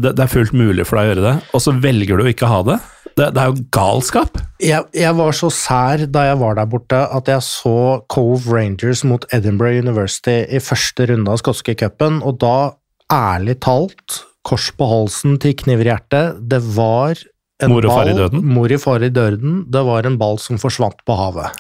det, 0.01 0.15
det 0.19 0.25
er 0.27 0.33
fullt 0.33 0.53
mulig 0.57 0.85
for 0.87 0.99
deg 1.01 1.07
å 1.07 1.13
gjøre 1.15 1.25
det, 1.25 1.35
og 1.57 1.63
så 1.65 1.73
velger 1.81 2.19
du 2.21 2.25
å 2.27 2.31
ikke 2.33 2.51
ha 2.51 2.59
det. 2.67 2.79
Det, 3.15 3.29
det 3.37 3.41
er 3.45 3.51
jo 3.53 3.63
galskap. 3.73 4.41
Jeg, 4.59 4.85
jeg 4.99 5.15
var 5.15 5.37
så 5.39 5.49
sær 5.55 6.03
da 6.11 6.25
jeg 6.27 6.39
var 6.41 6.57
der 6.59 6.67
borte 6.67 6.99
at 7.15 7.29
jeg 7.31 7.45
så 7.47 7.75
Cove 8.11 8.51
Rangers 8.51 9.05
mot 9.07 9.25
Edinburgh 9.33 9.79
University 9.85 10.41
i 10.51 10.59
første 10.59 11.07
runde 11.13 11.31
av 11.31 11.39
skotske 11.41 11.77
cupen, 11.79 12.19
og 12.27 12.41
da, 12.43 12.73
ærlig 13.15 13.61
talt, 13.63 14.19
kors 14.45 14.67
på 14.77 14.89
halsen 14.91 15.39
til 15.41 15.55
kniver 15.63 15.87
i 15.87 15.93
hjertet, 15.95 16.43
det 16.51 16.59
var 16.75 17.15
en 17.63 17.71
Mor 17.71 17.87
og 17.87 17.95
far 17.95 18.11
i 18.11 18.13
ball- 18.13 18.25
døden? 18.27 18.43
Mor 18.59 18.73
i 18.75 18.81
far 18.83 19.07
i 19.07 19.13
døden. 19.15 19.61
Det 19.73 19.85
var 19.87 20.05
en 20.11 20.19
ball 20.21 20.37
som 20.43 20.59
forsvant 20.61 20.99
på 21.07 21.15
havet. 21.17 21.55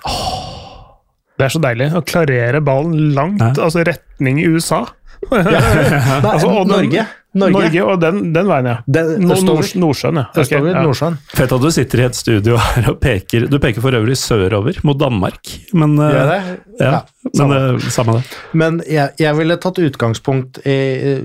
Det 1.39 1.47
er 1.49 1.55
så 1.55 1.61
deilig 1.63 1.87
å 1.99 2.03
klarere 2.07 2.61
ballen 2.63 3.15
langt, 3.15 3.41
Ja. 3.43 3.55
altså 3.65 3.83
retning 3.87 4.39
i 4.43 4.47
USA. 4.51 4.85
Altså, 5.33 6.49
og 6.49 6.67
den- 6.69 6.75
Norge. 6.91 7.07
Norge. 7.35 7.53
Norge, 7.53 7.81
og 7.83 7.97
den, 8.01 8.19
den 8.35 8.47
veien, 8.47 8.67
ja. 8.71 8.75
Den- 8.87 9.25
Nordsjøen, 9.27 10.21
ja. 10.21 10.27
Ok, 10.39 10.53
ja. 10.55 11.09
Fett 11.35 11.55
at 11.57 11.61
du 11.65 11.71
sitter 11.75 12.03
i 12.05 12.05
et 12.07 12.15
studio 12.15 12.57
her 12.63 12.91
og 12.93 13.01
peker 13.03 13.49
Du 13.51 13.57
peker 13.59 13.83
for 13.83 13.91
øvrig 13.99 14.15
sørover, 14.21 14.79
mot 14.87 14.99
Danmark. 15.01 15.41
Men, 15.75 15.97
eh? 15.99 16.15
Ja, 16.15 16.43
Ja, 16.81 17.01
men 17.25 17.35
samme. 17.35 17.59
eh, 17.75 17.89
samme 17.91 18.13
det. 18.21 18.39
Men 18.53 18.79
jeg, 18.87 19.11
jeg 19.19 19.37
ville 19.41 19.57
tatt 19.57 19.79
utgangspunkt 19.83 20.61
i 20.65 20.79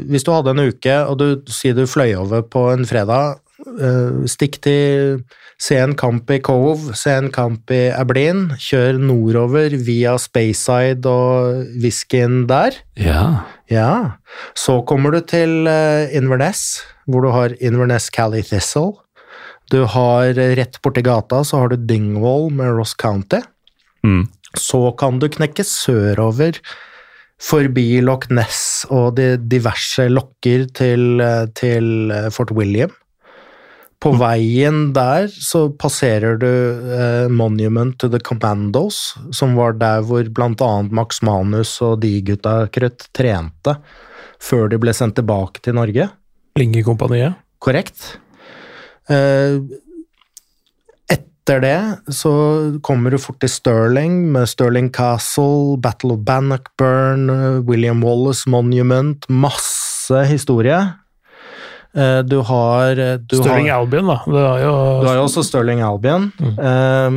Hvis 0.10 0.26
du 0.26 0.32
hadde 0.34 0.50
en 0.56 0.64
uke, 0.72 0.98
og 1.06 1.20
du 1.22 1.28
sier 1.48 1.78
du 1.78 1.86
fløy 1.86 2.16
over 2.18 2.42
på 2.42 2.72
en 2.74 2.86
fredag, 2.90 3.38
eh, 3.80 4.26
stikk 4.26 4.60
til 4.66 5.22
Se 5.60 5.76
en 5.76 5.92
kamp 5.94 6.30
i 6.32 6.38
Cove, 6.40 6.94
se 6.96 7.12
en 7.20 7.26
kamp 7.36 7.70
i 7.76 7.90
Ablin. 7.92 8.46
kjør 8.58 8.96
nordover 8.98 9.74
via 9.84 10.14
Speyside 10.18 11.04
og 11.06 11.66
whiskyen 11.84 12.46
der. 12.48 12.72
Ja. 12.96 13.42
Ja. 13.70 14.18
Så 14.58 14.82
kommer 14.90 15.14
du 15.14 15.22
til 15.30 15.70
eh, 15.70 16.10
Inverness, 16.18 16.82
hvor 17.06 17.26
du 17.26 17.32
har 17.34 17.56
Inverness 17.62 18.10
Cally 18.14 18.42
Thistle. 18.46 18.98
Du 19.70 19.84
har 19.86 20.34
eh, 20.34 20.56
rett 20.58 20.82
borti 20.84 21.06
gata, 21.06 21.44
så 21.46 21.62
har 21.62 21.72
du 21.72 21.78
Dingwall 21.90 22.50
med 22.54 22.74
Ross 22.80 22.96
County. 22.98 23.44
Mm. 24.06 24.26
Så 24.58 24.90
kan 24.98 25.20
du 25.22 25.30
knekke 25.30 25.66
sørover 25.66 26.58
forbi 27.40 28.02
Loch 28.04 28.26
Ness 28.34 28.88
og 28.92 29.14
de 29.20 29.36
diverse 29.52 30.10
lokker 30.10 30.66
til, 30.76 31.22
eh, 31.22 31.46
til 31.54 32.12
Fort 32.34 32.52
William. 32.58 32.92
På 34.00 34.14
veien 34.16 34.94
der 34.96 35.28
så 35.28 35.66
passerer 35.76 36.38
du 36.40 36.48
eh, 36.48 37.28
Monument 37.28 37.98
to 38.00 38.08
the 38.08 38.22
Commandos, 38.24 39.18
som 39.36 39.58
var 39.60 39.76
der 39.76 40.06
hvor 40.08 40.24
annet 40.24 40.94
Max 40.96 41.20
Manus 41.22 41.74
og 41.84 42.00
de 42.06 42.22
gutta 42.24 42.70
krøtt 42.72 43.10
trente 43.12 43.76
før 44.40 44.72
de 44.72 44.80
ble 44.80 44.94
sendt 44.96 45.18
tilbake 45.20 45.60
til 45.66 45.76
Norge. 45.76 46.08
Lingekompaniet. 46.56 47.36
Korrekt. 47.60 48.16
Eh, 49.12 49.60
etter 51.12 51.60
det 51.60 52.14
så 52.16 52.32
kommer 52.86 53.12
du 53.12 53.20
fort 53.20 53.42
til 53.44 53.52
Stirling, 53.52 54.30
med 54.32 54.48
Stirling 54.48 54.94
Castle, 54.96 55.76
Battle 55.82 56.16
of 56.16 56.24
Bannockburn, 56.24 57.28
eh, 57.30 57.60
William 57.68 58.04
Wallace 58.04 58.48
Monument, 58.48 59.28
masse 59.28 60.24
historie. 60.32 60.80
Eh, 62.00 62.22
du 62.24 62.40
har 62.48 63.00
eh, 63.00 63.18
du 63.20 63.38
Stirling 63.40 63.70
har, 63.70 63.84
Albion, 63.84 64.08
da. 64.12 64.20
Det 64.26 64.44
er 64.46 64.64
jo 64.64 64.74
du 65.04 65.08
har 65.10 65.18
jo 65.20 65.28
også 65.28 65.42
Stirling 65.48 65.82
Albion. 65.86 66.24
Eh, 66.40 67.10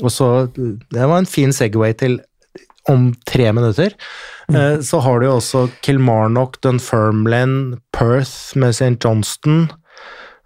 og 0.00 0.10
så 0.14 0.48
Det 0.54 1.00
var 1.00 1.18
en 1.18 1.28
fin 1.28 1.52
Segway 1.52 1.92
til 1.98 2.20
om 2.88 3.12
tre 3.28 3.52
minutter. 3.52 3.90
Eh, 4.50 4.80
så 4.82 5.00
har 5.04 5.20
du 5.20 5.26
jo 5.28 5.36
også 5.38 5.68
Kilmarnock, 5.84 6.58
Dunfermline, 6.64 7.78
Perth 7.92 8.56
med 8.58 8.74
St. 8.74 8.96
Johnston. 9.02 9.68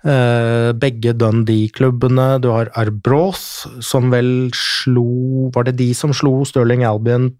Uh, 0.04 0.76
begge 0.76 1.14
Dundee-klubbene. 1.16 2.36
Du 2.44 2.50
har 2.52 2.68
Arbroath, 2.76 3.64
som 3.80 4.12
vel 4.12 4.52
slo 4.52 5.48
Var 5.54 5.64
det 5.64 5.78
de 5.78 5.94
som 5.96 6.12
slo 6.12 6.44
Stirling 6.44 6.84
Albion 6.84 7.32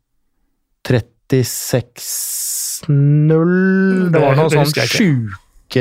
36-0? 0.89 2.89
Det 2.89 4.16
var 4.16 4.33
noe 4.41 4.49
sånn 4.49 4.65
husker 4.65 4.89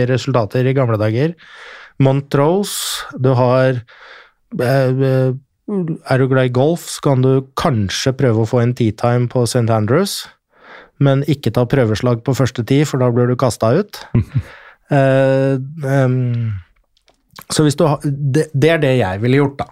jeg 0.01 0.09
resultater 0.09 0.65
i 0.65 0.73
gamle 0.73 0.97
dager. 0.97 1.35
Montrose, 2.03 3.05
du 3.21 3.29
har 3.37 3.77
eh, 4.59 5.03
eh, 5.09 5.33
Er 6.09 6.17
du 6.19 6.27
glad 6.27 6.49
i 6.49 6.53
golf, 6.53 6.87
så 6.95 7.01
kan 7.05 7.21
du 7.23 7.45
kanskje 7.59 8.11
prøve 8.17 8.43
å 8.43 8.49
få 8.49 8.59
en 8.63 8.73
tee 8.75 8.91
time 8.99 9.29
på 9.31 9.45
St. 9.47 9.69
Andrews, 9.71 10.23
men 10.99 11.23
ikke 11.31 11.53
ta 11.55 11.63
prøveslag 11.69 12.23
på 12.25 12.35
første 12.35 12.65
tee, 12.67 12.83
for 12.89 12.99
da 12.99 13.07
blir 13.13 13.31
du 13.31 13.37
kasta 13.39 13.73
ut. 13.83 14.01
Eh, 14.93 15.55
så 17.49 17.63
hvis 17.65 17.77
du 17.79 17.85
har 17.87 18.03
det, 18.03 18.43
det 18.53 18.69
er 18.75 18.81
det 18.83 18.91
jeg 18.99 19.21
ville 19.23 19.39
gjort, 19.39 19.55
da. 19.63 19.69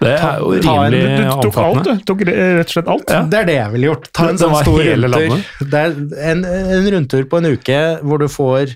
Det 0.00 0.10
er 0.16 0.40
jo 0.40 0.48
rimelig 0.56 1.00
en- 1.04 1.20
Du 1.20 1.42
tok 1.50 1.56
alt, 1.60 1.84
du. 1.84 1.92
Tok 2.08 2.20
rett 2.26 2.64
og 2.66 2.72
slett 2.72 2.88
alt. 2.94 3.06
Det 3.30 3.38
er 3.40 3.46
det 3.50 3.54
jeg 3.58 3.72
ville 3.74 3.86
gjort. 3.90 4.08
Ta 4.16 4.28
en 4.30 4.38
sånn 4.40 4.54
stor 4.62 4.80
rundtur. 4.80 5.44
Det 5.70 5.80
er 5.84 5.94
en, 6.32 6.44
en 6.44 6.90
rundtur 6.96 7.24
på 7.30 7.38
en 7.38 7.50
uke 7.52 7.80
hvor 8.02 8.18
du 8.22 8.26
får 8.30 8.74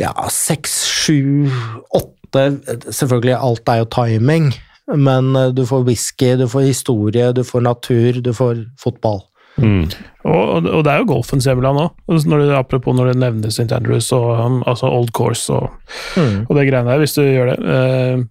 ja, 0.00 0.12
seks, 0.32 0.80
sju, 0.90 1.50
åtte 1.94 2.10
Selvfølgelig, 2.90 3.36
alt 3.38 3.68
er 3.70 3.82
jo 3.84 3.90
timing, 3.94 4.48
men 4.98 5.28
eh, 5.38 5.52
du 5.54 5.62
får 5.68 5.84
whisky, 5.86 6.32
du 6.40 6.48
får 6.50 6.66
historie, 6.66 7.28
du 7.36 7.44
får 7.46 7.62
natur, 7.62 8.18
du 8.24 8.32
får 8.34 8.64
fotball. 8.82 9.20
Mm. 9.54 9.84
Og, 10.26 10.66
og 10.66 10.80
det 10.82 10.90
er 10.90 10.98
jo 11.04 11.10
golfens 11.12 11.46
hjemland 11.46 11.78
òg. 11.78 11.92
Apropos 12.58 12.96
når 12.98 13.12
du 13.12 13.20
nevner 13.22 13.52
St. 13.54 13.70
Andrews 13.70 14.08
og 14.16 14.32
um, 14.34 14.56
altså 14.66 14.90
Old 14.90 15.12
Course 15.14 15.52
og, 15.54 15.70
Mm. 16.16 16.46
og 16.48 16.56
det 16.56 16.64
greiene 16.68 16.90
der, 16.90 16.98
hvis 16.98 17.14
du 17.14 17.22
gjør 17.22 17.52
det. 17.52 17.58
Uh, 17.62 18.26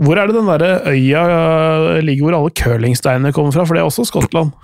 hvor 0.00 0.16
er 0.16 0.30
det 0.30 0.36
den 0.38 0.46
der 0.48 0.86
øya 0.88 1.22
eh, 1.28 1.98
ligger 2.06 2.24
hvor 2.30 2.36
alle 2.38 2.54
curlingsteinene 2.56 3.32
kommer 3.36 3.52
fra? 3.52 3.66
For 3.66 3.74
det 3.74 3.82
er 3.82 3.88
også 3.90 4.06
Skottland. 4.08 4.54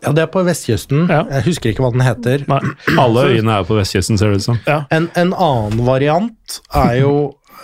Ja, 0.00 0.14
det 0.16 0.22
er 0.24 0.30
på 0.32 0.42
vestkysten. 0.46 1.04
Ja. 1.12 1.24
Jeg 1.36 1.44
husker 1.50 1.72
ikke 1.72 1.84
hva 1.84 1.92
den 1.92 2.04
heter. 2.04 2.46
Nei. 2.48 2.60
Alle 3.00 3.26
øyene 3.34 3.58
er 3.58 3.66
på 3.68 3.76
vestkysten, 3.76 4.16
ser 4.20 4.32
det 4.32 4.40
ut 4.40 4.46
som. 4.46 4.60
Ja. 4.68 4.82
En, 4.94 5.10
en 5.18 5.34
annen 5.36 5.84
variant 5.88 6.60
er 6.74 7.02
jo 7.02 7.12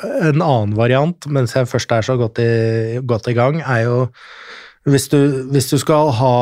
En 0.04 0.42
annen 0.44 0.74
variant, 0.76 1.24
mens 1.32 1.54
jeg 1.56 1.64
først 1.70 1.92
er 1.96 2.04
så 2.04 2.18
godt 2.20 2.36
i, 2.44 2.98
godt 3.00 3.30
i 3.30 3.32
gang, 3.32 3.62
er 3.64 3.86
jo 3.86 3.94
hvis 4.86 5.08
du, 5.08 5.18
hvis 5.50 5.70
du 5.70 5.78
skal 5.82 6.12
ha, 6.14 6.34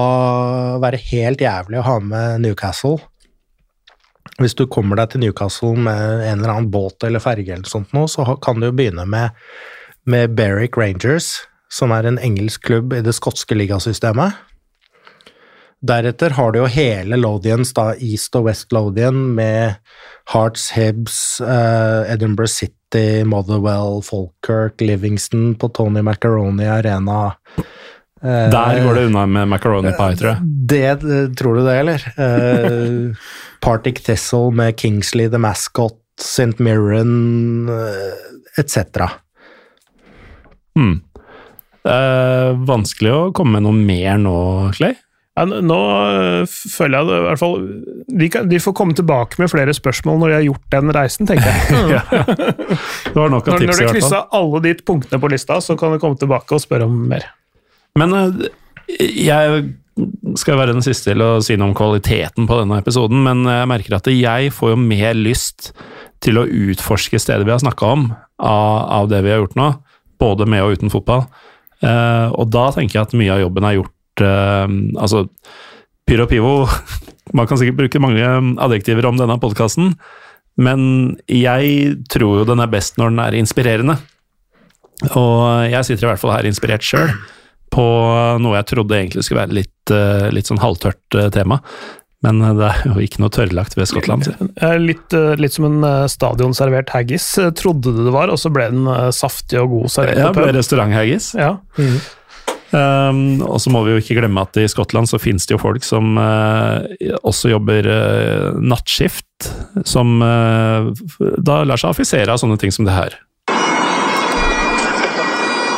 være 0.82 0.98
helt 1.12 1.40
jævlig 1.40 1.78
å 1.80 1.84
ha 1.86 1.94
med 2.02 2.42
Newcastle 2.44 2.98
Hvis 4.42 4.56
du 4.58 4.66
kommer 4.66 4.98
deg 4.98 5.14
til 5.14 5.22
Newcastle 5.22 5.72
med 5.78 6.24
en 6.26 6.42
eller 6.42 6.52
annen 6.56 6.72
båt 6.74 7.06
eller 7.06 7.22
ferge, 7.24 7.54
eller 7.54 7.70
sånt 7.70 7.94
noe, 7.96 8.10
så 8.10 8.26
kan 8.42 8.58
du 8.58 8.68
jo 8.68 8.74
begynne 8.74 9.06
med, 9.08 9.38
med 10.10 10.34
Berwick 10.34 10.76
Rangers, 10.76 11.46
som 11.72 11.94
er 11.94 12.10
en 12.10 12.18
engelsk 12.18 12.66
klubb 12.66 12.92
i 12.92 13.04
det 13.06 13.14
skotske 13.16 13.56
ligasystemet. 13.56 14.34
Deretter 15.84 16.30
har 16.30 16.52
du 16.52 16.62
jo 16.62 16.68
hele 16.70 17.16
Lodians, 17.20 17.74
da 17.76 17.90
East 18.00 18.36
og 18.38 18.46
West 18.48 18.72
Lodian, 18.72 19.34
med 19.36 19.74
Hearts, 20.32 20.70
Hibs, 20.72 21.18
uh, 21.44 22.08
Edinburgh 22.08 22.48
City, 22.48 23.24
Motherwell, 23.28 24.00
Falkirk, 24.06 24.80
Livingston 24.80 25.52
på 25.60 25.68
Tony 25.76 26.00
Macaroni 26.00 26.70
Arena. 26.72 27.34
Uh, 28.24 28.48
Der 28.54 28.80
går 28.80 28.96
det 28.96 29.04
unna 29.10 29.26
med 29.28 29.52
macaroni 29.52 29.92
pie, 29.92 30.16
tror 30.16 30.30
jeg. 30.30 30.50
Det, 30.72 30.82
eh, 30.88 31.28
tror 31.36 31.60
du 31.60 31.66
det, 31.66 31.76
eller? 31.82 32.08
Uh, 32.16 33.28
Partick 33.60 34.00
Thistle 34.06 34.54
med 34.56 34.78
Kingsley 34.80 35.28
the 35.28 35.38
Mascot, 35.38 36.00
St. 36.20 36.56
Mirren, 36.62 37.68
etc. 38.56 39.10
Hmm. 40.78 41.02
Det 41.84 42.02
vanskelig 42.64 43.10
å 43.12 43.32
komme 43.36 43.58
med 43.58 43.66
noe 43.66 43.76
mer 43.76 44.16
nå, 44.22 44.38
Clay. 44.78 44.94
Ja, 45.34 45.44
nå 45.50 45.76
øh, 46.14 46.44
føler 46.46 47.00
jeg 47.00 47.08
det 47.08 47.14
i 47.18 47.22
hvert 47.24 47.40
fall 47.40 47.54
de, 48.06 48.26
kan, 48.30 48.46
de 48.46 48.58
får 48.62 48.74
komme 48.78 48.94
tilbake 48.94 49.40
med 49.42 49.50
flere 49.50 49.72
spørsmål 49.74 50.20
når 50.20 50.30
de 50.30 50.36
har 50.36 50.44
gjort 50.46 50.66
den 50.76 50.92
reisen, 50.94 51.26
tenker 51.26 51.48
jeg. 51.50 52.02
Det 53.14 53.16
var 53.18 53.32
nok 53.32 53.48
av 53.48 53.56
Når, 53.56 53.64
når 53.66 53.72
tips, 53.72 53.80
du 53.80 53.96
kryssa 53.96 54.20
alle 54.38 54.60
de 54.62 54.74
punktene 54.86 55.18
på 55.22 55.30
lista, 55.32 55.58
så 55.64 55.74
kan 55.78 55.94
du 55.94 55.98
komme 56.02 56.18
tilbake 56.20 56.54
og 56.54 56.62
spørre 56.62 56.86
om 56.86 57.00
mer. 57.10 57.26
Men 57.98 58.14
eh, 58.18 58.46
jeg 59.10 59.64
skal 60.38 60.58
være 60.58 60.74
den 60.74 60.86
siste 60.86 61.10
til 61.12 61.22
å 61.22 61.32
si 61.42 61.58
noe 61.58 61.72
om 61.72 61.76
kvaliteten 61.78 62.46
på 62.50 62.60
denne 62.60 62.78
episoden, 62.82 63.22
men 63.26 63.42
jeg 63.46 63.70
merker 63.70 63.98
at 63.98 64.10
jeg 64.10 64.54
får 64.54 64.74
jo 64.74 64.78
mer 64.80 65.18
lyst 65.18 65.72
til 66.24 66.40
å 66.40 66.46
utforske 66.46 67.18
stedet 67.20 67.46
vi 67.46 67.54
har 67.54 67.62
snakka 67.62 67.90
om, 67.96 68.06
av, 68.38 68.78
av 69.02 69.10
det 69.10 69.22
vi 69.26 69.34
har 69.34 69.42
gjort 69.42 69.58
nå. 69.58 69.72
Både 70.22 70.46
med 70.48 70.62
og 70.62 70.78
uten 70.78 70.92
fotball. 70.94 71.26
Eh, 71.84 72.28
og 72.32 72.48
da 72.54 72.68
tenker 72.74 73.00
jeg 73.00 73.08
at 73.08 73.16
mye 73.18 73.34
av 73.34 73.42
jobben 73.42 73.66
er 73.68 73.78
gjort 73.78 73.92
eh, 73.92 73.93
Altså, 74.22 75.24
Pyro 76.06 76.26
Pivo 76.30 76.52
Man 77.34 77.48
kan 77.48 77.56
sikkert 77.58 77.78
bruke 77.80 78.00
mange 78.04 78.22
adjektiver 78.62 79.06
om 79.08 79.16
denne 79.18 79.38
podkasten, 79.40 79.94
men 80.60 81.16
jeg 81.26 81.96
tror 82.12 82.42
jo 82.42 82.44
den 82.46 82.60
er 82.62 82.68
best 82.70 82.98
når 83.00 83.10
den 83.10 83.22
er 83.24 83.36
inspirerende. 83.40 83.96
Og 85.16 85.64
jeg 85.72 85.82
sitter 85.88 86.06
i 86.06 86.10
hvert 86.12 86.20
fall 86.22 86.34
her 86.36 86.46
inspirert 86.46 86.84
sjøl 86.86 87.10
på 87.74 87.82
noe 88.38 88.54
jeg 88.60 88.68
trodde 88.70 88.94
egentlig 89.00 89.24
skulle 89.26 89.40
være 89.40 89.56
litt, 89.56 89.90
eh, 89.90 90.28
litt 90.36 90.46
sånn 90.46 90.60
halvtørt 90.62 91.16
eh, 91.18 91.30
tema. 91.34 91.58
Men 92.22 92.38
eh, 92.44 92.52
det 92.60 92.68
er 92.68 92.84
jo 92.92 93.02
ikke 93.02 93.24
noe 93.24 93.32
tørrlagt 93.34 93.74
ved 93.80 93.88
Skottland. 93.90 94.28
Eh, 94.62 94.76
Litt, 94.78 95.16
litt 95.40 95.56
som 95.56 95.66
en 95.72 95.88
stadionservert 96.12 96.92
haggis, 96.94 97.26
trodde 97.58 97.90
du 97.96 98.04
det 98.06 98.14
var, 98.14 98.30
og 98.30 98.38
så 98.38 98.52
ble 98.54 98.68
den 98.70 98.86
saftig 99.16 99.58
og 99.64 99.72
god 99.74 99.90
servert 99.96 100.22
Ja, 100.22 100.30
ble 100.36 100.46
pub. 100.52 100.58
restauranthaggis. 100.60 101.32
Ja. 101.40 101.56
Um, 102.74 103.38
og 103.46 103.60
så 103.62 103.70
må 103.70 103.84
vi 103.86 103.92
jo 103.94 104.00
ikke 104.02 104.16
glemme 104.18 104.42
at 104.42 104.56
i 104.58 104.64
Skottland 104.70 105.06
så 105.06 105.20
finnes 105.22 105.46
det 105.46 105.54
jo 105.54 105.60
folk 105.62 105.84
som 105.86 106.16
uh, 106.18 106.82
også 107.22 107.52
jobber 107.52 107.86
uh, 107.86 108.56
nattskift, 108.58 109.46
som 109.86 110.18
uh, 110.18 110.90
da 111.38 111.62
lar 111.68 111.78
seg 111.78 111.92
affisere 111.92 112.34
av 112.34 112.40
sånne 112.42 112.58
ting 112.58 112.74
som 112.74 112.88
det 112.88 112.96
her. 112.96 113.14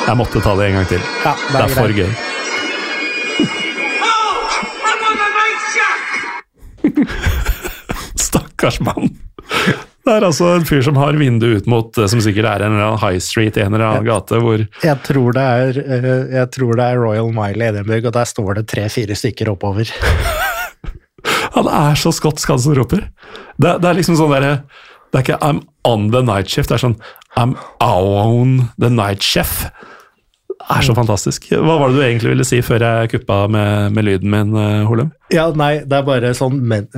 Jeg 0.06 0.16
måtte 0.16 0.40
ta 0.40 0.54
det 0.56 0.70
en 0.70 0.76
gang 0.78 0.88
til. 0.94 1.02
Ja, 1.24 1.34
det, 1.34 1.42
er 1.50 1.58
det, 1.58 1.64
er 1.66 1.68
for 1.74 1.90
greit. 1.92 1.98
gøy. 2.00 2.12
Stakkars 8.28 8.80
mann! 8.86 9.10
Det 10.06 10.14
er 10.14 10.22
altså 10.22 10.52
en 10.54 10.66
fyr 10.66 10.84
som 10.86 10.98
har 11.00 11.16
vindu 11.18 11.48
ut 11.58 11.64
mot 11.66 11.88
det 11.96 12.06
som 12.12 12.20
sikkert 12.22 12.46
er 12.46 12.62
en 12.62 12.76
eller 12.76 12.92
annen 12.92 13.00
high 13.02 13.18
street 13.22 13.56
i 13.58 13.64
en 13.64 13.74
eller 13.74 13.88
annen 13.88 14.06
gate, 14.06 14.38
hvor 14.38 14.62
Jeg 14.62 15.00
tror 15.02 15.34
det 15.34 15.46
er, 15.62 15.80
eh, 15.82 16.20
jeg 16.36 16.50
tror 16.54 16.78
det 16.78 16.84
er 16.86 17.00
Royal 17.02 17.32
Mile 17.34 17.64
i 17.64 17.70
Edinburgh, 17.72 18.06
og 18.06 18.14
der 18.14 18.28
står 18.30 18.60
det 18.60 18.68
tre-fire 18.70 19.16
stykker 19.18 19.50
oppover. 19.50 19.90
Han 21.56 21.66
er 21.66 21.98
så 21.98 22.12
skotsk, 22.14 22.48
han 22.52 22.60
som 22.62 22.76
roper. 22.76 23.08
Det, 23.58 23.72
det 23.82 23.88
er 23.88 23.98
liksom 23.98 24.18
sånn 24.18 24.30
derre 24.30 24.52
Det 25.10 25.18
er 25.18 25.24
ikke 25.24 25.38
'I'm 25.42 25.62
on 25.88 26.10
the 26.12 26.22
night 26.22 26.50
shift', 26.52 26.68
det 26.70 26.76
er 26.76 26.84
sånn 26.84 26.98
'I'm 27.34 27.56
on 27.80 28.70
the 28.78 28.90
night 28.90 29.26
chef'. 29.26 29.66
Er 30.66 30.82
så 30.82 30.94
fantastisk. 30.96 31.44
Hva 31.54 31.76
var 31.78 31.92
det 31.92 31.98
du 31.98 32.02
egentlig 32.02 32.32
ville 32.32 32.46
si 32.46 32.58
før 32.64 32.82
jeg 32.82 33.10
kuppa 33.12 33.44
med, 33.52 33.92
med 33.94 34.06
lyden 34.08 34.32
min, 34.32 34.54
eh, 34.58 34.86
Holum? 34.88 35.12
Ja, 35.30 35.46
nei, 35.54 35.84
det 35.86 36.00
er 36.00 36.06
bare 36.06 36.32
sånn 36.34 36.58
men, 36.66 36.88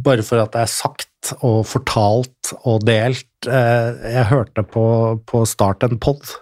Bare 0.00 0.24
for 0.24 0.40
at 0.40 0.54
det 0.54 0.62
er 0.62 0.70
sagt 0.72 1.34
og 1.44 1.66
fortalt 1.68 2.54
og 2.64 2.86
delt. 2.88 3.28
Eh, 3.44 3.90
jeg 4.16 4.30
hørte 4.30 4.64
på, 4.64 4.84
på 5.28 5.42
Start 5.48 5.84
en 5.84 6.00
pod 6.00 6.32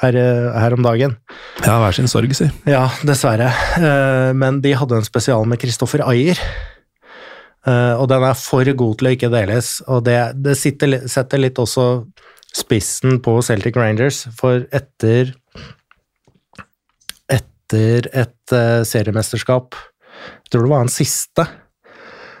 her, 0.00 0.16
eh, 0.16 0.48
her 0.56 0.78
om 0.78 0.86
dagen. 0.86 1.18
Ja, 1.60 1.76
hver 1.82 1.96
sin 1.96 2.08
sorg, 2.08 2.32
si. 2.38 2.48
Ja, 2.68 2.86
dessverre. 3.04 3.50
Eh, 3.76 4.32
Men 4.32 4.62
de 4.64 4.72
hadde 4.80 5.02
en 5.02 5.06
spesial 5.08 5.44
med 5.50 5.60
Kristoffer 5.60 6.06
Ayer. 6.08 6.40
Og 7.68 8.06
den 8.08 8.22
er 8.24 8.36
for 8.38 8.64
god 8.64 8.94
til 8.96 9.08
å 9.10 9.10
ikke 9.12 9.28
deles. 9.28 9.82
Og 9.92 10.00
det, 10.06 10.16
det 10.40 10.54
sitter, 10.56 11.02
setter 11.10 11.42
litt 11.42 11.58
også 11.60 11.84
spissen 12.56 13.18
på 13.20 13.34
Celtic 13.44 13.76
Rangers, 13.76 14.22
for 14.38 14.64
etter 14.72 15.34
Etter 17.68 18.06
et 18.16 18.52
eh, 18.56 18.82
seriemesterskap, 18.88 19.74
jeg 19.76 20.50
tror 20.52 20.62
det 20.64 20.70
var 20.72 20.80
han 20.80 20.88
siste, 20.92 21.44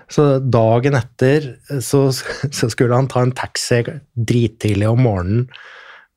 så 0.08 0.38
dagen 0.40 0.96
etter 0.96 1.50
så, 1.84 2.06
så 2.58 2.68
skulle 2.72 2.96
han 2.96 3.10
ta 3.12 3.20
en 3.26 3.34
taxi 3.36 3.82
drittidlig 4.16 4.88
om 4.88 5.02
morgenen 5.04 5.42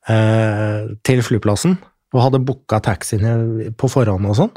eh, 0.08 0.88
til 1.04 1.20
flyplassen, 1.26 1.76
og 2.12 2.24
hadde 2.26 2.40
booka 2.44 2.80
taxien 2.84 3.72
på 3.76 3.90
forhånd 3.92 4.30
og 4.30 4.38
sånn. 4.38 4.54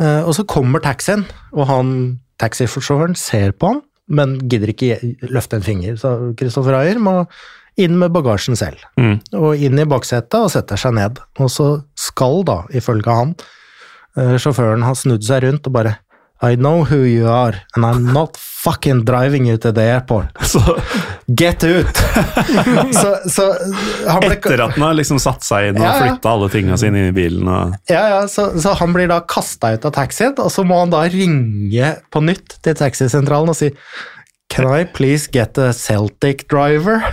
Eh, 0.00 0.22
og 0.24 0.32
så 0.36 0.46
kommer 0.48 0.80
taxien, 0.84 1.26
og 1.52 1.68
han 1.68 1.92
taxisjåføren 2.40 3.16
ser 3.20 3.52
på 3.52 3.74
han, 3.74 3.84
men 4.08 4.38
gidder 4.48 4.72
ikke 4.72 4.96
løfte 5.28 5.58
en 5.60 5.66
finger. 5.66 6.00
Så 6.00 6.14
Kristoffer 6.40 6.78
Ayer 6.78 7.00
må 7.02 7.18
inn 7.78 7.98
med 8.00 8.14
bagasjen 8.16 8.56
selv, 8.58 8.80
Mm. 8.96 9.20
og 9.36 9.60
inn 9.60 9.78
i 9.78 9.84
baksetet 9.84 10.40
og 10.40 10.48
setter 10.50 10.80
seg 10.80 10.96
ned. 10.96 11.20
Og 11.38 11.52
så 11.52 11.68
skal 12.00 12.40
da, 12.48 12.62
ifølge 12.72 13.12
han, 13.12 13.36
eh, 13.36 13.54
sjåføren 14.40 14.84
har 14.86 14.98
snudd 14.98 15.24
seg 15.26 15.44
rundt 15.46 15.66
og 15.70 15.74
bare 15.78 15.96
I 16.38 16.54
know 16.54 16.84
who 16.86 17.00
you 17.02 17.26
are, 17.26 17.56
and 17.74 17.82
I'm 17.84 18.12
not 18.14 18.36
fucking 18.38 19.00
driving 19.04 19.48
you 19.48 19.56
to 19.58 19.72
the 19.74 19.82
airport. 19.82 20.28
Så 20.52 20.60
Get 21.26 21.64
out! 21.64 21.96
så, 22.94 23.16
så 23.30 23.46
han 24.08 24.22
ble, 24.22 24.36
etter 24.36 24.62
at 24.64 24.76
han 24.78 24.84
har 24.86 24.94
liksom 24.96 25.18
satt 25.20 25.42
seg 25.44 25.72
inn 25.72 25.80
og 25.80 25.82
Ja, 25.82 25.90
ja. 25.96 26.04
flytta 26.06 26.30
alle 26.30 26.48
tingene 26.52 26.78
sine 26.80 27.02
inn 27.02 27.10
i 27.10 27.16
bilen 27.16 27.50
og 27.50 27.74
Ja, 27.90 28.04
ja, 28.14 28.20
så, 28.30 28.46
så 28.62 28.72
han 28.78 28.94
blir 28.94 29.10
da 29.10 29.18
kasta 29.28 29.74
ut 29.74 29.84
av 29.90 29.92
taxien, 29.98 30.32
og 30.40 30.48
så 30.54 30.62
må 30.64 30.78
han 30.78 30.94
da 30.94 31.02
ringe 31.10 31.90
på 32.14 32.22
nytt 32.24 32.56
til 32.64 32.78
taxisentralen 32.78 33.50
og 33.52 33.58
si 33.58 33.68
Can 34.48 34.66
I 34.66 34.84
please 34.84 35.28
get 35.28 35.58
a 35.58 35.72
Celtic 35.72 36.48
driver? 36.48 37.04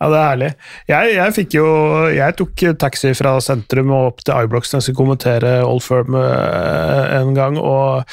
Ja, 0.00 0.08
det 0.10 0.18
er 0.18 0.26
herlig. 0.28 0.48
Jeg, 0.90 1.12
jeg 1.14 1.34
fikk 1.36 1.54
jo 1.56 1.68
Jeg 2.12 2.36
tok 2.36 2.64
taxi 2.80 3.14
fra 3.16 3.38
sentrum 3.42 3.92
og 3.94 4.10
opp 4.10 4.24
til 4.24 4.34
iBlocks 4.44 4.72
når 4.72 4.82
jeg 4.82 4.86
skulle 4.88 5.00
kommentere 5.00 5.54
Old 5.64 5.80
Firm 5.84 6.16
eh, 6.18 7.14
en 7.20 7.32
gang, 7.36 7.56
og 7.56 8.04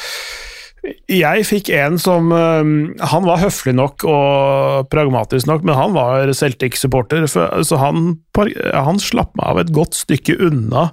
jeg 1.12 1.46
fikk 1.46 1.70
en 1.78 2.00
som 2.02 2.32
eh, 2.34 2.72
Han 3.12 3.28
var 3.28 3.42
høflig 3.44 3.76
nok 3.78 4.06
og 4.08 4.88
pragmatisk 4.94 5.50
nok, 5.50 5.66
men 5.68 5.78
han 5.78 5.98
var 5.98 6.32
Celtic-supporter, 6.38 7.28
så 7.28 7.82
han, 7.82 8.16
han 8.38 9.04
slapp 9.04 9.36
meg 9.38 9.52
av 9.52 9.62
et 9.62 9.76
godt 9.76 10.00
stykke 10.00 10.40
unna 10.48 10.90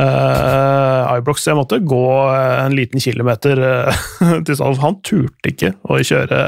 uh, 0.00 1.12
Ibrox, 1.18 1.46
Jeg 1.46 1.58
måtte 1.58 1.80
gå 1.84 2.04
en 2.32 2.76
liten 2.76 3.02
kilometer 3.02 3.62
uh, 3.62 4.02
til 4.46 4.58
sånn. 4.58 4.80
Han 4.82 5.00
turte 5.04 5.52
ikke 5.52 5.74
å 5.84 6.00
kjøre 6.00 6.42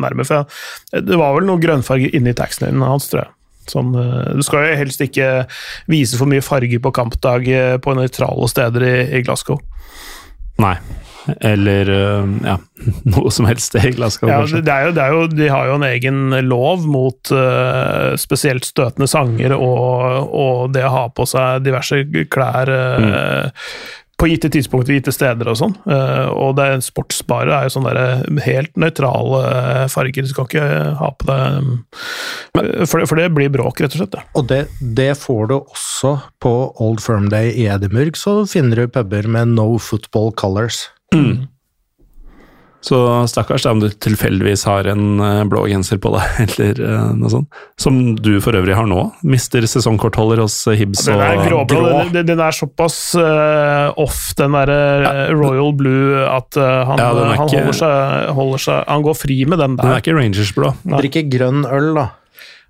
nærme, 0.00 0.26
for 0.28 0.48
det 0.92 1.18
var 1.18 1.36
vel 1.38 1.48
noe 1.48 1.62
grønnfarge 1.62 2.12
inni 2.16 2.36
taxien 2.36 2.82
hans, 2.84 3.10
tror 3.12 3.24
jeg. 3.24 3.34
Sånn, 3.68 3.92
eh, 3.98 4.30
du 4.36 4.44
skal 4.46 4.64
jo 4.64 4.78
helst 4.80 5.02
ikke 5.04 5.28
vise 5.90 6.18
for 6.20 6.30
mye 6.30 6.44
farge 6.44 6.80
på 6.82 6.94
kampdag 6.94 7.50
eh, 7.52 7.74
på 7.82 7.96
nøytrale 7.96 8.48
steder 8.50 8.86
i, 8.86 8.96
i 9.18 9.22
Glasgow. 9.26 9.60
Nei. 10.62 10.76
Eller 11.44 11.90
øh, 11.92 12.32
ja, 12.44 12.56
noe 13.14 13.32
som 13.34 13.48
helst 13.48 13.76
i 13.78 13.92
Ja, 13.92 14.40
det 14.46 14.74
er 14.74 14.88
jo, 14.88 14.94
det 14.96 15.04
er 15.04 15.14
jo, 15.14 15.22
de 15.32 15.50
har 15.52 15.70
jo 15.70 15.76
en 15.78 15.86
egen 15.88 16.20
lov 16.48 16.86
mot 16.88 17.32
uh, 17.34 18.14
spesielt 18.20 18.66
støtende 18.68 19.08
sanger 19.10 19.54
og, 19.56 20.28
og 20.32 20.74
det 20.74 20.84
å 20.86 20.94
ha 20.94 21.06
på 21.12 21.26
seg 21.28 21.64
diverse 21.66 22.02
klær 22.32 22.70
eh, 22.72 23.68
på 24.18 24.26
gitte 24.26 24.50
tidspunkter, 24.50 24.96
gitte 24.96 25.14
steder 25.14 25.46
og 25.52 25.58
sånn. 25.60 25.74
Eh, 25.86 26.28
og 26.34 26.56
det 26.58 26.64
er 26.66 26.80
sportsbare 26.82 27.54
er 27.54 27.68
jo 27.68 27.74
sånne 27.76 27.92
der 27.94 28.40
helt 28.42 28.72
nøytrale 28.80 29.42
eh, 29.46 29.84
farger. 29.92 30.26
Du 30.26 30.32
skal 30.32 30.48
ikke 30.48 30.64
ha 30.98 31.12
på 31.14 31.28
deg 31.28 31.70
eh, 32.58 32.82
for, 32.82 32.98
det, 32.98 33.06
for 33.06 33.20
det 33.20 33.28
blir 33.36 33.52
bråk, 33.54 33.78
rett 33.84 33.94
og 33.94 34.02
slett. 34.02 34.18
Ja. 34.18 34.26
Og 34.34 34.48
det, 34.50 34.64
det 34.98 35.12
får 35.22 35.52
du 35.52 35.56
også 35.60 36.16
på 36.42 36.54
Old 36.82 37.02
Firm 37.04 37.30
Day 37.30 37.54
i 37.54 37.68
Edinburgh, 37.70 38.18
så 38.18 38.40
finner 38.50 38.82
du 38.82 38.90
puber 38.98 39.30
med 39.30 39.54
no 39.54 39.70
football 39.78 40.34
colors. 40.34 40.88
Så 42.88 42.98
stakkars 43.26 43.64
da, 43.66 43.72
om 43.74 43.80
du 43.82 43.88
tilfeldigvis 43.90 44.62
har 44.68 44.86
en 44.92 45.18
øh, 45.20 45.40
blå 45.50 45.64
genser 45.68 45.98
på 46.00 46.12
deg, 46.14 46.36
eller 46.44 46.78
øh, 46.86 47.08
noe 47.18 47.30
sånt. 47.32 47.56
Som 47.80 47.96
du 48.22 48.36
for 48.44 48.54
øvrig 48.54 48.76
har 48.78 48.86
nå. 48.86 49.00
Mister 49.26 49.66
sesongkortholder 49.66 50.44
hos 50.44 50.54
øh, 50.70 50.76
Hibs 50.78 51.02
Den 51.08 51.18
er 51.18 51.40
og 51.40 51.48
gråblå. 51.50 51.80
grå. 51.82 52.04
Den, 52.14 52.28
den 52.30 52.40
er 52.44 52.54
såpass 52.54 53.00
uh, 53.18 53.90
off, 53.98 54.20
den 54.38 54.54
derre 54.54 54.78
ja, 55.02 55.26
Royal 55.34 55.74
Blue, 55.76 56.22
at 56.22 56.56
eh, 56.56 56.78
han, 56.92 57.02
Ja, 57.02 57.10
han 57.18 57.34
ikke- 57.34 57.64
holder, 57.64 57.78
seg, 57.82 58.30
holder 58.38 58.62
seg 58.68 58.84
Han 58.94 59.04
går 59.10 59.18
fri 59.26 59.40
med 59.50 59.58
den 59.64 59.74
der. 59.76 59.82
Den 59.82 59.96
er 59.96 60.04
ikke 60.06 60.16
Rangers-blå. 60.20 60.72
Drikker 60.94 61.28
grønn 61.34 61.64
øl, 61.66 61.90
da. 61.98 62.06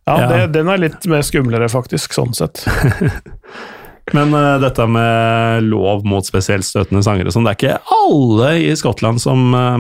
Ja, 0.09 0.15
Ja. 0.23 0.29
det, 0.33 0.41
den 0.57 0.73
er 0.73 0.81
litt 0.89 1.05
mer 1.13 1.21
skumlere, 1.21 1.69
faktisk, 1.69 2.17
sånn 2.17 2.33
sett. 2.35 2.65
Men 4.17 4.33
uh, 4.35 4.57
dette 4.63 4.85
med 4.91 5.67
lov 5.69 6.05
mot 6.09 6.27
spesielt 6.27 6.67
støtende 6.67 7.03
sanger 7.05 7.29
sånn, 7.35 7.47
det 7.47 7.53
er 7.53 7.59
ikke 7.59 7.97
alle 7.99 8.51
i 8.63 8.73
Skottland 8.79 9.21
som 9.23 9.55
øh, 9.57 9.77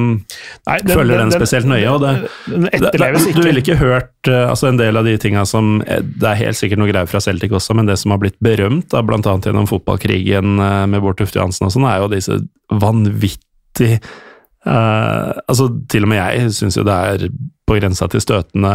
Nei, 0.68 0.76
Følger 0.88 1.22
den 1.22 1.32
spesielt 1.34 1.68
nøye, 1.70 1.88
og 1.92 2.02
det- 2.04 2.30
Den 2.46 2.68
etterleves 2.70 3.24
Det- 3.24 3.32
ikke. 3.32 3.40
Du 3.40 3.46
ville 3.48 3.62
ikke 3.64 3.78
hørt 3.80 4.30
uh, 4.30 4.50
altså 4.50 4.68
en 4.68 4.80
del 4.80 4.96
av 5.00 5.04
de 5.08 5.16
tinga 5.20 5.44
som 5.48 5.78
Det 5.82 6.28
er 6.28 6.40
helt 6.42 6.58
sikkert 6.60 6.82
noe 6.82 6.90
greier 6.90 7.10
fra 7.10 7.20
Celtic 7.24 7.52
også, 7.54 7.76
men 7.78 7.86
det 7.86 7.98
som 7.98 8.12
har 8.14 8.20
blitt 8.22 8.38
berømt, 8.44 8.90
da, 8.92 9.02
annet 9.02 9.48
gjennom 9.50 9.68
fotballkrigen 9.70 10.58
uh, 10.60 10.86
med 10.86 11.02
Bård 11.04 11.18
Tufte 11.20 11.40
Johansen 11.40 11.68
og 11.68 11.74
sånn, 11.74 11.88
er 11.88 12.02
jo 12.02 12.12
disse 12.12 12.40
vanvittig 12.72 13.98
Altså, 14.68 15.68
til 15.88 16.04
og 16.04 16.10
med 16.10 16.18
jeg 16.18 16.50
syns 16.52 16.76
jo 16.76 16.82
det 16.84 16.92
er 16.92 17.22
på 17.68 17.76
grensa 17.78 18.08
til 18.10 18.20
støtende 18.20 18.72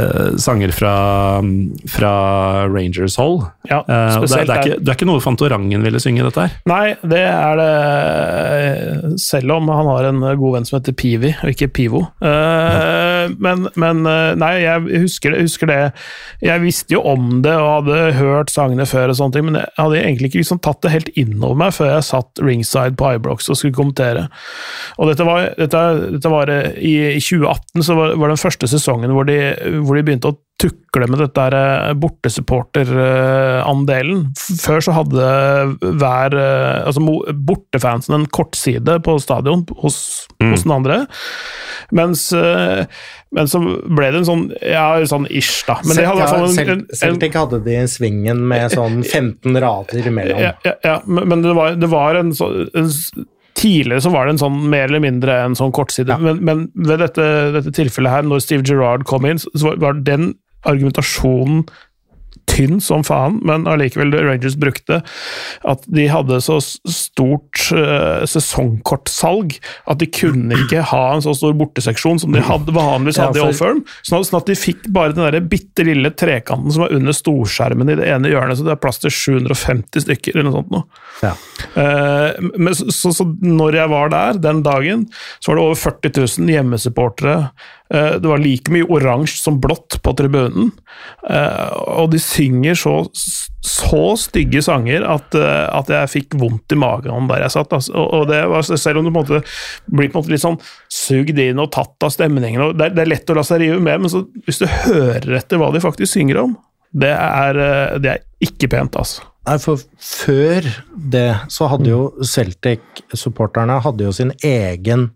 eh, 0.00 0.36
sanger 0.36 0.72
fra, 0.74 0.94
fra 1.88 2.12
Rangers 2.68 3.16
Hall. 3.20 3.42
Ja, 3.68 3.82
uh, 3.82 3.86
det, 3.86 4.12
spesielt 4.16 4.48
det, 4.48 4.54
er 4.54 4.66
ikke, 4.66 4.78
det 4.80 4.92
er 4.92 4.98
ikke 4.98 5.08
noe 5.08 5.22
Fantorangen 5.22 5.84
ville 5.84 6.00
synge, 6.02 6.24
dette 6.26 6.46
her. 6.46 6.56
Nei, 6.68 6.94
det 7.06 7.20
er 7.28 7.60
det 7.60 9.12
Selv 9.22 9.54
om 9.54 9.70
han 9.70 9.88
har 9.90 10.08
en 10.08 10.22
god 10.40 10.56
venn 10.56 10.66
som 10.68 10.78
heter 10.78 10.96
Pivi, 10.98 11.32
og 11.42 11.52
ikke 11.52 11.70
Pivo. 11.74 12.02
Eh, 12.24 13.32
men, 13.42 13.68
men 13.78 14.02
Nei, 14.38 14.52
jeg 14.64 15.02
husker, 15.04 15.36
husker 15.38 15.68
det 15.70 15.78
Jeg 16.42 16.62
visste 16.62 16.96
jo 16.96 17.02
om 17.06 17.42
det 17.44 17.54
og 17.54 17.68
hadde 17.82 18.00
hørt 18.18 18.52
sangene 18.52 18.86
før, 18.88 19.12
og 19.12 19.18
sånne 19.18 19.36
ting, 19.36 19.46
men 19.48 19.60
jeg 19.60 19.70
hadde 19.78 20.00
egentlig 20.00 20.32
ikke 20.32 20.42
liksom 20.42 20.62
tatt 20.64 20.82
det 20.84 20.94
helt 20.94 21.12
innover 21.18 21.58
meg 21.58 21.74
før 21.76 21.92
jeg 21.94 22.08
satt 22.08 22.42
ringside 22.42 22.96
på 22.98 23.12
Ibrox 23.16 23.50
og 23.52 23.58
skulle 23.58 23.76
kommentere. 23.76 24.26
Og 24.98 25.10
dette 25.10 25.26
var, 25.26 25.52
dette, 25.58 25.82
dette 26.16 26.32
var 26.32 26.50
i, 26.52 26.94
i 27.14 27.20
2018, 27.22 27.84
så 27.86 27.96
var, 27.98 28.16
var 28.20 28.32
den 28.32 28.40
første 28.40 28.68
sesongen 28.70 29.14
hvor 29.14 29.28
de, 29.28 29.38
hvor 29.86 29.98
de 29.98 30.06
begynte 30.06 30.32
å 30.32 30.38
tukle 30.62 31.08
med 31.10 31.18
dette 31.18 31.34
der, 31.34 31.54
eh, 31.58 31.90
bortesupporterandelen. 31.98 34.20
Før 34.62 34.78
så 34.84 34.92
hadde 34.94 35.22
hver 35.80 36.36
eh, 36.38 36.86
altså 36.86 37.00
bortefansen 37.48 38.14
en 38.18 38.26
kortside 38.30 38.94
på 39.04 39.12
stadion 39.22 39.60
hos, 39.82 39.96
hos 40.42 40.62
den 40.66 40.74
andre, 40.76 40.96
mens, 41.90 42.32
eh, 42.36 42.80
men 43.34 43.46
så 43.50 43.58
ble 43.64 44.06
det 44.12 44.18
en 44.22 44.28
sånn 44.28 44.44
ja, 44.60 45.06
sånn 45.08 45.26
ish, 45.30 45.64
da. 45.68 45.74
Men 45.86 45.96
det 45.98 46.06
hadde 46.10 46.22
ja, 46.22 46.26
en, 46.36 46.42
en, 46.44 46.48
en 46.84 46.88
Celtic 47.02 47.32
hadde 47.38 47.58
de 47.66 47.76
svingen 47.90 48.38
med 48.48 48.64
sånn 48.76 48.96
15 49.08 49.60
rader 49.64 50.02
imellom. 50.12 50.38
ja, 50.46 50.52
ja, 50.66 50.74
ja, 50.84 50.96
men 51.06 51.38
det 51.44 51.52
var, 51.58 51.68
det 51.80 51.88
var 51.92 52.10
en 52.20 52.30
sånn 52.36 52.54
en 52.78 52.88
Tidligere 53.62 54.02
så 54.02 54.10
var 54.10 54.26
det 54.26 54.34
en 54.36 54.42
sånn 54.42 54.58
mer 54.72 54.88
eller 54.88 55.02
mindre 55.04 55.38
en 55.44 55.56
sånn 55.58 55.74
kortside, 55.74 56.16
men, 56.18 56.40
men 56.42 56.66
ved 56.74 57.02
dette, 57.04 57.26
dette 57.54 57.74
tilfellet 57.76 58.10
her, 58.10 58.26
når 58.26 58.42
Steve 58.42 58.66
Gerrard 58.66 59.06
kom 59.08 59.28
inn, 59.28 59.38
så 59.38 59.76
var 59.78 60.00
den 60.02 60.32
argumentasjonen 60.68 61.64
tynn 62.50 62.80
som 62.84 63.04
faen, 63.06 63.38
men 63.46 63.66
allikevel 63.70 64.12
Rangers 64.12 64.56
brukte 64.60 65.00
at 65.68 65.84
de 65.86 66.06
hadde 66.10 66.40
så 66.44 66.58
stort 66.60 67.68
uh, 67.74 68.24
sesongkortsalg 68.28 69.56
at 69.90 70.00
de 70.02 70.08
kunne 70.12 70.58
ikke 70.64 70.84
ha 70.92 71.02
en 71.14 71.24
så 71.24 71.34
stor 71.36 71.54
borteseksjon 71.58 72.20
som 72.22 72.34
de 72.34 72.42
hadde, 72.44 72.74
vanligvis 72.74 73.20
hadde 73.22 73.40
ja, 73.40 73.46
for... 73.46 73.48
i 73.48 73.52
Old 73.52 73.60
Firm. 73.60 73.82
Sånn, 74.08 74.26
at 74.38 74.50
de 74.50 74.58
fikk 74.58 74.88
bare 74.92 75.16
den 75.16 75.24
der 75.24 75.48
bitte 75.52 75.86
lille 75.86 76.12
trekanten 76.14 76.74
som 76.74 76.86
var 76.86 76.96
under 76.96 77.16
storskjermen 77.16 77.92
i 77.92 77.98
det 78.00 78.08
ene 78.12 78.32
hjørnet, 78.32 78.60
så 78.60 78.66
det 78.66 78.76
er 78.76 78.82
plass 78.82 79.00
til 79.02 79.14
750 79.14 80.06
stykker 80.06 80.36
eller 80.36 80.48
noe 80.48 80.58
sånt 80.58 80.72
nå. 80.74 80.82
Ja. 81.22 81.34
Uh, 81.76 82.50
men, 82.56 82.74
så, 82.76 82.88
så, 82.92 83.14
så 83.16 83.28
når 83.40 83.80
jeg 83.80 83.92
var 83.92 84.12
der 84.12 84.42
den 84.42 84.64
dagen, 84.66 85.06
så 85.38 85.52
var 85.52 85.60
det 85.60 85.68
over 85.68 85.80
40 85.86 86.18
000 86.42 86.56
hjemmesupportere 86.56 87.36
det 87.92 88.28
var 88.28 88.40
like 88.40 88.72
mye 88.72 88.86
oransje 88.88 89.42
som 89.42 89.58
blått 89.60 89.98
på 90.02 90.14
tribunen. 90.16 90.70
Eh, 91.28 91.72
og 91.98 92.12
de 92.14 92.20
synger 92.22 92.78
så, 92.78 92.94
så 93.12 94.02
stygge 94.20 94.62
sanger 94.64 95.04
at, 95.04 95.36
eh, 95.36 95.66
at, 95.68 95.92
jeg 95.92 96.12
fikk 96.14 96.36
vondt 96.40 96.72
i 96.72 96.78
magen 96.80 97.28
der 97.30 97.44
jeg 97.44 97.54
satt. 97.56 97.74
Altså. 97.76 97.94
Og 98.00 98.26
det 98.30 98.40
var, 98.48 98.64
selv 98.64 99.02
om 99.02 99.06
du 99.06 99.12
på 99.12 99.14
en 99.14 99.20
måte 99.20 99.42
blir 99.92 100.08
på 100.08 100.18
en 100.18 100.22
måte 100.22 100.34
litt 100.34 100.44
sånn 100.44 100.60
sugd 100.92 101.38
inn 101.42 101.60
og 101.62 101.72
tatt 101.74 102.08
av 102.08 102.14
stemningen 102.14 102.64
er, 102.70 102.76
det, 102.80 102.92
er, 103.04 103.12
lett 103.12 103.32
å 103.32 103.38
la 103.38 103.46
seg 103.46 103.64
rive 103.64 103.80
med, 103.82 104.04
men 104.04 104.12
så, 104.12 104.24
hvis 104.46 104.62
du 104.62 104.68
hører 104.70 105.36
etter 105.42 105.60
hva 105.60 105.72
de 105.74 105.84
faktisk 105.84 106.16
synger 106.16 106.42
om, 106.46 106.56
det 106.92 107.12
er, 107.12 107.60
det 108.04 108.10
er 108.10 108.24
ikke 108.44 108.68
pent, 108.72 108.98
altså. 109.00 109.24
Nei, 109.48 109.56
for 109.58 109.80
før 109.98 110.66
det 111.12 111.30
så 111.50 111.66
hadde 111.72 111.90
jo 111.90 112.02
Celtic-supporterne 112.22 113.80
hadde 113.82 114.06
jo 114.06 114.12
sin 114.14 114.30
egen 114.46 115.08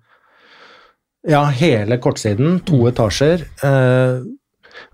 ja, 1.26 1.44
hele 1.50 1.98
kortsiden, 2.02 2.60
to 2.66 2.84
etasjer. 2.90 3.42
Eh, 3.64 4.24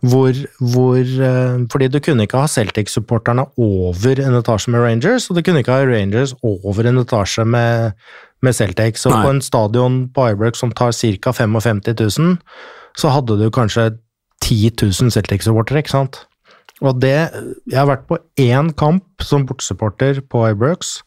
hvor, 0.03 0.37
hvor 0.73 0.99
eh, 0.99 1.57
Fordi 1.71 1.89
du 1.91 1.99
kunne 2.03 2.27
ikke 2.27 2.43
ha 2.43 2.51
Celtic-supporterne 2.51 3.45
over 3.61 4.23
en 4.23 4.39
etasje 4.39 4.73
med 4.73 4.85
Rangers, 4.85 5.29
og 5.29 5.37
du 5.37 5.43
kunne 5.43 5.63
ikke 5.63 5.75
ha 5.75 5.87
Rangers 5.87 6.35
over 6.43 6.89
en 6.89 7.03
etasje 7.03 7.45
med, 7.45 7.99
med 8.43 8.57
Celtic. 8.57 9.01
Så 9.03 9.13
Nei. 9.13 9.23
på 9.25 9.35
en 9.35 9.43
stadion 9.45 10.03
på 10.15 10.31
Ibrook 10.33 10.59
som 10.59 10.73
tar 10.73 10.95
ca. 10.97 11.35
55 11.37 11.83
000, 12.19 12.37
så 12.99 13.15
hadde 13.15 13.39
du 13.41 13.49
kanskje 13.51 13.93
10 14.43 14.73
000 14.81 15.15
Celtic-supportere, 15.15 15.85
ikke 15.85 15.97
sant? 15.97 16.25
Og 16.83 16.99
det 16.99 17.31
Jeg 17.71 17.79
har 17.79 17.87
vært 17.87 18.09
på 18.09 18.19
én 18.41 18.73
kamp 18.75 19.23
som 19.23 19.47
bortsupporter 19.47 20.19
på 20.27 20.49
Ibrox. 20.51 20.99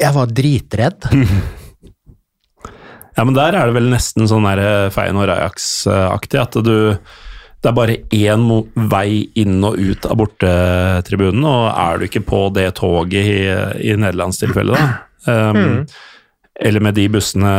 Jeg 0.00 0.14
var 0.14 0.32
dritredd. 0.32 1.08
Ja, 3.16 3.24
men 3.24 3.36
der 3.36 3.56
er 3.56 3.68
det 3.68 3.76
vel 3.78 3.88
nesten 3.92 4.28
sånn 4.28 4.44
der 4.44 4.90
Feyenoord 4.94 5.32
Ajax-aktig, 5.32 6.42
at 6.42 6.58
du 6.64 6.76
det 7.64 7.70
er 7.72 7.74
bare 7.74 7.94
én 8.14 8.42
vei 8.92 9.24
inn 9.40 9.64
og 9.64 9.78
ut 9.80 10.04
av 10.06 10.18
bortetribunen, 10.20 11.46
og 11.48 11.64
er 11.72 11.96
du 11.98 12.04
ikke 12.06 12.22
på 12.28 12.42
det 12.54 12.68
toget 12.78 13.30
i, 13.32 13.40
i 13.90 13.96
nederlandstilfellet, 13.98 14.76
da? 14.76 14.92
Um, 15.26 15.56
mm 15.56 15.80
eller 16.56 16.80
med 16.80 16.96
de 16.96 17.02
bussene, 17.12 17.52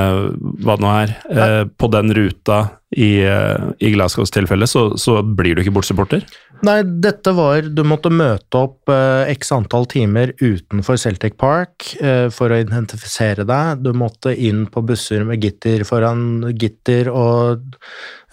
hva 0.65 0.73
det 0.77 0.81
nå 0.81 0.91
er, 1.03 1.11
uh, 1.29 1.63
på 1.69 1.89
den 1.93 2.13
ruta 2.17 2.55
i, 2.97 3.21
eh, 3.21 3.65
i 3.79 3.91
Glasgows 3.93 4.33
tilfelle, 4.33 4.67
så, 4.67 4.89
så, 4.97 5.19
blir 5.21 5.55
du 5.55 5.61
ikke 5.61 5.75
bortsupporter? 5.75 6.23
Nei, 6.65 6.79
dette 6.81 7.29
var 7.37 7.67
Du 7.69 7.83
måtte 7.85 8.09
møte 8.09 8.57
opp 8.57 8.89
eh, 8.89 9.29
x 9.35 9.51
antall 9.53 9.85
timer 9.91 10.33
utenfor 10.41 10.97
Celtic 10.97 11.37
Park 11.37 11.91
eh, 12.01 12.25
for 12.33 12.49
å 12.49 12.57
identifisere 12.63 13.45
deg. 13.45 13.83
Du 13.85 13.91
måtte 13.93 14.33
inn 14.33 14.65
på 14.71 14.81
busser 14.89 15.27
med 15.27 15.45
gitter 15.45 15.85
foran 15.85 16.49
gitter 16.57 17.11
og 17.13 17.77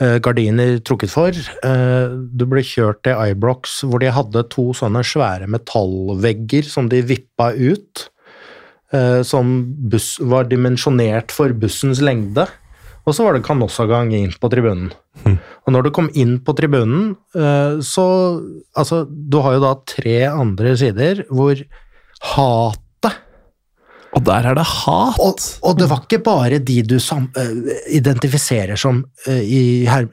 eh, 0.01 0.17
gardiner 0.25 0.79
trukket 0.81 1.13
for. 1.13 1.37
Eh, 1.37 2.17
du 2.33 2.49
ble 2.49 2.65
kjørt 2.65 3.05
til 3.05 3.21
Ibrox, 3.35 3.83
hvor 3.85 4.01
de 4.01 4.15
hadde 4.17 4.47
to 4.55 4.71
sånne 4.77 5.05
svære 5.05 5.51
metallvegger 5.53 6.73
som 6.73 6.89
de 6.89 7.05
vippa 7.05 7.53
ut 7.53 8.09
Eh, 8.95 9.23
som 9.23 9.55
buss, 9.91 10.19
var 10.21 10.47
dimensjonert 10.51 11.33
for 11.35 11.55
bussens 11.57 12.03
lengde. 12.05 12.47
Og 13.05 13.17
så 13.17 13.25
var 13.27 13.37
det 13.37 13.45
kanossagang 13.45 14.13
inn 14.17 14.33
på 14.41 14.49
tribunen. 14.53 14.93
Mm. 15.25 15.37
Og 15.65 15.75
når 15.75 15.87
du 15.87 15.95
kom 15.97 16.09
inn 16.17 16.39
på 16.45 16.55
tribunen, 16.57 17.15
eh, 17.37 17.81
så 17.85 18.07
Altså, 18.77 19.05
du 19.07 19.39
har 19.45 19.55
jo 19.55 19.63
da 19.63 19.75
tre 19.87 20.17
andre 20.27 20.75
sider 20.77 21.23
hvor 21.31 21.55
hatet 22.35 22.81
Og 24.15 24.23
der 24.27 24.49
er 24.51 24.57
det 24.57 24.65
hat! 24.67 25.21
Og, 25.23 25.45
og 25.63 25.79
det 25.79 25.89
var 25.91 26.03
ikke 26.05 26.23
bare 26.25 26.59
de 26.63 26.77
du 26.87 26.97
sam, 27.03 27.27
uh, 27.35 27.71
identifiserer 27.91 28.79
som 28.79 29.01
uh, 29.27 29.43
i, 29.43 29.85
her, 29.91 30.07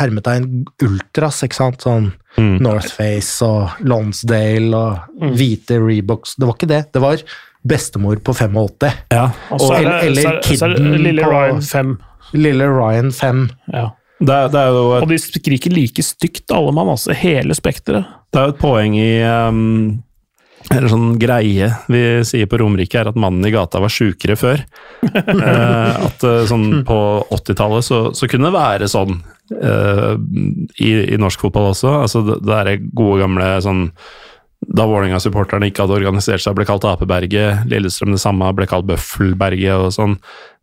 hermetegn 0.00 0.64
ultras, 0.82 1.38
ikke 1.46 1.60
sant? 1.60 1.84
Sånn 1.86 2.08
mm. 2.34 2.56
Northface 2.66 3.46
og 3.46 3.78
Lonsdale 3.86 4.74
og 4.74 5.20
mm. 5.22 5.36
hvite 5.38 5.78
Reeboks. 5.78 6.34
Det 6.34 6.48
var 6.50 6.58
ikke 6.58 6.72
det. 6.72 6.82
Det 6.98 7.04
var 7.04 7.22
bestemor 7.64 8.18
på 8.26 8.34
85. 8.34 8.90
Ja. 9.14 9.28
Og 9.54 9.62
så 9.62 9.70
er 9.78 9.86
det, 9.86 9.94
eller 10.10 10.42
kidden 10.44 10.90
lille 10.98 11.30
Ryan 11.30 11.62
5. 11.62 11.94
Lille 12.34 12.66
Ryan 12.70 13.12
5. 13.14 13.44
Ja. 13.72 13.90
Det, 14.24 14.36
det 14.54 14.62
et, 14.62 15.02
og 15.02 15.10
de 15.10 15.18
skriker 15.20 15.74
like 15.74 16.04
stygt, 16.04 16.46
alle 16.54 16.72
mann. 16.74 16.92
altså 16.94 17.14
Hele 17.18 17.56
spekteret. 17.56 18.08
Det 18.32 18.40
er 18.40 18.48
jo 18.48 18.54
et 18.54 18.60
poeng 18.60 18.96
i 18.98 19.10
um, 19.26 20.02
Eller 20.70 20.88
sånn 20.90 21.16
greie 21.20 21.68
vi 21.92 22.02
sier 22.26 22.48
på 22.50 22.60
Romerike, 22.62 23.00
er 23.00 23.10
at 23.10 23.18
mannen 23.20 23.44
i 23.46 23.52
gata 23.54 23.82
var 23.82 23.92
sjukere 23.92 24.38
før. 24.38 24.62
uh, 25.04 26.04
at 26.08 26.26
uh, 26.26 26.44
sånn 26.48 26.84
på 26.88 26.98
80-tallet 27.34 27.86
så, 27.86 28.04
så, 28.16 28.30
kunne 28.30 28.50
det 28.50 28.58
være 28.58 28.90
sånn 28.90 29.18
uh, 29.58 30.14
i, 30.78 30.92
i, 31.10 31.18
norsk 31.20 31.46
fotball 31.46 31.72
også. 31.74 31.98
Altså 32.06 32.24
det, 32.30 32.40
det 32.46 32.60
er 32.62 32.86
gode, 32.94 33.20
gamle 33.26 33.50
sånn 33.66 33.88
da 34.64 34.86
Vålerenga-supporterne 34.88 35.68
ikke 35.68 35.84
hadde 35.84 35.98
organisert 35.98 36.40
seg, 36.40 36.54
ble 36.56 36.64
kalt 36.68 36.86
Apeberget. 36.88 37.66
Lillestrøm 37.68 38.14
det 38.14 38.22
samme, 38.22 38.48
ble 38.56 38.64
kalt 38.70 38.86
Bøffelberget 38.88 39.76
og 39.76 39.90
sånn. 39.92 40.14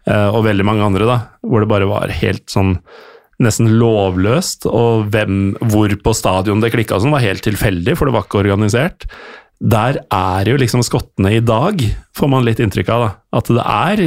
Eh, 0.09 0.29
og 0.33 0.45
veldig 0.47 0.65
mange 0.65 0.85
andre, 0.85 1.07
da, 1.07 1.17
hvor 1.45 1.63
det 1.63 1.71
bare 1.71 1.89
var 1.89 2.13
helt 2.21 2.47
sånn 2.51 2.77
nesten 3.41 3.69
lovløst. 3.81 4.67
Og 4.69 5.07
hvem, 5.13 5.55
hvor 5.73 5.93
på 6.03 6.15
stadion 6.17 6.63
det 6.63 6.73
klikka 6.75 7.01
sånn, 7.01 7.13
var 7.13 7.25
helt 7.25 7.45
tilfeldig, 7.45 7.97
for 7.97 8.09
det 8.09 8.15
var 8.17 8.27
ikke 8.27 8.43
organisert. 8.43 9.07
Der 9.61 10.01
er 10.09 10.49
jo 10.49 10.57
liksom 10.57 10.85
skottene 10.85 11.35
i 11.37 11.43
dag, 11.45 11.83
får 12.17 12.31
man 12.33 12.47
litt 12.47 12.61
inntrykk 12.63 12.89
av. 12.93 13.03
da, 13.03 13.11
At 13.37 13.51
det 13.53 13.65
er 13.65 14.03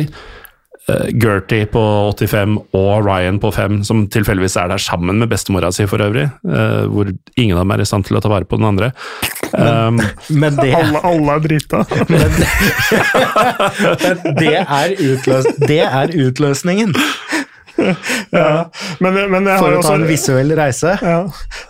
uh, 0.91 1.11
Gertie 1.15 1.69
på 1.71 1.83
85 2.11 2.57
og 2.75 3.07
Ryan 3.07 3.39
på 3.43 3.53
5, 3.55 3.83
som 3.87 4.03
tilfeldigvis 4.11 4.59
er 4.59 4.73
der 4.73 4.83
sammen 4.83 5.23
med 5.23 5.31
bestemora 5.31 5.71
si 5.75 5.87
for 5.91 6.03
øvrig, 6.03 6.27
uh, 6.51 6.91
hvor 6.91 7.13
ingen 7.39 7.55
av 7.55 7.63
dem 7.63 7.77
er 7.77 7.85
i 7.85 7.87
stand 7.87 8.09
til 8.09 8.19
å 8.19 8.25
ta 8.25 8.33
vare 8.35 8.51
på 8.51 8.59
den 8.59 8.71
andre. 8.73 8.91
Um, 9.55 10.01
men, 10.29 10.57
det, 10.59 10.75
alle, 10.75 11.01
alle, 11.07 11.37
er 11.37 11.43
drita. 11.45 11.85
Men, 12.11 12.31
det, 14.39 14.57
er 14.61 14.95
utløs, 14.99 15.47
det 15.69 15.83
er 15.87 16.15
utløsningen. 16.27 16.95
ja. 18.31 18.71
men, 19.03 19.17
men 19.31 19.49
For 19.59 19.75
å 19.75 19.83
ta 19.83 19.97
en 19.99 20.07
visuell 20.07 20.53
reise? 20.55 20.95
Ja. 21.03 21.25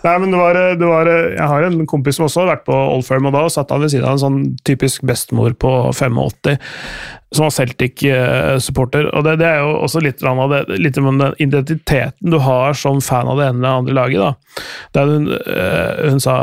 Nei, 0.05 0.15
men 0.20 0.35
det 0.35 0.40
var, 0.40 0.59
det 0.77 0.89
var, 0.89 1.09
Jeg 1.09 1.48
har 1.48 1.65
en 1.65 1.86
kompis 1.89 2.19
som 2.19 2.27
også 2.27 2.43
har 2.43 2.51
vært 2.55 2.66
på 2.69 2.77
Old 2.77 3.06
Firm, 3.09 3.28
og 3.31 3.36
da 3.36 3.47
satt 3.52 3.73
han 3.73 3.85
ved 3.85 3.94
siden 3.94 4.09
av 4.09 4.19
en 4.19 4.24
sånn 4.24 4.40
typisk 4.69 5.05
bestemor 5.09 5.56
på 5.56 5.73
85 5.93 6.20
som 7.35 7.47
var 7.47 7.55
Celtic-supporter. 7.55 9.09
og 9.11 9.24
det, 9.27 9.36
det, 9.43 9.48
er 9.48 9.62
jo 9.65 9.74
også 9.85 10.02
litt, 10.05 10.23
av 10.24 10.43
det, 10.52 10.62
litt 10.81 10.98
om 11.01 11.11
den 11.19 11.35
identiteten 11.43 12.32
du 12.32 12.39
har 12.43 12.77
som 12.78 13.01
fan 13.05 13.31
av 13.31 13.40
det 13.40 13.48
ene 13.51 13.61
eller 13.61 13.82
andre 13.82 13.97
laget. 13.98 14.23
da. 14.23 14.65
Der 14.94 15.11
hun, 15.11 15.28
eh, 15.35 16.11
hun 16.11 16.23
sa 16.23 16.35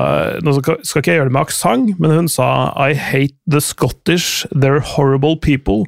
Nå 0.44 0.54
skal 0.60 0.80
ikke 0.84 1.14
jeg 1.14 1.22
gjøre 1.22 1.30
det 1.32 1.36
med 1.38 1.46
aksent, 1.46 2.00
men 2.02 2.16
hun 2.16 2.30
sa 2.32 2.50
I 2.76 2.94
hate 2.94 3.38
the 3.48 3.62
Scottish, 3.62 4.46
they're 4.52 4.84
horrible 4.96 5.38
people. 5.38 5.86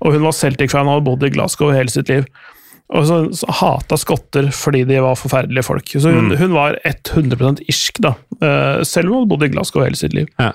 Og 0.00 0.16
hun 0.16 0.26
var 0.26 0.36
Celtic-fan 0.36 0.88
og 0.88 0.98
hadde 0.98 1.08
bodd 1.10 1.28
i 1.28 1.32
Glasgow 1.32 1.72
hele 1.72 1.92
sitt 1.92 2.12
liv 2.12 2.28
og 2.92 3.06
så, 3.08 3.16
så 3.36 3.46
hata 3.60 3.96
skotter 4.00 4.48
fordi 4.54 4.84
de 4.88 4.96
var 5.00 5.16
forferdelige 5.16 5.62
folk. 5.64 5.88
Så 5.94 6.10
hun, 6.12 6.26
mm. 6.28 6.36
hun 6.40 6.52
var 6.56 6.78
100 6.84 7.56
irsk, 7.70 7.98
da. 8.04 8.12
Uh, 8.42 8.82
selv 8.86 9.08
om 9.08 9.14
hun 9.22 9.28
bodde 9.30 9.46
i 9.48 9.52
Glasgow 9.54 9.82
hele 9.84 9.96
sitt 9.98 10.14
liv. 10.16 10.28
Ja. 10.36 10.50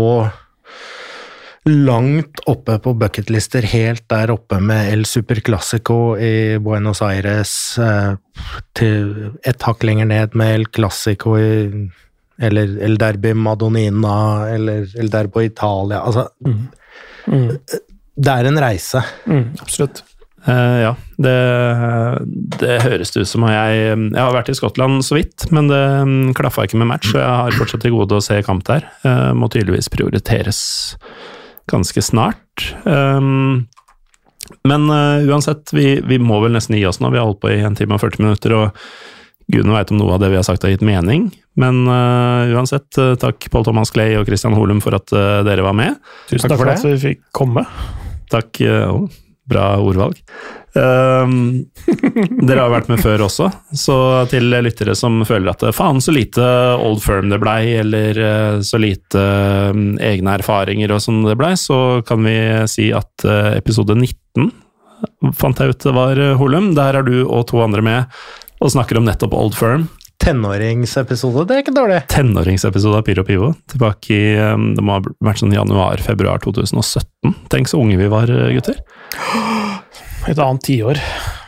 langt 1.66 2.40
oppe 2.48 2.76
på 2.80 2.94
bucketlister, 3.02 3.66
helt 3.66 4.04
der 4.12 4.32
oppe 4.36 4.60
med 4.62 4.92
El 4.94 5.06
Superclásico 5.10 6.14
i 6.22 6.58
Buenos 6.62 7.02
Aires, 7.02 7.78
eh, 7.82 8.16
til 8.78 9.32
et 9.44 9.66
hakk 9.66 9.84
lenger 9.84 10.06
ned 10.12 10.36
med 10.38 10.54
El 10.60 10.66
Clásico 10.70 11.36
i 11.42 11.90
eller 12.38 12.74
El 12.84 12.98
Derby 13.00 13.32
Madonnina, 13.34 14.46
eller 14.52 14.86
El 15.00 15.08
Derbo 15.10 15.40
Italia 15.42 16.02
Altså, 16.04 16.28
Mm. 16.46 17.58
det 18.18 18.28
er 18.32 18.46
en 18.46 18.60
reise. 18.60 19.02
Mm, 19.26 19.56
absolutt. 19.60 20.04
Eh, 20.46 20.80
ja, 20.84 20.92
det, 21.18 21.36
det 22.62 22.76
høres 22.84 23.14
det 23.14 23.24
ut 23.26 23.30
som. 23.30 23.46
Jeg, 23.50 23.86
jeg 23.98 24.22
har 24.22 24.36
vært 24.36 24.52
i 24.54 24.58
Skottland 24.58 25.02
så 25.06 25.18
vidt, 25.18 25.48
men 25.56 25.72
det 25.72 25.82
mm, 26.06 26.36
klaffa 26.38 26.68
ikke 26.68 26.82
med 26.82 26.92
match, 26.92 27.10
så 27.12 27.22
jeg 27.22 27.40
har 27.42 27.58
fortsatt 27.58 27.86
til 27.86 27.96
gode 27.96 28.20
å 28.20 28.24
se 28.24 28.38
kamp 28.46 28.66
der. 28.68 28.86
Uh, 29.06 29.32
må 29.38 29.50
tydeligvis 29.50 29.90
prioriteres 29.94 30.60
ganske 31.72 32.04
snart. 32.06 32.68
Um, 32.86 33.66
men 34.70 34.86
uh, 34.92 35.26
uansett, 35.26 35.74
vi, 35.74 35.96
vi 36.06 36.22
må 36.22 36.38
vel 36.44 36.54
nesten 36.54 36.78
gi 36.78 36.86
oss 36.86 37.02
nå. 37.02 37.10
Vi 37.14 37.22
har 37.22 37.26
holdt 37.26 37.42
på 37.42 37.56
i 37.56 37.64
en 37.66 37.78
time 37.78 37.98
og 37.98 38.06
40 38.06 38.28
minutter, 38.28 38.54
og 38.54 39.50
gudene 39.50 39.74
veit 39.74 39.92
om 39.94 39.98
noe 40.02 40.14
av 40.14 40.22
det 40.22 40.30
vi 40.34 40.38
har 40.38 40.46
sagt 40.46 40.66
har 40.66 40.76
gitt 40.76 40.86
mening. 40.86 41.32
Men 41.58 41.88
uh, 41.90 42.54
uansett, 42.54 43.02
takk 43.22 43.50
Pål 43.50 43.66
Thomas 43.72 43.94
Clay 43.96 44.14
og 44.20 44.30
Christian 44.30 44.54
Holum 44.58 44.86
for 44.86 44.94
at 44.98 45.10
dere 45.10 45.66
var 45.66 45.74
med. 45.74 45.98
Tusen 46.30 46.46
Takk 46.46 46.54
takk 46.54 46.62
for 46.62 46.70
for 46.70 46.78
at 46.78 46.90
vi 46.92 47.06
fikk 47.10 47.30
komme. 47.34 47.66
Takk. 48.30 48.62
å, 48.62 49.06
bra 49.50 49.76
ordvalg. 49.82 50.20
Um, 50.76 51.66
dere 52.44 52.66
har 52.66 52.72
vært 52.74 52.90
med 52.92 53.00
før 53.00 53.26
også, 53.30 53.48
så 53.78 53.98
til 54.32 54.50
lyttere 54.52 54.96
som 54.98 55.22
føler 55.28 55.54
at 55.54 55.64
faen, 55.76 56.02
så 56.04 56.12
lite 56.16 56.46
old 56.76 57.00
firm 57.04 57.32
det 57.32 57.40
blei, 57.40 57.78
eller 57.80 58.20
eh, 58.20 58.58
så 58.66 58.80
lite 58.82 59.22
um, 59.72 59.96
egne 60.04 60.36
erfaringer 60.36 60.92
og 60.92 61.04
sånn 61.06 61.24
det 61.28 61.38
blei, 61.40 61.54
så 61.60 62.02
kan 62.08 62.26
vi 62.28 62.38
si 62.72 62.90
at 62.96 63.28
uh, 63.28 63.54
episode 63.56 63.96
19 63.96 64.52
fant 65.38 65.60
jeg 65.60 65.72
ut 65.76 65.86
det 65.86 65.94
var, 65.96 66.20
Holum. 66.40 66.74
Der 66.76 66.98
er 67.00 67.06
du 67.06 67.20
og 67.24 67.46
to 67.52 67.62
andre 67.64 67.84
med 67.86 68.20
og 68.64 68.72
snakker 68.72 68.98
om 68.98 69.06
nettopp 69.08 69.36
old 69.38 69.56
firm. 69.58 69.88
Tenåringsepisode, 70.22 71.44
det 71.50 71.56
er 71.56 71.64
ikke 71.64 71.76
dårlig. 71.76 72.00
Tenåringsepisode 72.12 73.02
av 73.02 73.06
Pyro 73.08 73.26
Pivo. 73.28 73.52
Tilbake 73.72 74.16
i 74.16 74.36
eh, 74.40 74.56
Det 74.78 74.84
må 74.86 74.98
ha 74.98 75.04
vært 75.24 75.44
sånn 75.44 75.56
januar-februar 75.56 76.42
2017. 76.46 77.36
Tenk 77.52 77.72
så 77.72 77.82
unge 77.82 78.00
vi 78.00 78.12
var, 78.12 78.32
eh, 78.32 78.54
gutter. 78.56 78.80
Et 80.30 80.40
annet 80.42 80.64
tiår. 80.66 80.98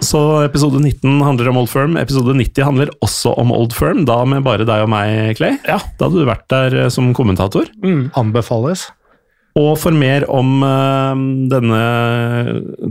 Så 0.06 0.20
episode 0.44 0.78
19 0.78 1.24
handler 1.26 1.50
om 1.50 1.64
Old 1.64 1.72
Firm. 1.72 1.96
Episode 1.98 2.36
90 2.38 2.68
handler 2.68 2.92
også 3.02 3.34
om 3.42 3.50
Old 3.56 3.74
Firm, 3.74 4.04
da 4.06 4.20
med 4.30 4.46
bare 4.46 4.68
deg 4.70 4.84
og 4.86 4.92
meg, 4.94 5.34
Clay. 5.40 5.58
Ja. 5.66 5.80
Da 5.98 6.06
hadde 6.06 6.22
du 6.22 6.30
vært 6.30 6.46
der 6.54 6.78
eh, 6.84 6.92
som 6.94 7.10
kommentator. 7.18 7.66
Mm. 7.82 8.12
Anbefales. 8.20 8.92
Og 9.58 9.74
for 9.82 9.96
mer 9.98 10.28
om 10.30 10.62
eh, 10.62 11.26
denne 11.50 11.82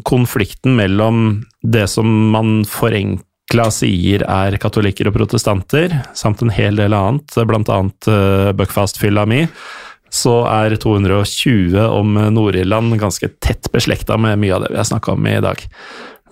konflikten 0.09 0.75
mellom 0.81 1.45
det 1.63 1.87
som 1.93 2.11
man 2.35 2.61
forenkla 2.67 3.23
sier 3.73 4.23
er 4.27 4.57
katolikker 4.59 5.09
og 5.09 5.15
protestanter, 5.15 5.93
samt 6.15 6.43
en 6.43 6.51
hel 6.51 6.77
del 6.77 6.93
annet, 6.93 7.37
annet 7.37 8.09
uh, 8.11 8.53
Buckfast-fylla 8.53 9.27
mi, 9.27 9.47
så 10.11 10.47
er 10.49 10.77
220 10.77 11.79
om 11.79 12.15
Nord-Irland 12.35 12.99
ganske 12.99 13.29
tett 13.41 13.71
beslekta 13.73 14.17
med 14.17 14.39
mye 14.39 14.55
av 14.55 14.65
det 14.65 14.73
vi 14.73 14.81
har 14.81 14.89
snakka 14.89 15.13
om 15.13 15.27
i 15.27 15.41
dag. 15.41 15.63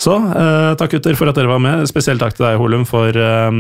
Så 0.01 0.15
eh, 0.16 0.73
takk 0.78 0.97
gutter 0.97 1.15
for 1.19 1.31
at 1.31 1.39
dere 1.39 1.51
var 1.51 1.61
med. 1.62 1.85
Spesielt 1.86 2.23
takk 2.23 2.35
til 2.35 2.47
deg, 2.49 2.59
Holum, 2.59 2.86
for, 2.89 3.15
eh, 3.15 3.51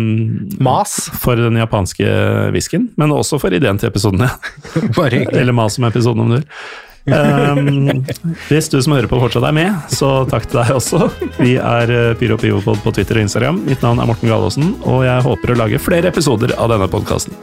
Mas. 0.64 0.96
for 1.22 1.38
den 1.38 1.60
japanske 1.60 2.08
whiskyen, 2.54 2.88
men 2.98 3.14
også 3.14 3.38
for 3.42 3.54
ideen 3.54 3.78
til 3.78 3.92
episodene. 3.92 4.30
Bare 4.98 5.20
hyggelig. 5.20 5.38
Eller 5.40 5.54
mas 5.54 5.78
om 5.78 5.86
episoden, 5.86 6.24
om 6.24 6.34
du 6.34 6.40
vil. 6.40 6.48
Um, 7.04 8.00
hvis 8.48 8.70
du 8.72 8.78
som 8.80 8.94
hører 8.96 9.10
på 9.10 9.18
fortsatt 9.20 9.44
er 9.44 9.56
med, 9.56 9.90
så 9.92 10.22
takk 10.30 10.46
til 10.48 10.62
deg 10.62 10.72
også. 10.72 11.10
Vi 11.36 11.58
er 11.60 11.92
eh, 11.92 12.14
Pyro 12.16 12.38
Pivopod 12.40 12.80
på 12.80 12.94
Twitter 12.96 13.20
og 13.20 13.26
Instagram. 13.26 13.60
Mitt 13.68 13.84
navn 13.84 14.00
er 14.00 14.08
Morten 14.08 14.32
Galaasen, 14.32 14.72
og 14.88 15.04
jeg 15.04 15.26
håper 15.26 15.52
å 15.52 15.58
lage 15.64 15.82
flere 15.82 16.08
episoder 16.08 16.56
av 16.56 16.72
denne 16.72 16.88
podkasten. 16.88 17.36